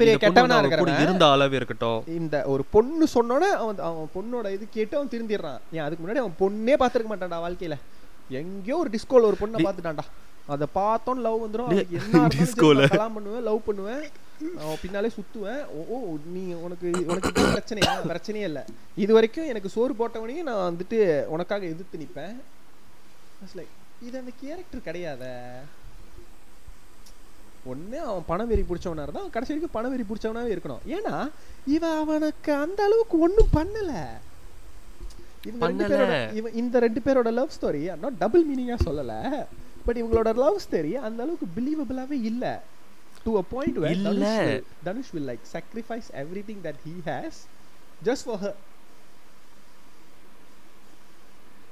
பெரிய 0.00 0.14
கெட்டவனா 0.22 0.56
கூட 0.56 0.62
இருக்கிறவன் 0.62 1.02
இருந்த 1.04 1.24
அளவு 1.34 1.54
இருக்கட்டும். 1.58 2.00
இந்த 2.20 2.36
ஒரு 2.52 2.62
பொண்ணு 2.74 3.04
சொன்னோன்னே 3.14 3.48
அவன் 3.62 3.78
அவன் 3.88 4.10
பொண்ணோட 4.16 4.46
இது 4.56 4.64
கேட்டு 4.76 4.96
அவன் 4.98 5.12
திருந்திடுறான். 5.14 5.60
ஏன் 5.76 5.84
அதுக்கு 5.86 6.02
முன்னாடி 6.04 6.22
அவன் 6.22 6.38
பொண்ணே 6.42 6.74
பார்த்துருக்க 6.82 7.10
மாட்டான்டா 7.12 7.38
வாழ்க்கையில. 7.46 7.76
எங்கேயோ 8.40 8.78
ஒரு 8.84 8.90
டிஸ்கோல 8.94 9.28
ஒரு 9.30 9.38
பொண்ணை 9.42 9.60
பார்த்துட்டான்டா. 9.66 10.06
அதை 10.46 10.66
பார்த்தோம் 10.72 11.20
லவ் 11.20 11.42
வந்துடும் 11.44 11.90
என்ன. 11.90 12.26
டிஸ்கோல 12.36 12.84
கலாம் 12.84 13.14
பண்ணுவேன் 13.14 13.42
லவ் 13.42 13.64
பண்ணுவேன். 13.64 14.08
பின்னாலே 14.82 15.10
சுத்துவேன். 15.16 15.66
ஓ 15.66 16.16
நீ 16.32 16.52
உனக்கு 16.52 16.92
உனக்கு 17.06 17.28
பிரச்சனையா? 17.28 17.92
பிரச்சனையே 18.08 18.44
இல்லை. 18.50 18.62
இது 18.96 19.12
வரைக்கும் 19.12 19.46
எனக்கு 19.46 19.68
சோறு 19.68 19.94
போட்டவனையும் 19.98 20.42
நான் 20.42 20.76
வந்துட்டு 20.76 21.24
உனக்காக 21.24 21.64
எதிர்த்து 21.64 21.98
நிப்பேன். 21.98 22.36
லைக் 23.56 23.74
இது 24.02 24.18
அந்த 24.18 24.30
கேரக்டர் 24.40 24.84
கிடையாதே. 24.84 25.34
ஒண்ணு 27.72 27.96
அவன் 27.96 28.22
பணம் 28.26 28.46
வெறி 28.46 28.60
பிடிச்சவனா 28.60 29.02
இருந்தா 29.02 29.20
அவன் 29.20 29.30
கடைசி 29.30 29.54
வரைக்கும் 29.54 29.70
பணம் 29.72 29.90
வெறி 29.90 30.02
பிடிச்சவனாவே 30.02 30.58
இருக்கணும். 30.58 30.96
ஏன்னா 30.96 31.30
இவன் 31.66 31.98
அவனுக்கு 31.98 32.52
அந்த 32.54 32.84
அளவுக்கு 32.84 33.18
ஒண்ணும் 33.18 33.48
பண்ணல. 33.54 34.04
இவங்க 35.46 35.66
ரெண்டு 35.66 35.86
பண்ணல. 35.86 35.88
பேரோட 35.88 36.34
இவன் 36.34 36.52
இந்த 36.52 36.78
ரெண்டு 36.78 37.00
பேரோட 37.04 37.32
லவ் 37.32 37.50
ஸ்டோரி 37.60 38.08
டபுள் 38.18 38.44
மீனிங்கா 38.48 38.78
சொல்லல. 38.84 39.46
பட் 39.86 39.96
இவங்களோட 39.96 40.38
லவ் 40.38 40.60
ஸ்டோரி 40.64 40.92
அந்த 41.06 41.22
அளவுக்கு 41.22 41.46
பிலீவபிளாவே 41.56 42.16
இல்ல. 42.30 42.62
டு 43.24 43.38
அ 43.38 43.42
பாயிண்ட் 43.50 43.78
வேர் 43.84 43.96
இல்ல. 44.04 44.26
Dhanush 44.84 45.12
will 45.14 45.24
like 45.24 45.44
sacrifice 45.48 46.10
everything 46.22 46.62
that 46.62 46.76
he 46.84 46.94
has 47.06 47.46
just 48.02 48.24
for 48.24 48.38
her. 48.38 48.54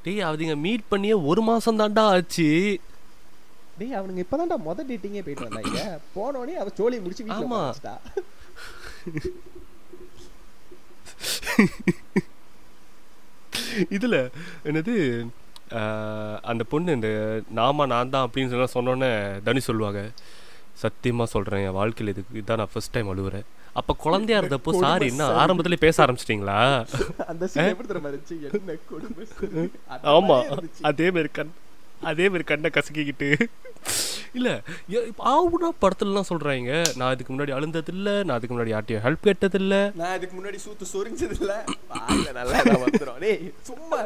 டேய் 0.05 0.23
அவங்க 0.23 0.55
மீட் 0.65 0.89
பண்ணியே 0.89 1.15
ஒரு 1.31 1.43
மாசம் 1.43 1.79
தான்டா 1.81 2.03
ஆச்சு. 2.15 2.81
டேய் 3.79 3.97
அவனுங்க 3.99 4.25
இப்பதான்டா 4.25 4.57
மொத 4.67 4.85
டேட்டிங்கே 4.91 5.23
போயிட்டு 5.23 5.47
வந்தாங்க 5.47 6.01
போன 6.15 6.39
உடனே 6.41 6.57
அவ 6.57 6.71
சோழியை 6.79 7.03
முடிச்சு 7.03 7.25
வீட்டுல 7.25 7.47
ஆமா. 7.47 7.63
இதுல 13.97 14.17
என்னது? 14.65 14.95
அந்த 16.51 16.63
பொண்ணு 16.73 16.97
இந்த 16.99 17.11
நாமா 17.61 17.85
நான் 17.93 18.13
தான் 18.15 18.27
அப்படின்னு 18.27 18.53
சொன்னா 18.53 18.69
சொன்னோன்னே 18.77 19.11
தனி 19.49 19.61
சொல்லுவாங்க. 19.69 20.01
சத்தியமா 20.83 21.25
சொல்றேன் 21.33 21.65
என் 21.67 21.77
வாழ்க்கையில் 21.81 22.13
இதுக்கு 22.13 22.41
இதான் 22.41 22.61
நான் 22.61 22.73
ஃபர்ஸ்ட் 22.73 22.95
டைம் 22.95 23.11
அழுவுறேன். 23.13 23.47
அப்ப 23.81 23.95
குழந்தையா 24.05 24.39
இருந்தப்போ 24.41 24.73
சாரி 24.85 25.07
என்ன. 25.13 25.27
ஆரம்பத்திலே 25.43 25.79
பேச 25.85 25.97
ஆரம்பிச்சிட்டீங்களா? 26.05 26.59
ஆமா. 30.17 30.39
அதே 30.91 31.07
மாதிரி 31.17 31.31
கண் 31.39 31.53
அதே 32.11 32.25
மாதிரி 32.29 32.45
கண்ணை 32.49 32.71
கசக்கிக்கிட்டு. 32.77 33.29
இல்ல 34.39 34.49
ஆவுனா 35.33 35.69
படத்துலலாம் 35.83 36.31
சொல்றாங்க 36.31 36.71
நான் 37.01 37.13
இதுக்கு 37.15 37.33
முன்னாடி 37.35 37.53
அழுந்தது 37.57 37.93
இல்ல 37.97 38.09
நான் 38.23 38.37
அதுக்கு 38.37 38.55
முன்னாடி 38.55 38.73
யார்ட்டையும் 38.75 39.05
ஹெல்ப் 39.07 39.27
கேட்டது 39.29 39.59
இல்ல 39.63 39.75
நான் 40.01 40.17
இதுக்கு 40.19 40.37
முன்னாடி 40.39 40.59
சூத்து 40.65 40.87
சொரிஞ்சது 40.95 41.37
இல்ல 41.41 41.53
வாயில 41.93 42.33
நல்லா 42.39 42.61
சும்மா. 43.71 44.01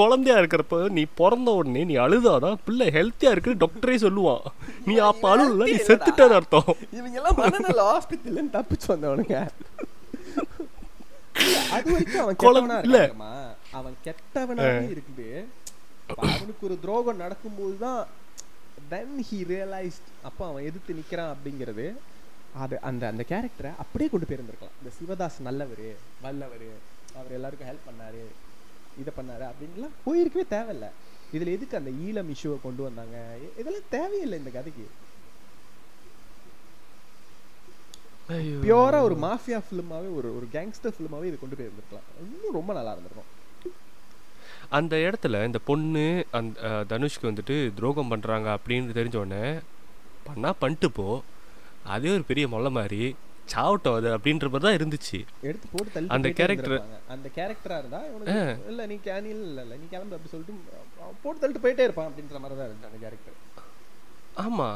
குழந்தையா 0.00 0.36
இருக்கிறப்ப 0.40 0.78
நீ 0.96 1.02
பிறந்த 1.20 1.50
உடனே 1.58 1.82
நீ 1.90 1.94
அழுதாதான் 2.04 2.58
பிள்ளை 2.66 2.86
ஹெல்த்தியா 2.96 3.30
இருக்கு 3.34 3.52
டாக்டரே 3.62 3.96
சொல்லுவான். 4.04 4.44
நீ 4.88 4.94
அப்ப 5.10 5.24
அழுல 5.34 5.68
நீ 5.70 5.76
செத்துட்டது 5.88 6.36
அர்த்தம். 6.38 6.70
இவங்க 6.98 7.16
எல்லாம் 7.20 7.38
மனநல 7.42 7.84
ஹாஸ்பிட்டல்ல 7.90 8.44
தப்பிச்சு 8.56 8.88
வந்தவனுங்க. 8.94 9.38
அது 11.74 11.86
வரைக்கும் 11.94 12.22
அவன் 12.24 12.38
கெட்டவனா. 12.42 12.78
இருக்காமா 12.84 13.34
அவன் 13.78 13.96
கெட்டவனாவே 14.06 14.86
இருக்குது. 14.94 15.28
அவனுக்கு 16.26 16.66
ஒரு 16.68 16.76
துரோகம் 16.84 17.22
நடக்கும்போது 17.24 17.74
தான் 17.84 18.00
தென் 18.92 19.16
ஹி 19.28 19.38
ரியலைஸ்ட் 19.52 20.08
அப்போ 20.28 20.42
அவன் 20.50 20.66
எதிர்த்து 20.68 20.98
நிக்கிறான் 21.00 21.32
அப்படிங்கிறது. 21.34 21.86
அது 22.64 22.76
அந்த 22.88 23.02
அந்த 23.12 23.22
கேரக்டரை 23.30 23.70
அப்படியே 23.82 24.08
கொண்டு 24.12 24.28
போயிருந்திருக்கலாம். 24.28 24.76
இந்த 24.80 24.90
சிவதாஸ் 24.98 25.38
நல்லவர் 25.48 25.88
வல்லவர் 26.24 26.68
அவர் 27.18 27.34
எல்லாருக்கும் 27.38 27.70
ஹெல்ப் 27.70 27.88
பண்ணாரு. 27.88 28.22
இதை 29.02 29.12
பண்ணாரு 29.18 29.44
அப்படின்லாம் 29.50 29.96
போயிருக்கவே 30.06 30.44
தேவையில்ல. 30.56 30.88
இதுல 31.36 31.54
எதுக்கு 31.56 31.78
அந்த 31.80 31.90
ஈழம் 32.04 32.30
இஷ்யூவை 32.34 32.58
கொண்டு 32.66 32.82
வந்தாங்க? 32.86 33.16
இதெல்லாம் 33.60 33.90
தேவையில்லை 33.96 34.38
இந்த 34.42 34.52
கதைக்கு. 34.58 34.86
பியூரா 38.64 38.98
ஒரு 39.08 39.16
மாஃபியா 39.24 39.58
ஃபிலிமாவே 39.66 40.08
ஒரு 40.18 40.28
ஒரு 40.38 40.46
கேங்ஸ்டர் 40.54 40.94
ஃபிலிமாவே 40.96 41.28
இது 41.28 41.36
கொண்டு 41.42 41.56
போயிருந்திருக்கலாம். 41.58 42.08
இன்னும் 42.24 42.56
ரொம்ப 42.58 42.70
நல்லா 42.78 42.92
இருந்திருக்கும். 42.94 43.30
அந்த 44.78 44.94
இடத்துல 45.06 45.44
இந்த 45.48 45.60
பொண்ணு 45.68 46.04
அந்த 46.38 46.84
தனுஷ்க்கு 46.90 47.30
வந்துட்டு 47.30 47.56
துரோகம் 47.76 48.10
பண்றாங்க 48.12 48.48
அப்படின்னு 48.56 48.96
தெரிஞ்ச 48.98 49.16
உடனே 49.22 49.44
பண்ணா 50.26 50.50
பண்ணிட்டு 50.62 50.90
போ. 50.98 51.06
அதே 51.94 52.10
ஒரு 52.16 52.24
பெரிய 52.30 52.46
மொல்ல 52.54 52.70
மாதிரி 52.78 53.02
சாவட்டும் 53.48 53.96
அது 53.96 54.08
அப்படின்ற 54.16 54.46
மாதிரி 54.46 54.66
தான் 54.66 54.78
இருந்துச்சு. 54.78 55.18
எடுத்து 55.42 55.66
போட்டு 55.68 55.90
தள்ளி 55.92 56.08
அந்த 56.08 56.28
இருந்திருப்பாங்க. 56.40 56.98
அந்த 57.08 57.28
கேரக்டரா 57.34 57.78
இருந்தா 57.78 58.00
இல்ல 58.68 58.86
நீ 58.86 58.96
கேனில் 59.04 59.42
இல்ல 59.42 59.62
இல்ல 59.62 59.74
நீ 59.76 59.86
கிளம்பு 59.90 60.16
அப்படி 60.16 60.32
சொல்லிட்டு 60.32 60.54
போட்டு 61.22 61.40
தள்ளிட்டு 61.40 61.64
போயிட்டே 61.64 61.86
இருப்பான் 61.86 62.08
அப்படின்ற 62.10 62.38
மாதிரி 62.38 62.58
தான் 62.58 62.68
இருந்துச்சு 62.68 62.90
அந்த 62.90 63.00
கேரக்டர் 63.04 63.36
ஆமா. 64.42 64.68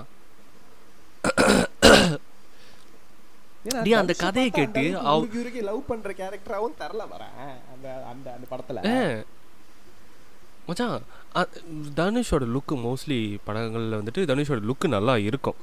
டேய், 3.77 3.95
அந்த 3.95 4.15
கதையை 4.19 4.51
கேட்டு 4.51 4.81
அளவுக்கு 4.81 5.09
அவ- 5.09 5.19
உருகி 5.19 5.39
உருகி 5.39 5.61
லவ் 5.63 5.87
பண்ற 5.87 6.11
கேரக்டராவும் 6.13 6.79
தரல 6.79 7.03
வரேன் 7.11 7.37
அந்த 7.73 7.87
அந்த 8.07 8.27
அந்த 8.33 8.47
படத்துல. 8.51 8.81
மச்சான் 10.67 11.05
தனுஷோட 11.97 12.45
லுக்கு 12.53 12.75
மோஸ்ட்லி 12.83 13.19
படங்களில் 13.45 13.99
வந்துட்டு 13.99 14.23
தனுஷோட 14.27 14.61
லுக்கு 14.67 14.89
நல்லா 14.89 15.15
இருக்கும். 15.23 15.59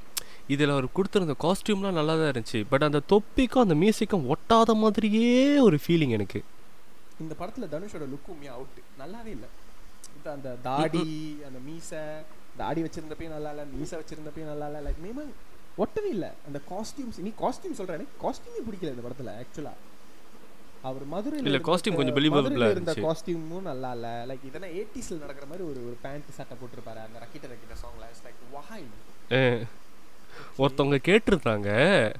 இதில் 0.53 0.73
அவர் 0.75 0.87
கொடுத்துருந்த 0.97 1.35
காஸ்டியூம்லாம் 1.43 1.97
நல்லா 1.99 2.13
தான் 2.19 2.29
இருந்துச்சு. 2.31 2.59
பட் 2.71 2.85
அந்த 2.87 2.99
தொப்பிக்கும் 3.13 3.63
அந்த 3.65 3.75
மியூசிக்கும் 3.83 4.25
ஒட்டாத 4.33 4.75
மாதிரியே 4.83 5.33
ஒரு 5.67 5.77
ஃபீலிங் 5.83 6.15
எனக்கு. 6.17 6.39
இந்த 7.23 7.33
படத்துல 7.39 7.67
தனுஷோட 7.73 8.05
லுக் 8.13 8.31
உண்மையா 8.33 8.53
அவுட் 8.57 8.79
நல்லாவே 9.01 9.31
இல்ல. 9.37 9.47
அந்த 10.35 10.49
தாடி 10.67 11.05
அந்த 11.47 11.59
மீசை 11.67 12.01
தாடி 12.61 12.81
வச்சிருந்தப்பயும் 12.85 13.35
நல்லா 13.35 13.51
இல்ல 13.53 13.63
மீசை 13.75 13.95
வச்சிருந்தப்பயும் 13.99 14.51
நல்லா 14.51 14.67
இல்ல. 14.69 14.79
லைக் 14.87 14.99
மேமா 15.05 15.23
ஒட்டவே 15.83 16.09
இல்ல. 16.15 16.27
அந்த 16.47 16.59
காஸ்டியூம்ஸ் 16.71 17.19
நீ 17.25 17.31
காஸ்டியூம் 17.43 17.77
சொல்ற 17.79 17.93
எனக்கு 17.99 18.17
காஸ்டியூமே 18.25 18.61
பிடிக்கல 18.67 18.93
இந்த 18.95 19.05
படத்துல 19.07 19.33
ஆக்சுவலா 19.43 19.73
அவர் 20.89 21.05
மதுரையில 21.13 21.47
இல்ல, 21.49 21.59
costume 21.69 21.95
கொஞ்சம் 21.99 22.17
மதுரையில 22.35 22.67
இருந்த. 22.73 22.93
காஸ்டியூமும் 23.05 23.67
நல்லா 23.71 23.89
இல்ல. 23.97 24.07
லைக் 24.29 24.45
இதெல்லாம் 24.49 24.75
80sல 24.81 25.19
நடக்கிற 25.23 25.45
மாதிரி 25.51 25.65
ஒரு 25.71 25.79
ஒரு 25.87 25.97
பேண்ட் 26.03 26.37
சட்டை 26.37 26.55
போட்டிருப்பாரு 26.61 27.01
அந்த 27.07 27.19
ரக்கிட்ட 27.23 27.47
ரக்கிட்ட 27.53 27.77
சாங்ல 27.83 28.05
இட்ஸ் 28.11 28.25
லைக் 28.27 28.43
வாய். 28.55 28.85
ஒருத்தவங்க 30.57 30.97
கேட்டிருந்தாங்க. 31.07 32.13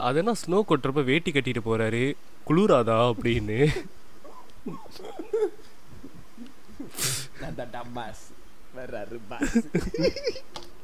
அது 0.00 0.18
என்ன 0.18 0.32
ஸ்னோ 0.32 0.62
கொட்டுறப்ப 0.68 1.04
வேட்டி 1.04 1.30
கட்டிட்டு 1.30 1.60
போறாரு? 1.66 2.14
குளிராதா? 2.48 3.12
அப்படின்னு. 3.12 3.86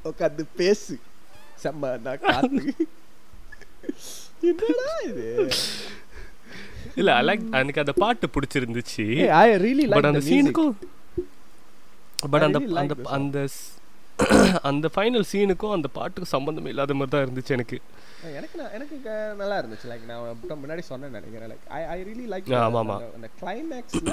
உட்காந்து 0.04 0.44
பேசு. 0.56 0.98
செம்ம 1.62 2.00
நான் 2.00 2.18
காத்து. 2.20 2.74
என்னடா 4.40 4.88
இது? 5.04 5.50
இல்ல 6.94 7.14
I 7.14 7.24
like 7.24 7.52
எனக்கு 7.52 7.80
அந்த 7.80 7.92
பாட்டு 7.92 8.28
பிடிச்சிருந்துச்சு. 8.28 8.82
Like 8.96 9.90
பட் 9.90 10.04
அந்த. 10.04 10.18
சீனுக்கும் 10.18 10.74
பட் 12.30 12.42
அந்த 12.42 12.60
அந்த. 12.74 12.94
அந்த 13.04 13.48
அந்த 14.68 14.86
ஃபைனல் 14.94 15.26
சீனுக்கும் 15.30 15.74
அந்த 15.76 15.88
பாட்டுக்கும் 15.96 16.32
சம்பந்தமே 16.34 16.68
இல்லாத 16.72 16.94
மாதிரி 16.98 17.12
தான் 17.14 17.24
இருந்துச்சு 17.26 17.54
எனக்கு. 17.56 17.76
எனக்கு 18.38 18.58
நான் 18.60 18.74
எனக்கு 18.76 18.96
நல்லா 19.40 19.56
இருந்துச்சு. 19.62 19.86
லைக் 19.92 20.04
நான் 20.10 20.60
முன்னாடி 20.64 20.82
சொன்னேன் 20.90 21.16
நினைக்கிறேன். 21.18 21.50
Like 21.52 21.66
I 21.78 21.80
I 21.94 21.98
really 22.08 22.26
like 22.34 22.52
ஆமா, 22.66 22.80
ஆமா. 22.84 22.96
அந்த 23.16 23.28
கிளைமேக்ஸ்ல 23.40 24.12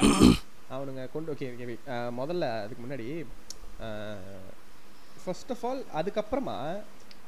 அவனுங்க 0.75 1.03
கொண்டு 1.15 1.31
ஓகே 1.33 1.47
ஓகே 1.53 1.77
முதல்ல 2.19 2.49
அதுக்கு 2.63 2.83
முன்னாடி 2.85 3.07
ஃபர்ஸ்ட் 5.23 5.53
ஆஃப் 5.55 5.65
ஆல் 5.69 5.83
அதுக்கப்புறமா 5.99 6.57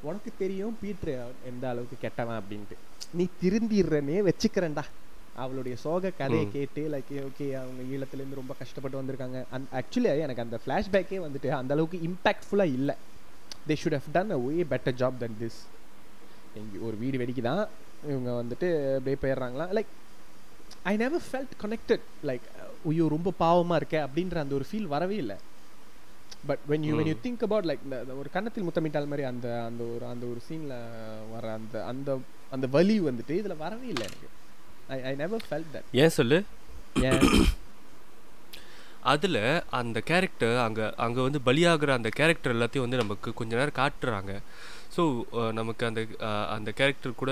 உனக்கு 0.10 0.32
தெரியும் 0.44 0.78
பீட்ரு 0.82 1.14
எந்த 1.52 1.64
அளவுக்கு 1.72 1.98
கெட்டவன் 2.02 2.40
அப்படின்ட்டு. 2.42 2.76
நீ 3.20 3.26
திருந்திடுறனே 3.42 4.18
வச்சுக்கிறேன்டா. 4.30 4.84
அவளுடைய 5.36 5.76
சோக 5.78 6.12
கதையை. 6.18 6.48
கேட்டு 6.52 6.82
லைக் 6.94 7.12
ஓகே 7.28 7.48
அவங்க 7.62 7.82
ஈழத்துலேருந்து 7.94 8.40
ரொம்ப 8.42 8.54
கஷ்டப்பட்டு 8.60 9.02
வந்திருக்காங்க. 9.02 9.40
அண்ட் 9.52 9.68
ஆக்சுவலி 9.80 10.20
எனக்கு 10.26 10.46
அந்த 10.46 10.60
ஃப்ளாஷ்பேக்கே 10.66 11.20
வந்துட்டு 11.26 11.50
அந்த 11.60 11.74
அளவுக்கு 11.74 12.00
இம்பாக்ட்ஃபுல்லாக 12.10 12.76
இல்லை. 12.80 12.96
They 13.68 13.76
should 13.84 13.98
have 14.00 14.12
done 14.12 14.32
a 14.32 14.38
way 14.38 14.64
better 14.64 14.98
job 15.02 15.22
than 15.24 15.38
this 15.42 15.60
எங்க 16.56 16.86
ஒரு 16.88 16.96
வீடு 16.98 17.18
வெடிக்குதான். 17.18 17.64
இவங்க 18.08 18.30
வந்துட்டு 18.42 18.68
அப்படியே 18.98 19.18
போயிடுறாங்களா 19.22 19.66
like 19.78 19.92
I 20.84 20.94
never 20.98 21.26
felt 21.32 21.56
connected 21.64 22.06
like 22.24 22.46
ஐயோ 22.90 23.06
ரொம்ப 23.16 23.32
பாவமா 23.40 23.76
இருக்கே 23.82 24.00
அப்படின்ற 24.08 24.38
அந்த 24.44 24.56
ஒரு 24.56 24.66
ஃபீல் 24.72 24.92
வரவே 24.96 25.16
இல்லை. 25.16 25.38
But 26.46 26.64
when 26.70 26.86
you 26.88 26.94
when 27.00 27.10
you 27.12 27.16
think 27.24 27.44
about 27.48 27.66
like 27.66 27.84
இந்த 27.84 28.14
ஒரு 28.22 28.30
கன்னத்தில் 28.32 28.68
முத்தமிட்டால் 28.70 29.08
மாதிரி 29.08 29.24
அந்த 29.24 29.48
அந்த 29.66 29.84
ஒரு 29.84 30.06
அந்த 30.06 30.26
ஒரு 30.26 30.42
சீனில் 30.48 30.78
வர 31.34 31.52
அந்த 31.54 31.76
அந்த 31.86 32.20
அந்த 32.52 32.68
வலி 32.68 32.98
வந்துட்டு 33.02 33.34
இதில் 33.42 33.62
வரவே 33.66 33.88
இல்லை 33.88 34.06
எனக்கு. 34.10 34.30
I 34.96 34.98
I 35.10 35.14
never 35.16 35.44
felt 35.50 35.72
that 35.76 35.90
ஏன் 36.04 36.16
சொல்லு? 36.20 36.40
அதில் 39.12 39.40
அந்த 39.80 39.98
கேரக்டர் 40.10 40.58
அங்கே 40.66 40.86
அங்கே 41.06 41.22
வந்து 41.26 41.40
பலியாகிற 41.48 41.92
அந்த 42.00 42.10
கேரக்டர் 42.20 42.54
எல்லாத்தையும் 42.56 42.86
வந்து 42.86 43.02
நமக்கு 43.02 43.30
கொஞ்ச 43.34 43.52
நேரம் 43.60 43.80
காட்டுறாங்க. 43.80 44.34
ஸோ 44.96 45.04
நமக்கு 45.60 45.84
அந்த 45.90 46.02
அந்த 46.56 46.70
கேரக்டர் 46.80 47.20
கூட 47.22 47.32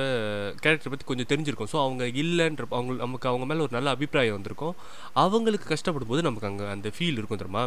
கேரக்டர் 0.64 0.92
பற்றி 0.94 1.08
கொஞ்சம் 1.12 1.30
தெரிஞ்சிருக்கும். 1.32 1.72
ஸோ 1.74 1.80
அவங்க 1.86 2.04
இல்லைன்ற 2.24 2.66
அவங்க 2.78 2.94
நமக்கு 3.06 3.30
அவங்க 3.32 3.46
மேலே 3.52 3.64
ஒரு 3.68 3.76
நல்ல 3.78 3.90
அபிப்பிராயம் 3.96 4.38
வந்திருக்கும். 4.38 4.76
அவங்களுக்கு 5.24 5.68
கஷ்டப்படும் 5.74 6.12
போது 6.14 6.22
நமக்கு 6.28 6.50
அங்கே 6.52 6.68
அந்த 6.76 6.92
ஃபீல் 6.98 7.20
இருக்கும் 7.20 7.42
தெரியுமா? 7.44 7.64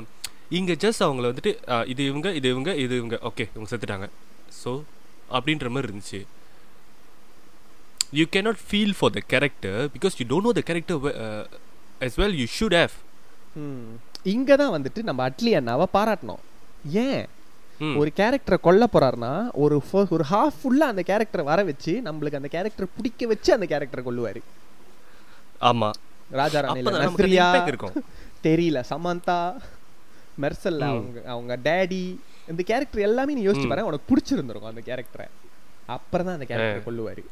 இங்கே 0.59 0.75
ஜஸ்ட் 0.85 1.05
அவங்கள 1.07 1.27
வந்துட்டு 1.33 1.53
இது 1.93 2.05
இவங்க 2.07 2.35
இது 2.41 2.49
இவங்க 2.49 2.75
இது 2.85 2.97
இவங்க. 2.97 3.19
ஓகே 3.31 3.47
இவங்க 3.55 3.71
செத்துட்டாங்க. 3.73 4.09
ஸோ 4.63 4.73
அப்படின்ற 5.39 5.69
மாதிரி 5.75 5.89
இருந்துச்சு. 5.91 6.23
You 8.15 8.25
cannot 8.35 8.59
feel 8.67 8.95
for 8.99 9.13
the 9.13 9.23
character 9.31 9.79
because 9.95 10.15
you 10.19 10.27
don't 10.31 10.47
know 10.49 10.55
the 10.55 10.65
character 10.69 11.01
as 12.01 12.15
well 12.21 12.33
you 12.35 12.49
should 12.55 12.75
have. 12.75 12.95
இங்கே 14.33 14.55
தான் 14.57 14.75
வந்துட்டு 14.75 15.01
நம்ம 15.05 15.21
அட்லி 15.29 15.51
அண்ணாவை 15.59 15.87
பாராட்டணும். 15.95 16.43
ஏன்? 17.05 17.23
ம். 17.81 17.95
ஒரு 18.01 18.11
கேரக்டரை 18.19 18.59
கொல்ல 18.61 18.85
போறாருன்னா 18.93 19.33
ஒரு 19.63 19.77
ஒரு 20.11 20.25
ஹாஃப் 20.31 20.59
ஃபுல்லா 20.61 20.87
அந்த 20.93 21.03
கேரக்டரை 21.03 21.45
வர 21.45 21.63
வச்சு 21.65 21.93
நம்மளுக்கு 22.07 22.41
அந்த 22.41 22.51
கேரக்டரை 22.53 22.89
பிடிக்க 22.97 23.27
வச்சு 23.27 23.51
அந்த 23.57 23.67
கேரக்டரை 23.73 24.03
கொல்லுவாரு. 24.05 24.43
ஆமா. 25.63 25.91
ராஜா 26.33 26.61
impact 26.75 27.69
இருக்கும். 27.69 27.97
தெரியல 28.43 28.79
சமந்தா 28.91 29.39
மெர்சல் 30.39 30.79
ம். 30.81 30.89
அவங்க 30.91 31.19
அவங்க 31.33 31.55
டேடி 31.67 32.03
இந்த 32.49 32.63
கேரக்டர் 32.71 33.07
எல்லாமே 33.09 33.35
நீ 33.37 33.43
யோசிச்சு 33.47 33.69
பாரு 33.69 33.89
உனக்கு 33.91 34.11
பிடிச்சிருந்திருக்கும் 34.11 34.73
அந்த 34.73 34.85
கேரக்டரை 34.89 35.27
அப்புறம் 35.89 36.27
தான் 36.29 36.37
அந்த 36.39 36.47
கேரக்டரை 36.51 36.83
கொல்லுவாரு. 36.85 37.23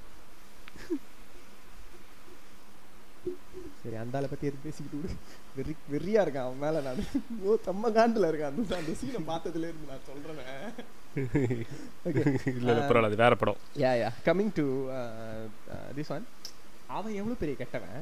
சரி 3.82 3.96
அந்த 4.02 4.18
ஆளை 4.18 4.28
பத்தி 4.30 4.48
எதுக்கு 4.48 4.66
பேசிக்கிட்டு 4.66 4.98
விடு. 5.02 5.14
வெறி 5.56 5.72
வெறியா 5.92 6.20
இருக்கான் 6.24 6.46
அவன் 6.48 6.62
மேல 6.64 6.82
நான். 6.86 7.00
ஓ 7.46 7.56
தம்ம 7.68 7.90
காண்டுல 7.96 8.28
இருக்கான். 8.30 8.54
அந்த 8.60 8.76
அந்த 8.80 8.92
சீனை 9.00 9.22
பார்த்ததுல 9.30 9.68
இருந்து 9.70 9.90
நான் 9.92 10.06
சொல்றேன். 10.10 10.38
ஓகே 12.08 12.22
இல்ல 12.58 12.76
பரவாயில்ல 12.88 13.10
அது 13.10 13.22
வேற 13.24 13.34
படம். 13.40 13.58
Yeah 13.84 13.92
yeah 14.02 14.10
coming 14.28 14.52
to 14.58 14.66
this 15.98 16.12
one 16.16 16.26
அவன் 16.98 17.16
எவ்வளவு 17.18 17.40
பெரிய 17.42 17.56
கெட்டவன்? 17.58 18.00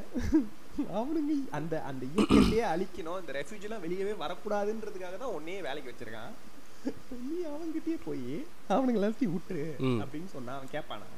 அவனுங்க 0.99 1.33
அந்த 1.59 1.75
அந்த 1.91 2.05
இயக்கத்தையே 2.13 2.63
அழிக்கணும் 2.73 3.21
இந்த 3.23 3.33
ரெஃப்யூஜிலாம் 3.39 3.85
வெளியவே 3.87 4.15
வரக்கூடாதுன்றதுக்காக 4.25 5.17
தான் 5.23 5.35
உன்னையே 5.39 5.61
வேலைக்கு 5.67 5.93
வச்சிருக்கான். 5.93 6.33
நீ 7.27 7.39
அவன்கிட்டயே 7.53 7.99
போய் 8.07 8.31
அவனுங்க 8.75 9.01
எல்லாத்தையும் 9.01 9.35
விட்டுரு. 9.37 9.67
அப்படின்னு 10.03 10.31
சொன்னா 10.37 10.55
அவன் 10.59 10.75
கேட்பானா? 10.77 11.09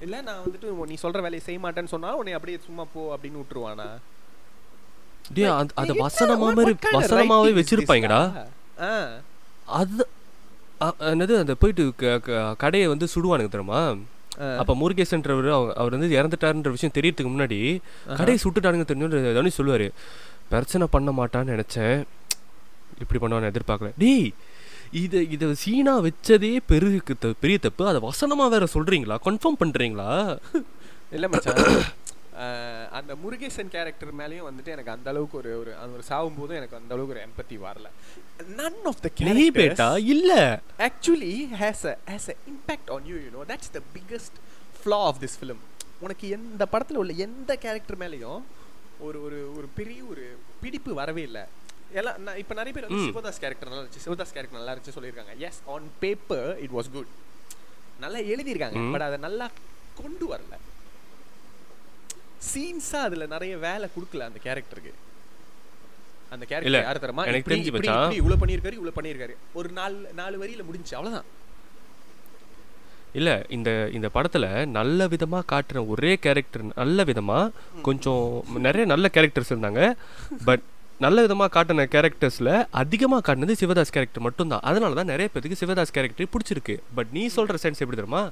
இல்ல 0.00 0.20
நான் 0.20 0.36
வந்துட்டு 0.38 0.86
நீ 0.86 0.94
சொல்ற 1.02 1.12
வேலையை 1.12 1.40
செய்ய 1.40 1.60
மாட்டேன்னு 1.60 1.84
சொன்னா 1.84 2.16
உன்னை 2.16 2.32
அப்படியே 2.32 2.58
சும்மா 2.64 2.84
போ 2.92 3.16
அப்படின்னு 3.16 3.42
விட்டுருவானா? 3.42 3.86
டேய் 5.34 5.44
அது 5.74 5.94
வசனமா 5.94 6.38
மாதிரி 6.38 6.74
வசனமாவே 6.92 7.64
வச்சிருப்பாங்கடா. 7.64 8.46
அது 9.64 10.08
என்னது 11.00 11.38
அந்த 11.38 11.54
போயிட்டு 11.54 11.92
கடையை 12.56 12.88
வந்து 12.88 13.08
சுடுவானுங்க 13.14 13.48
தெரியுமா. 13.48 13.96
அப்ப 14.58 14.74
முருகேசன்றவர் 14.74 15.72
அவர் 15.72 15.98
வந்து 15.98 16.22
இறந்துட்டாருன்ற 16.22 16.70
விஷயம் 16.70 16.94
தெரியறதுக்கு 16.94 17.40
முன்னாடி 17.40 17.78
கடையை 18.16 18.38
சுட்டுட்டானுங்க 18.44 18.84
தெரிஞ்சு 18.84 19.34
தனுஷ் 19.34 19.60
சொல்லுவாரு. 19.60 19.90
பிரச்சனை 20.48 20.86
பண்ண 20.90 21.12
மாட்டான்னு 21.12 21.62
நினைச்சேன். 21.62 22.04
இப்படி 22.98 23.34
பண்ணுவான்னு 23.34 23.54
எதிர்பார்க்கல. 23.54 23.92
டேய் 23.98 24.32
இதை 24.92 25.30
இதை 25.30 25.54
சீனா 25.54 26.00
வச்சதே 26.00 26.58
பெரிய 26.66 27.00
த- 27.18 27.32
பெரிய 27.40 27.58
தப்பு. 27.58 27.86
அதை 27.86 28.00
வசனமா 28.00 28.48
வேற 28.48 28.66
சொல்றீங்களா? 28.74 29.16
கன்ஃபார்ம் 29.24 29.60
பண்றீங்களா? 29.60 30.38
இல்ல 31.12 31.28
மச்சான். 31.28 31.82
அந்த 32.90 33.14
முருகேசன் 33.14 33.68
கேரக்டர் 33.68 34.14
மேலயும் 34.18 34.46
வந்துட்டு 34.46 34.66
எனக்கு 34.66 34.90
அந்த 34.90 35.10
அளவுக்கு 35.10 35.38
ஒரு 35.38 35.58
ஒரு 35.58 35.76
அந்த 35.76 35.92
ஒரு 35.92 36.02
சாவும் 36.02 36.34
போதும் 36.38 36.56
எனக்கு 36.56 36.76
அந்த 36.76 36.94
அளவுக்கு 36.94 37.20
ஒரு 37.20 37.26
எம்பத்தி 37.26 37.70
வரல. 37.70 37.86
நன் 38.54 38.84
ஆஃப் 38.84 39.00
த 39.00 39.10
பேட்டா 39.18 39.98
இல்ல. 40.04 40.60
Actually 40.78 41.32
has 41.60 41.86
a 41.86 41.98
has 42.06 42.28
a 42.28 42.36
impact 42.46 42.92
on 42.92 43.06
you 43.06 43.14
you 43.14 43.30
know 43.32 43.44
that's 43.48 43.72
the 43.72 43.80
biggest 43.94 44.36
flaw 44.84 44.94
of 44.94 45.16
this 45.20 45.44
film 45.44 45.62
உனக்கு 45.98 46.28
எந்த 46.28 46.66
படத்துல 46.72 46.94
உள்ள 46.94 47.12
எந்த 47.12 47.56
கேரக்டர் 47.56 47.98
மேலயும் 47.98 48.42
ஒரு 48.98 49.22
ஒரு 49.22 49.52
ஒரு 49.56 49.68
பெரிய 49.74 50.04
ஒரு 50.04 50.38
பிடிப்பு 50.60 50.94
வரவே 50.94 51.22
இல்லை. 51.22 51.42
எல்லாம் 51.98 52.18
நான் 52.26 52.38
இப்போ 52.42 52.54
நிறைய 52.58 52.72
பேர் 52.76 52.86
வந்து. 52.86 53.06
சிவதாஸ் 53.08 53.40
கேரக்டர் 53.42 53.70
நல்லா 53.70 53.82
இருந்துச்சு. 53.82 54.04
சிவதாஸ் 54.06 54.34
கேரக்டர் 54.36 54.58
நல்லா 54.60 54.72
இருந்துச்சு 54.74 54.96
சொல்லியிருக்காங்க. 54.96 55.34
Yes 55.48 55.60
on 55.74 55.86
paper 56.04 56.50
it 56.64 56.74
was 56.78 56.90
good 56.96 57.12
நல்லா 58.04 58.20
எழுதியிருக்காங்க. 58.32 58.80
பட் 58.94 59.06
அதை 59.08 59.18
நல்லா 59.26 59.48
கொண்டு 60.00 60.26
வரல. 60.32 60.56
சீன்ஸா 62.50 63.00
அதுல 63.08 63.26
நிறைய 63.34 63.54
வேலை 63.68 63.86
கொடுக்கல 63.96 64.26
அந்த 64.30 64.40
கேரக்டருக்கு 64.44 64.94
அந்த 66.34 66.44
கேரக்டர் 66.48 66.86
யார் 66.86 67.02
தரமா 67.04 67.22
எனக்கு 67.30 67.50
தெரிஞ்சு 67.50 67.72
இப்படி 67.72 67.90
இவ்வளவு 68.20 68.40
பண்ணியிருக்காரு 68.40 68.78
இவ்வளவு 68.78 68.96
பண்ணியிருக்காரு. 68.98 69.34
ஒரு 69.58 69.68
நாலு 69.80 69.98
நாலு 70.20 70.36
வரியில 70.44 70.64
முடிஞ்சு 70.68 70.94
அவ்வளவுதான். 70.96 71.28
இல்ல 73.18 73.30
இந்த 73.56 73.70
இந்த 73.96 74.08
படத்துல 74.16 74.46
நல்ல 74.78 75.06
விதமா 75.12 75.38
காட்டுற 75.52 75.78
ஒரே 75.92 76.10
கேரக்டர் 76.24 76.64
நல்ல 76.80 77.04
விதமா 77.10 77.38
கொஞ்சம் 77.86 78.26
நிறைய 78.66 78.84
நல்ல 78.92 79.08
கேரக்டர்ஸ் 79.14 79.52
இருந்தாங்க. 79.54 79.82
பட் 80.48 80.64
நல்ல 81.04 81.24
விதமா 81.26 81.46
காட்டின 81.54 81.84
கேரக்டர்ஸ்ல 81.94 82.50
அதிகமா 82.80 83.18
காட்டினது 83.26 83.54
சிவதாஸ் 83.60 83.94
கேரக்டர் 83.96 84.24
மட்டும்தான். 84.26 84.64
அதனால 84.70 84.96
தான் 84.98 85.10
நிறைய 85.12 85.26
பேருக்கு 85.34 85.58
சிவதாஸ் 85.60 85.94
கேரக்டர் 85.96 86.32
பிடிச்சிருக்கு. 86.34 86.74
பட் 86.96 87.12
நீ 87.16 87.22
சொல்ற 87.36 87.56
சென்ஸ் 87.64 87.82
எப்படி 87.84 87.98
தெரியுமா? 88.00 88.22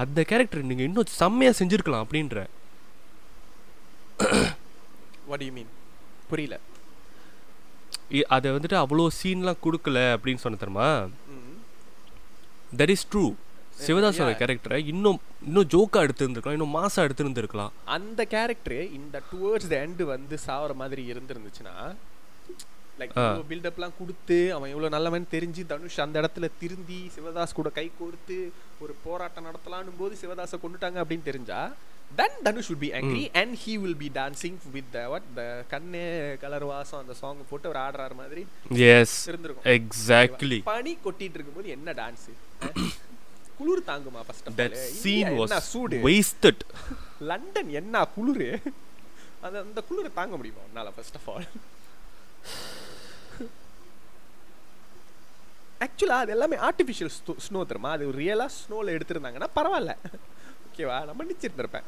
அந்த 0.00 0.22
கேரக்டர் 0.30 0.68
நீங்க 0.70 0.84
இன்னும் 0.88 1.12
செம்மையா 1.20 1.52
செஞ்சிருக்கலாம் 1.60 2.04
அப்படின்ற. 2.06 2.46
வாட் 5.30 5.44
யூ 5.46 5.52
மீன் 5.58 5.72
புரியல. 6.30 6.58
அதை 8.36 8.48
வந்துட்டு 8.56 8.76
அவ்வளோ 8.82 9.04
சீன்லாம் 9.20 9.62
கொடுக்கல 9.66 9.98
அப்படின்னு 10.16 10.44
சொன்ன 10.44 10.58
தெரியுமா. 10.62 10.88
That 12.80 12.94
is 12.94 13.06
true 13.12 13.24
yeah. 14.30 14.40
கேரக்டரை 14.40 14.78
இன்னும் 14.92 15.18
இன்னும் 15.46 15.68
ஜோக்கா 15.74 16.00
எடுத்திருந்திருக்கலாம் 16.06 16.56
இன்னும் 16.58 16.74
மாசா 16.76 17.00
எடுத்திருந்திருக்கலாம். 17.06 17.72
அந்த 17.96 18.20
கேரக்டர் 18.34 18.82
இந்த 18.98 19.16
டுவர்ட்ஸ் 19.32 19.70
த 19.72 19.76
எண்ட் 19.86 20.02
வந்து 20.14 20.36
சாவற 20.46 20.74
மாதிரி 20.82 21.02
இருந்திருந்துச்சுன்னா 21.12 21.74
லைக். 23.00 23.16
பில்டப்லாம் 23.50 23.96
கொடுத்து 23.98 24.38
அவன் 24.56 24.70
இவ்வளவு 24.72 24.94
நல்லவன் 24.94 25.26
தெரிஞ்சு 25.34 25.62
தனுஷ் 25.72 25.98
அந்த 26.04 26.16
இடத்துல 26.22 26.48
திருந்தி 26.60 27.00
சிவதாஸ் 27.16 27.58
கூட 27.58 27.70
கை 27.80 27.86
கோர்த்து 27.98 28.38
ஒரு 28.84 28.94
போராட்டம் 29.04 29.48
நடத்தலாம்னு 29.48 29.98
போது 29.98 30.16
சிவதாஸை 30.22 30.58
கொண்டுட்டாங்க 30.62 31.00
அப்படின்னு 31.02 31.28
தெரிஞ்சா 31.30 31.60
then 32.18 32.36
Dhanush 32.46 32.68
would 32.70 32.82
be 32.84 32.90
angry 32.98 33.24
and 33.40 33.52
he 33.62 33.72
will 33.82 33.96
be 34.02 34.08
dancing 34.18 34.56
with 34.74 34.88
the 34.96 35.02
what 35.12 35.24
the 35.38 35.46
கண்ணே 35.72 36.04
கலர் 36.42 36.66
வாசம் 36.72 37.00
அந்த 37.02 37.14
சாங் 37.20 37.40
போட்டு 37.50 37.68
அவர் 37.70 37.80
ஆடுறாரு 37.84 38.14
மாதிரி 38.20 38.42
எஸ் 38.92 39.16
இருந்திருக்கும். 39.30 39.66
எக்ஸாக்ட்லி 39.76 40.58
பனி 40.72 40.94
கொட்டிட்டு 41.06 41.36
இருக்கும்போது 41.38 41.74
என்ன 41.76 41.94
டான்ஸ் 42.02 42.26
குளிர் 43.58 43.82
தாங்குமா 43.86 44.20
ஃபர்ஸ்ட் 44.26 44.48
ஆஃப் 44.48 44.58
scene 45.00 45.28
was 45.34 45.46
என்ன 45.46 45.60
சூடு? 45.70 45.98
wasted. 46.06 46.58
லண்டன் 47.30 47.70
என்ன 47.80 48.04
குளிரு? 48.14 48.48
அந்த 49.40 49.56
அந்த 49.66 49.80
குளிரை 49.88 50.10
தாங்க 50.14 50.34
முடியுமா 50.36 50.62
உன்னால 50.68 50.90
ஃபர்ஸ்ட் 50.96 51.18
ஆஃப் 51.18 51.28
ஆல் 51.32 51.46
ஆக்சுவலா 55.80 56.18
அது 56.22 56.32
எல்லாமே 56.34 56.56
ஆர்டிஃபிஷியல் 56.68 57.12
ஸ்னோ 57.46 57.60
தெரியுமா? 57.70 57.90
அது 57.96 58.04
ரியலா 58.20 58.46
ஸ்னோல 58.58 58.94
எடுத்திருந்தாங்கன்னா 58.96 59.48
பரவாயில்ல. 59.56 59.92
ஓகேவா 60.66 60.96
நம்ம 61.08 61.24
நிச்சிருந்திருப்பேன் 61.24 61.86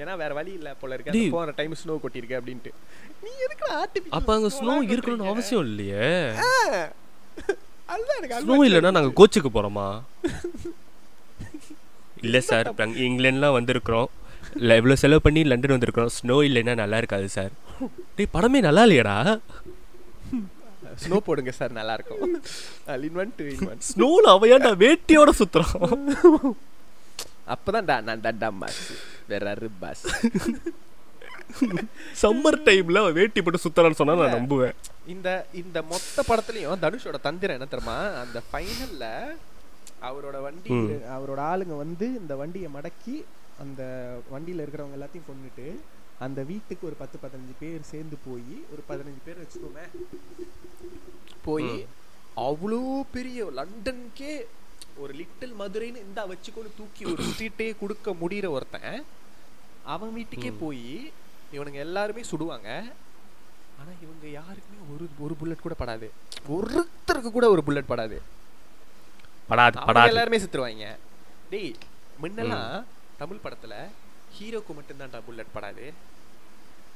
ஏன்னா 0.00 0.16
வேற 0.16 0.32
வழி 0.38 0.52
இல்ல 0.58 0.68
போல 0.80 0.94
இருக்கு. 0.96 1.22
போன 1.36 1.54
டைம் 1.56 1.80
ஸ்னோ 1.82 1.94
கொட்டிருக்கு 2.02 2.38
அப்படின்ட்டு. 2.40 2.72
நீ 3.24 3.30
எதுக்கு 3.46 3.66
ஆர்டிஃபிஷியல் 3.80 4.16
அப்ப 4.18 4.34
அங்க 4.36 4.50
ஸ்னோ 4.58 4.74
இருக்கணும்னு 4.92 5.30
அவசியம் 5.32 5.66
இல்லையே. 5.70 6.06
அதுதான் 7.92 8.18
எனக்கு 8.18 8.42
ஸ்னோ 8.44 8.58
இல்லைன்னா 8.68 8.96
நாங்க 8.98 9.12
கோச்சுக்கு 9.20 9.52
போறோமா? 9.56 9.88
இல்ல 12.26 12.40
சார் 12.50 12.68
நாங்க 12.80 12.98
இங்கிலாந்துலாம் 13.08 13.56
வந்திருக்கிறோம். 13.58 14.08
இல்ல 14.60 14.76
இவ்வளவு 14.80 15.02
செலவு 15.02 15.20
பண்ணி 15.26 15.40
லண்டன் 15.50 15.76
வந்திருக்கிறோம். 15.76 16.12
ஸ்னோ 16.18 16.36
இல்லைன்னா 16.48 16.74
நல்லா 16.82 16.98
இருக்காது 17.02 17.28
சார். 17.36 17.52
டேய் 18.16 18.34
படமே 18.36 18.60
நல்லா 18.68 18.84
இல்லையாடா. 18.86 19.16
ஸ்னோ 21.02 21.18
போடுங்க 21.26 21.52
சார் 21.58 21.78
நல்லா 21.78 21.92
இருக்கும். 21.98 22.24
In 23.08 23.18
one 23.22 23.32
two 23.38 23.44
in 23.52 23.68
one 23.72 23.80
ஸ்னோல 23.90 24.24
அவையாண்டா 24.36 24.72
வேட்டியோட 24.84 25.32
சுத்துறான்? 25.40 26.56
அப்பதான் 27.54 27.86
டா 27.90 27.96
நான் 28.08 28.24
டா 28.42 28.50
பாஸ் 28.62 28.80
வேற 29.30 29.44
அரு 29.54 29.70
பாஸ். 29.82 30.04
சம்மர் 32.22 32.58
டைம்ல 32.66 32.98
வேட்டி 33.20 33.40
போட்டு 33.44 33.64
சுத்தறான்னு 33.64 33.98
சொன்னா 34.00 34.14
நான் 34.20 34.36
நம்புவேன். 34.38 34.76
இந்த 35.14 35.28
இந்த 35.60 35.78
மொத்த 35.92 36.24
படத்துலயும் 36.28 36.82
தனுஷோட 36.84 37.18
தந்திரம் 37.28 37.56
என்ன 37.58 37.68
தெரியுமா? 37.72 37.96
அந்த 38.24 38.38
ஃபைனல்ல 38.50 39.06
அவரோட 40.08 40.36
வண்டி. 40.46 40.70
அவரோட 41.16 41.40
ஆளுங்க 41.52 41.76
வந்து 41.84 42.06
இந்த 42.20 42.34
வண்டியை 42.42 42.68
மடக்கி 42.76 43.16
அந்த 43.64 43.82
வண்டியில 44.32 44.62
இருக்கிறவங்க 44.64 44.98
எல்லாத்தையும் 44.98 45.28
கொன்னுட்டு 45.30 45.66
அந்த 46.24 46.40
வீட்டுக்கு 46.50 46.84
ஒரு 46.90 46.96
பத்து 47.02 47.16
பதினஞ்சு 47.24 47.54
பேர் 47.60 47.90
சேர்ந்து 47.90 48.16
போய் 48.26 48.54
ஒரு 48.72 48.82
பதினஞ்சு 48.90 49.22
பேர் 49.26 49.42
வச்சுக்கோமே 49.42 49.84
போய் 51.46 51.74
அவ்வளோ 52.48 52.80
பெரிய 53.16 53.44
லண்டனுக்கே 53.58 54.32
ஒரு 55.02 55.12
லிட்டில் 55.20 55.54
மதுரைன்னு 55.60 56.04
இந்த 56.06 56.20
வச்சுக்கொண்டு 56.32 56.70
தூக்கி 56.78 57.04
ஒரு 57.12 57.22
ஸ்ட்ரீட்டே 57.28 57.68
கொடுக்க 57.82 58.10
முடியிற 58.22 58.46
ஒருத்தன் 58.56 58.96
அவன் 59.94 60.12
வீட்டுக்கே 60.18 60.50
போய் 60.64 60.88
இவனுங்க 61.54 61.78
எல்லாருமே 61.86 62.22
சுடுவாங்க. 62.30 62.68
ஆனா 63.78 63.90
இவங்க 64.04 64.26
யாருக்குமே 64.38 64.78
ஒரு 64.94 65.04
ஒரு 65.24 65.34
புல்லட் 65.40 65.64
கூட 65.66 65.74
படாது. 65.78 66.08
ஒருத்தருக்கு 66.56 67.30
கூட 67.36 67.46
ஒரு 67.54 67.62
புல்லட் 67.68 67.90
படாது. 67.92 68.18
படாது 69.50 69.76
படாது. 69.88 70.10
எல்லாருமே 70.10 70.40
செத்துருவாங்க 70.42 70.88
டேய் 71.50 71.72
முன்னெல்லாம் 72.22 72.70
தமிழ் 73.18 73.44
படத்துல 73.44 73.74
ஹீரோக்கு 74.36 74.72
மட்டும்தான்டா 74.76 75.20
புல்லட் 75.26 75.54
படாது. 75.54 75.86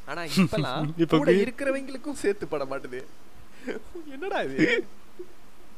ஆனா 0.08 0.22
இப்ப 1.02 1.12
கூட 1.14 1.32
இருக்கிறவங்களுக்கும் 1.42 2.22
சேர்த்து 2.22 2.46
பட 2.48 2.64
மாட்டுது. 2.66 3.00
என்னடா 4.14 4.40
இது? 4.48 4.66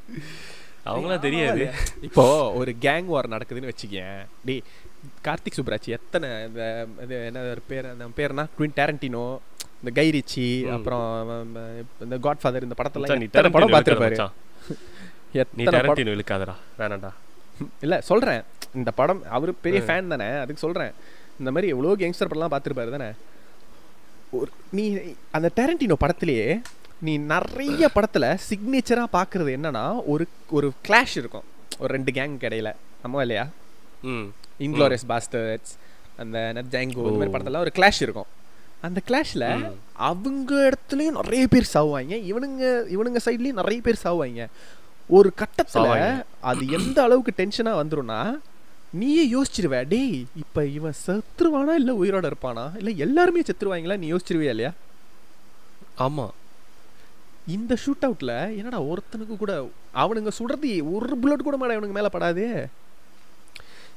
அவங்களாம் 0.88 1.22
தெரியாது. 1.22 1.62
இப்போ 2.06 2.24
ஒரு 2.58 2.72
கேங் 2.82 3.08
வார் 3.12 3.32
நடக்குதுன்னு 3.32 3.70
வச்சுக்கேன் 3.70 4.18
டேய் 4.44 4.60
கார்த்திக் 5.24 5.58
சுப்ராஜ் 5.58 5.88
எத்தனை 5.96 6.28
இந்த 6.46 6.62
இது 7.04 7.14
என்ன 7.28 7.40
ஒரு 7.48 7.62
பேர் 7.68 7.86
அந்த 7.90 8.06
பேர்னா? 8.18 8.44
குவின் 8.56 8.76
டேரண்டினோ 8.76 9.24
இந்த 9.80 9.90
கை 9.92 10.06
ரிச்சி 10.10 10.46
ம். 10.60 10.70
அப்புறம் 10.76 11.06
இந்த 12.04 12.16
காட் 12.20 12.42
ஃபாதர் 12.42 12.66
இந்த 12.66 12.76
படத்தெல்லாம் 12.78 13.54
படம் 13.56 13.74
பார்த்துருப்பாரு? 13.74 14.18
நீ 15.56 15.64
டேரண்டினோ 15.64 16.14
இழுக்காதடா. 16.16 16.54
வேணாம்டா. 16.78 17.10
இல்ல 17.80 18.00
சொல்றேன். 18.00 18.42
இந்த 18.74 18.90
படம் 18.90 19.22
அவரு 19.36 19.54
பெரிய. 19.64 19.82
ஃபேன் 19.86 20.12
தானே 20.12 20.28
அதுக்கு 20.42 20.64
சொல்றேன். 20.66 20.92
இந்த 21.38 21.50
மாதிரி 21.50 21.72
எவ்வளோ 21.74 21.94
கேங்ஸ்டர் 22.02 22.30
படம்லாம் 22.32 22.54
பார்த்துருப்பாரு 22.54 22.94
தானே. 22.96 23.10
ஒரு 24.30 24.50
நீ 24.70 24.84
அந்த 25.30 25.50
டேரண்டினோ 25.56 25.96
படத்திலேயே 26.04 26.60
நீ 27.00 27.16
நிறைய 27.16 27.90
படத்துல 27.94 28.38
சிக்னேச்சரா 28.48 29.04
பார்க்கிறது 29.12 29.50
என்னன்னா 29.56 29.84
ஒரு 30.06 30.26
ஒரு 30.50 30.72
கிளாஷ் 30.88 31.16
இருக்கும். 31.22 31.46
ஒரு 31.78 31.94
ரெண்டு 31.94 32.12
கேங் 32.12 32.36
இடையில. 32.48 32.70
ஆமா 33.06 33.20
இல்லையா? 33.20 33.48
இன்க்ளோரியஸ் 34.66 35.08
பாஸ்டர்ட்ஸ் 35.08 35.74
அந்த 36.16 36.38
ஜாங்கோ 36.70 37.04
இந்த 37.10 37.18
மாதிரி 37.18 37.32
ஓ. 37.32 37.34
படத்தெல்லாம் 37.34 37.64
ஒரு 37.66 37.72
கிளாஷ் 37.74 38.02
இருக்கும். 38.06 38.30
அந்த 38.80 39.00
கிளாஷ்ல. 39.08 39.44
அவங்க 39.92 40.52
இடத்துலயும் 40.70 41.18
நிறைய 41.20 41.46
பேர் 41.46 41.70
சாவுவாங்க. 41.74 42.14
இவனுங்க 42.30 42.64
இவனுங்க 42.94 43.20
சைட்லயும் 43.24 43.60
நிறைய 43.60 43.80
பேர் 43.82 44.04
சாவுவாங்க. 44.04 44.46
ஒரு 45.08 45.32
கட்டத்துல. 45.36 46.22
அது 46.42 46.76
எந்த 46.76 47.02
அளவுக்கு 47.02 47.32
டென்ஷனா 47.36 47.76
வந்துரும்னா 47.76 48.40
நீயே 48.92 49.30
யோசிச்சிருவ 49.30 49.88
டேய் 49.88 50.26
இப்ப 50.36 50.66
இவன் 50.76 50.94
செத்துருவானா 51.02 51.74
இல்ல 51.74 51.96
உயிரோட 51.96 52.30
இருப்பானா? 52.30 52.78
இல்ல 52.78 53.04
எல்லாருமே 53.04 53.42
செத்துருவாங்களா 53.42 53.96
நீ 53.96 54.12
யோசிச்சிருவியா 54.12 54.54
இல்லையா? 54.54 54.72
ஆமா. 55.98 56.30
இந்த 57.48 57.76
ஷூட் 57.82 58.06
அவுட்ல 58.06 58.56
என்னடா 58.56 58.86
ஒருத்தனுக்கு 58.86 59.36
கூட 59.36 59.68
அவனுங்க 59.94 60.32
சுடுறது 60.38 60.92
ஒரு 60.92 61.16
புல்லட் 61.16 61.42
கூட 61.42 61.56
மாட 61.56 61.76
இவனுங்க 61.76 61.94
மேல 61.94 62.08
படாதே. 62.08 62.68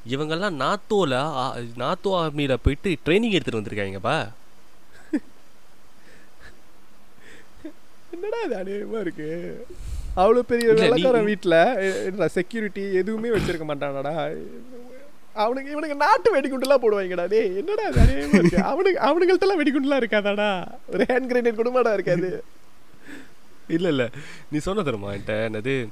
இவங்கெல்லாம் 0.06 0.60
நாத்தோல 0.60 1.40
ஆ- 1.40 1.56
நாத்தோ 1.78 2.20
ஆர்மியில 2.20 2.58
போயிட்டு 2.58 2.98
ட்ரைனிங் 3.06 3.32
எடுத்துட்டு 3.32 3.60
வந்திருக்காங்கப்பா 3.60 4.32
என்னடா 8.14 8.38
இது 8.46 8.56
அநியாயமா 8.60 9.00
இருக்கு? 9.00 9.66
அவ்வளோ 10.20 10.40
பெரிய 10.40 10.74
வெள்ளக்காரன் 10.74 11.24
வீட்டில் 11.24 12.28
செக்யூரிட்டி 12.28 12.94
எதுவுமே 12.94 13.30
வச்சிருக்க 13.30 13.66
மாட்டானடா. 13.68 14.14
அவனுக்கு 15.34 15.72
இவனுக்கு 15.72 15.96
நாட்டு 15.96 16.30
வெடிகுண்டுலாம் 16.36 16.82
போடுவாங்கடா. 16.84 17.28
டேய் 17.28 17.58
என்னடா 17.58 17.84
அவனுக்கு 18.70 19.00
அவனுங்கள்ட்டலாம் 19.08 19.60
வெடிகுண்டுலாம் 19.62 20.02
இருக்காதாடா? 20.04 20.50
ஒரு 20.94 21.06
ஹேண்ட் 21.10 21.32
கிரேனேட் 21.32 21.60
கூடமாடா 21.60 21.94
இருக்காது. 21.94 22.44
இல்ல 23.68 23.88
இல்ல. 23.88 24.10
நீ 24.52 24.58
சொன்ன 24.58 24.82
தருமா 24.82 25.10
என்கிட்ட? 25.14 25.34
என்னது 25.50 25.88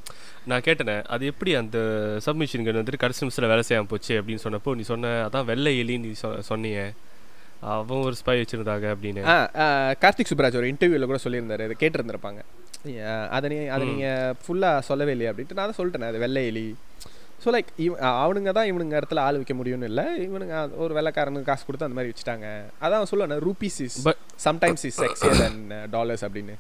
நான் 0.45 0.61
கேட்டேனே 0.61 1.03
அது 1.03 1.25
எப்படி 1.25 1.55
அந்த 1.55 1.77
சப்மிஷன் 2.19 2.65
கன் 2.65 2.77
வந்துட்டு 2.77 2.97
கடைசி 2.97 3.25
நிமிஷத்தில் 3.25 3.47
வேலை 3.47 3.63
செய்யாம 3.67 3.89
போச்சு 3.89 4.21
அப்படின்னு 4.21 4.37
சொன்னப்போ 4.43 4.75
நீ 4.75 4.81
சொன்ன 4.81 5.27
அதான் 5.27 5.45
வெள்ளை 5.45 5.79
எலி 5.79 5.97
நீ 5.97 6.11
சொ- 6.21 6.39
சொன்னியே. 6.49 6.85
அவன் 7.59 7.97
ஒரு 7.97 8.15
ஸ்பை 8.25 8.29
வச்சிருந்தாங்க 8.29 8.95
அப்படின்னு. 8.95 9.21
கார்த்திக் 10.01 10.31
சுப்ராஜ் 10.35 10.55
ஒரு 10.55 10.67
இன்டர்வியூவில் 10.67 11.05
கூட 11.05 11.19
சொல்லியிருந்தாரு. 11.23 11.63
அதை 11.63 11.75
கேட்டிருந்திருப்பாங்க. 11.79 12.41
அதை 13.29 13.57
நீ 13.57 13.65
அதை. 13.65 13.87
நீங்கள் 13.87 14.33
ஃபுல்லாக 14.47 14.79
சொல்லவே 14.79 15.11
இல்லையா 15.11 15.31
அப்படின்ட்டு 15.31 15.53
நான் 15.53 15.73
சொல்லிட்டேன். 15.77 16.07
அது 16.07 16.17
வெள்ளை 16.17 16.45
எலி. 16.45 16.75
ஸோ 17.45 17.47
லைக் 17.47 17.65
இவ 17.77 17.97
அவனுங்க 17.97 18.51
தான் 18.51 18.71
இவனுங்க 18.73 19.01
இடத்துல 19.01 19.19
ஆள் 19.19 19.33
வைக்க 19.33 19.53
முடியும்னு 19.53 19.83
இல்லை. 19.83 20.29
இவனுங்க 20.29 20.75
ஒரு 20.75 20.93
வெள்ளைக்காரனுக்கு 20.93 21.41
காசு 21.41 21.65
கொடுத்து 21.65 21.85
அந்த 21.85 21.87
மாதிரி 21.87 22.13
வச்சுட்டாங்க. 22.13 22.47
அதான் 22.81 23.15
சொல்லுவேன் 23.15 23.43
rupees 23.43 23.81
is 23.81 24.07
But- 24.07 24.17
sometimes 24.45 24.85
is 24.85 25.01
sexier 25.01 25.37
then 25.37 25.89
dollars 25.89 26.25
அப்படின்னு. 26.25 26.53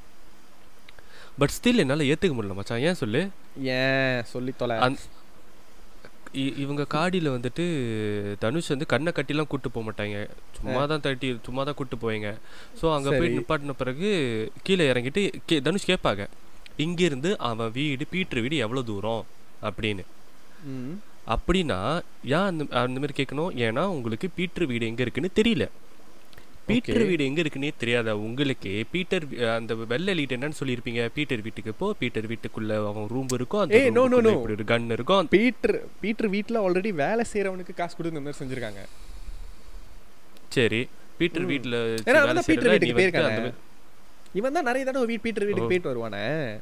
பட் 1.37 1.49
ஸ்டில் 1.61 1.75
என்னால் 1.75 1.99
ஏற்றுக்க 1.99 2.33
முடியல 2.33 2.53
மச்சான். 2.53 2.79
ஏன் 2.79 2.93
சொல்லு? 2.93 3.29
ஏன்? 3.61 4.23
சொல்லி 4.23 4.53
தொலை. 4.57 4.97
இ- 6.37 6.57
இவங்க 6.57 6.85
காடியில் 6.89 7.29
வந்துட்டு 7.29 7.65
தனுஷ் 8.39 8.67
வந்து 8.67 8.85
கண்ணை 8.85 9.11
கட்டிலாம் 9.15 9.47
கூட்டு 9.47 9.71
போக 9.71 9.91
மாட்டாங்க. 9.91 10.17
சும்மா 10.55 10.85
தான் 10.85 10.99
தட்டி 10.99 11.37
சும்மா 11.43 11.63
தான் 11.63 11.73
கூட்டு 11.73 11.95
போவீங்க. 11.95 12.29
ஸோ 12.81 12.93
அங்கே 12.93 13.09
போய். 13.09 13.35
நிப்பாட்டின 13.35 13.71
பிறகு 13.77 14.09
கீழே 14.63 14.91
இறங்கிட்டு 14.91 15.21
கே 15.45 15.61
தனுஷ் 15.61 15.91
கேட்பாங்க. 15.91 16.23
இங்கேருந்து 16.77 17.35
அவன் 17.41 17.71
வீடு 17.71 18.05
பீட்ரு 18.11 18.41
வீடு 18.41 18.57
எவ்வளோ 18.57 18.81
தூரம்? 18.81 19.23
அப்படின்னு. 19.61 20.05
அப்படின்னா 21.27 21.79
ஏன் 22.29 22.47
அந்த 22.47 22.63
அந்த 22.77 22.99
மாதிரி 22.99 23.15
கேட்கணும்? 23.17 23.51
ஏன்னா 23.63 23.83
உங்களுக்கு 23.87 24.29
பீட்ரு 24.37 24.65
வீடு 24.65 24.85
எங்கே 24.85 25.01
இருக்குன்னு 25.01 25.31
தெரியல. 25.35 25.65
பீட்டர். 26.67 27.03
வீடு 27.03 27.25
எங்க 27.25 27.41
இருக்குன்னே 27.41 27.71
தெரியாத 27.77 28.17
உங்களுக்கு? 28.17 28.85
பீட்டர் 28.91 29.55
அந்த 29.55 29.75
வெள்ளை 29.75 30.13
லீட் 30.13 30.33
என்னன்னு 30.33 30.51
சொல்லியிருப்பீங்க. 30.63 31.09
பீட்டர் 31.13 31.41
வீட்டுக்கு 31.41 31.73
போ 31.73 31.95
பீட்டர் 31.99 32.27
வீட்டுக்குள்ள 32.27 32.87
அவன் 32.87 33.07
ரூம் 33.07 33.27
இருக்கும் 33.31 33.59
அந்த 33.59 33.77
room-க்குள்ள 33.77 34.13
no. 34.13 34.15
இப்படி 34.15 34.35
ஒரு 34.35 34.55
கன் 34.55 34.91
இருக்கும் 34.91 35.27
பீட்டர் 35.27 35.83
பீட்டர் 36.01 36.27
வீட்டில் 36.27 36.59
ஆல்ரெடி 36.59 36.93
வேலை 36.93 37.25
செய்கிறவனுக்கு 37.33 37.73
காசு 37.75 37.95
கொடுத்து 37.95 38.21
மாதிரி 38.21 38.45
செஞ்சுருக்காங்க. 38.45 38.85
சரி. 40.49 40.87
பீட்டர் 41.17 41.45
வச்சு 41.45 42.13
ஏன்னா 42.13 42.39
பீட்டர் 42.45 42.79
வீட்டுக்கு 42.79 43.11
நீ 43.19 43.19
மாதிரி- 43.19 43.53
இவன் 44.33 44.53
தான் 44.53 44.63
நிறைய 44.63 44.85
தடவை 44.85 45.15
வீட் 45.15 45.21
பீட்டர் 45.21 45.45
வீட்டுக்கு. 45.45 45.79
போயிட்டு 45.79 45.89
வருவானே. 45.89 46.59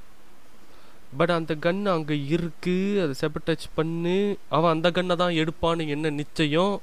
பட் 1.17 1.29
அந்த 1.29 1.55
கன் 1.61 1.85
அங்க 1.85 2.13
இருக்கு. 2.13 3.01
அதை 3.01 3.13
செப்ப 3.21 3.49
டச் 3.49 3.69
பண்ணு. 3.73 4.37
அவன் 4.49 4.71
அந்த 4.71 4.91
கன்னை 4.91 5.15
தான் 5.15 5.33
எடுப்பான்னு 5.33 5.87
என்ன 5.87 6.09
நிச்சயம்? 6.09 6.81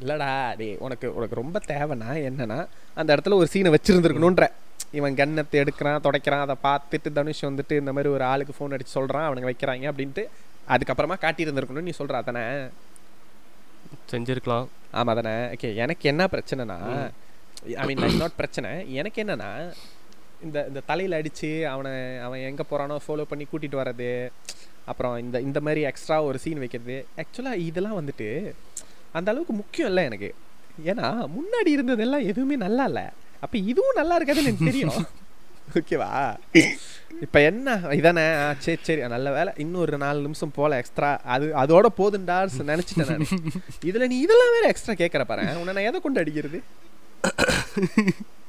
இல்லடா 0.00 0.28
டேய் 0.58 0.76
உனக்கு 0.78 1.06
உனக்கு 1.14 1.40
ரொம்ப 1.40 1.58
தேவைன்னா 1.68 2.10
என்னன்னா 2.28 2.58
அந்த 2.96 3.10
இடத்துல 3.14 3.38
ஒரு 3.40 3.48
சீனை 3.52 3.72
வச்சிருந்துருக்கணுன்ற 3.74 4.46
இவன் 4.98 5.16
கன்னத்தை 5.16 5.56
எடுக்கிறான் 5.62 6.04
துடைக்கிறான் 6.04 6.44
அதை 6.46 6.56
பார்த்துட்டு 6.62 7.10
தனுஷ் 7.12 7.48
வந்துட்டு 7.48 7.74
இந்த 7.80 7.92
மாதிரி 7.92 8.10
ஒரு 8.10 8.24
ஆளுக்கு 8.24 8.56
ஃபோன் 8.56 8.74
அடிச்சு 8.76 8.96
சொல்றான் 8.98 9.26
அவனுங்க 9.28 9.48
வைக்கிறாங்க 9.50 9.90
அப்படின்ட்டு 9.90 10.24
அதுக்கப்புறமா 10.68 11.16
காட்டியிருந்திருக்கணும்னு 11.22 11.88
நீ 11.88 11.94
சொல்ற 11.98 12.20
தானே 12.22 12.44
செஞ்சிருக்கலாம். 14.12 14.66
ஆமா 14.92 15.12
தானே 15.14 15.34
ஓகே 15.54 15.68
எனக்கு 15.76 16.04
என்ன 16.08 16.22
பிரச்சனைனா 16.26 16.78
ஐ 17.76 17.84
மீன் 17.90 18.20
நாட் 18.22 18.36
பிரச்சனை 18.36 18.70
எனக்கு 18.94 19.18
என்னன்னா 19.24 19.50
இந்த 20.42 20.58
இந்த 20.68 20.80
தலையில 20.86 21.18
அடிச்சு 21.20 21.50
அவனை 21.66 21.92
அவன் 22.18 22.46
எங்க 22.48 22.62
போறானோ 22.70 22.96
ஃபாலோ 23.04 23.26
பண்ணி 23.30 23.44
கூட்டிட்டு 23.46 23.80
வர்றது 23.80 24.10
அப்புறம் 24.84 25.14
இந்த 25.18 25.36
இந்த 25.40 25.58
மாதிரி 25.60 25.80
எக்ஸ்ட்ரா 25.88 26.16
ஒரு 26.28 26.38
சீன் 26.38 26.62
வைக்கிறது 26.62 26.96
ஆக்சுவலா 27.18 27.52
இதெல்லாம் 27.66 27.98
வந்துட்டு 27.98 28.28
அந்த 29.12 29.30
அளவுக்கு 29.30 29.52
முக்கியம் 29.52 29.88
இல்லை 29.88 30.04
எனக்கு. 30.04 30.30
ஏன்னா 30.84 31.06
முன்னாடி 31.36 31.70
இருந்ததெல்லாம் 31.76 32.26
எதுவுமே 32.26 32.56
நல்லா 32.56 32.84
இல்லை. 32.84 33.04
அப்ப 33.40 33.58
இதுவும் 33.58 33.96
நல்லா 33.96 34.18
இருக்காதுன்னு 34.18 34.48
எனக்கு 34.48 34.64
தெரியும். 34.64 34.94
ஓகேவா 35.78 36.08
இப்ப 37.20 37.40
என்ன? 37.40 37.74
இதானே? 37.98 38.24
சரி 38.58 38.78
சரி. 38.82 39.00
நல்ல 39.08 39.32
வேலை. 39.32 39.52
இன்னும் 39.56 39.80
ஒரு 39.80 39.98
நாலு 39.98 40.20
நிமிஷம் 40.20 40.54
போல 40.54 40.76
எக்ஸ்ட்ரா 40.76 41.20
அது 41.24 41.46
அதோட 41.62 41.86
போதுண்டா 41.98 42.36
நினைச்சிட்டேன் 42.70 43.10
நான். 43.10 43.26
இதுல 43.84 44.06
நீ 44.06 44.20
இதெல்லாம் 44.20 44.54
வேற 44.56 44.68
எக்ஸ்ட்ரா 44.68 44.94
கேட்கற 44.94 45.24
பாரு. 45.24 45.44
உன்னை 45.60 45.74
நான் 45.74 45.88
எதை 45.90 46.00
கொண்டு 46.00 46.20
அடிக்கிறது? 46.20 46.60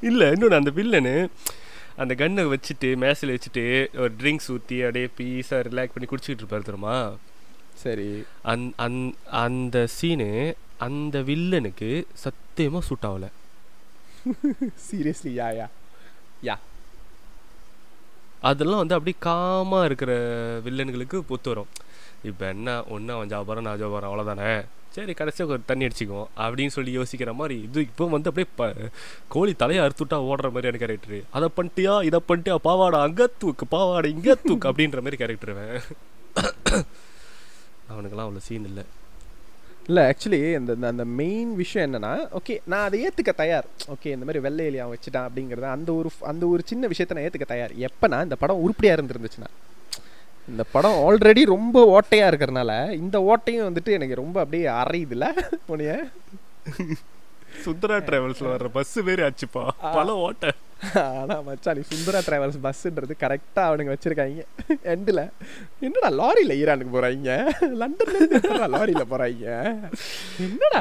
இல்ல 0.01 0.29
இன்னொன்று 0.29 0.55
அந்த 0.55 0.71
வில்லனு 0.75 1.15
அந்த 1.95 2.13
கன்னை 2.13 2.43
வச்சுட்டு 2.53 2.89
மேசில் 2.95 3.33
வச்சுட்டு 3.35 3.63
ஒரு 3.97 4.11
ட்ரிங்க்ஸ் 4.21 4.51
ஊற்றி 4.51 4.77
அப்படியே 4.81 5.07
பீஸாக 5.17 5.61
ரிலாக்ஸ் 5.69 5.95
பண்ணி 5.95 6.09
குடிச்சிட்டு 6.11 6.43
இருப்பாரு 6.43 6.67
தெரியுமா? 6.69 6.95
சரி. 7.83 8.09
அந் 8.51 8.65
அந் 8.85 8.99
அந்த 9.41 9.77
சீனு 9.97 10.29
அந்த 10.79 11.15
வில்லனுக்கு 11.29 11.89
சத்தியமாக 12.23 12.87
சூட் 12.87 13.07
ஆகல. 13.09 13.25
சீரியஸ்லி 14.87 15.31
யா 15.37 15.47
யா. 15.59 15.67
யா. 16.43 16.55
அதெல்லாம் 18.49 18.81
வந்து 18.83 18.97
அப்படியே 18.97 19.17
காமாக 19.25 19.87
இருக்கிற 19.89 20.11
வில்லனுங்களுக்கு 20.65 21.17
பொத்து 21.29 21.49
வரும். 21.51 21.71
இப்போ 22.29 22.45
என்ன 22.55 22.69
ஒன்று 22.95 23.13
அவன் 23.15 23.31
ஜாபரம் 23.33 23.67
நான் 23.67 23.81
ஜாபரம் 23.81 24.09
அவ்வளோதானே 24.09 24.51
சரி 24.95 25.13
கடைசியாக 25.13 25.53
ஒரு 25.55 25.61
தண்ணி 25.65 25.85
அடிச்சுக்குவோம் 25.87 26.29
அப்படின்னு 26.43 26.73
சொல்லி 26.75 26.91
யோசிக்கிற 26.97 27.31
மாதிரி 27.33 27.55
இது 27.67 27.81
இப்போ 27.85 28.05
வந்து 28.13 28.29
அப்படியே 28.31 28.49
ப 28.57 28.63
கோழி 29.27 29.53
தலையை 29.61 29.81
அறுத்துட்டா 29.85 30.17
ஓடுற 30.29 30.47
மாதிரியான 30.53 30.81
கேரக்டரு 30.81 31.19
அதை 31.37 31.47
பண்ணிட்டியா 31.57 31.93
இதை 32.09 32.19
பண்ணிட்டியா 32.29 32.57
பாவாடை 32.67 32.99
அங்கே 33.07 33.27
தூக்கு 33.41 33.67
பாவாடை 33.75 34.09
இங்கே 34.15 34.35
தூக்கு 34.47 34.69
அப்படின்ற 34.71 35.01
மாதிரி 35.05 35.21
கேரக்டர் 35.23 35.53
அவன் 35.55 35.71
அவனுக்கெல்லாம் 37.91 38.21
அவ்வளோ 38.21 38.37
சீன் 38.37 38.65
இல்லை. 38.65 38.83
இல்லை 39.87 40.03
ஆக்சுவலி 40.03 40.53
இந்த 40.53 40.73
இந்த- 40.73 40.87
அந்த 40.87 41.05
மெயின் 41.05 41.55
விஷயம் 41.55 41.93
என்னன்னா 41.93 42.27
ஓகே 42.37 42.59
நான் 42.65 42.83
அதை 42.83 43.07
ஏற்றுக்க 43.07 43.29
தயார். 43.35 43.65
ஓகே 43.87 44.05
இந்த 44.05 44.17
மாதிரி 44.17 44.39
வெள்ளை 44.39 44.65
எலி 44.65 44.79
அவன் 44.79 44.97
வச்சுட்டான் 44.97 45.27
அப்படிங்கிறத 45.27 45.61
அந்த 45.61 45.93
ஒரு 45.93 46.09
அந்த 46.21 46.47
ஒரு 46.47 46.61
சின்ன 46.65 46.87
விஷயத்தை 46.87 47.21
நான் 47.21 47.31
ஏற்றுக்க 47.31 47.45
தயார். 47.47 47.71
எப்போனா 47.71 48.23
இந்த 48.23 48.35
படம் 48.35 48.61
உருப்படியாக 48.61 49.01
இருந்துருந்துச்சுன்னா. 49.01 49.45
இந்த 50.49 50.63
படம் 50.71 50.91
ஆல்ரெடி 50.91 51.45
ரொம்ப 51.45 51.99
ஓட்டையாக 51.99 52.31
இருக்கிறனால 52.31 52.91
இந்த 52.91 53.19
ஓட்டையும் 53.19 53.75
வந்துட்டு 53.75 53.91
எனக்கு 53.91 54.15
ரொம்ப 54.15 54.39
அப்படியே 54.39 54.67
அரையுதுல 54.67 55.31
உனைய 55.69 56.11
சுந்தரா 57.63 57.97
டிராவல்ஸில் 58.05 58.51
வர்ற 58.51 58.69
பஸ் 58.73 58.93
பேர் 59.07 59.23
ஆச்சுப்பா 59.25 59.63
பல 59.91 60.13
ஓட்ட. 60.21 60.45
ஆனால் 61.15 61.41
மச்சான் 61.43 61.77
நீ 61.77 61.83
சுந்தரா 61.89 62.19
டிராவல்ஸ் 62.25 62.61
பஸ்ஸுன்றது 62.63 63.15
கரெக்டாக 63.23 63.67
அவனுங்க 63.69 63.91
வச்சிருக்காங்க. 63.93 64.43
எண்டில் 64.93 65.21
என்னடா 65.81 66.09
லாரியில் 66.19 66.55
ஈரானுக்கு 66.57 66.95
போகிறாங்க 66.95 67.33
லண்டன்ல 67.81 68.69
லாரியில் 68.75 69.11
போகிறாங்க 69.11 69.45
என்னடா 70.47 70.79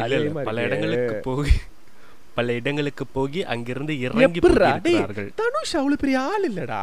பல? 0.49 0.63
இடங்களுக்கு 0.69 1.19
போய் 1.29 1.53
பல 2.37 2.53
இடங்களுக்கு 2.53 3.05
போய் 3.15 3.41
அங்கிருந்து 3.55 3.95
இறங்கி 4.07 4.41
போகிறார்கள் 4.41 5.29
தனுஷ் 5.41 5.77
அவ்வளவு 5.81 6.03
பெரிய 6.03 6.19
ஆள் 6.29 6.47
இல்லடா. 6.51 6.83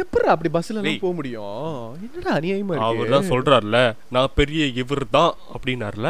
எப்படிடா 0.00 0.32
அப்படி 0.32 0.50
பஸ்ல 0.54 0.74
எல்லாம். 0.74 1.02
போக 1.02 1.14
முடியும்? 1.18 1.60
என்னடா 2.06 2.32
அநியாயமா 2.38 2.74
அவர் 2.78 2.96
இருக்கு? 2.96 3.14
தான் 3.14 3.30
சொல்றாருல 3.30 3.78
நான் 4.14 4.34
பெரிய 4.34 4.64
இவர் 4.82 5.04
தான் 5.10 5.32
அப்படின்னார்ல 5.54 6.08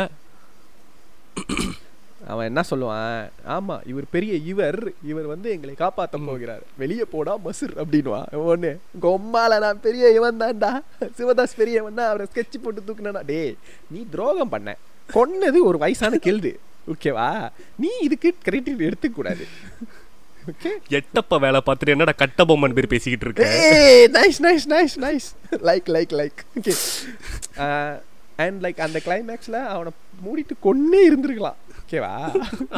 அவன் 2.32 2.48
என்ன 2.50 2.62
சொல்லுவான்? 2.70 3.20
ஆமா 3.56 3.76
இவர் 3.90 4.06
பெரிய 4.14 4.32
இவர். 4.52 4.80
இவர் 5.10 5.28
வந்து 5.32 5.48
எங்களை 5.54 5.74
காப்பாத்த 5.78 6.16
போகிறார். 6.26 6.62
வெளியே 6.82 7.04
போடா 7.14 7.34
மசுர் 7.46 7.74
அப்படின்னுவான். 7.82 8.28
ஒண்ணு 8.52 8.72
கொம்மால 9.04 9.58
நான் 9.64 9.84
பெரிய 9.86 10.10
இவன் 10.18 10.40
தான்டா. 10.42 10.72
சிவதாஸ் 11.18 11.58
பெரியவன் 11.60 11.98
தான் 12.00 12.10
அவரை 12.12 12.26
ஸ்கெட்ச் 12.30 12.62
போட்டு 12.64 12.86
தூக்குனா 12.88 13.24
டேய் 13.32 13.54
நீ 13.94 14.00
துரோகம் 14.14 14.52
பண்ண. 14.54 14.76
கொன்னது 15.16 15.60
ஒரு 15.70 15.80
வயசான 15.84 16.18
கெல்து 16.26 16.52
ஓகேவா 16.92 17.28
நீ 17.82 17.90
இதுக்கு 18.06 18.30
கிரெடிட் 18.46 18.84
எடுத்துக்க 18.88 19.16
கூடாது. 19.16 19.46
ஓகே 20.50 20.70
எட்டப்ப 20.98 21.38
வேலை 21.44 21.60
பார்த்துட்டு 21.64 21.94
என்னடா 21.94 22.14
கட்ட 22.22 22.44
பொம்மன் 22.50 22.76
பேர் 22.76 22.92
பேசிக்கிட்டு 22.92 23.26
இருக்க? 23.26 23.48
Nice 24.18 24.38
nice 24.46 24.66
nice 24.74 24.96
nice 25.06 25.28
like 25.68 25.88
like 25.96 26.14
like 26.20 26.38
okay 26.58 26.74
and 28.44 28.58
like 28.64 28.80
அந்த 28.86 28.98
கிளைமேக்ஸில் 29.06 29.58
அவனை 29.74 29.92
மூடிட்டு 30.24 30.54
கொன்னே 30.66 31.00
இருந்திருக்கலாம். 31.08 31.58
ஓகேவா? 31.88 32.14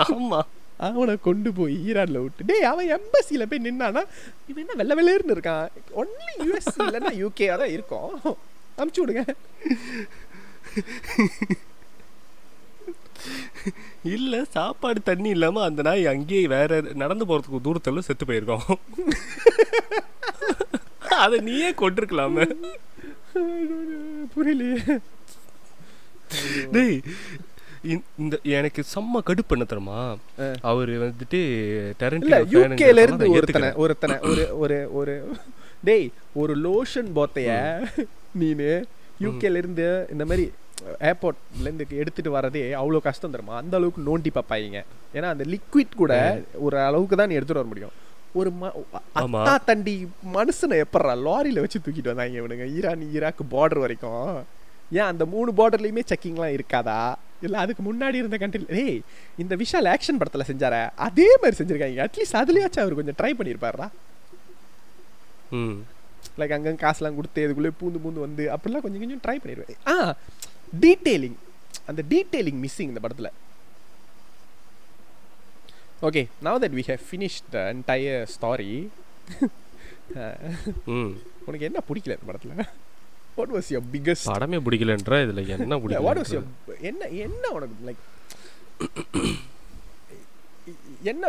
ஆமா. 0.07 0.41
அவனை 0.89 1.15
கொண்டு 1.21 1.51
போய் 1.53 1.75
ஈரான்ல 1.89 2.19
விட்டு 2.25 2.47
டேய் 2.51 2.69
அவன் 2.69 2.91
எம்பசியில் 2.97 3.49
போய் 3.51 3.65
நின்னானா 3.65 4.03
இவன் 4.51 4.63
என்ன 4.65 4.77
வெள்ளை 4.81 4.95
வெள்ளையர்னு 4.99 5.35
இருக்கான்? 5.37 5.67
ஒன்லி 6.01 6.35
யூஎஸ் 6.47 6.79
இல்லைன்னா 6.85 7.13
யூகே 7.23 7.49
தான் 7.63 7.75
இருக்கும். 7.77 8.15
அமுச்சு 8.81 9.01
விடுங்க. 9.03 9.25
இல்ல 14.17 14.45
சாப்பாடு 14.57 15.03
தண்ணி 15.03 15.29
இல்லாம 15.29 15.63
அந்த 15.65 15.83
நாய் 15.89 16.11
அங்கேயே 16.13 16.47
வேற 16.57 16.81
நடந்து 17.03 17.27
போறதுக்கு 17.31 17.65
தூரத்துல 17.67 18.07
செத்து 18.09 18.27
போயிருக்கோம். 18.27 18.79
அத 21.25 21.41
நீயே 21.49 21.71
கொண்டிருக்கலாமே 21.83 22.47
புரியலையே. 24.35 24.97
டேய் 26.73 26.99
இந்த- 28.19 28.41
எனக்கு 28.51 28.85
செம்ம 28.95 29.23
கடுப்பு 29.27 29.49
என்ன 29.49 29.65
தெரியுமா 29.65 29.99
ஆ. 30.39 30.47
அவரு 30.63 30.95
வந்துட்டு 31.03 31.41
டெரண்டினோ 32.01 32.39
யூகேல 32.55 33.03
இருந்து 33.03 33.27
ஒருத்தனை 33.31 33.69
ஒருத்தனை 33.77 34.17
ஒரு 34.29 34.45
ஒரு 34.59 34.79
ஒரு 34.93 35.15
டேய் 35.85 36.09
ஒரு 36.35 36.55
லோஷன் 36.59 37.11
போத்தைய 37.15 37.53
நீனு 38.39 38.71
யூகேல 39.21 39.57
இருந்து 39.57 39.87
இந்த 40.11 40.25
மாதிரி 40.25 40.45
ஏர்போர்ட்ல 41.03 41.39
இருந்து 41.63 41.97
எடுத்துட்டு 41.97 42.31
வரதே 42.31 42.63
அவ்வளோ 42.75 42.99
கஷ்டம் 43.01 43.33
தருமா 43.33 43.55
அந்த 43.55 43.77
அளவுக்கு 43.77 44.07
நோண்டி 44.07 44.31
பார்ப்பாங்க 44.31 44.79
ஏன்னா 45.15 45.29
அந்த 45.31 45.45
லிக்விட் 45.45 45.97
கூட 45.97 46.13
ஒரு 46.59 46.79
அளவுக்கு 46.81 47.17
தான் 47.17 47.29
நீ 47.29 47.35
எடுத்துட்டு 47.35 47.63
வர 47.63 47.69
முடியும். 47.69 47.95
ஒரு 48.35 48.51
ம. 48.53 48.65
அத்தா 49.17 49.55
தண்டி 49.65 49.95
மனுஷனை 50.35 50.77
எப்பட்றா 50.83 51.15
லாரியில 51.23 51.61
வச்சு 51.61 51.79
தூக்கிட்டு 51.79 52.13
வந்தாங்க 52.13 52.41
இவனுங்க? 52.41 52.67
ஈரான் 52.71 53.03
ஈராக் 53.13 53.43
பார்டர் 53.51 53.79
வரைக்கும். 53.79 54.29
ஏன் 54.93 55.09
அந்த 55.09 55.25
மூணு 55.27 55.53
பார்டர்லயுமே 55.53 56.03
செக்கிங்லாம் 56.07 56.55
இருக்காதா? 56.55 57.01
இல்ல 57.43 57.59
அதுக்கு 57.59 57.83
முன்னாடி 57.85 58.15
இருந்த 58.15 58.37
கண்ட்ரில 58.37 58.69
ஏய் 58.81 58.99
இந்த 59.39 59.55
விஷால் 59.57 59.91
ஆக்ஷன் 59.93 60.21
படத்துல 60.21 60.47
செஞ்சாரே 60.47 60.81
அதே 61.01 61.29
மாதிரி 61.35 61.59
செஞ்சிருக்காங்க. 61.61 62.05
அட்லீஸ்ட் 62.05 62.41
அதுலயாச்சும் 62.41 62.83
அவர் 62.83 62.95
கொஞ்சம் 62.95 63.19
ட்ரை 63.19 63.33
பண்ணியிருப்பாரா 63.35 63.87
ம். 65.53 65.77
லைக் 66.39 66.53
அங்கங்க 66.53 66.81
காசுலாம் 66.81 67.17
கொடுத்து 67.17 67.45
இதுக்குள்ளே 67.47 67.73
பூந்து 67.81 68.03
பூந்து 68.03 68.21
வந்து 68.21 68.45
அப்படிலாம் 68.53 68.81
கொஞ்சம் 68.81 69.03
கொஞ்சம் 69.03 69.23
ட்ரை 69.25 69.37
பண்ணிடுவேன் 69.41 69.81
ஆ 69.89 69.95
டீட்டெயிலிங் 70.81 71.39
அந்த 71.87 72.03
டீட்டெயிலிங் 72.09 72.61
மிஸ்ஸிங் 72.65 72.91
இந்த 72.91 73.01
படத்தில். 73.01 73.31
Okay 76.03 76.23
now 76.43 76.61
that 76.63 76.77
we 76.77 76.85
have 76.87 77.03
finish 77.09 77.41
the 77.51 77.65
entire 77.73 78.23
story 78.35 78.71
உனக்கு 81.45 81.67
என்ன 81.69 81.81
பிடிக்கல 81.89 82.17
இந்த 82.17 82.27
படத்தில்? 82.27 82.55
வாட் 83.41 83.55
வாஸ் 83.57 83.71
யுவர் 83.71 83.89
பிக்கஸ்ட் 83.93 84.31
படமே 84.31 84.61
பிடிக்கலன்ற 84.67 85.21
இதுல 85.25 85.45
என்ன 85.57 85.79
வாட் 86.01 86.21
வாஸ் 86.21 86.33
பிடிக்கல 86.33 86.39
யுவர் 86.39 86.85
என்ன 86.91 87.09
என்ன 87.21 87.45
உனக்கு 87.51 87.77
லைக் 87.89 88.03
என்ன 91.03 91.27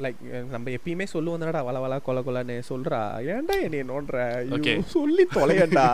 லைக் 0.00 0.20
நம்ம 0.50 0.70
எப்பயுமே 0.70 1.04
சொல்லுவோம் 1.06 1.40
தானடா 1.42 1.62
வள 1.64 1.78
வள 1.78 1.94
கொல 2.06 2.18
கொலன்னு 2.22 2.54
சொல்றா. 2.68 3.00
ஏன்டா 3.32 3.54
என்னைய. 3.62 3.84
ஐயோ, 4.26 4.82
சொல்லி 4.88 5.24
தொலையண்டா 5.34 5.86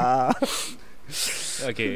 ஓகே 1.68 1.86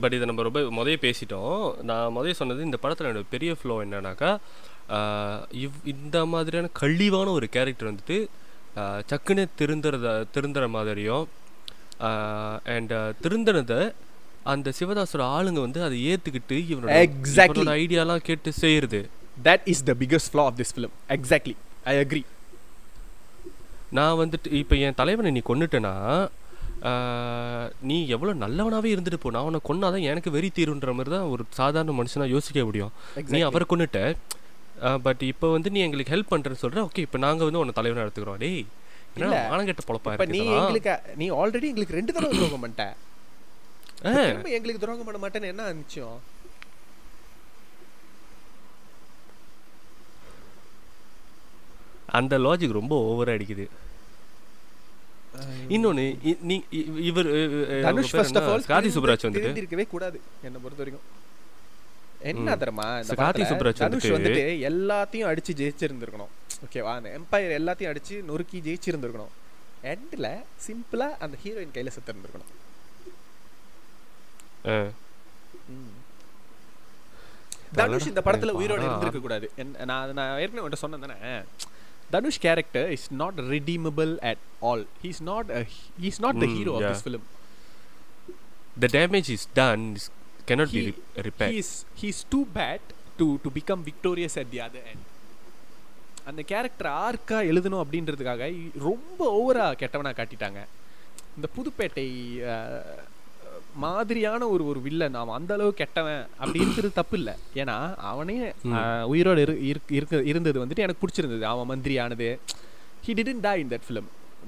பட் 0.00 0.12
இதை 0.12 0.26
நம்ம 0.26 0.42
ரொம்ப 0.42 0.60
முதல்ல 0.70 0.96
பேசிட்டோம். 1.00 1.54
நான் 1.82 2.14
முதல்ல 2.16 2.30
சொன்னது 2.32 2.62
இந்த 2.62 2.76
படத்தில் 2.76 3.06
என்னோட 3.06 3.24
பெரிய 3.30 3.54
ஃப்ளோ 3.54 3.84
என்னன்னாக்கா 3.84 4.30
ஆஹ் 4.88 5.42
இவ் 5.56 5.78
இந்த 5.84 6.26
மாதிரியான 6.26 6.70
கழிவான 6.72 7.30
ஒரு 7.30 7.48
கேரக்டர் 7.48 7.90
வந்துட்டு 7.92 8.18
ஆஹ் 8.76 9.02
சக்குன்னு 9.10 9.44
திருந்துறத 9.58 10.08
திருந்துற 10.34 10.68
மாதிரியும் 10.68 11.24
அண்ட் 12.72 12.92
திருந்தினதை 13.22 13.80
அந்த 14.46 14.68
சிவதாசோட 14.76 15.22
ஆளுங்க 15.34 15.60
வந்து 15.60 15.80
அதை 15.86 15.96
ஏற்றுக்கிட்டு 16.06 16.56
இவனோட 16.68 16.92
Exactly. 17.02 17.56
இவனோட 17.58 17.72
ஐடியாலாம் 17.80 18.26
கேட்டு 18.28 18.50
செய்யறது 18.60 19.00
that 19.44 19.66
is 19.66 19.84
the 19.84 19.94
biggest 20.00 20.30
flaw 20.32 20.44
of 20.46 20.58
this 20.60 20.72
film 20.74 20.94
exactly 21.16 21.54
I 21.86 21.96
agree 22.00 22.22
நான் 23.92 24.18
வந்துட்டு 24.18 24.48
இப்போ 24.58 24.74
என் 24.82 24.98
தலைவனை 24.98 25.30
நீ 25.30 25.42
கொன்னுட்டேன்னா 25.46 25.94
ஆஹ், 26.90 27.66
நீ 27.82 27.96
எவ்வளோ 28.08 28.32
நல்லவனாவே 28.42 28.90
இருந்துட்டு 28.92 29.18
போ. 29.18 29.30
நான் 29.30 29.42
அவனை 29.42 29.58
கொன்னாதான் 29.64 30.06
எனக்கு 30.06 30.30
வெறி 30.30 30.48
தீருன்ற 30.50 30.92
மாதிரி 30.94 31.10
தான் 31.10 31.30
ஒரு 31.32 31.42
சாதாரண 31.56 31.92
மனுஷனா 31.96 32.26
யோசிக்க 32.30 32.64
முடியும். 32.64 32.92
நீ. 33.32 33.40
அவரை 33.48 33.64
கொன்னுட்ட. 33.66 34.00
பட் 35.04 35.22
இப்போ 35.28 35.46
வந்து 35.50 35.70
நீ 35.70 35.80
எங்களுக்கு 35.80 36.14
ஹெல்ப் 36.14 36.30
பண்ணுறேன்னு 36.30 36.62
சொல்ற 36.62 36.84
ஓகே 36.86 37.02
இப்போ 37.06 37.18
நாங்கள் 37.18 37.46
வந்து 37.48 37.60
உன்னை 37.62 37.74
தலைவனை 37.76 38.02
எடுத்துக்கிறோம். 38.04 38.40
டேய் 38.42 38.62
இல்ல. 39.18 39.26
என்ன 39.26 39.38
மானங்கெட்ட 39.52 39.82
பொழப்பா 39.88 40.12
இப்ப 40.16 40.26
நீ. 40.34 40.40
எங்களுக்கு 40.58 40.94
நீ 41.22 41.28
ஆல்ரெடி 41.42 41.70
எங்களுக்கு 41.72 41.98
ரெண்டு 41.98 42.14
தடவை 42.16 42.34
துரோகம் 42.38 42.64
பண்ணிட்ட. 42.64 42.86
திரும்ப 44.02 44.50
எங்களுக்கு 44.58 44.82
துரோகம் 44.84 45.08
பண்ண 45.08 45.20
மாட்டேன்னு 45.24 45.52
என்ன 45.54 45.72
நிச்சயம்? 45.80 46.18
அந்த 52.18 52.34
லாஜிக் 52.44 52.78
ரொம்ப 52.80 52.94
ஓவரா 53.08 53.34
அடிக்குது. 53.36 53.66
இன்னொன்னு 55.74 56.04
இவர் 57.10 57.28
Dhanush 57.86 58.14
first 58.14 58.38
of 58.40 58.48
all 58.52 58.68
Karthik 58.72 58.88
Subbaraj 58.96 59.26
வந்துட்டு. 59.26 59.60
இருக்கவே 59.62 59.86
கூடாது 59.92 60.18
என்ன 60.48 60.56
பொறுத்த 60.64 60.82
வரைக்கும். 60.82 61.06
என்ன. 62.22 62.56
தெரியுமா 62.56 62.98
இந்த 62.98 63.14
கார்த்தி 63.14 63.72
தனுஷ் 63.72 64.06
வந்துட்டு- 64.06 64.70
எல்லாத்தையும் 64.70 65.28
அடிச்சு 65.30 65.52
ஜெயிச்சிருந்திருக்கணும். 65.54 66.32
ஓகேவா 66.64 66.94
அந்த 66.94 67.18
எம்பையர் 67.18 67.60
எல்லாத்தையும் 67.60 67.96
அடிச்சு 67.96 68.24
நொறுக்கி 68.24 68.60
ஜெயிச்சிருந்திருக்கணும். 68.60 69.32
எண்ட்ல 69.84 70.42
சிம்பிளா 70.66 71.08
அந்த 71.18 71.36
ஹீரோயின் 71.44 71.74
கையில 71.74 71.88
செத்து 71.88 72.12
இருந்திருக்கணும் 72.12 72.48
ஆ, 74.66 74.84
தனுஷ் 77.72 78.06
இந்த 78.06 78.22
படத்துல 78.24 78.52
உயிரோட. 78.54 78.82
இருந்திருக்க 78.84 79.18
கூடாது 79.18 79.50
நான் 79.84 80.12
நான் 80.12 80.38
ஏற்கனவே 80.38 80.68
உன்கிட்ட 80.68 80.74
சொன்னேன் 80.74 81.00
தானே? 81.00 81.40
Dhanush 82.10 82.38
character 82.38 82.90
is 82.90 83.12
not 83.12 83.38
redeemable 83.38 84.18
at 84.18 84.36
all 84.60 84.86
he's 85.02 85.20
not 85.20 85.46
he's 86.02 86.18
not 86.18 86.38
the 86.38 86.46
hero 86.46 86.74
of. 86.74 86.96
This 86.96 87.08
film 87.08 87.20
damage 88.80 89.28
is 89.28 89.44
done. 89.56 89.94
is 89.94 90.19
cannot 90.50 90.68
be 90.74 90.78
He- 90.78 90.94
re- 91.16 91.22
repaired. 91.22 91.52
he's 91.52 92.02
he's 92.02 92.36
too 92.36 92.46
bad 92.54 92.78
to 93.18 93.36
to 93.44 93.50
become 93.54 93.80
victorious 93.84 94.34
at 94.34 94.46
the 94.54 94.66
other 94.66 94.82
end. 94.92 95.00
அந்த 96.24 96.42
character 96.42 96.92
ஆர்க்கா 96.92 97.50
எழுதணும் 97.50 97.84
அப்படின்றதுக்காக 97.84 98.70
ரொம்ப 98.78 99.42
ஓவரா 99.42 99.78
கெட்டவனா 99.80 100.12
காட்டிட்டாங்க. 100.12 100.64
இந்த 101.36 101.48
புதுப்பேட்டை 101.56 102.06
மாதிரியான 103.74 104.48
ஒரு 104.48 104.66
ஒரு 104.66 104.80
வில்லன் 104.80 105.14
அவன் 105.14 105.40
அந்த 105.40 105.54
அளவு 105.54 105.74
கெட்டவன் 105.74 106.26
அப்படி 106.38 106.60
இருக்கிறது 106.60 106.92
தப்பு 106.94 107.16
இல்லை. 107.16 107.34
ஏன்னா 107.54 107.94
அவனே 107.96 108.52
உயிரோடு 109.02 109.66
இரு 109.66 109.80
இருக்க- 109.88 110.22
இருந்தது 110.22 110.66
வந்துட்டு 110.66 110.76
எனக்கு 110.76 111.06
பிடிச்சிருந்தது. 111.06 111.40
அவன் 111.40 111.66
மந்திரி 111.66 111.98
ஆனது 111.98 112.40
he 113.06 113.10
didn't 113.10 113.42
die 113.42 113.56
in 113.56 113.68
that 113.68 113.80
film 113.88 114.02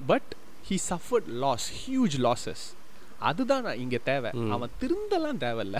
but 0.07 0.35
he 0.69 0.77
suffered 0.89 1.29
loss 1.41 1.63
huge 1.87 2.17
losses. 2.17 2.82
அதுதான் 3.23 3.77
இங்க 3.77 3.97
தேவை. 3.97 4.31
அவன் 4.49 4.69
திருந்தலாம் 4.81 5.39
தேவையில்ல. 5.39 5.79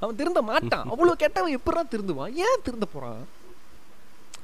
அவன் 0.00 0.16
திருந்த 0.16 0.42
மாட்டான். 0.42 0.88
அவ்வளவு 0.90 1.16
கெட்டவன் 1.16 1.58
எப்படிதான் 1.58 1.90
திருந்துவான்? 1.90 2.32
ஏன் 2.34 2.60
திருந்த 2.64 2.86
போறான்? 2.86 3.26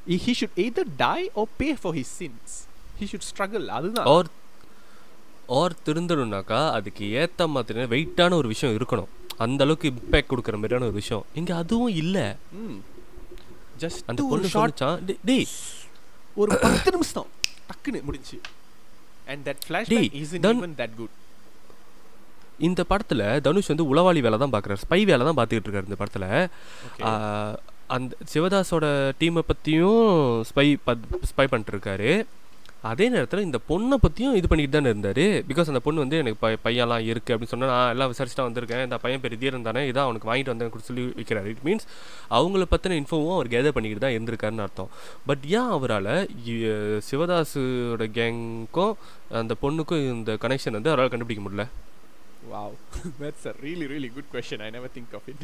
He 0.08 0.34
should 0.40 0.52
either 0.56 0.84
die 0.98 1.28
or 1.36 1.44
pay 1.58 1.74
for 1.74 1.94
his 1.94 2.04
sins. 2.18 2.50
He 3.00 3.04
should 3.04 3.20
struggle. 3.36 3.66
அதுதான். 3.66 4.06
ஆர் 4.06 4.28
ஆர் 5.46 5.76
திருந்தணும்னாக்கா 5.86 6.70
அதுக்கு 6.70 7.10
ஏற்ற 7.10 7.46
மாதிரி 7.46 7.82
வெயிட்டான 7.82 8.32
ஒரு 8.32 8.48
விஷயம் 8.48 8.76
இருக்கணும். 8.76 9.06
அந்த 9.36 9.64
அளவுக்கு 9.64 9.88
இம்பேக்ட் 9.90 10.30
கொடுக்குற 10.30 10.54
மாதிரியான 10.54 10.84
ஒரு 10.84 10.92
விஷயம். 10.92 11.24
இங்க 11.34 11.56
அதுவும் 11.56 11.88
இல்லை. 11.88 12.32
ஜஸ்ட் 13.80 13.98
அந்த 14.06 14.22
பொண்ணு 14.30 14.48
ஷார்ட் 14.48 14.80
சொல்லிச்சான் 14.80 15.16
"டேய், 15.24 15.46
ஒரு 16.34 16.58
பத்து 16.58 16.90
நிமிஷம். 16.90 17.26
டக்குன்னு 17.68 18.02
முடிஞ்சு 18.02 18.40
and 19.26 19.48
that 19.48 19.72
isn't 19.72 19.78
then- 19.78 20.56
even 20.56 20.72
that 20.76 20.90
good. 20.98 21.08
இந்த 22.66 22.80
படத்துல 22.90 23.22
தனுஷ் 23.46 23.72
வந்து 23.72 23.88
உளவாளி 23.92 24.20
வேலை 24.26 24.38
தான் 24.44 24.54
பார்க்குறாரு 24.54 24.82
ஸ்பை 24.84 25.00
வேலை 25.10 25.22
தான் 25.28 25.38
பார்த்துக்கிட்டு 25.38 25.68
இருக்காரு 25.68 25.90
இந்த 25.90 26.00
படத்துல 26.02 26.26
அந்த 27.96 28.14
சிவதாஸோட 28.32 28.86
டீமை 29.20 29.42
பற்றியும் 29.50 30.08
ஸ்பை 30.48 30.66
ஸ்பை 31.30 31.46
பண்ணிட்டு 31.50 31.74
இருக்காரு 31.74 32.10
அதே 32.88 33.06
நேரத்தில் 33.12 33.44
இந்த 33.46 33.58
பொண்ணை 33.68 33.96
பற்றியும் 34.02 34.34
இது 34.38 34.48
பண்ணிட்டு 34.50 34.74
தானே 34.74 34.90
இருந்தார். 34.92 35.22
பிகாஸ் 35.48 35.70
அந்த 35.70 35.80
பொண்ணு 35.86 36.02
வந்து 36.02 36.18
எனக்கு 36.22 36.38
பை 36.42 36.50
பையன்லாம் 36.66 37.06
இருக்குது 37.12 37.34
அப்படின்னு 37.34 37.52
சொன்னா 37.54 37.70
நான் 37.72 37.92
எல்லாம் 37.94 38.10
விசாரிச்சுட்டு 38.12 38.46
வந்திருக்கேன். 38.46 38.82
இந்த 38.86 38.96
பையன் 39.04 39.22
பேர் 39.22 39.34
தீரன் 39.42 39.66
தானே 39.68 39.82
இதான் 39.88 40.06
அவனுக்கு 40.08 40.28
வாங்கிட்டு 40.30 40.52
வந்தேன் 40.52 40.86
சொல்லி 40.90 41.04
வைக்கிறாரு. 41.18 41.48
இட் 41.54 41.64
மீன்ஸ் 41.68 41.86
அவங்கள 42.38 42.66
பற்றின 42.74 42.98
இன்ஃபோவும் 43.00 43.34
அவர் 43.36 43.52
கேதர் 43.54 43.74
பண்ணிக்கிட்டு 43.76 44.04
தான் 44.06 44.16
இருந்திருக்காருன்னு 44.16 44.64
அர்த்தம். 44.66 44.92
பட் 45.30 45.44
ஏன் 45.56 45.72
அவரால் 45.78 46.12
சிவதாஸோட 47.08 48.06
கேங்க்கும் 48.18 48.94
அந்த 49.42 49.56
பொண்ணுக்கும் 49.64 50.06
இந்த 50.14 50.38
கனெக்ஷன் 50.46 50.78
வந்து 50.78 50.92
அவரால் 50.94 51.12
கண்டுபிடிக்க 51.14 51.44
முடியல? 51.48 51.66
wow 52.43 52.69
that's 53.19 53.45
a 53.45 53.55
really 53.61 53.87
really 53.87 54.09
good 54.09 54.27
question 54.29 54.59
i 54.61 54.69
never 54.69 54.89
think 54.89 55.11
of 55.13 55.23
it 55.27 55.41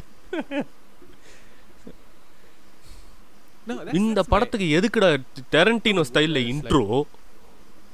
no 3.66 3.74
that's, 3.78 3.96
இந்த 3.98 4.10
that's 4.10 4.26
my- 4.26 4.32
படத்துக்கு 4.34 4.66
எதுக்குடா 4.78 5.08
டெரண்டினோ 5.54 6.04
ஸ்டைலில் 6.10 6.36
It's 6.36 6.46
like- 6.46 6.52
intro 6.54 6.84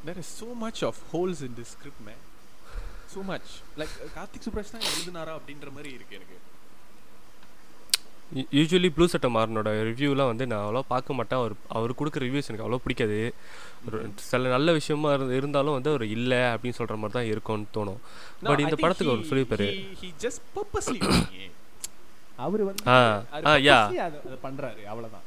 there 0.04 0.18
is 0.18 0.28
so 0.42 0.48
much 0.56 0.80
of 0.82 0.96
holes 1.12 1.38
in 1.42 1.52
this 1.54 1.70
script 1.76 2.00
man 2.08 2.20
so 3.14 3.22
much 3.30 3.48
like 3.80 3.94
uh, 3.96 4.10
Karthik 4.16 4.44
Subbaraj 4.46 4.74
தான் 4.74 4.86
எழுதுனாரா 4.90 5.32
அப்படின்ற 5.38 5.70
மாதிரி 5.76 5.90
இருக்கு 5.96 6.16
எனக்கு 6.18 6.36
usually 8.35 8.89
blue 8.89 9.07
சட்டை 9.07 9.33
மாறனோட 9.35 9.69
ரிவ்யூலாம் 9.87 10.25
வந்து 10.25 10.47
நான் 10.47 10.73
அவ்வளோ 10.73 10.81
பார்க்க 10.87 11.13
மாட்டேன். 11.13 11.39
அவர் 11.39 11.51
அவர் 11.67 11.91
கொடுக்குற 11.91 12.21
ரிவ்யூஸ் 12.21 12.47
எனக்கு 12.47 12.71
அவ்வளோ 12.71 12.75
பிடிக்காது. 12.75 13.33
ஒரு 13.87 14.11
சில 14.15 14.49
நல்ல 14.49 14.71
விஷயமா 14.71 15.13
இரு- 15.13 15.35
இருந்தாலும் 15.35 15.73
வந்து 15.73 15.89
அவர் 15.89 16.03
இல்லை 16.03 16.37
அப்படின்னு 16.37 16.69
சொல்கிற 16.69 16.95
மாதிரி 16.95 17.11
தான் 17.13 17.25
இருக்கும்னு 17.25 17.65
தோணும். 17.73 17.97
பட் 18.43 18.59
இந்த 18.59 18.75
படத்துக்கு 18.75 19.13
அவர் 19.13 19.25
சொல்லியிருப்பாரு. 19.25 19.95
அவரு 22.35 22.65
வந்து 22.65 22.83
ஆ, 22.87 23.17
purposely 23.17 23.63
அது 23.95 24.87
அவ்வளவுதான். 24.87 25.21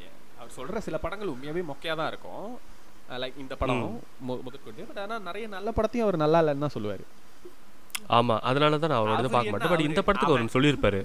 Yeah. 0.00 0.38
அவர் 0.38 0.52
சொல்ற 0.56 0.78
சில 0.78 0.98
படங்கள் 0.98 1.28
உண்மையாவே 1.28 1.64
மொக்கையா 1.68 1.96
தான் 1.96 2.08
இருக்கும். 2.08 2.58
லைக் 3.10 3.32
இந்த 3.38 3.54
படம் 3.56 4.00
மு- 4.28 4.42
முதற்கொண்டு. 4.42 4.82
பட் 4.82 4.98
ஆனா 4.98 5.18
நிறைய 5.18 5.48
நல்ல 5.48 5.72
படத்தையும் 5.76 6.00
அவர் 6.00 6.16
நல்லா 6.16 6.42
இல்லைன்னு 6.42 6.58
தான் 6.58 6.70
சொல்லுவாரு. 6.78 7.00
ஆமாம் 8.06 8.40
அதனால 8.42 8.78
தான் 8.78 8.90
நான் 8.90 9.00
அவரோட 9.00 9.28
பார்க்க 9.28 9.50
மாட்டேன். 9.50 9.68
பட் 9.68 9.80
இந்த 9.80 10.02
படத்துக்கு. 10.02 10.36
அவர் 10.36 10.44
சொல்லியிருப்பாரு. 10.52 11.04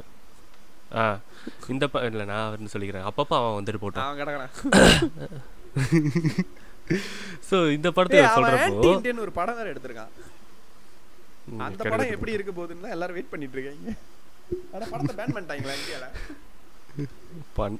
ஆ. 0.95 1.19
இந்த 1.67 1.87
ப 1.87 2.05
இல்லை 2.05 2.25
நான் 2.25 2.49
அவர்னு 2.49 2.69
சொல்லிக்கிறேன். 2.73 3.07
அப்பப்போ 3.07 3.25
அவன் 3.29 3.63
வந்துட்டு 3.63 3.77
போட்டான். 3.81 4.09
அவன் 4.09 4.27
கிடக்குறான். 4.27 4.49
ஸோ 7.49 7.71
இந்த 7.71 7.91
அவர் 7.95 8.07
சொல்கிறப்போ 8.09 8.93
இந்தியன் 8.93 9.17
ஒரு 9.17 9.31
படம் 9.31 9.55
வேற 9.55 9.73
எடுத்திருக்கான். 9.73 10.07
அந்த 11.57 11.89
படம் 11.89 12.11
எப்படி 12.11 12.31
இருக்க 12.31 12.51
போகுதுன்னு 12.51 12.89
எல்லாரும் 12.89 13.13
வெயிட் 13.13 13.29
பண்ணிட்டு 13.29 13.61
இருக்காங்க. 13.61 13.93
படத்தை 14.91 15.15
பேன் 15.15 15.37
பண்ணிட்டாங்களா 15.37 15.71
இந்தியால? 15.71 16.07
பண் 17.53 17.77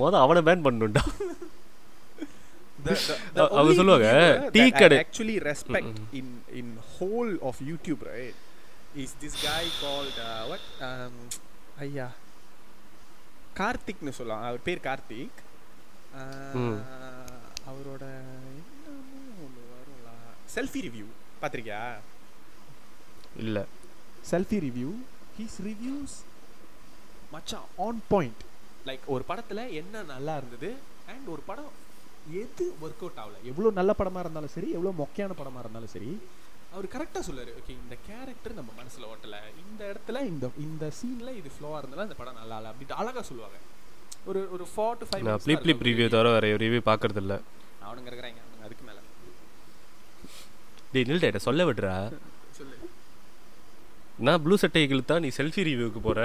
மொதல் 0.00 0.20
அவனை 0.20 0.42
பேன் 0.42 0.64
பண்ணணும்டா. 0.64 1.02
The, 2.86 2.94
the, 2.94 2.98
the 2.98 3.18
அவ- 3.34 3.56
அவ 3.56 3.70
only 3.70 3.74
சொல்லுவாங்க, 3.74 4.48
டீ 4.52 4.68
கடை- 4.68 5.02
actually 5.02 5.52
respect 5.52 5.94
in 6.12 6.42
in 6.54 6.78
whole 6.98 7.42
of 7.42 7.54
YouTube 7.66 7.98
right 8.04 8.34
is 8.96 9.08
this 9.22 9.46
guy 9.46 9.64
called 9.82 10.14
uh, 10.18 10.52
what? 10.52 10.60
Um, 10.80 11.10
ஐயா. 11.78 12.10
கார்த்திக்னு 13.60 14.16
சொல்லலாம். 14.18 14.44
அவர் 14.48 14.66
பேர் 14.68 14.86
கார்த்திக். 14.88 15.38
அவரோட 17.70 18.04
ஒன்று 19.44 19.62
வரும்ல. 19.72 20.10
செல்ஃபி 20.54 20.80
ரிவ்யூ 20.86 21.06
பார்த்திருக்கியா? 21.40 21.82
இல்லை. 23.44 23.64
செல்ஃபி 24.30 24.58
ரிவ்யூ 24.66 24.90
ஹீஸ் 25.38 25.58
ரிவ்யூஸ் 25.68 26.16
மச்சான் 27.34 27.68
ஆன் 27.86 28.00
பாயிண்ட் 28.12 28.42
லைக் 28.88 29.04
ஒரு 29.14 29.24
படத்துல 29.30 29.60
என்ன 29.80 30.02
நல்லா 30.14 30.34
இருந்தது 30.40 30.70
அண்ட் 31.12 31.26
ஒரு 31.34 31.42
படம் 31.50 31.70
எது 32.42 32.64
ஒர்க் 32.84 33.02
அவுட் 33.04 33.20
ஆகல. 33.22 33.38
எவ்வளோ 33.50 33.70
நல்ல 33.78 33.92
படமா 33.98 34.20
இருந்தாலும் 34.24 34.54
சரி 34.56 34.70
எவ்வளோ 34.76 34.92
மொக்கையான 35.02 35.36
படமா 35.40 35.60
இருந்தாலும் 35.64 35.94
சரி 35.96 36.10
அவர் 36.78 36.86
கரெக்டாக 36.94 37.22
சொல்லுவாரு 37.28 37.52
ஓகே 37.60 37.72
இந்த 37.82 37.94
கேரக்டர் 38.08 38.56
நம்ம 38.58 38.70
மனசுல 38.80 39.06
ஓட்டல. 39.12 39.36
இந்த 39.62 39.82
இடத்துல 39.92 40.18
இந்த 40.32 40.50
இந்த 40.64 40.84
சீன்ல 40.98 41.30
இது 41.40 41.50
ஃப்ளோவாக 41.54 41.80
இருந்தாலும் 41.80 42.06
இந்த 42.08 42.18
படம் 42.20 42.38
நல்லா 42.40 42.56
இல்லை. 42.58 42.70
அப்படின்ட்டு 42.72 42.98
அழகா 43.02 43.22
சொல்லுவாங்க. 43.30 43.58
ஒரு 44.30 44.40
ஒரு 44.54 44.64
ஃபோர் 44.72 44.98
டு 45.00 45.06
ஃபைவ் 45.08 45.24
நான் 45.28 45.42
ப்ளீப் 45.44 45.62
ப்ளீப் 45.64 45.84
ரிவ்யூ 45.88 46.06
தவிர 46.14 46.32
வேறு 46.34 46.50
ரிவ்யூ 46.64 46.80
பார்க்கறது 46.90 47.20
இல்ல 47.24 47.34
அவனுங்க 47.86 48.08
இருக்கிறாங்க. 48.10 48.40
அவனுங்க 48.44 48.66
அதுக்கு 48.68 48.84
மேல. 48.88 48.98
டேய் 50.92 51.06
நில்டா 51.10 51.40
சொல்ல 51.46 51.64
விடுறா. 51.68 51.94
சொல்லு. 52.58 52.76
நான் 54.26 54.42
ப்ளூ 54.44 54.56
சட்டை 54.62 54.82
இழுத்தா 54.94 55.16
நீ 55.24 55.30
செல்ஃபி 55.38 55.64
ரிவ்யூக்கு 55.70 56.02
போற. 56.08 56.20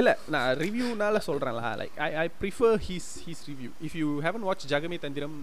இல்ல 0.00 0.10
நான் 0.34 0.50
ரிவ்யூனால 0.64 1.16
சொல்றேன்ல. 1.26 1.62
Like 1.80 1.96
I 2.06 2.10
I 2.22 2.26
prefer 2.42 2.76
he's 2.88 3.10
he's 3.26 3.42
review 3.50 3.70
if 3.88 3.96
you 4.02 4.08
haven 4.26 4.46
watch 4.48 4.66
Jagame 4.74 4.98
Thandhiram 5.06 5.36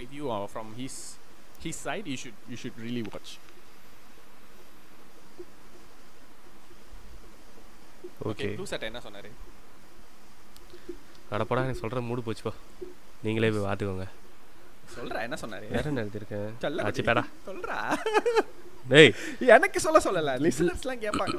review 0.00 0.24
from 0.54 0.72
he's 0.80 1.00
he's 1.62 1.80
side 1.86 2.08
you 2.12 2.16
should 2.22 2.40
you 2.52 2.56
should 2.62 2.80
really 2.86 3.02
watch 3.10 3.32
okay 8.30 8.48
blue 8.56 8.66
சட்டை 8.70 8.86
என்ன 8.90 9.00
சொன்னாரு? 9.04 9.30
அடப்படா 11.34 11.62
எனக்கு 11.66 11.82
சொல்ற 11.82 12.00
மூடு 12.06 12.24
போச்சுப்பா 12.26 12.52
நீங்களே 13.24 13.50
போய் 13.54 13.66
பார்த்துக்கோங்க. 13.66 14.06
சொல்றா 14.94 15.18
என்ன 15.26 15.36
சொன்னாரு? 15.42 15.66
வேற 15.74 15.84
என்ன 15.90 16.02
எழுதியிருக்கேன்? 16.04 16.48
சொல்ல 16.64 16.84
ஆச்சு 16.86 17.02
பேடா. 17.08 17.22
சொல்றா. 17.48 17.76
டேய். 18.88 19.12
எனக்கு 19.54 19.80
சொல்ல 19.80 19.98
சொல்லல. 20.04 20.32
லிசனர்ஸ்லாம் 20.44 21.02
கேட்பாங்க. 21.04 21.36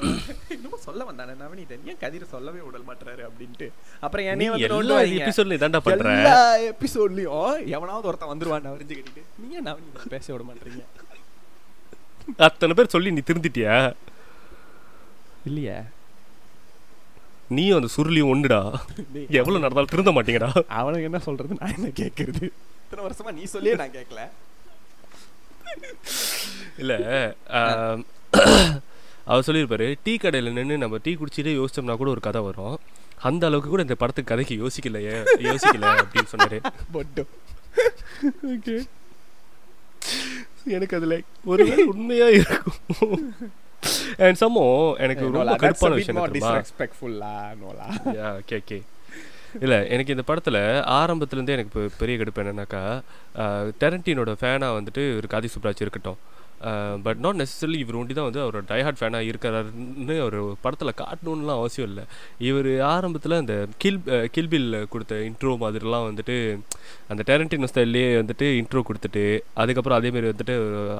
இன்னும் 0.54 0.84
சொல்ல 0.86 1.04
வந்தானே 1.08 1.34
நவனீதன் 1.42 1.86
ஏன் 1.90 1.98
கதிர 2.02 2.24
சொல்லவே 2.34 2.60
விட 2.66 2.78
மாட்டாரு 2.90 3.22
அப்படின்ட்டு. 3.28 3.68
அப்புறம் 4.00 4.24
நீ 4.24 4.30
என்னைய 4.30 4.50
வந்து 4.50 4.68
எல்லா. 4.78 4.98
எபிசோட்ல 5.24 5.58
இதாண்டா 5.58 5.80
பண்ற. 5.86 6.12
எல்லா 6.16 6.56
எபிசோட்லயும் 6.72 7.66
எவனாவது 7.76 8.08
ஒருத்தன் 8.10 8.32
வந்துருவான் 8.32 8.68
கட்டிட்டு 8.68 9.24
நீங்க 9.42 9.60
நவனீதன் 9.70 10.12
பேச 10.16 10.32
விட 10.32 10.44
மாட்டீங்க 10.50 10.84
அத்தனை 12.36 12.74
பேர் 12.74 12.94
சொல்லி 12.94 13.10
நீ 13.10 13.22
திருந்திட்டியா? 13.28 13.76
இல்லையா. 15.44 15.78
நீயும் 17.48 17.78
அந்த 17.78 17.88
சுருளியும் 17.96 18.30
ஒண்ணுடா. 18.32 18.60
எவ்வளவு 19.40 19.62
நடந்தாலும் 19.64 19.92
திருந்த 19.92 20.10
மாட்டீங்கடா. 20.10 20.50
அவனுக்கு 20.80 21.08
என்ன 21.10 21.18
சொல்றது? 21.18 21.56
நான் 21.60 21.74
என்ன 21.74 21.88
கேட்கறது 22.00 22.44
இத்தனை 22.84 23.02
வருஷமா 23.06 23.32
நீ 23.32 23.44
சொல்லியே 23.44 23.74
நான் 23.74 23.96
கேட்கல 23.98 24.22
இல்ல 26.78 26.92
அவர் 29.24 29.44
சொல்லியிருப்பாரு 29.46 29.94
டீ 30.02 30.16
கடையில் 30.16 30.52
நின்று 30.52 30.78
நம்ம 30.78 30.98
டீ 31.02 31.12
குடிச்சிட்டே 31.14 31.52
யோசிச்சோம்னா 31.58 31.96
கூட 31.96 32.10
ஒரு 32.10 32.20
கதை 32.20 32.42
வரும். 32.42 32.76
அந்த 33.20 33.46
அளவுக்கு 33.46 33.70
கூட 33.70 33.82
இந்த 33.82 33.94
படத்துக்கு 33.94 34.32
கதைக்கு 34.32 34.54
யோசிக்கலையே 34.62 35.14
யோசிக்கல 35.48 35.90
அப்படின்னு 36.02 36.32
சொன்னாரு. 36.32 36.58
ஓகே. 38.54 38.76
எனக்கு 40.64 40.96
அதுல 40.96 41.14
ஒருவேளை 41.44 41.84
உண்மையா 41.84 42.28
இருக்கும். 42.28 43.22
அண்ட் 44.18 44.40
சம்மோ 44.40 44.64
எனக்கு 44.96 45.30
ரொம்ப 45.30 45.56
கடுப்பான 45.56 45.94
விஷயம் 45.94 46.18
நோலா. 47.62 47.86
ஓகே 48.40 48.58
ஓகே 48.62 48.78
இல்லை 49.64 49.78
எனக்கு 49.94 50.14
இந்த 50.14 50.24
படத்தில் 50.28 50.60
ஆரம்பத்துலேருந்தே 50.98 51.56
எனக்கு 51.56 51.72
இப்போ 51.72 51.96
பெரிய 52.02 52.16
கடுப்பு 52.20 52.42
என்னன்னாக்கா 52.42 52.82
டெரண்டினோட 53.82 54.34
ஃபேனாக 54.42 54.76
வந்துட்டு 54.78 55.02
ஒரு 55.18 55.28
காதி 55.34 55.48
சுப்ராஜ் 55.54 55.82
இருக்கட்டும். 55.84 56.20
பட் 57.04 57.20
நாட் 57.22 57.38
நெசசரி 57.40 57.76
இவர் 57.82 57.96
ஒண்டி 58.00 58.14
தான் 58.16 58.26
வந்து 58.28 58.42
அவர் 58.42 58.56
டைஹார்ட் 58.70 58.98
ஃபேனாக 58.98 59.28
இருக்கிறாருன்னு 59.30 60.16
ஒரு 60.26 60.40
படத்தில் 60.64 60.92
காட்டணுன்னுலாம் 61.00 61.60
அவசியம் 61.62 61.88
இல்லை. 61.90 62.04
இவர் 62.48 62.68
ஆரம்பத்தில் 62.90 63.34
அந்த 63.40 63.54
கில் 63.82 63.98
கில்பில் 64.36 64.68
கொடுத்த 64.92 65.16
இன்ட்ரோ 65.28 65.52
மாதிரிலாம் 65.62 66.06
வந்துட்டு 66.08 66.36
அந்த 67.12 67.22
டேரண்டினோ 67.30 67.70
ஸ்டைல்லையே 67.72 68.10
வந்துட்டு 68.20 68.48
இன்ட்ரோ 68.60 68.82
கொடுத்துட்டு 68.90 69.24
அதுக்கப்புறம் 69.62 69.98
அதேமாரி 70.00 70.30
வந்துட்டு 70.32 70.56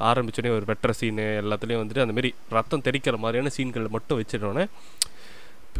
ஆரம்பிச்சோடனே 0.09 0.53
ஒரு 0.57 0.67
வெட்டுற 0.71 0.93
சீனு 1.01 1.27
எல்லாத்துலேயும் 1.43 1.83
வந்துட்டு 1.83 2.05
அந்தமாரி 2.05 2.31
ரத்தம் 2.57 2.85
தெறிக்கிற 2.89 3.17
மாதிரியான 3.25 3.53
சீன்கள் 3.57 3.93
மட்டும் 3.97 4.19
வச்சிட்டோன்னே 4.21 4.65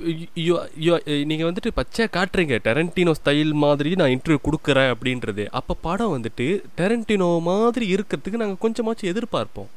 Eh, 0.02 1.24
நீங்கள் 1.30 1.48
வந்துட்டு 1.50 1.70
பச்சை 1.80 2.06
காட்டுறீங்க. 2.14 2.56
டெரண்டினோ 2.68 3.12
ஸ்டைல் 3.20 3.52
மாதிரி 3.64 3.90
நான் 4.00 4.14
இன்டர்வியூ 4.16 4.40
கொடுக்குறேன் 4.48 4.90
அப்படின்றது. 4.94 5.44
அப்போ 5.60 5.74
படம் 5.88 6.14
வந்துட்டு 6.16 6.48
டெரண்டினோ 6.80 7.42
மாதிரி 7.42 7.86
இருக்கிறதுக்கு 7.96 8.42
நாங்கள் 8.42 8.62
கொஞ்சமாச்சும் 8.64 9.12
எதிர்பார்ப்போம். 9.12 9.70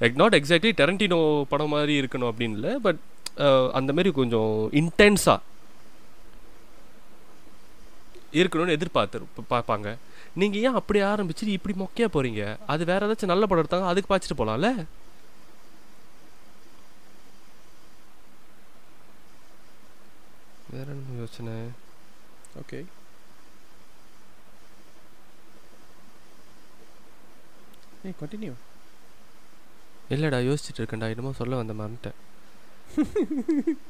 லைக் 0.00 0.18
நாட் 0.22 0.36
எக்ஸாக்ட்லி 0.38 0.72
டெரண்டினோ 0.80 1.20
படம் 1.52 1.72
மாதிரி 1.74 1.94
இருக்கணும் 2.00 2.30
அப்படின்னு 2.32 2.58
இல்லை 2.58 2.72
பட் 2.86 3.00
அந்தமாரி 3.80 4.12
கொஞ்சம் 4.20 4.52
இன்டென்ஸாக 4.82 5.38
இருக்கணும்னு 8.40 8.76
எதிர்பார்த்து 8.78 9.44
பார்ப்பாங்க. 9.54 9.88
நீங்கள் 10.40 10.60
ஏன் 10.66 10.78
அப்படி 10.80 11.00
ஆரம்பிச்சு 11.12 11.54
இப்படி 11.58 11.76
மொக்கையா 11.84 12.08
போகிறீங்க 12.16 12.42
அது 12.74 12.82
வேறு 12.90 13.06
ஏதாச்சும் 13.06 13.32
நல்ல 13.32 13.46
படம் 13.46 13.64
எடுத்தாங்க 13.64 13.88
அதுக்கு 13.92 14.10
பார்த்துட்டு 14.12 14.38
போகலாம்ல 14.40 14.70
வேற 20.72 20.86
என்ன 20.94 21.16
யோசனை? 21.20 21.54
ஓகே. 22.60 22.78
ஏய் 28.06 28.18
கண்டினியூ 28.20 28.52
இல்லைடா 30.14 30.38
யோசிச்சுட்டு 30.48 30.80
இருக்கேன்டா. 30.80 31.10
என்னமோ 31.14 31.32
சொல்ல 31.40 31.60
வந்த 31.62 31.74
மறந்துட்டேன். 31.80 32.18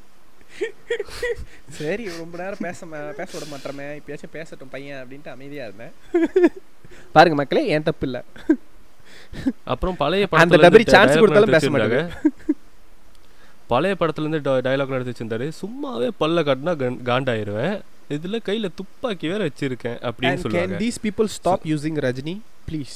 சரி 1.77 2.03
ரொம்ப 2.17 2.35
நேரம் 2.41 2.63
பேச 2.65 2.79
பேச 3.19 3.29
விட 3.33 3.45
மாட்டோமே. 3.53 3.85
இப்பயாச்சும் 3.99 4.35
பேசட்டும் 4.37 4.73
பையன் 4.73 4.99
அப்படின்ட்டு 5.01 5.33
அமைதியா 5.35 5.63
இருந்தேன். 5.67 5.93
பாருங்க 7.15 7.37
மக்களே 7.39 7.63
ஏன் 7.75 7.87
தப்பு 7.87 8.05
இல்ல. 8.09 8.19
அப்புறம் 9.73 9.97
பழைய 10.01 10.27
அந்த 10.43 10.57
டபரி 10.65 10.85
dialogue 10.91 11.21
கொடுத்தாலும் 11.21 11.55
பேச 11.55 11.63
வச்சிருந்தாங்க. 11.65 12.01
பழைய 13.67 13.95
படத்துல 13.99 14.27
இருந்து 14.27 14.39
டைலாக் 14.67 14.93
எடுத்து 14.97 15.13
வச்சிருந்தாரு 15.13 15.47
சும்மாவே 15.61 16.09
பல்ல 16.19 16.43
காட்டினா 16.49 16.73
கண்- 16.81 17.01
காண்டாயிருவேன் 17.09 17.75
இதுல 18.15 18.39
கையில 18.47 18.69
துப்பாக்கி 18.75 19.27
வேற 19.27 19.49
வச்சிருக்கேன் 19.49 19.99
அப்படின்னு 20.07 20.41
சொல்லுவாங்க 20.45 20.79
these 20.85 20.99
people 21.05 21.27
stop 21.39 21.61
using 21.75 21.95
Rajini, 22.05 22.35
please? 22.67 22.95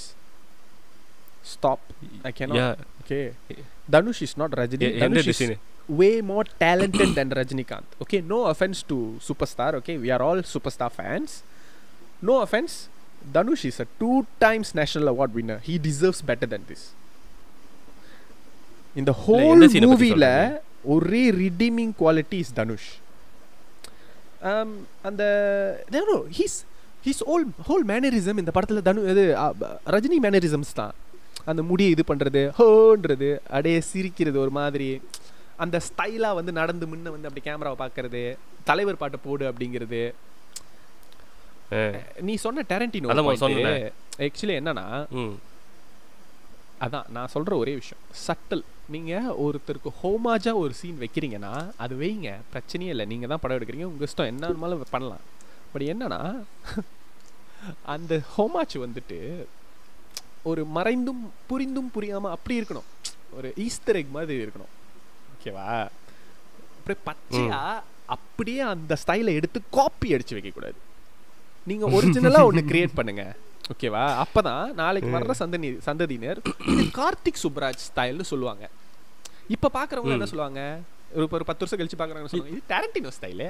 Stop. 1.44 1.80
I 2.24 2.32
cannot. 2.32 2.58
Yeah. 2.58 2.76
Okay. 3.02 3.26
Dhanush 3.92 4.22
is 4.22 4.34
not 4.38 4.52
Rajini. 4.62 4.84
எ- 4.88 4.96
எந்த 4.96 5.06
Dhanush 5.06 5.30
is 5.34 5.40
design 5.40 5.58
way 6.00 6.14
more 6.32 6.46
talented 6.64 7.10
than 7.18 7.30
Rajinikanth. 7.40 7.92
Okay, 8.04 8.20
no 8.34 8.40
offense 8.52 8.80
to 8.84 8.98
Superstar. 9.28 9.70
Okay, 9.80 9.96
we 9.98 10.10
are 10.12 10.22
all 10.22 10.40
Superstar 10.56 10.90
fans. 10.92 11.32
No 12.22 12.42
offense. 12.46 12.74
Dhanush 13.36 13.64
is 13.66 13.80
a 13.80 13.88
two 14.02 14.18
times 14.46 14.76
national 14.82 15.08
award 15.08 15.34
winner. 15.34 15.60
He 15.70 15.76
deserves 15.88 16.22
better 16.32 16.46
than 16.46 16.64
this. 16.72 16.84
In 18.98 19.06
the 19.10 19.16
whole 19.24 19.42
எந்த 19.56 19.68
scene 19.74 19.86
அ 19.86 19.90
பத்தி 19.90 19.94
movie 19.94 20.14
ல 20.24 20.28
சொல்றீங்க? 20.28 20.64
ஒரே 20.94 21.24
redeeming 21.42 21.92
quality 22.02 22.38
is 22.44 22.50
Dhanush. 22.58 22.88
Um, 24.50 24.70
அந்த 25.08 25.24
no 25.94 26.02
no 26.12 26.18
he's 26.38 26.56
his 27.08 27.20
whole 27.28 27.46
whole 27.68 27.84
mannerism 27.92 28.36
இந்த 28.44 28.52
படத்துல 28.56 28.82
தனு 28.88 29.04
இது 29.14 29.24
ரஜினி 29.96 30.18
மேனரிசம்ஸ் 30.26 30.74
தான் 30.80 30.94
அந்த 31.52 31.62
முடியை 31.70 31.90
இது 31.96 32.04
பண்றது 32.12 32.42
ஹோன்றது 32.60 33.30
அப்படியே 33.50 33.80
சிரிக்கிறது 33.92 34.38
ஒரு 34.46 34.54
மாதிரி 34.60 34.90
அந்த 35.66 35.78
ஸ்டைலா 35.88 36.30
வந்து 36.40 36.52
நடந்து 36.62 36.86
முன்ன 36.92 37.12
வந்து 37.16 37.28
அப்படி 37.30 37.44
கேமராவை 37.48 37.78
பார்க்கறது 37.84 38.24
தலைவர் 38.70 39.02
பாட்டை 39.02 39.20
போடு 39.28 39.46
அப்படிங்கிறது 39.52 40.02
நீ 42.28 42.34
சொன்ன 42.44 42.64
டேரண்டினோ. 42.72 43.08
ஆக்சுவலி 44.26 44.56
என்னன்னா 44.62 44.86
அதான் 46.86 47.08
நான் 47.16 47.32
சொல்ற 47.36 47.54
ஒரே 47.64 47.74
விஷயம் 47.82 48.04
சட்டல் 48.28 48.64
நீங்க 48.94 49.14
ஒருத்தருக்கு 49.46 49.92
ஹோமாஜா 50.02 50.52
ஒரு 50.64 50.74
சீன் 50.80 51.02
வைக்கிறீங்கன்னா 51.04 51.54
அது 51.84 51.96
வைங்க. 52.04 52.30
பிரச்சனையே 52.54 52.94
இல்லை. 52.94 53.06
நீங்க 53.06 53.28
தான் 53.28 53.42
படம் 53.42 53.58
எடுக்கிறீங்க. 53.58 53.90
உங்க 53.92 54.06
இஷ்டம். 54.10 54.32
என்ன 54.32 54.48
வேணுமாலும் 54.48 54.84
பண்ணலாம். 54.96 55.26
பட் 55.72 55.86
என்னன்னா 55.94 56.22
அந்த 57.94 58.14
ஹோமாச் 58.36 58.76
வந்துட்டு 58.86 59.20
ஒரு 60.50 60.62
மறைந்தும் 60.78 61.24
புரிந்தும் 61.48 61.92
புரியாம 61.96 62.32
அப்படி 62.36 62.56
இருக்கணும். 62.60 62.90
ஒரு 63.38 63.50
ஈஸ்டர் 63.66 64.00
எக் 64.02 64.16
மாதிரி 64.18 64.44
இருக்கணும். 64.46 64.74
ஓகேவா 65.34 65.68
அப்படியே 66.78 67.00
பச்சையா 67.10 67.62
அப்படியே 68.16 68.62
அந்த 68.74 68.94
ஸ்டைலை 69.04 69.32
எடுத்து 69.40 69.60
காப்பி 69.78 70.14
அடிச்சு 70.16 70.36
வைக்க 70.38 70.50
கூடாது 70.50 70.80
நீங்க 71.70 71.86
ஒரிஜினலா 71.98 72.44
ஒன்னு 72.50 72.70
கிரியேட் 72.72 72.98
பண்ணுங்க. 73.00 73.24
ஓகேவா 73.74 74.04
அப்பதான் 74.24 74.74
நாளைக்கு 74.82 75.10
வர்ற 75.16 75.34
சந்ததி 75.40 75.70
சந்ததியினர் 75.88 76.40
இது 76.74 76.84
கார்த்திக் 77.00 77.42
சுப்ராஜ் 77.44 77.82
ஸ்டைல்னு 77.88 78.28
சொல்லுவாங்க. 78.34 78.66
இப்ப 79.48 79.72
பாக்குறவங்க 79.74 80.12
என்ன. 80.12 80.26
சொல்லுவாங்க? 80.26 80.62
ஒரு 81.14 81.28
ஒரு 81.32 81.46
பத்து 81.46 81.66
வருஷம் 81.66 81.80
கழிச்சு 81.80 82.02
பாக்குறாங்க 82.02 82.26
சொல்லுவாங்க 82.26 82.50
இது 82.50 82.62
டேரண்டினோ 82.70 83.12
ஸ்டைலு 83.18 83.48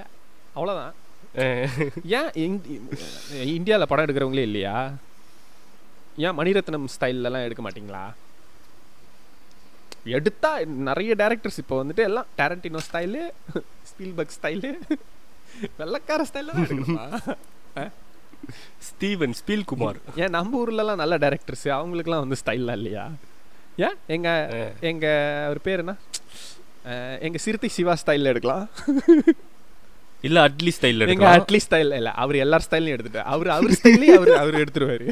அவ்வளவுதான். 0.53 0.93
ஏன் 2.17 2.29
இந்தி- 2.37 2.79
இந்தியால 3.33 3.83
படம் 3.83 4.05
எடுக்கிறவங்களே 4.05 4.41
இல்லையா? 4.41 4.75
ஏன் 6.17 6.37
மணிரத்னம் 6.37 6.85
ஸ்டைல்லலாம் 6.93 7.43
எடுக்க 7.43 7.69
மாட்டீங்களா? 7.69 8.03
எடுத்தா 10.03 10.59
நிறைய 10.63 11.15
டேரக்டர்ஸ் 11.17 11.57
இப்போ 11.57 11.83
வந்துட்டு 11.83 12.03
எல்லாம் 12.03 12.25
டேரண்டினோ 12.37 12.79
ஸ்டைலு 12.91 13.21
ஸ்பீல்பர்க் 13.89 14.37
ஸ்டைலு 14.41 14.69
வெள்ளக்கார 15.79 16.21
ஸ்டைலில் 16.33 16.63
எடுக்கணுமா? 16.63 17.05
ஸ்டீவன் 18.79 19.33
ஸ்பீல் 19.39 19.65
குமார் 19.65 19.97
ஏன் 20.15 20.29
நம்ம 20.29 20.65
ஊர்லலாம் 20.65 20.95
நல்ல 20.95 21.17
டேரக்டர்ஸ் 21.17 21.65
அவங்களுக்குலாம் 21.65 22.27
வந்து 22.27 22.35
ஸ்டைல்லாம் 22.45 22.71
இல்லையா? 22.71 23.05
ஏன் 23.77 23.95
எங்க. 24.07 24.29
எங்க 24.79 25.07
அவர் 25.45 25.61
பேர் 25.61 25.77
என்ன? 25.77 25.93
எங்க 27.19 27.37
சிறுத்தை 27.37 27.69
சிவா 27.69 27.95
ஸ்டைல்ல 28.05 28.23
எடுக்கலாம். 28.23 28.69
இல்ல 30.21 30.47
அட்லி 30.47 30.71
ஸ்டைல் 30.79 30.99
எங்க 30.99 31.03
எடுக்கலாம். 31.03 31.45
அட்லி 31.45 31.59
ஸ்டைல் 31.69 31.93
இல்ல 31.93 32.11
அவர் 32.11 32.35
எல்லார் 32.35 32.67
ஸ்டைலையும் 32.69 32.95
எடுத்துட்டு 32.95 33.21
அவர் 33.21 33.49
அவர் 33.49 33.71
ஸ்டைலே 33.71 34.09
அவர் 34.13 34.31
அவர் 34.33 34.55
எடுத்துருவாரு. 34.55 35.07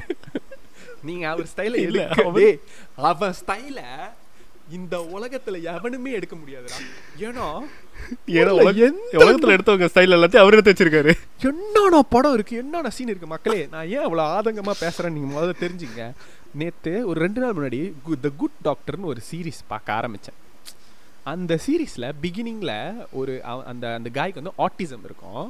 நீங்க 1.01 1.29
அவர் 1.29 1.47
ஸ்டைல 1.55 1.75
இல்ல, 1.75 2.07
அவர்- 2.07 2.59
அவன் 2.95 3.33
ஸ்டைல 3.45 3.79
இந்த 4.71 4.97
உலகத்துல 5.13 5.61
எவனுமே 5.61 6.11
எடுக்க 6.11 6.35
முடியாதுடா. 6.35 6.79
ஏன்னா 7.19 7.47
உலகத்துல 9.13 9.55
எடுத்தவங்க 9.55 9.89
ஸ்டைல் 9.93 10.15
எல்லாத்தையும் 10.15 10.37
அவர் 10.37 10.53
எடுத்து 10.53 10.73
வச்சிருக்காரு. 10.73 11.13
என்னடா 11.41 12.01
படம் 12.01 12.33
இருக்கு 12.33 12.57
என்னடா 12.57 12.89
சீன் 12.89 13.07
இருக்கு 13.07 13.27
மக்களே? 13.27 13.67
நான் 13.71 13.89
ஏன் 13.89 14.03
அவ்வளவு 14.03 14.29
ஆதங்கமா 14.35 14.73
பேசுறேன் 14.79 15.09
நீங்க 15.09 15.29
முதல்ல 15.35 15.53
தெரிஞ்சுங்க 15.59 16.03
நேத்து 16.59 16.91
ஒரு 17.09 17.17
ரெண்டு 17.25 17.39
நாள் 17.41 17.55
முன்னாடி 17.57 17.79
த 18.25 18.29
குட் 18.41 18.59
டாக்டர்னு 18.67 19.11
ஒரு 19.13 19.21
சீரிஸ் 19.29 19.61
பார்க்க 19.71 19.97
ஆரம்பிச்சேன். 19.99 20.37
அந்த 21.31 21.53
சீரீஸ்ல 21.65 22.05
பிகினிங்ல 22.23 22.73
ஒரு 23.19 23.33
அந்த 23.71 23.85
அந்த 23.97 24.09
காய்க்கு 24.17 24.41
வந்து 24.41 24.57
ஆட்டிசம் 24.65 25.05
இருக்கும். 25.07 25.45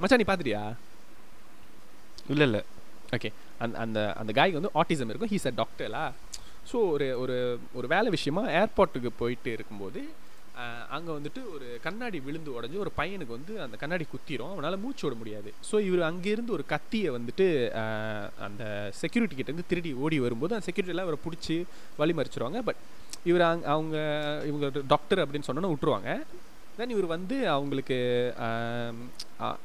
மச்சான் 0.00 0.20
நீ 0.22 0.26
பாத்துட்டியா 0.28 0.62
இல்ல 2.34 2.42
இல்ல. 2.48 2.58
ஓகே 3.16 3.30
அந்த 3.64 3.74
அந்த 3.84 3.98
அந்த 4.20 4.32
காய்க்கு 4.38 4.60
வந்து 4.60 4.76
ஆட்டிசம் 4.80 5.10
இருக்கும். 5.12 5.32
ஹீஸ் 5.34 5.48
அ 5.50 5.54
டாக்டர்லா 5.62 6.04
ஸோ 6.70 6.78
ஒரு 6.94 7.06
ஒரு 7.22 7.36
ஒரு 7.78 7.86
வேலை 7.92 8.08
விஷயமா 8.16 8.42
ஏர்போர்ட்டுக்கு 8.60 9.10
போயிட்டு 9.20 9.50
இருக்கும்போது 9.56 10.00
அங்கே 10.94 11.10
வந்துட்டு 11.16 11.40
ஒரு 11.54 11.66
கண்ணாடி 11.86 12.18
விழுந்து 12.26 12.50
உடஞ்சி 12.56 12.78
ஒரு 12.84 12.92
பையனுக்கு 13.00 13.36
வந்து 13.38 13.54
அந்த 13.66 13.76
கண்ணாடி 13.82 14.06
குத்திரும். 14.14 14.52
அவனால் 14.54 14.80
மூச்சு 14.84 15.04
விட 15.06 15.16
முடியாது. 15.22 15.50
ஸோ 15.70 15.76
இவர் 15.88 16.02
அங்கேருந்து 16.10 16.56
ஒரு 16.56 16.66
கத்தியை 16.74 17.10
வந்துட்டு 17.16 17.46
அந்த 18.48 18.62
செக்யூரிட்டி 19.02 19.36
கிட்டேருந்து 19.36 19.70
திருடி 19.72 19.92
ஓடி 20.04 20.18
வரும்போது 20.26 20.54
அந்த 20.56 20.66
செக்யூரிட்டியெல்லாம் 20.68 21.08
அவரை 21.08 21.18
இவரை 21.20 21.24
பிடிச்சி 21.26 21.56
வழிமறிச்சிருவாங்க 22.00 22.60
பட் 22.68 22.80
இவர் 23.30 23.44
அங் 23.48 23.64
அவங்க 23.74 23.96
இவங்க 24.50 24.66
டாக்டர் 24.92 25.22
அப்படின்னு 25.22 25.48
சொன்னோன்னே 25.48 25.70
விட்டுருவாங்க. 25.72 26.10
தென் 26.76 26.92
இவர் 26.94 27.06
வந்து 27.14 27.36
அவங்களுக்கு 27.54 27.96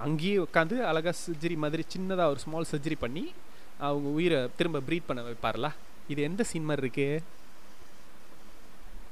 அங்கேயே 0.05 0.37
உட்காந்து 0.45 0.75
அழகா 0.89 1.11
சர்ஜரி 1.19 1.57
மாதிரி 1.63 1.83
சின்னதாக 1.93 2.31
ஒரு 2.33 2.39
ஸ்மால் 2.45 2.71
சர்ஜரி 2.71 2.97
பண்ணி 3.03 3.23
அவங்க 3.87 4.07
உயிரை 4.17 4.39
திரும்ப 4.57 4.81
ப்ரீத் 4.87 5.09
பண்ண 5.09 5.21
வைப்பார்ல. 5.27 5.69
இது 6.13 6.21
எந்த 6.29 6.41
சீன் 6.51 6.69
மாதிரி 6.69 6.85
இருக்குது 6.85 7.33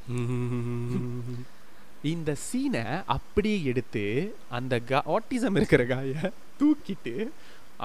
இந்த 2.11 2.31
சீனை 2.45 2.83
அப்படியே 3.15 3.57
எடுத்து 3.71 4.03
அந்த 4.57 4.73
ஆட்டிசம் 5.15 5.57
இருக்கிற 5.59 5.83
காய 5.91 6.31
தூக்கிட்டு 6.61 7.13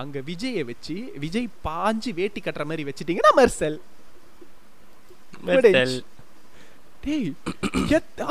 அங்க 0.01 0.19
விஜயை 0.31 0.63
வச்சு 0.71 0.97
விஜய் 1.25 1.49
பாஞ்சு 1.67 2.11
வேட்டி 2.21 2.41
கட்டுற 2.45 2.65
மாதிரி 2.71 2.87
வச்சிட்டீங்கன்னா 2.89 3.33
மெர்சல். 3.41 3.77
டேய் 7.05 7.29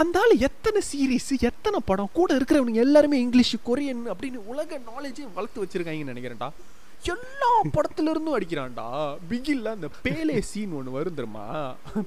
அந்த 0.02 0.16
ஆளு 0.24 0.34
எத்தனை 0.48 0.80
சீரிஸ் 0.90 1.32
எத்தனை 1.50 1.80
படம் 1.90 2.16
கூட 2.18 2.30
இருக்கிறவனுங்க 2.38 2.82
எல்லாருமே 2.88 3.20
இங்கிலீஷ் 3.26 3.54
கொரியன் 3.70 4.04
அப்படின்னு 4.14 4.42
உலக 4.54 4.80
நாலேஜே 4.90 5.28
வளர்த்து 5.38 5.64
வச்சிருக்காங்கன்னு 5.64 6.14
நினைக்கிறேன்டா. 6.14 6.50
எல்லா 7.14 7.52
படத்துல 7.76 8.12
இருந்தும் 8.14 8.38
அடிக்கிறான்டா 8.38 8.88
பிகில்ல 9.30 9.72
அந்த 9.78 9.90
பேலே 10.06 10.38
சீன் 10.52 10.76
ஒன்று 10.80 10.98
வரும் 10.98 11.18
தெரியுமா? 11.20 11.46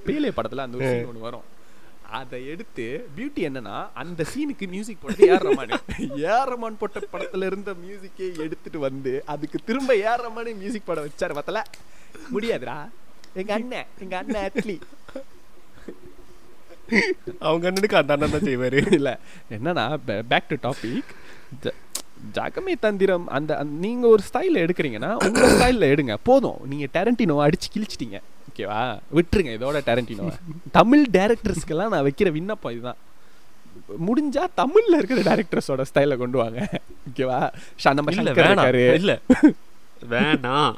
பேலே 0.09 0.33
படத்துல 0.39 0.67
அந்த 0.67 0.79
ஒரு 0.81 0.91
சீன் 0.93 1.11
ஒன்று 1.13 1.27
வரும். 1.29 1.47
அதை 2.19 2.39
எடுத்து 2.53 2.85
பியூட்டி 3.17 3.43
என்னன்னா 3.49 3.75
அந்த 4.03 4.23
சீனுக்கு 4.33 4.67
மியூசிக் 4.73 5.03
போட்டது 5.03 5.27
ஏஆர் 5.29 5.45
ரமான் 5.49 5.75
ஏஆர் 6.23 6.51
ரமான் 6.53 6.79
போட்ட 6.81 7.01
படத்துல 7.13 7.49
இருந்த 7.51 7.71
மியூசிக்கே 7.83 8.29
எடுத்துட்டு 8.45 8.79
வந்து 8.87 9.13
அதுக்கு 9.35 9.59
திரும்ப 9.69 9.91
ஏஆர் 10.03 10.25
ரமானே 10.27 10.53
மியூசிக் 10.63 10.89
படம் 10.89 11.07
வச்சாரு 11.09 11.37
பத்தல 11.39 11.61
முடியாதுடா. 12.35 12.79
எங்க 13.41 13.53
அண்ணன் 13.59 13.89
எங்க 14.05 14.15
அண்ணன் 14.21 14.47
அட்லி 14.49 14.77
அவங்க 17.47 17.65
அண்ணனுக்கு 17.69 18.01
அந்த 18.01 18.13
அண்ணன் 18.15 18.35
தான் 18.35 18.49
செய்வாரு. 18.49 18.79
இல்ல 18.99 19.11
என்னன்னா 19.57 19.85
back 20.33 20.51
to 20.53 20.59
topic 20.67 21.13
Jagame 22.37 22.75
Thandhiram 22.81 23.27
அந்த 23.37 23.51
அந்த- 23.61 23.79
நீங்க 23.85 24.05
ஒரு 24.15 24.23
ஸ்டைல 24.29 24.63
எடுக்கிறீங்கன்னா 24.65 25.11
உங்க 25.27 25.45
ஸ்டைல்ல 25.55 25.85
எடுங்க. 25.95 26.15
போதும். 26.29 26.59
நீங்க 26.71 26.87
டேரண்டினோவை 26.97 27.43
அடிச்சு 27.47 27.69
கிழிச்சிட்டீங்க. 27.75 28.19
ஓகேவா? 28.51 28.99
விட்டுருங்க 29.15 29.55
இதோட 29.57 29.81
டேரண்டினோவை. 29.87 30.33
தமிழ் 30.73 31.07
டேரக்டர்ஸ்க்கெல்லாம் 31.13 31.89
நான் 31.89 32.13
வைக்கிற 32.13 32.31
விண்ணப்பம் 32.31 32.73
இதுதான். 32.73 32.97
முடிஞ்சா 34.07 34.47
தமிழ்ல 34.57 34.97
இருக்கிற 34.99 35.21
டேரக்டர்ஸோட 35.21 35.85
ஸ்டைல 35.95 36.17
கொண்டு 36.17 36.39
வாங்க. 36.39 36.69
ஓகேவா? 37.13 37.53
நம்ம 37.83 38.13
இல்ல 38.13 38.33
சங்கர் 38.33 38.35
வேணாம். 38.35 38.39
இருக்காரு. 38.39 38.93
இல்ல. 38.93 39.19
வேணாம். 40.11 40.75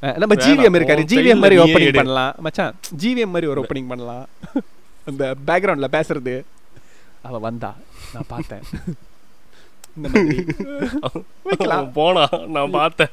நம்ம. 0.00 0.34
ஜிவிஎம் 0.34 0.82
இருக்காரு. 0.82 1.04
ஜிவிஎம் 1.04 1.38
மாதிரி 1.38 1.58
ஓப்பனிங். 1.58 1.94
பண்ணலாம். 1.94 2.34
மச்சான் 2.38 2.74
ஜிவிஎம் 2.98 3.26
மாதிரி 3.26 3.46
ஒரு 3.46 3.60
ஓப்பனிங் 3.60 3.88
பண்ணலாம். 3.88 4.26
அந்த 5.04 5.34
பேக்ரவுண்ட்ல 5.46 5.86
பேசுறது. 5.92 6.42
அவ 7.22 7.38
வந்தா. 7.38 7.74
நான் 8.12 8.24
பார்த்தேன். 8.26 8.62
போனா 11.92 12.28
நான் 12.46 12.70
பார்த்தேன். 12.70 13.08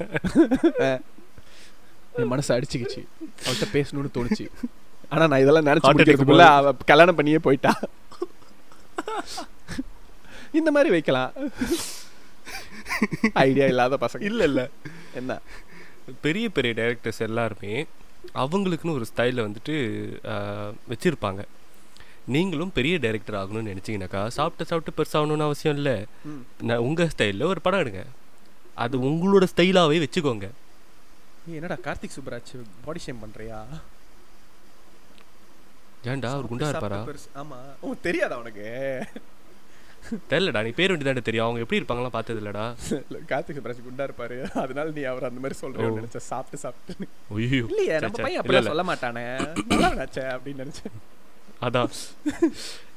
என் 2.18 2.27
மனசு 2.27 2.56
அடிச்சுக்கிச்சு. 2.56 3.02
அவள்கிட்ட 3.45 3.68
பேசணும்னு 3.73 4.14
தோணுச்சு. 4.14 4.48
ஆனா 5.10 5.27
நான் 5.27 5.39
இதெல்லாம் 5.39 5.65
நினைச்சு 5.65 5.85
முடிக்கிறதுக்குள்ள 5.85 6.45
அவ 6.60 6.73
கல்யாணம் 6.85 7.15
பண்ணியே 7.15 7.39
போயிட்டா. 7.39 7.80
இந்த 10.52 10.72
மாதிரி 10.72 10.89
வைக்கலாம். 10.89 11.31
ஐடியா 13.34 13.65
இல்லாத 13.65 13.98
பசங்க. 14.02 14.22
இல்ல 14.22 14.44
இல்ல. 14.44 14.69
என்ன? 15.14 15.39
பெரிய 16.22 16.49
பெரிய 16.49 16.73
டைரக்டர்ஸ் 16.73 17.26
எல்லாருமே 17.30 17.85
அவங்களுக்குன்னு 18.35 18.95
ஒரு 18.98 19.06
ஸ்டைலை 19.15 19.41
வந்துட்டு 19.48 19.76
வச்சிருப்பாங்க. 20.89 21.41
நீங்களும் 22.26 22.72
பெரிய 22.73 22.98
டைரக்டர் 22.98 23.38
ஆகணும்னு 23.41 23.72
நினச்சிங்கனாக்கா 23.72 24.27
சாப்பிட்டு 24.27 24.65
சாப்பிட்டு 24.65 25.03
பெருசாகணும்னு 25.03 25.48
அவசியம் 25.49 25.76
இல்லை. 25.76 25.98
உங்கள் 26.77 27.10
ஸ்டைலில் 27.18 27.44
ஒரு 27.44 27.61
படம் 27.61 27.80
எடுங்க. 27.80 28.03
அது 28.73 28.98
உங்களோட 28.98 29.44
ஸ்டைலாகவே 29.56 30.06
வச்சுக்கோங்க. 30.06 30.49
நீ 31.47 31.53
என்னடா 31.57 31.77
கார்த்திக் 31.85 32.17
சுப்ராஜ் 32.17 32.51
பாடி 32.85 32.99
ஷேம் 33.05 33.21
பண்றியா? 33.23 33.59
ஏன்டா 36.11 36.29
அவர் 36.35 36.49
குண்டா 36.51 36.69
இருப்பாரா 36.71 36.99
ஆமா. 37.41 37.57
ஓ 37.81 37.93
தெரியாதா 38.07 38.37
உனக்கு? 38.37 38.67
தெரியலடா 40.31 40.59
நீ 40.65 40.71
பேர் 40.77 40.91
வேண்டி 40.91 41.21
தெரியும். 41.21 41.45
அவங்க 41.45 41.63
எப்படி 41.63 41.79
இருப்பாங்கலாம் 41.79 42.13
பார்த்தது 42.15 42.39
இல்லடா 42.41 42.65
இல்ல, 43.07 43.17
கார்த்திக் 43.31 43.57
சுப்ராஜ் 43.57 43.81
குண்டா 43.87 44.05
இருப்பாரு 44.09 44.37
அதனால 44.63 44.87
நீ 44.97 45.03
அவர் 45.11 45.27
அந்த 45.29 45.41
மாதிரி 45.43 45.59
சொல்றேன்னு. 45.61 45.99
நினைச்ச? 46.01 46.21
சாப்பிட்டு 46.31 46.63
சாப்பிட்டு 46.65 47.07
ஐயோ 47.37 47.63
இல்லையே 47.71 47.95
நம்ம. 48.05 48.21
பையன் 48.25 48.41
அப்படிலாம். 48.41 48.71
சொல்ல 48.71 48.85
மாட்டானே. 48.91 49.25
நல்லா 49.71 49.89
அப்படின்னு 50.35 50.63
நினைச்சேன். 50.65 50.95
அதான். 51.61 51.91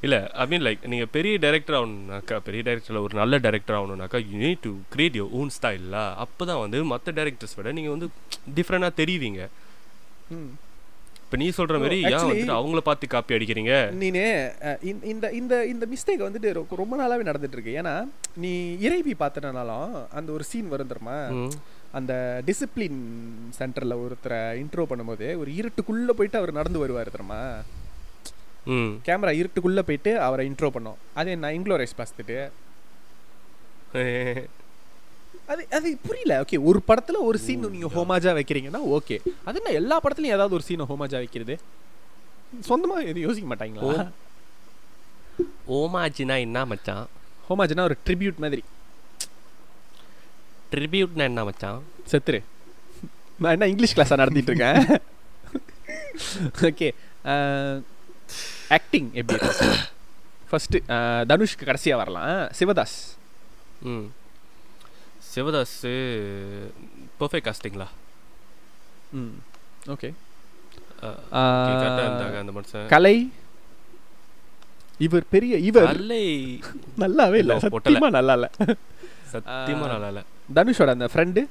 இல்லை 0.01 0.19
ஐ 0.33 0.47
மீன் 0.47 0.61
லைக் 0.61 0.87
நீங்கள் 0.87 1.11
பெரிய 1.11 1.37
டைரக்டர் 1.37 1.77
ஆகணும்னாக்கா 1.77 2.35
பெரிய 2.39 2.61
டைரக்டரில் 2.63 3.03
ஒரு 3.03 3.15
நல்ல 3.15 3.37
director 3.39 3.77
ஆகணும்னாக்கா 3.77 4.19
you 4.25 4.37
need 4.39 4.61
to 4.61 4.71
create 4.93 5.17
your 5.19 5.31
own 5.31 5.51
ஸ்டைலில் 5.55 5.95
அப்போ 6.17 6.45
தான் 6.45 6.59
வந்து 6.59 6.83
மற்ற 6.85 7.11
டைரக்டர்ஸ் 7.11 7.55
விட 7.55 7.71
நீங்கள் 7.71 7.95
வந்து 7.95 8.09
டிஃப்ரெண்டாக 8.55 8.93
தெரிவிங்க. 8.97 9.41
இப்போ 11.23 11.37
நீ 11.37 11.49
சொல்கிற 11.49 11.75
மாதிரி 11.79 11.97
ஏன் 12.05 12.15
வந்துட்டு 12.23 12.55
அவங்கள 12.55 12.79
பார்த்து 12.81 13.05
காப்பி 13.07 13.35
அடிக்கிறீங்க? 13.35 13.73
நீனு 13.99 14.23
இந்த- 15.11 15.31
இந்த 15.31 15.53
இந்த 15.65 15.85
மிஸ்டேக் 15.87 16.25
வந்துட்டு 16.25 16.49
ரொம்ப 16.75 16.95
நாளாவே 16.97 17.27
நடந்துட்டு 17.29 17.51
இருக்கு 17.51 17.77
ஏன்னா 17.81 17.93
நீ 18.37 18.51
இறைவி 18.79 19.15
பார்த்தனாலும் 19.19 19.87
அந்த 20.13 20.31
ஒரு 20.31 20.43
சீன் 20.43 20.67
வரும் 20.67 20.87
தெரியுமா. 20.87 21.17
அந்த 21.93 22.13
டிசிப்ளின் 22.45 22.99
சென்டர்ல 23.57 23.95
ஒருத்தரை 24.03 24.41
இன்ட்ரோ 24.59 24.85
பண்ணும்போது 24.89 25.27
ஒரு 25.35 25.51
இருட்டுக்குள்ள 25.55 26.11
போயிட்டு 26.11 26.37
அவர் 26.37 26.51
நடந்து 26.51 26.79
வருவார் 26.79 27.09
தெரியுமா? 27.09 27.41
கேமரா 29.07 29.31
இருட்டுக்குள்ள 29.39 29.81
போயிட்டு 29.87 30.11
அவரை 30.25 30.43
இன்ட்ரோ 30.49 30.69
பண்ணோம். 30.73 30.99
அதே 31.13 31.35
நான் 31.35 31.55
இன்க்ளோரைஸ் 31.59 31.99
பார்த்துட்டு 31.99 32.37
அது 35.51 35.63
அது 35.77 35.87
புரியல. 36.07 36.33
ஓகே 36.43 36.57
ஒரு 36.69 36.79
படத்துல 36.89 37.19
ஒரு 37.29 37.37
சீன் 37.45 37.65
நீங்க 37.75 37.89
ஹோமாஜா 37.95 38.31
வைக்கிறீங்கன்னா 38.37 38.81
ஓகே 38.97 39.15
அது 39.45 39.59
என்ன 39.61 39.73
எல்லா 39.79 39.95
படத்துலயும் 40.03 40.35
ஏதாவது 40.37 40.55
ஒரு 40.57 40.65
சீனை 40.67 40.85
ஹோமாஜா 40.91 41.17
வைக்கிறது? 41.23 41.55
சொந்தமா 42.69 42.95
எதுவும் 43.09 43.25
யோசிக்க 43.27 43.47
மாட்டாங்களா? 43.51 44.05
ஓமாஜினா 45.77 46.35
என்ன 46.45 46.65
மச்சான்? 46.71 47.05
ஹோமாஜ்னா 47.49 47.83
ஒரு 47.89 47.97
ட்ரிபியூட் 48.05 48.41
மாதிரி. 48.43 48.63
ட்ரிபியூட்னா 50.73 51.25
என்ன 51.31 51.43
மச்சான்? 51.43 51.79
செத்துரு. 52.11 52.41
நான் 53.39 53.51
என்ன 53.51 53.67
இங்கிலீஷ் 53.67 53.95
கிளாஸாக 53.97 54.21
நடத்திட்டு 54.23 54.51
இருக்கேன்? 54.53 55.01
ஓகே 56.69 56.89
ஆக்டிங் 58.69 59.09
எப்படி 59.13 59.39
ஃபர்ஸ்ட் 60.49 60.75
தனுஷ்க்கு 61.29 61.65
கடைசியா 61.65 61.95
வரலாம். 61.95 62.25
சிவதாஸ். 62.59 62.97
ம். 63.83 64.05
சிவதாஸ் 65.29 65.77
பர்ஃபெக்ட் 67.19 67.47
காஸ்டிங்களா 67.47 67.87
ம் 69.11 69.33
ஓகே. 69.87 70.09
கலை. 72.87 73.15
இவர் 74.99 75.25
பெரிய 75.29 75.53
இவர். 75.69 75.87
நல்லாவே 76.99 77.37
இல்ல. 77.43 77.53
ஒட்டல. 77.69 77.95
சத்தியமா 77.95 78.09
நல்லா 78.09 78.33
இல்ல 78.33 78.47
சத்தியமா. 79.33 79.85
நல்லா 79.87 80.07
இல்லை 80.07 80.23
தனுஷோட 80.53 80.89
அந்த 80.89 81.07
ஃப்ரெண்டு 81.13 81.41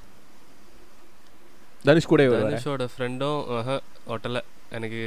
தனுஷ் 1.84 2.06
கூட 2.06 2.22
தனுஷோட 2.42 2.86
ஃப்ரெண்டும் 2.94 3.38
ஹோட்டலில் 4.08 4.46
எனக்கு 4.76 5.02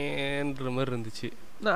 ஏன்ற 0.00 0.70
மாதிரி 0.76 0.90
இருந்துச்சு. 0.94 1.28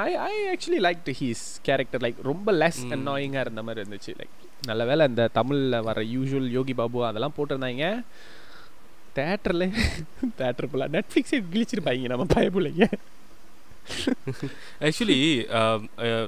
I 0.05 0.13
I 0.27 0.35
actually 0.53 0.81
like 0.87 1.03
to 1.09 1.13
he's 1.21 1.45
character 1.63 2.03
like 2.05 2.21
ரொம்ப 2.31 2.53
லெஸ். 2.53 2.83
அன்னாயிங்காக 2.97 3.45
இருந்த 3.47 3.63
மாதிரி 3.69 3.83
இருந்துச்சு. 3.83 4.13
லைக் 4.21 4.37
நல்ல 4.71 4.83
வேளை 4.91 5.07
இந்த 5.13 5.25
தமிழில் 5.39 5.85
வர 5.89 6.01
யூஷுவல் 6.17 6.51
யோகி 6.59 6.75
பாபு 6.81 7.07
அதெல்லாம் 7.07 7.35
போட்டிருந்தாங்க. 7.39 7.87
தேட்டரில் 9.17 9.67
தேட்டர் 10.41 10.71
போல 10.73 10.89
நெட்ஃப்ளிக்ஸே 10.97 11.41
கிழிச்சிருப்பாங்க 11.55 12.13
நம்ம 12.13 12.27
பயப்பிள்ளைங்க 12.35 12.87
ஆக்சுவலி 14.87 15.17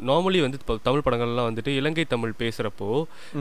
நார்மலி 0.08 0.38
வந்து 0.40 0.58
இப்போ 0.60 0.74
தமிழ் 0.82 1.04
படங்கள்லாம் 1.04 1.48
வந்துட்டு 1.48 1.72
இலங்கை 1.74 2.04
தமிழ் 2.06 2.32
பேசுகிறப்போ 2.40 2.88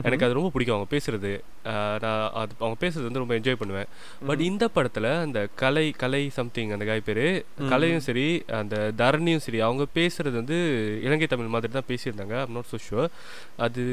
எனக்கு 0.02 0.26
அது 0.26 0.36
ரொம்ப 0.38 0.50
பிடிக்கும் 0.50 0.76
அவங்க 0.76 0.88
பேசுறது. 0.92 1.32
அஹ், 1.64 1.98
நான் 2.02 2.22
அது 2.34 2.52
அவங்க 2.58 2.76
பேசுறது 2.80 3.06
வந்து 3.06 3.22
ரொம்ப 3.22 3.34
என்ஜாய் 3.36 3.60
பண்ணுவேன். 3.60 3.88
பட் 4.26 4.42
இந்த 4.42 4.64
படத்தில் 4.70 5.08
அந்த 5.18 5.40
கலை 5.56 5.86
கலை 5.96 6.22
சம்திங் 6.36 6.72
அந்த 6.72 6.86
காய் 6.86 7.06
பேர் 7.06 7.24
கலையும் 7.70 8.04
சரி 8.06 8.26
அந்த 8.60 8.74
தரணியும் 9.00 9.44
சரி 9.44 9.60
அவங்க 9.60 9.86
பேசுறது 9.94 10.34
வந்து 10.34 10.58
இலங்கை 11.02 11.28
தமிழ் 11.28 11.54
மாதிரி 11.54 11.72
தான் 11.72 11.90
பேசியிருந்தாங்க. 11.90 12.36
ஐம் 12.42 12.56
நாட் 12.56 12.70
ஸோ 12.72 12.80
ஷுவர் 12.86 13.10
அது 13.58 13.84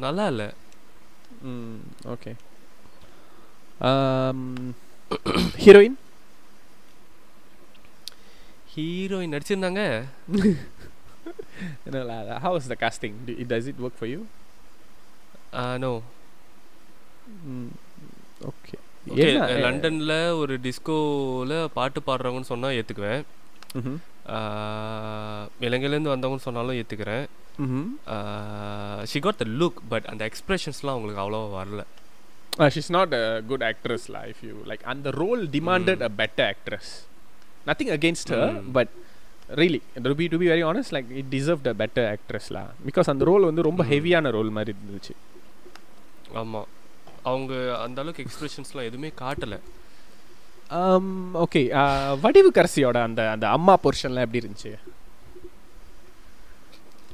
நல்லா 0.00 0.26
இல்லை. 0.32 0.48
ஓகே. 2.12 2.32
ஹீரோயின்? 5.62 5.96
ஹீரோயின் 8.76 9.34
நடிச்சிருந்தாங்க. 9.34 10.04
How 12.42 12.56
was 12.56 12.68
the 12.68 12.74
casting? 12.74 13.14
Do- 13.26 13.44
does 13.52 13.68
it 13.68 13.78
work 13.78 13.92
for 14.00 14.08
you? 14.08 14.26
No 15.78 16.02
okay 18.44 18.74
okay 19.08 19.26
லண்டன்ல 19.66 20.36
ஒரு 20.36 20.58
டிஸ்கோவில் 20.58 21.68
பாட்டு 21.74 22.00
பாடுறவங்கன்னு 22.06 22.40
சொன்னா 22.40 22.68
ஏத்துக்குவேன். 22.68 23.24
ஆஹ், 24.26 25.48
இலங்கையிலேருந்து 25.60 26.14
வந்தவங்கன்னு 26.14 26.46
சொன்னாலும் 26.46 26.74
ஏத்துக்கிறேன். 26.74 27.26
She 29.04 29.18
got 29.18 29.36
the 29.36 29.44
look 29.44 29.78
but 29.88 30.04
அந்த 30.04 30.30
எக்ஸ்பிரஷன்ஸ்லாம் 30.30 30.92
அவங்களுக்கு 30.94 31.22
அவ்வளோவா 31.22 31.60
வரல. 31.60 31.84
Uh, 32.58 32.70
she's 32.74 32.88
not 32.88 33.14
a 33.14 33.42
good 33.50 33.62
actress 33.62 34.08
lah 34.08 34.22
if 34.32 34.36
you 34.42 34.54
like 34.66 34.80
and 34.84 35.04
the 35.04 35.10
role 35.10 35.46
demanded 35.56 35.98
Mm. 35.98 36.04
Nothing 37.66 37.90
against 37.90 38.28
her 38.28 38.44
Mm. 38.46 38.62
but 38.72 38.88
really. 39.56 39.80
To 40.04 40.14
be 40.14 40.28
to 40.28 40.38
be 40.38 40.46
very 40.46 40.62
honest 40.62 40.90
like 40.90 41.08
it 41.18 41.26
deserved 41.30 41.66
a 41.66 41.74
better 41.74 42.04
actress 42.14 42.46
lah. 42.50 42.66
Because 42.86 43.08
அந்த 43.08 43.24
role 43.24 43.42
வந்து 43.42 43.62
ரொம்ப. 43.62 43.84
ஹெவியான 43.84 44.30
role 44.30 44.50
மாதிரி 44.50 44.76
இருந்துச்சு. 44.76 45.14
ஆமா. 46.34 46.62
அவங்க 47.22 47.78
அந்த 47.78 48.00
அளவுக்கு 48.00 48.24
எக்ஸ்பிரஷன்ஸ்லாம் 48.24 48.82
எதுவுமே 48.82 49.12
காட்டல. 49.20 49.56
Um 50.70 51.06
ஓகே 51.34 51.60
வடிவு 52.20 52.50
கரசியோட 52.54 53.02
அந்த 53.02 53.30
அந்த 53.30 53.48
அம்மா 53.48 53.78
போர்ஷன்லாம் 53.82 54.20
எப்படி 54.20 54.40
இருந்துச்சு? 54.40 54.72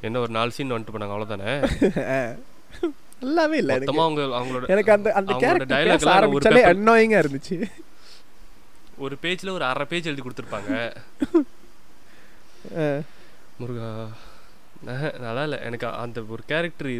என்ன 0.01 0.19
ஒரு 0.19 0.31
நாலு 0.31 0.51
சீன் 0.51 0.71
வந்துட்டு 0.71 0.93
போனாங்க 0.93 1.13
அவ்வளோதானே 1.15 1.51
நல்லாவே 3.23 3.53
இல்ல 3.53 3.73
அவங்க 3.73 4.21
அவங்களோட 4.39 4.67
எனக்கு 4.67 4.91
அந்த 4.91 5.13
அந்த 5.13 5.33
கேரக்டர் 5.33 5.77
ஒரு 5.97 6.11
ஆரம்பிச்சாலே 6.15 6.61
paper- 6.61 6.71
அன்னாயிங்கா 6.73 7.19
இருந்துச்சு. 7.23 7.57
ஒரு 8.97 9.17
பேஜ்ல 9.21 9.49
ஒரு 9.49 9.63
அரை 9.65 9.85
பேஜ் 9.89 10.05
எழுதி 10.05 10.21
கொடுத்துருப்பாங்க. 10.21 10.95
முருகா 13.57 14.07
நல்லா 15.25 15.43
இல்லை. 15.43 15.59
எனக்கு 15.69 15.87
அந்த 15.87 16.21
ஒரு 16.29 16.43
கேரக்டர் 16.45 16.91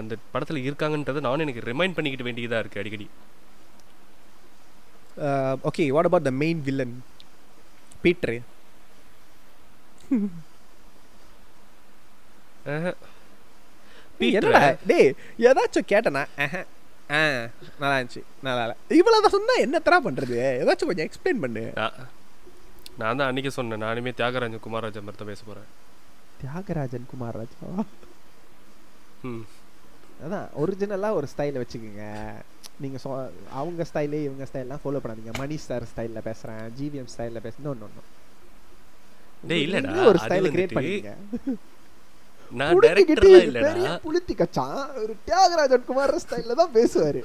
அந்த 0.00 0.16
படத்துல 0.34 0.60
இருக்காங்கன்றதை 0.68 1.20
நானும் 1.20 1.46
எனக்கு 1.46 1.68
ரிமைண்ட் 1.70 1.96
பண்ணிக்கிட்டு 1.98 2.28
வேண்டியதா 2.30 2.58
இருக்கு 2.58 2.80
அடிக்கடி. 2.80 3.08
okay 5.68 5.86
what 5.96 6.06
about 6.10 6.24
the 6.24 6.34
main 6.42 6.56
villain? 6.68 6.92
பீட்ரு 8.02 8.36
டேய் 14.86 15.14
ஏதாச்சும் 15.38 15.90
கேட்டனா? 15.92 16.22
ஆ 17.10 17.20
நல்லா 17.80 17.96
இருந்துச்சு 17.98 18.22
நல்லா 18.46 18.62
இல்லை 18.66 18.76
இவ்வளோதான் 19.00 19.34
சொன்னா 19.36 19.54
என்ன 19.64 19.80
தரா 19.86 19.98
பண்றது? 20.06 20.36
ஏதாச்சும் 20.60 20.90
கொஞ்சம் 20.90 21.08
எக்ஸ்பிளைன் 21.08 21.42
பண்ணு. 21.44 21.64
நான் 21.80 21.96
நான் 23.00 23.18
தான் 23.18 23.28
அன்னைக்கு 23.28 23.50
சொன்னேன். 23.56 23.82
நானுமே 23.86 24.12
தியாகராஜன் 24.20 24.64
குமாரராஜா 24.66 25.02
மாதிரி 25.06 25.20
தான் 25.22 25.32
பேச 25.32 25.42
போறேன். 25.48 25.68
தியாகராஜன் 26.40 27.10
குமார் 27.12 27.38
ராஜா 27.40 27.84
ம். 29.28 29.44
அதான் 30.24 30.48
ஒரிஜினலாக 30.62 31.18
ஒரு 31.18 31.26
ஸ்டைலை 31.32 31.60
வச்சுக்கோங்க. 31.62 32.04
நீங்கள் 32.82 33.02
சொ 33.04 33.08
அவங்க 33.60 33.82
ஸ்டைலே 33.90 34.20
இவங்க 34.28 34.44
ஸ்டைல்லாம் 34.50 34.82
ஃபாலோ 34.82 35.00
பண்ணாதீங்க. 35.02 35.32
மணி 35.40 35.56
ஸ்டார் 35.64 35.90
ஸ்டைலில் 35.92 36.26
பேசுகிறேன் 36.28 36.64
ஜிவிஎம் 36.78 37.12
ஸ்டைலில் 37.14 37.44
பேச 37.46 37.54
நோ 37.66 37.74
நோ 37.82 37.88
நோ 37.96 38.02
டேய் 39.50 39.64
இல்லடா. 39.66 39.94
ஒரு 40.10 40.18
ஸ்டைலை 40.24 40.50
கிரியேட் 40.54 40.76
பண்ணிங்க 40.78 41.12
நான் 42.60 42.80
டைரக்டர்லாம் 42.84 43.46
இல்லடா. 43.48 43.92
புளுத்தி 44.06 44.34
கச்சான். 44.40 44.78
ஒரு 45.02 45.14
தியாகராஜன் 45.28 45.88
குமார் 45.88 46.14
ஸ்டைலில் 46.24 46.60
தான் 46.60 46.74
பேசுவார். 46.78 47.20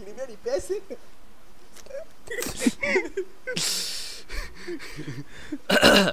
இனிமே 0.00 0.24
நீ 0.30 0.36
பேசு. 0.50 0.76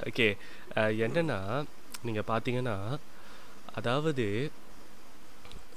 ஓகே 0.10 0.28
என்னன்னா 1.06 1.40
நீங்க 2.08 2.22
பாத்தீங்கன்னா 2.32 2.76
அதாவது 3.80 4.26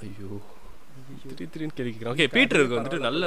ஐயோ 0.05 0.31
திடீர் 1.23 1.53
திடீர்னு 1.53 1.77
கேள்விக்கிறேன் 1.79 2.13
ஓகே 2.15 2.27
பீட்டருக்கு 2.37 2.79
வந்துட்டு 2.79 3.07
நல்ல 3.09 3.25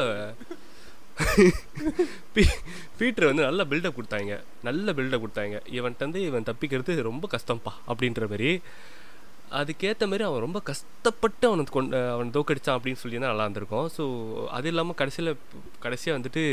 பீ- 2.35 2.57
பீட்டர் 2.98 3.26
வந்து 3.26 3.44
நல்ல 3.44 3.64
பில்டப் 3.64 3.98
கொடுத்தாங்க. 3.98 4.34
நல்ல 4.64 4.94
பில்டப் 4.94 5.23
கொடுத்தாங்க. 5.23 5.56
இவன்கிட்ட 5.72 6.06
வந்து 6.06 6.22
இவன் 6.23 6.44
தப்பிக்கிறது 6.44 7.02
ரொம்ப 7.03 7.26
கஷ்டம்ப்பா 7.31 7.73
அப்படின்ற 7.88 8.30
மாதிரி 8.30 8.52
அதுக்கேற்ற 9.52 10.06
மாதிரி 10.06 10.23
அவன் 10.23 10.41
ரொம்ப 10.41 10.60
கஷ்டப்பட்டு 10.61 11.48
அவனுக்கு 11.48 11.72
கொண்டு 11.72 11.99
அவன் 12.11 12.34
தோக்கடிச்சான் 12.34 12.77
அப்படின்னு 12.77 13.02
சொல்லி 13.02 13.18
தான் 13.18 13.30
நல்லா 13.30 13.44
இருந்திருக்கும். 13.44 13.89
ஸோ 13.98 14.03
அது 14.49 14.68
இல்லாமல் 14.68 14.95
கடைசியில் 14.95 15.31
கடைசியாக 15.80 16.18
வந்துட்டு 16.18 16.44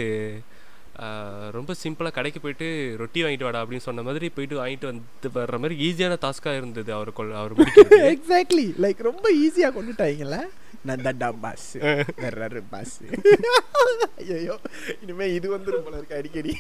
ரொம்ப 1.51 1.75
சிம்பிளாக 1.81 2.13
கடைக்கு 2.13 2.41
போயிட்டு 2.41 2.67
ரொட்டி 2.97 3.23
வாங்கிட்டு 3.23 3.43
வாடா 3.43 3.63
அப்படின்னு 3.63 3.87
சொன்ன 3.87 4.03
மாதிரி 4.03 4.29
போயிட்டு 4.29 4.57
வாங்கிட்டு 4.61 4.91
வந்து 4.91 5.31
வர்ற 5.37 5.59
மாதிரி 5.59 5.77
ஈஸியான 5.87 6.19
டாஸ்க்காக 6.23 6.57
இருந்தது 6.57 6.93
அவர் 6.93 7.11
கொள் 7.13 7.33
அவர் 7.35 7.55
எக்ஸாக்ட்லி 8.13 8.67
லைக் 8.79 9.01
ரொம்ப 9.03 9.27
ஈஸியாக 9.41 9.75
கொண்டுட்டாங்களே 9.77 10.43
நான் 10.89 11.05
தண்டா 11.07 11.29
பாஸ் 11.45 11.69
வேற 12.19 12.61
பாஸ் 12.73 12.97
ஐயோ 14.35 14.57
இனிமே 15.03 15.27
இது 15.37 15.47
வந்துரும் 15.55 15.87
போல 15.87 15.99
இருக்கு 15.99 16.19
அடிக்கடி 16.19 16.55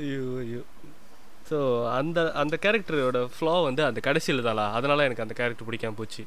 ஐயோ 0.00 0.24
ஐயோ 0.42 0.62
ஸோ 1.50 1.58
அந்த 1.96 2.18
அந்த 2.42 2.54
கேரக்டரோட 2.64 3.18
ஃப்ளோ 3.34 3.54
வந்து 3.66 3.82
அந்த 3.84 4.00
கடைசியில் 4.00 4.46
தானா 4.46 4.66
அதனால 4.76 5.04
எனக்கு 5.04 5.24
அந்த 5.24 5.34
கேரக்டர் 5.40 5.68
பிடிக்காம 5.68 5.98
போச்சு 5.98 6.22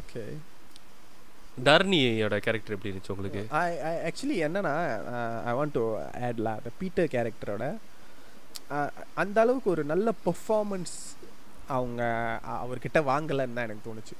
ஓகே 0.00 0.24
தர்ணியோட 1.64 2.36
கேரக்டர் 2.44 2.74
எப்படி 2.74 2.90
இருந்துச்சு 2.90 3.14
உங்களுக்கு 3.14 3.40
ஐ 3.60 3.70
ஐ 3.88 3.94
ஆக்சுவலி 4.08 4.38
என்னன்னா 4.46 4.74
ஐ 5.48 5.54
வாண்ட் 5.58 5.76
டு 5.78 5.82
ஆட்ல 6.28 6.52
அந்த 6.58 6.70
பீட்டர் 6.78 7.12
கேரக்டரோட 7.14 7.66
அந்த 9.14 9.36
அளவுக்கு 9.40 9.68
ஒரு 9.70 9.82
நல்ல 9.84 10.08
பெர்ஃபார்மன்ஸ் 10.24 10.94
அவங்க 11.76 12.02
அவர்கிட்ட 12.56 12.98
வாங்கலைன்னு 13.10 13.56
தான் 13.56 13.66
எனக்கு 13.66 13.86
தோணுச்சு. 13.88 14.14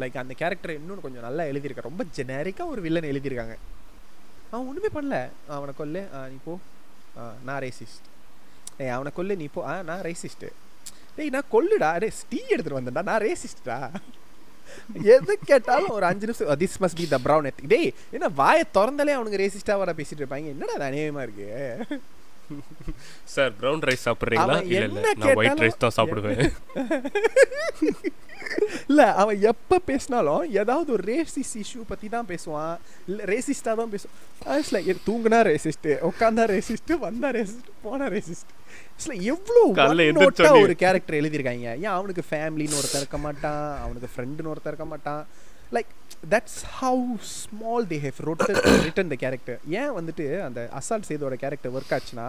லைக் 0.00 0.18
அந்த 0.22 0.34
கேரக்டர் 0.40 0.72
இன்னும் 0.74 1.00
கொஞ்சம் 1.00 1.22
நல்லா 1.22 1.44
எழுதியிருக்காங்க 1.44 1.88
ரொம்ப 1.90 2.04
ஜெனரிக்காக 2.16 2.72
ஒரு 2.74 2.80
வில்லன் 2.86 3.10
எழுதியிருக்காங்க. 3.12 3.54
அவன் 4.50 4.68
ஒன்றுமே 4.68 4.90
பண்ணல. 4.96 5.16
அவனை 5.48 5.72
கொல்லு 5.78 6.02
ஆ, 6.16 6.26
நீ 6.28 6.36
போ. 6.44 6.54
ஆ, 7.18 7.32
நான் 7.44 7.62
ரேசிஸ்ட் 7.62 8.06
ஏய் 8.78 8.94
அவனை 8.96 9.12
கொல்லு 9.16 9.36
நீ 9.36 9.48
போ. 9.54 9.60
ஆ 9.66 9.82
நான் 9.82 10.04
ரேசிஸ்ட்டு 10.08 10.50
டேய் 11.16 11.32
நான் 11.36 11.50
கொல்லுடா. 11.52 11.90
டே 11.98 12.08
டீ 12.28 12.40
எடுத்துகிட்டு 12.54 12.80
வந்தேன்டா. 12.80 13.02
நான் 13.10 13.22
ரேசிஸ்டா 13.22 13.78
எது 15.14 15.38
கேட்டாலும் 15.44 15.94
ஒரு 15.96 16.06
அஞ்சு 16.06 16.26
நிமிஷம் 16.26 16.58
this 16.62 16.78
must 16.84 17.00
be 17.00 17.04
the 17.08 17.18
brown 17.24 17.48
எத் 17.50 17.62
டேய் 17.72 17.90
என்ன 18.10 18.28
வாயை 18.40 18.64
திறந்தாலே 18.74 19.14
அவனுக்கு 19.18 19.42
ரேசிஸ்டாக 19.42 19.78
வர 19.82 19.92
பேசிட்டு 19.92 20.22
இருப்பாங்க. 20.22 20.46
என்னடா 20.54 20.74
அது 20.78 20.86
அநியாயமா 20.88 21.22
இருக்கு? 21.22 21.48
சார் 23.34 23.52
ப்ரௌன் 23.60 23.82
ரைஸ் 23.88 24.04
சாப்பிட்றீங்களா? 24.06 24.56
இல்ல 24.72 24.84
இல்ல 24.90 25.12
நான் 25.20 25.38
ஒயிட் 25.40 25.62
ரைஸ் 25.64 25.82
தான் 25.84 25.96
சாப்பிடுவேன். 25.96 26.40
இல்ல 28.88 29.02
அவன் 29.22 29.38
எப்ப 29.50 29.78
பேசினாலும் 29.88 30.44
ஏதாவது 30.60 30.88
ஒரு 30.96 31.04
ரேசிஸ்ட் 31.12 31.56
இஷ்யூ 31.62 31.80
பத்தி 31.88 32.08
தான் 32.08 32.28
பேசுவான். 32.32 32.76
இல்ல 33.08 33.24
ரேசிஸ்டா 33.32 33.72
தான் 33.80 33.92
பேசுவான். 33.94 34.14
தூங்குனா 35.08 35.40
ரேசிஸ்ட் 35.50 35.88
உட்காந்தா 36.10 36.44
ரேசிஸ்ட் 36.54 36.92
வந்தா 37.06 37.30
ரேசிஸ்ட் 37.38 37.72
போனா 37.82 38.06
ரேசிஸ்ட் 38.16 38.52
எவ்வளவு. 39.32 40.60
ஒரு 40.62 40.76
கேரக்டர் 40.84 41.20
எழுதியிருக்காங்க. 41.20 41.68
ஏன் 41.86 41.96
அவனுக்கு 41.98 42.24
ஃபேமிலின்னு 42.30 42.78
ஒருத்தர் 42.80 43.02
இருக்க 43.02 43.18
மாட்டான் 43.26 43.64
அவனுக்கு 43.84 44.08
ஃப்ரெண்டுன்னு 44.14 44.52
ஒருத்தர் 44.52 44.72
இருக்க 44.74 44.88
மாட்டான். 44.94 45.22
Like 45.74 45.92
that's 46.32 46.60
how 46.78 47.04
small 47.36 47.86
they 47.92 47.98
have 48.04 48.18
rotten 48.28 48.60
written 48.86 49.10
the 49.12 49.16
character 49.24 49.58
ஏன் 49.80 49.92
வந்துட்டு 49.98 50.24
அந்த 50.46 50.60
அசால்ட் 50.80 51.08
சேதோட 51.10 51.36
கேரக்டர் 51.44 51.74
ஒர்க் 51.76 51.94
ஆச்சுன்னா 51.96 52.26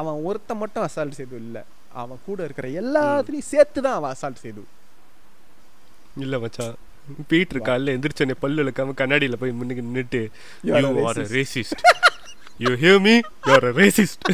அவன் 0.00 0.18
ஒருத்தன் 0.28 0.60
மட்டும் 0.62 0.86
அசால்ட் 0.88 1.18
சேது 1.18 1.36
இல்ல 1.44 1.58
அவன் 2.02 2.24
கூட 2.26 2.38
இருக்கிற 2.44 2.68
எல்லாத்துலயும் 2.82 3.50
சேர்த்து 3.52 3.84
தான் 3.86 3.98
அவன் 3.98 4.14
அசால்ட் 4.16 4.42
சேது 4.44 4.64
இல்ல 6.24 6.38
மச்சான் 6.38 6.76
பீட்டர் 7.30 7.66
காலைல 7.68 7.94
எந்திரிச்சோடனே 7.96 8.36
பல்லு 8.44 8.62
இழுக்காம 8.64 8.96
கண்ணாடியில 9.02 9.38
போய் 9.42 9.58
முன்னுக்கு 9.60 10.22
are 10.22 10.30
you 10.68 10.74
a 10.74 11.06
are 11.08 11.20
racist." 11.20 11.34
Racist 11.38 11.82
you 12.58 12.72
hear 12.84 13.02
me 13.08 13.14
you 13.46 13.52
are 13.56 13.68
racist 13.82 14.24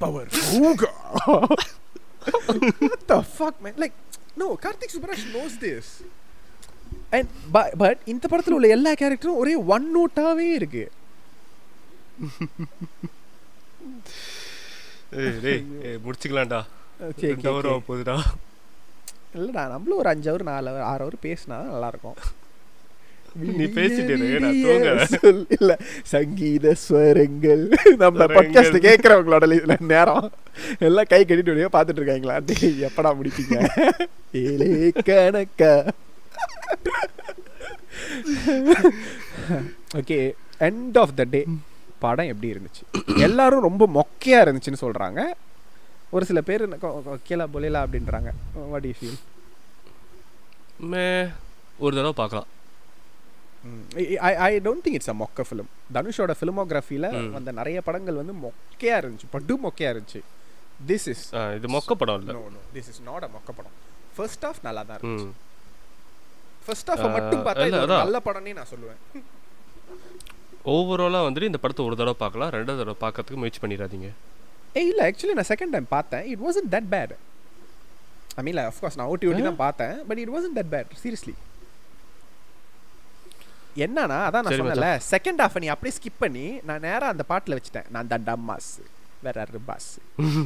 power. 0.00 0.26
Ooga. 0.26 0.90
what 2.80 3.06
the 3.06 3.22
fuck, 3.22 3.60
man? 3.62 3.74
Like, 3.76 3.94
no, 4.36 4.56
Karthik 4.56 4.90
Subbarash 4.90 5.32
knows 5.32 5.58
this. 5.58 6.02
But 7.12 7.68
but 7.78 7.96
இந்த 8.04 8.28
படத்துல 8.30 8.50
உள்ள 8.50 8.68
எல்லா 8.68 8.92
கேரக்டரும் 8.92 9.34
ஒரே 9.34 9.54
ஒன் 9.54 9.92
நோட்டாவே 9.96 10.52
இருக்கு. 10.52 10.90
முடிச்சுக்கலாம்டா. 15.82 16.62
போகுதுடா. 17.20 18.20
இல்லடா 19.34 19.50
நம்மளும் 19.50 19.98
ஒரு 19.98 20.08
அஞ்சு 20.08 20.36
ஹவர் 20.36 20.42
நாலு 20.42 20.70
hour, 20.70 20.80
ஆறு 20.80 21.06
ஹவர் 21.06 21.24
பேசினா 21.24 21.62
நல்லா 21.64 21.86
இருக்கும் 21.86 22.14
நீ 23.34 23.64
பேசிட்டு 23.64 25.46
இல்ல 25.48 25.78
சங்கீத 26.02 26.74
ஸ்வரங்கள். 26.88 27.68
நம்ம. 27.96 28.24
பாட்காஸ்ட் 28.24 28.78
கேட்கறவங்களோட 28.78 29.78
நேரம். 29.78 30.32
எல்லாம் 30.78 31.04
கை 31.08 31.24
கட்டிட்டு 31.24 31.44
வெளியே 31.44 31.68
பார்த்துட்டு 31.72 32.00
இருக்காங்களா? 32.00 32.40
எப்படா 32.40 33.16
முடிப்பீங்க? 33.16 33.68
ஏழே 34.32 34.92
கணக்கா? 35.04 35.84
Okay 40.00 40.18
end 40.68 40.98
of 41.02 41.14
the 41.20 41.24
day 41.34 41.40
படம் 42.04 42.30
எப்படி 42.32 42.48
இருந்துச்சு? 42.54 42.84
எல்லாரும் 43.26 43.66
ரொம்ப 43.68 43.84
மொக்கையா 43.98 44.38
இருந்துச்சுன்னு 44.44 44.84
சொல்றாங்க. 44.84 45.20
ஒரு 46.14 46.24
சில 46.30 46.40
பேர் 46.48 46.62
கீழே 47.28 47.44
பொலையலா 47.54 47.82
அப்படின்றாங்க. 47.84 48.30
வாட் 48.72 48.88
யூ 48.88 48.94
ஃபீல் 49.00 49.20
மே 50.92 51.04
ஒரு 51.84 51.92
தடவை 51.96 52.14
பார்க்கலாம். 52.22 52.48
I 54.28 54.32
I 54.46 54.52
don't 54.66 54.82
think 54.84 54.96
it's 54.98 55.12
a 55.12 55.16
மொக்க 55.22 55.44
ஃபிலிம் 55.48 55.70
தனுஷோட 55.96 56.32
ஃபிலிமோகிராஃபியில். 56.38 57.08
வந்த 57.36 57.52
நிறைய 57.60 57.78
படங்கள் 57.88 58.20
வந்து 58.20 58.34
மொக்கையா 58.44 58.96
இருந்துச்சு 59.02 59.28
படு 59.34 59.56
மொக்கையா 59.66 59.90
இருந்துச்சு. 59.92 60.20
திஸ் 60.90 61.06
இஸ் 61.12 61.24
இது 61.58 61.68
மொக்க 61.76 61.94
படம் 62.00 62.18
இல்ல. 62.22 62.34
திஸ் 62.76 62.90
இஸ் 62.92 63.00
நாட் 63.10 63.26
அ 63.28 63.30
மொக்க 63.36 63.50
படம். 63.58 63.76
ஃபர்ஸ்ட் 64.16 64.46
ஆஃப் 64.50 64.60
நல்லா 64.68 64.82
தான் 64.88 64.98
இருந்துச்சு. 64.98 65.30
ஃபர்ஸ்ட் 66.66 66.90
ஆஃப் 66.92 67.04
மட்டும் 67.16 67.42
பார்த்தா 67.46 67.66
இது. 67.70 67.80
நல்ல 67.92 68.18
படம்னே 68.26 68.54
நான் 68.58 68.70
சொல்லுவேன். 68.72 69.00
ஓவராலாக 70.74 71.26
வந்துட்டு 71.28 71.50
இந்த 71.50 71.60
படத்தை 71.62 71.84
ஒரு 71.88 71.96
தடவை 72.00 72.16
பார்க்கலாம் 72.24 72.52
ரெண்டாவது 72.56 72.80
தடவை 72.82 72.96
பார்க்கறதுக்கு 73.04 73.42
முயற்சி 73.42 73.62
பண்ணிடாதீங்க. 73.62 74.08
ஏய் 74.80 74.88
இல்லை 74.90 75.04
ஆக்சுவலி 75.08 75.36
நான் 75.38 75.50
செகண்ட் 75.52 75.74
டைம் 75.76 75.88
பார்த்தேன். 75.96 76.24
It 76.32 76.42
wasn't 76.46 76.68
that 76.74 76.90
bad 76.94 77.14
I 78.40 78.42
mean 78.48 78.60
of course 78.70 78.98
நான் 78.98 79.10
ஓட்டி 79.14 79.28
ஓட்டி 79.30 79.42
தான் 79.48 79.62
பார்த்தேன் 79.64 79.96
but 80.10 80.20
it 80.24 80.32
wasn't 80.36 80.54
that 80.58 80.70
bad 80.74 80.92
seriously 81.02 81.34
என்னன்னா 83.84 84.16
அதான் 84.28 84.42
நான் 84.44 84.52
சரி 84.52 84.62
சொன்னேன்ல 84.62 84.88
செகண்ட் 85.12 85.42
ஹாஃப் 85.42 85.60
நீ 85.64 85.68
அப்படியே 85.74 85.94
ஸ்கிப் 85.98 86.22
பண்ணி 86.24 86.46
நான் 86.68 86.82
நேரா 86.88 87.06
அந்த 87.14 87.24
பாட்டில் 87.30 87.56
வச்சுட்டேன். 87.58 87.88
நான் 87.94 88.10
தான் 88.12 88.26
டம்மாஸ் 88.30 88.72
வேற 89.26 89.44
பாஸ். 89.68 89.90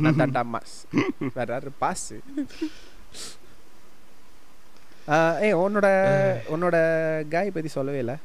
நான் 0.05 0.19
தான்டா 0.21 0.43
மாஸ் 0.55 0.75
வேற 1.39 1.61
பாஸ். 1.83 2.09
ஏ 5.47 5.49
உன்னோட 5.65 5.89
உன்னோட 6.55 6.77
காய் 7.33 7.53
பத்தி 7.57 7.71
சொல்லவே 7.75 7.99
இல்லை? 8.05 8.17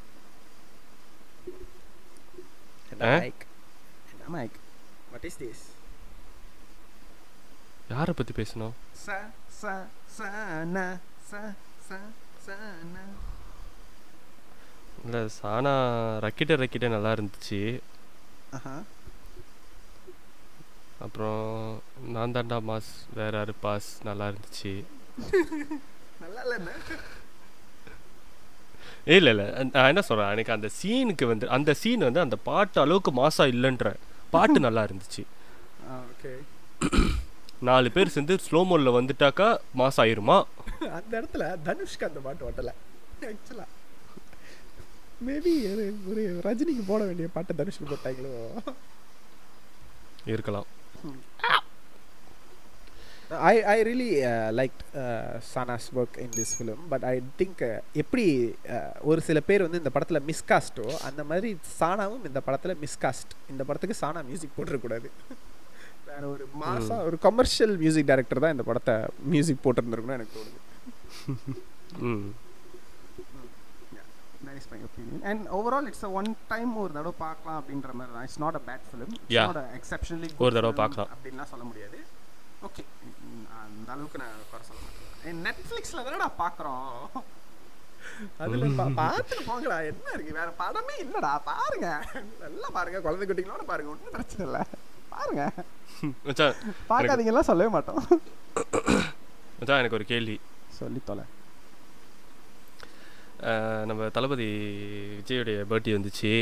மைக் 4.35 4.57
வாட் 5.11 5.27
இஸ் 5.29 5.39
திஸ் 5.41 5.63
யாரை 7.93 8.13
பற்றி 8.17 8.33
பேசணும்? 8.39 8.73
ச 9.03 9.17
ச 9.59 9.73
ச 10.15 10.19
ந 10.75 10.77
ச 11.29 11.41
ச 11.87 11.99
ச 12.45 12.57
ந. 12.93 13.05
இல்லை 15.05 15.21
சானா 15.37 15.73
ரக்கிட்ட 16.25 16.59
ரக்கிட்ட 16.61 16.87
நல்லா 16.95 17.11
இருந்துச்சு. 17.17 17.61
அப்புறம் 21.05 21.45
நான் 22.15 22.35
தாண்டா 22.35 22.57
மாஸ் 22.69 22.89
வேற 23.19 23.33
யாரு 23.39 23.53
பாஸ் 23.65 23.89
நல்லா 24.09 24.25
இருந்துச்சு. 24.31 24.73
நல்லா 26.21 26.41
இல்லைண்ணே 26.47 26.73
இல்லை. 29.09 29.31
இல்லை 29.31 29.45
நான் 29.69 29.89
என்ன 29.91 30.01
சொல்கிறேன் 30.07 30.33
எனக்கு 30.33 30.55
அந்த 30.55 30.69
சீனுக்கு 30.77 31.25
வந்து 31.29 31.45
அந்த 31.55 31.71
சீன் 31.73 32.07
வந்து 32.07 32.25
அந்த 32.25 32.37
பாட்டு 32.47 32.77
அளவுக்கு 32.81 33.11
மாசா 33.13 33.45
இல்லைன்ற 33.53 33.87
பாட்டு 34.33 34.57
நல்லா 34.65 34.81
இருந்துச்சு. 34.87 35.23
ஓகே. 36.01 36.31
நாலு 37.67 37.89
பேர் 37.95 38.13
சேர்ந்து 38.13 38.35
ஸ்லோ 38.45 38.59
மோடில் 38.69 38.97
வந்துட்டாக்கா 38.97 39.47
மாஸ் 39.79 39.99
ஆயிருமா? 40.03 40.37
அந்த 40.97 41.11
இடத்துல 41.19 41.43
தனுஷ்க்கு 41.67 42.07
அந்த 42.07 42.19
பாட்டு 42.19 42.45
ஓட்டல 42.47 42.71
ஆக்சுவலா 43.27 43.65
மேபி 45.27 45.51
ஒரு 45.71 45.83
ஒரு 46.11 46.21
ரஜினிக்கு 46.45 46.83
போட 46.85 47.01
வேண்டிய 47.09 47.27
பாட்டை 47.33 47.53
தனுஷ்க்கு 47.57 47.91
போட்டாங்களோ. 47.91 48.31
இருக்கலாம். 50.25 50.67
I 53.49 53.53
I 53.63 53.75
really 53.87 54.09
like 54.59 54.79
Sana's 55.51 55.87
work 55.99 56.17
in 56.23 56.33
this 56.37 56.53
film 56.57 56.81
but 56.89 57.05
I 57.11 57.13
think 57.39 57.61
எப்படி 57.93 58.25
uh, 58.69 58.89
ஒரு 59.01 59.21
சில 59.21 59.39
பேர் 59.49 59.65
வந்து 59.65 59.81
இந்த 59.81 59.91
படத்தில் 59.95 60.25
மிஸ்காஸ்ட்டோ 60.29 60.87
அந்த 61.09 61.23
மாதிரி 61.23 61.51
சானாவும் 61.79 62.25
இந்த 62.29 62.41
படத்தில் 62.41 62.79
மிஸ்காஸ்ட் 62.83 63.33
இந்த 63.49 63.63
படத்துக்கு 63.63 64.01
சானா 64.03 64.21
மியூசிக் 64.29 64.55
போட்டுருக்கூடாது 64.57 65.09
வேற 66.07 66.23
ஒரு 66.27 66.45
மாசா 66.61 66.95
ஒரு 67.07 67.17
கமர்ஷியல் 67.19 67.75
மியூசிக் 67.77 68.09
டைரக்டர் 68.11 68.43
தான் 68.45 68.55
இந்த 68.55 68.65
படத்தை 68.69 68.95
மியூசிக் 69.33 69.63
போட்டிருந்துருக்குன்னு 69.65 70.19
எனக்கு 70.19 70.37
தோணுது. 70.37 70.59
ம். 72.09 72.31
opinion. 74.83 75.21
And 75.23 75.47
overall 75.49 75.85
it's 75.87 76.03
a 76.03 76.11
one 76.11 76.29
time 76.49 76.71
ஒரு 76.77 76.91
தடவை 76.93 77.13
பார்க்கலாம் 77.17 77.57
அப்படின்ற 77.59 77.91
மாதிரி 77.99 78.13
தான். 78.15 78.25
It's 78.27 78.41
not 78.43 78.57
a 78.59 78.63
bad 78.69 78.85
film 78.89 79.13
it's 79.77 80.41
ஒரு 80.45 80.53
தடவை 80.57 80.75
பார்க்கலாம். 80.81 81.11
அப்படின்லாம் 81.15 81.51
சொல்ல 81.53 81.63
முடியாது. 81.63 81.99
ஓகே. 82.67 82.83
அந்த 83.63 83.91
அளவுக்கு 83.93 84.21
நான் 84.23 84.41
குறை 84.51 84.63
சொல்ல 84.69 84.81
மாட்டேன். 84.85 85.39
நெட்ஃப்ளிக்ஸில் 85.45 86.05
தானடா 86.07 86.27
பார்க்குறோம் 86.41 87.23
அதுல 88.43 88.65
பார்த்துட்டு 88.99 89.47
போங்கடா. 89.49 89.77
என்ன 89.91 90.11
இருக்கு? 90.15 90.37
வேற 90.39 90.49
படமே 90.61 90.95
இல்லடா. 91.03 91.31
பாருங்க. 91.49 91.87
நல்லா 92.39 92.69
பாருங்க. 92.77 92.99
குழந்தை 93.05 93.27
குட்டிங்களோட 93.27 93.63
பாருங்க. 93.71 93.91
ஒன்றும் 93.93 94.15
பிரச்சனை 94.17 94.45
இல்லை. 94.49 94.63
பாருங்க. 95.09 95.43
பார்க்காதீங்கலாம் 96.89 97.49
சொல்லவே 97.51 97.71
மாட்டோம். 97.75 98.03
மச்சான் 99.59 99.81
எனக்கு 99.81 99.99
ஒரு 99.99 100.07
கேள்வி. 100.13 100.37
சொல்லி 100.79 101.01
தொலை. 101.05 101.25
நம்ம 103.89 104.09
தளபதி 104.15 104.47
விஜயோடைய 105.17 105.59
பர்த்டே 105.69 105.93
வந்துச்சு. 105.97 106.33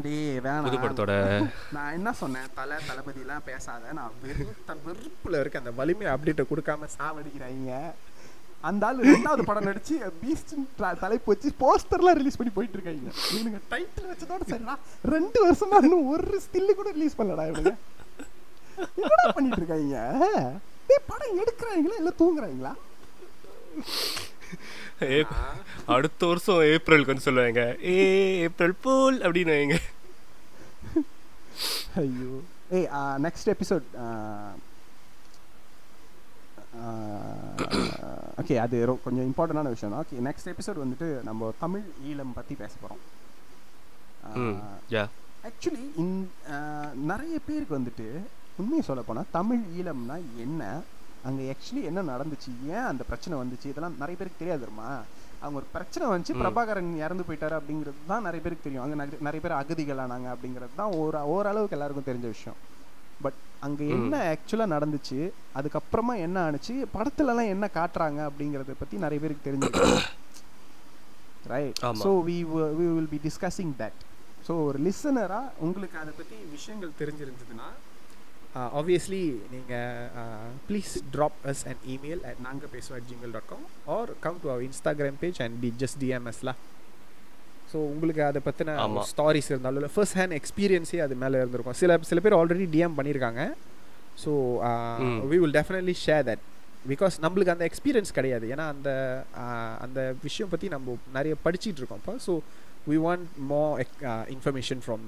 புது 0.00 0.78
படத்தோட 0.80 1.12
நான் 1.76 1.94
என்ன 1.98 2.10
சொன்னேன்? 2.20 2.48
தலை 2.58 2.76
தளபதிலாம் 2.88 3.46
பேசாத. 3.48 3.92
நான் 3.98 4.16
வெறுத்த 4.24 4.74
வெறுப்பு 4.74 4.84
வெறுப்புல 4.86 5.40
இருக்க 5.42 5.62
அந்த 5.62 5.72
வலிமை 5.78 6.06
அப்டேட்டை 6.14 6.44
கொடுக்காம 6.50 6.88
சாவடிக்கிறாங்க. 6.96 7.70
அந்த 8.68 8.82
ஆளு 8.88 9.06
ரெண்டாவது 9.12 9.42
படம் 9.48 9.66
நடிச்சு 9.68 9.94
பீஸ்ட் 10.22 10.52
தலைப்பு 11.04 11.28
வச்சு 11.32 11.48
போஸ்டர்லாம் 11.62 12.18
ரிலீஸ் 12.20 12.38
பண்ணி 12.38 12.52
போயிட்டு 12.56 12.76
இருக்காங்க 12.78 13.10
இவனுங்க 13.34 13.60
டைட்டில் 13.72 14.10
வச்சதோட 14.12 14.44
சரிடா. 14.52 14.74
ரெண்டு 15.14 15.38
வருஷமா 15.46 15.78
இன்னும் 15.86 16.08
ஒரு 16.14 16.40
ஸ்டில்லு 16.46 16.74
கூட 16.80 16.90
ரிலீஸ் 16.96 17.18
பண்ணலடா 17.20 17.46
இவனுங்க. 17.50 17.74
என்னடா 19.02 19.26
பண்ணிட்டு 19.36 19.60
இருக்காங்க 19.62 19.98
படம் 21.10 21.38
எடுக்கிறாங்களா 21.42 21.96
இல்ல 22.00 22.10
தூங்குறாங்களா? 22.20 22.72
அடுத்த 25.94 26.26
வருஷம் 26.26 26.62
ஏப்ரலுக்கு 26.74 27.12
வந்து 27.12 27.26
சொல்லுவாங்க. 27.28 27.62
ஏ 27.94 27.96
ஏப்ரல் 28.46 28.80
பூல் 28.86 29.18
அப்படின்னு 29.26 29.54
வைங்க. 29.56 29.78
ஐயோ. 32.02 32.32
ஏய் 32.78 32.88
நெக்ஸ்ட் 33.26 33.52
எபிசோட் 33.54 33.86
ஓகே 38.40 38.54
அது 38.64 38.76
கொஞ்சம் 39.04 39.26
இம்பார்ட்டண்டான 39.28 39.70
விஷயம் 39.74 39.94
தான். 39.94 40.02
ஓகே 40.04 40.24
நெக்ஸ்ட் 40.26 40.50
எபிசோட் 40.52 40.82
வந்துட்டு 40.82 41.06
நம்ம 41.28 41.52
தமிழ் 41.62 41.84
ஈழம் 42.08 42.36
பற்றி 42.38 42.54
பேச 42.62 42.72
போகிறோம் 42.80 43.04
ஆக்சுவலி 45.48 45.86
ஆஹ் 46.54 46.92
நிறைய 47.10 47.36
பேருக்கு 47.46 47.78
வந்துட்டு 47.78 48.06
உண்மையை 48.60 48.84
சொல்ல 48.88 49.02
போனால் 49.02 49.32
தமிழ் 49.38 49.62
ஈழம்னா 49.78 50.16
என்ன? 50.44 50.62
அங்கே 51.28 51.44
ஆக்சுவலி 51.52 51.82
என்ன 51.90 52.00
நடந்துச்சு? 52.12 52.50
ஏன் 52.74 52.88
அந்த 52.90 53.02
பிரச்சனை 53.10 53.34
வந்துச்சு? 53.42 53.70
இதெல்லாம் 53.72 53.96
நிறைய 54.02 54.16
பேருக்கு 54.18 54.42
தெரியாது 54.42 54.62
தெரியுமா? 54.64 54.90
அவங்க 55.40 55.56
ஒரு 55.60 55.68
பிரச்சனை 55.74 56.04
வந்துச்சு. 56.10 56.34
பிரபாகரன் 56.42 56.92
இறந்து 57.04 57.26
போயிட்டாரு 57.28 57.56
அப்படிங்கிறது 57.58 58.06
தான் 58.12 58.24
நிறைய 58.26 58.40
பேருக்கு 58.44 58.66
தெரியும். 58.66 58.84
அங்கே 58.84 58.96
நிறைய 59.28 59.40
பேர் 59.44 59.58
அகதிகளானாங்க 59.60 60.28
அப்படிங்கிறது 60.34 60.80
தான் 60.82 60.94
ஒரு 61.02 61.20
ஓரளவுக்கு 61.34 61.76
எல்லாருக்கும் 61.78 62.08
தெரிஞ்ச 62.10 62.28
விஷயம். 62.36 62.58
பட் 63.24 63.38
அங்கே. 63.66 63.84
என்ன 63.96 64.14
ஆக்சுவலாக 64.32 64.74
நடந்துச்சு? 64.76 65.18
அதுக்கப்புறமா 65.58 66.14
என்ன 66.26 66.38
ஆணுச்சு? 66.46 66.74
படத்துலலாம் 66.96 67.52
என்ன 67.54 67.66
காட்டுறாங்க 67.78 68.20
அப்படிங்கிறத 68.28 68.74
பற்றி 68.82 68.96
நிறைய 69.06 69.20
பேருக்கு 69.24 69.48
தெரிஞ்சிருக்கு 69.48 70.02
right. 71.54 71.80
So 72.04 72.10
we 72.28 72.36
we 72.78 72.86
will 72.96 73.12
be 73.14 73.20
discussing 73.28 73.74
that 73.82 74.00
so 74.46 74.54
ஒரு 74.68 74.78
லிசனராக 74.86 75.52
உங்களுக்கு 75.66 75.96
அதை 76.02 76.12
பற்றி 76.18 76.36
விஷயங்கள் 76.56 76.98
தெரிஞ்சிருந்ததுன்னா 77.00 77.68
ஆப்வியஸ்லி 78.74 79.22
நீங்கள் 79.50 80.06
please 80.68 80.92
drop 81.14 81.40
us 81.46 81.62
and 81.68 81.82
email 81.94 82.22
at 82.28 82.40
நாங்கள் 82.44 82.70
பேசுவோம் 82.72 82.98
at 82.98 83.08
Gmail 83.10 83.34
dot 83.36 83.50
com 83.50 83.64
or 83.94 84.10
come 84.20 84.38
to 84.42 84.50
our 84.52 84.64
Instagram 84.66 85.20
page 85.22 85.40
and 85.44 85.56
D 85.62 85.70
just 85.82 85.98
டிஎம்எஸ்லாம் 86.02 86.60
so 87.70 87.78
உங்களுக்கு 87.90 88.22
அதை 88.24 88.40
பற்றின. 88.42 88.74
ஸ்டாரிஸ் 89.10 89.48
இருந்தாலும் 89.50 89.80
இல்லை 89.80 89.92
ஃபர்ஸ்ட் 89.94 90.16
ஹேண்ட் 90.18 90.34
எக்ஸ்பீரியன்ஸே 90.38 90.98
அது 91.04 91.14
மேலே 91.16 91.40
இருந்திருக்கும். 91.40 91.78
சில 91.80 91.96
சில 92.10 92.20
பேர் 92.20 92.36
ஆல்ரெடி 92.38 92.66
டிஎம் 92.74 92.96
பண்ணியிருக்காங்க 92.98 93.42
so. 94.22 94.32
We 95.30 95.38
will 95.38 95.56
definitely 95.56 95.94
share 96.02 96.24
that 96.28 96.44
because 96.86 97.14
நம்மளுக்கு 97.22 97.54
அந்த 97.54 97.64
எக்ஸ்பீரியன்ஸ் 97.68 98.12
கிடையாது. 98.12 98.46
ஏன்னா 98.54 98.66
அந்த 98.74 98.90
ஆஹ், 99.42 99.76
அந்த 99.84 99.98
விஷயம் 100.22 100.52
பற்றி 100.52 100.68
நம்ம 100.68 100.86
நிறைய 101.14 101.34
படிச்சிட்டு 101.44 101.80
இருக்கோம் 101.80 102.02
இப்போ 102.02 102.14
so 102.26 102.34
we 102.86 102.98
want 103.04 103.24
more 103.50 103.62
information 104.34 104.82
from 104.84 105.04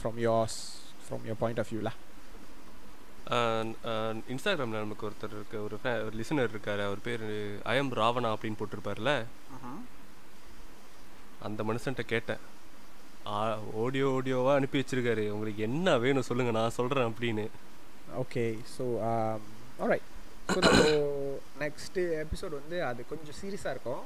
from 0.00 0.18
yours 0.24 0.58
from 1.06 1.24
your 1.28 1.40
point 1.40 1.62
of 1.62 1.72
வியூலா 1.72 1.94
இன்ஸ்டாகிராமில் 3.30 4.78
நமக்கு 4.80 5.06
ஒருத்தர் 5.06 5.32
இருக்க 5.32 5.58
ஒரு 5.58 5.78
fa- 5.84 6.04
ஒரு 6.04 6.16
லிசனர் 6.16 6.50
இருக்காரு. 6.54 6.84
அவர் 6.84 7.00
பேர் 7.02 7.22
ஐஎம் 7.64 7.94
ராவணா 7.94 8.34
அப்படின்னு 8.34 8.56
போட்டிருப்பார்ல. 8.58 9.24
அந்த 11.42 11.62
மனுஷன்ட்ட 11.62 12.00
கேட்டேன். 12.00 12.36
ஆடியோ 13.84 14.20
ஆடியோவாக 14.24 14.54
அனுப்பி 14.54 14.80
வச்சிருக்காரு. 14.80 15.28
உங்களுக்கு 15.28 15.62
என்ன 15.62 15.98
வேணும் 15.98 16.22
சொல்லுங்க 16.22 16.52
நான் 16.52 16.70
சொல்கிறேன் 16.70 17.14
அப்படின்னு. 17.18 17.48
ஓகே 18.16 18.58
ஸோ 18.78 18.98
ஆல்ரைட் 19.80 20.02
ஸோ 20.48 20.58
நம்ம 20.58 20.82
நெக்ஸ்ட் 21.58 22.24
எபிசோட் 22.24 22.50
வந்து 22.50 22.84
அது 22.84 23.04
கொஞ்சம் 23.08 23.34
சீரியஸாக 23.42 23.70
இருக்கும். 23.70 24.00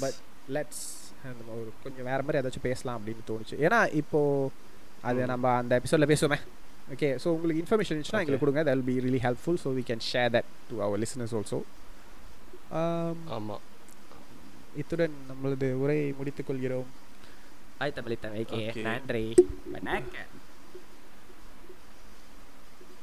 பட் 0.00 0.12
லெட்ஸ் 0.48 0.98
நம்ம 1.24 1.52
ஒரு 1.52 1.72
கொஞ்சம் 1.82 2.04
வேறு 2.04 2.22
மாதிரி 2.22 2.38
ஏதாச்சும் 2.38 2.62
பேசலாம் 2.62 3.02
அப்படின்னு 3.06 3.30
தோணுச்சு. 3.30 3.54
ஏன்னா 3.54 3.94
இப்போது 3.94 4.52
அது. 5.02 5.26
நம்ம 5.26 5.56
அந்த 5.56 5.74
எபிசோடில் 5.74 6.06
பேசுவோமே. 6.06 6.40
ஓகே 6.94 7.08
ஸோ 7.24 7.28
உங்களுக்கு 7.36 7.62
இன்ஃபர்மேஷன் 7.64 7.94
இருந்துச்சுன்னா. 7.94 8.22
எங்களுக்கு 8.22 8.44
கொடுங்க. 8.44 8.62
That 8.68 8.86
be 8.88 8.94
really 9.06 9.20
helpful 9.26 9.60
so 9.64 9.70
we 9.78 9.84
can 9.90 10.04
share 10.12 10.32
that 10.36 10.50
to 10.70 10.76
our 10.86 11.00
listeners 11.04 11.34
also 11.40 11.60
ஆமாம் 13.36 13.62
இத்துடன் 14.80 15.14
நம்மளது 15.30 15.68
உரையை 15.82 16.14
முடித்துக் 16.18 16.48
கொள்கிறோம். 16.50 16.88
ஆய் 17.78 17.92
தமிழ் 17.92 18.16
Okay. 18.42 18.82
நன்றி. 18.82 19.24
வணக்கம். 19.72 20.28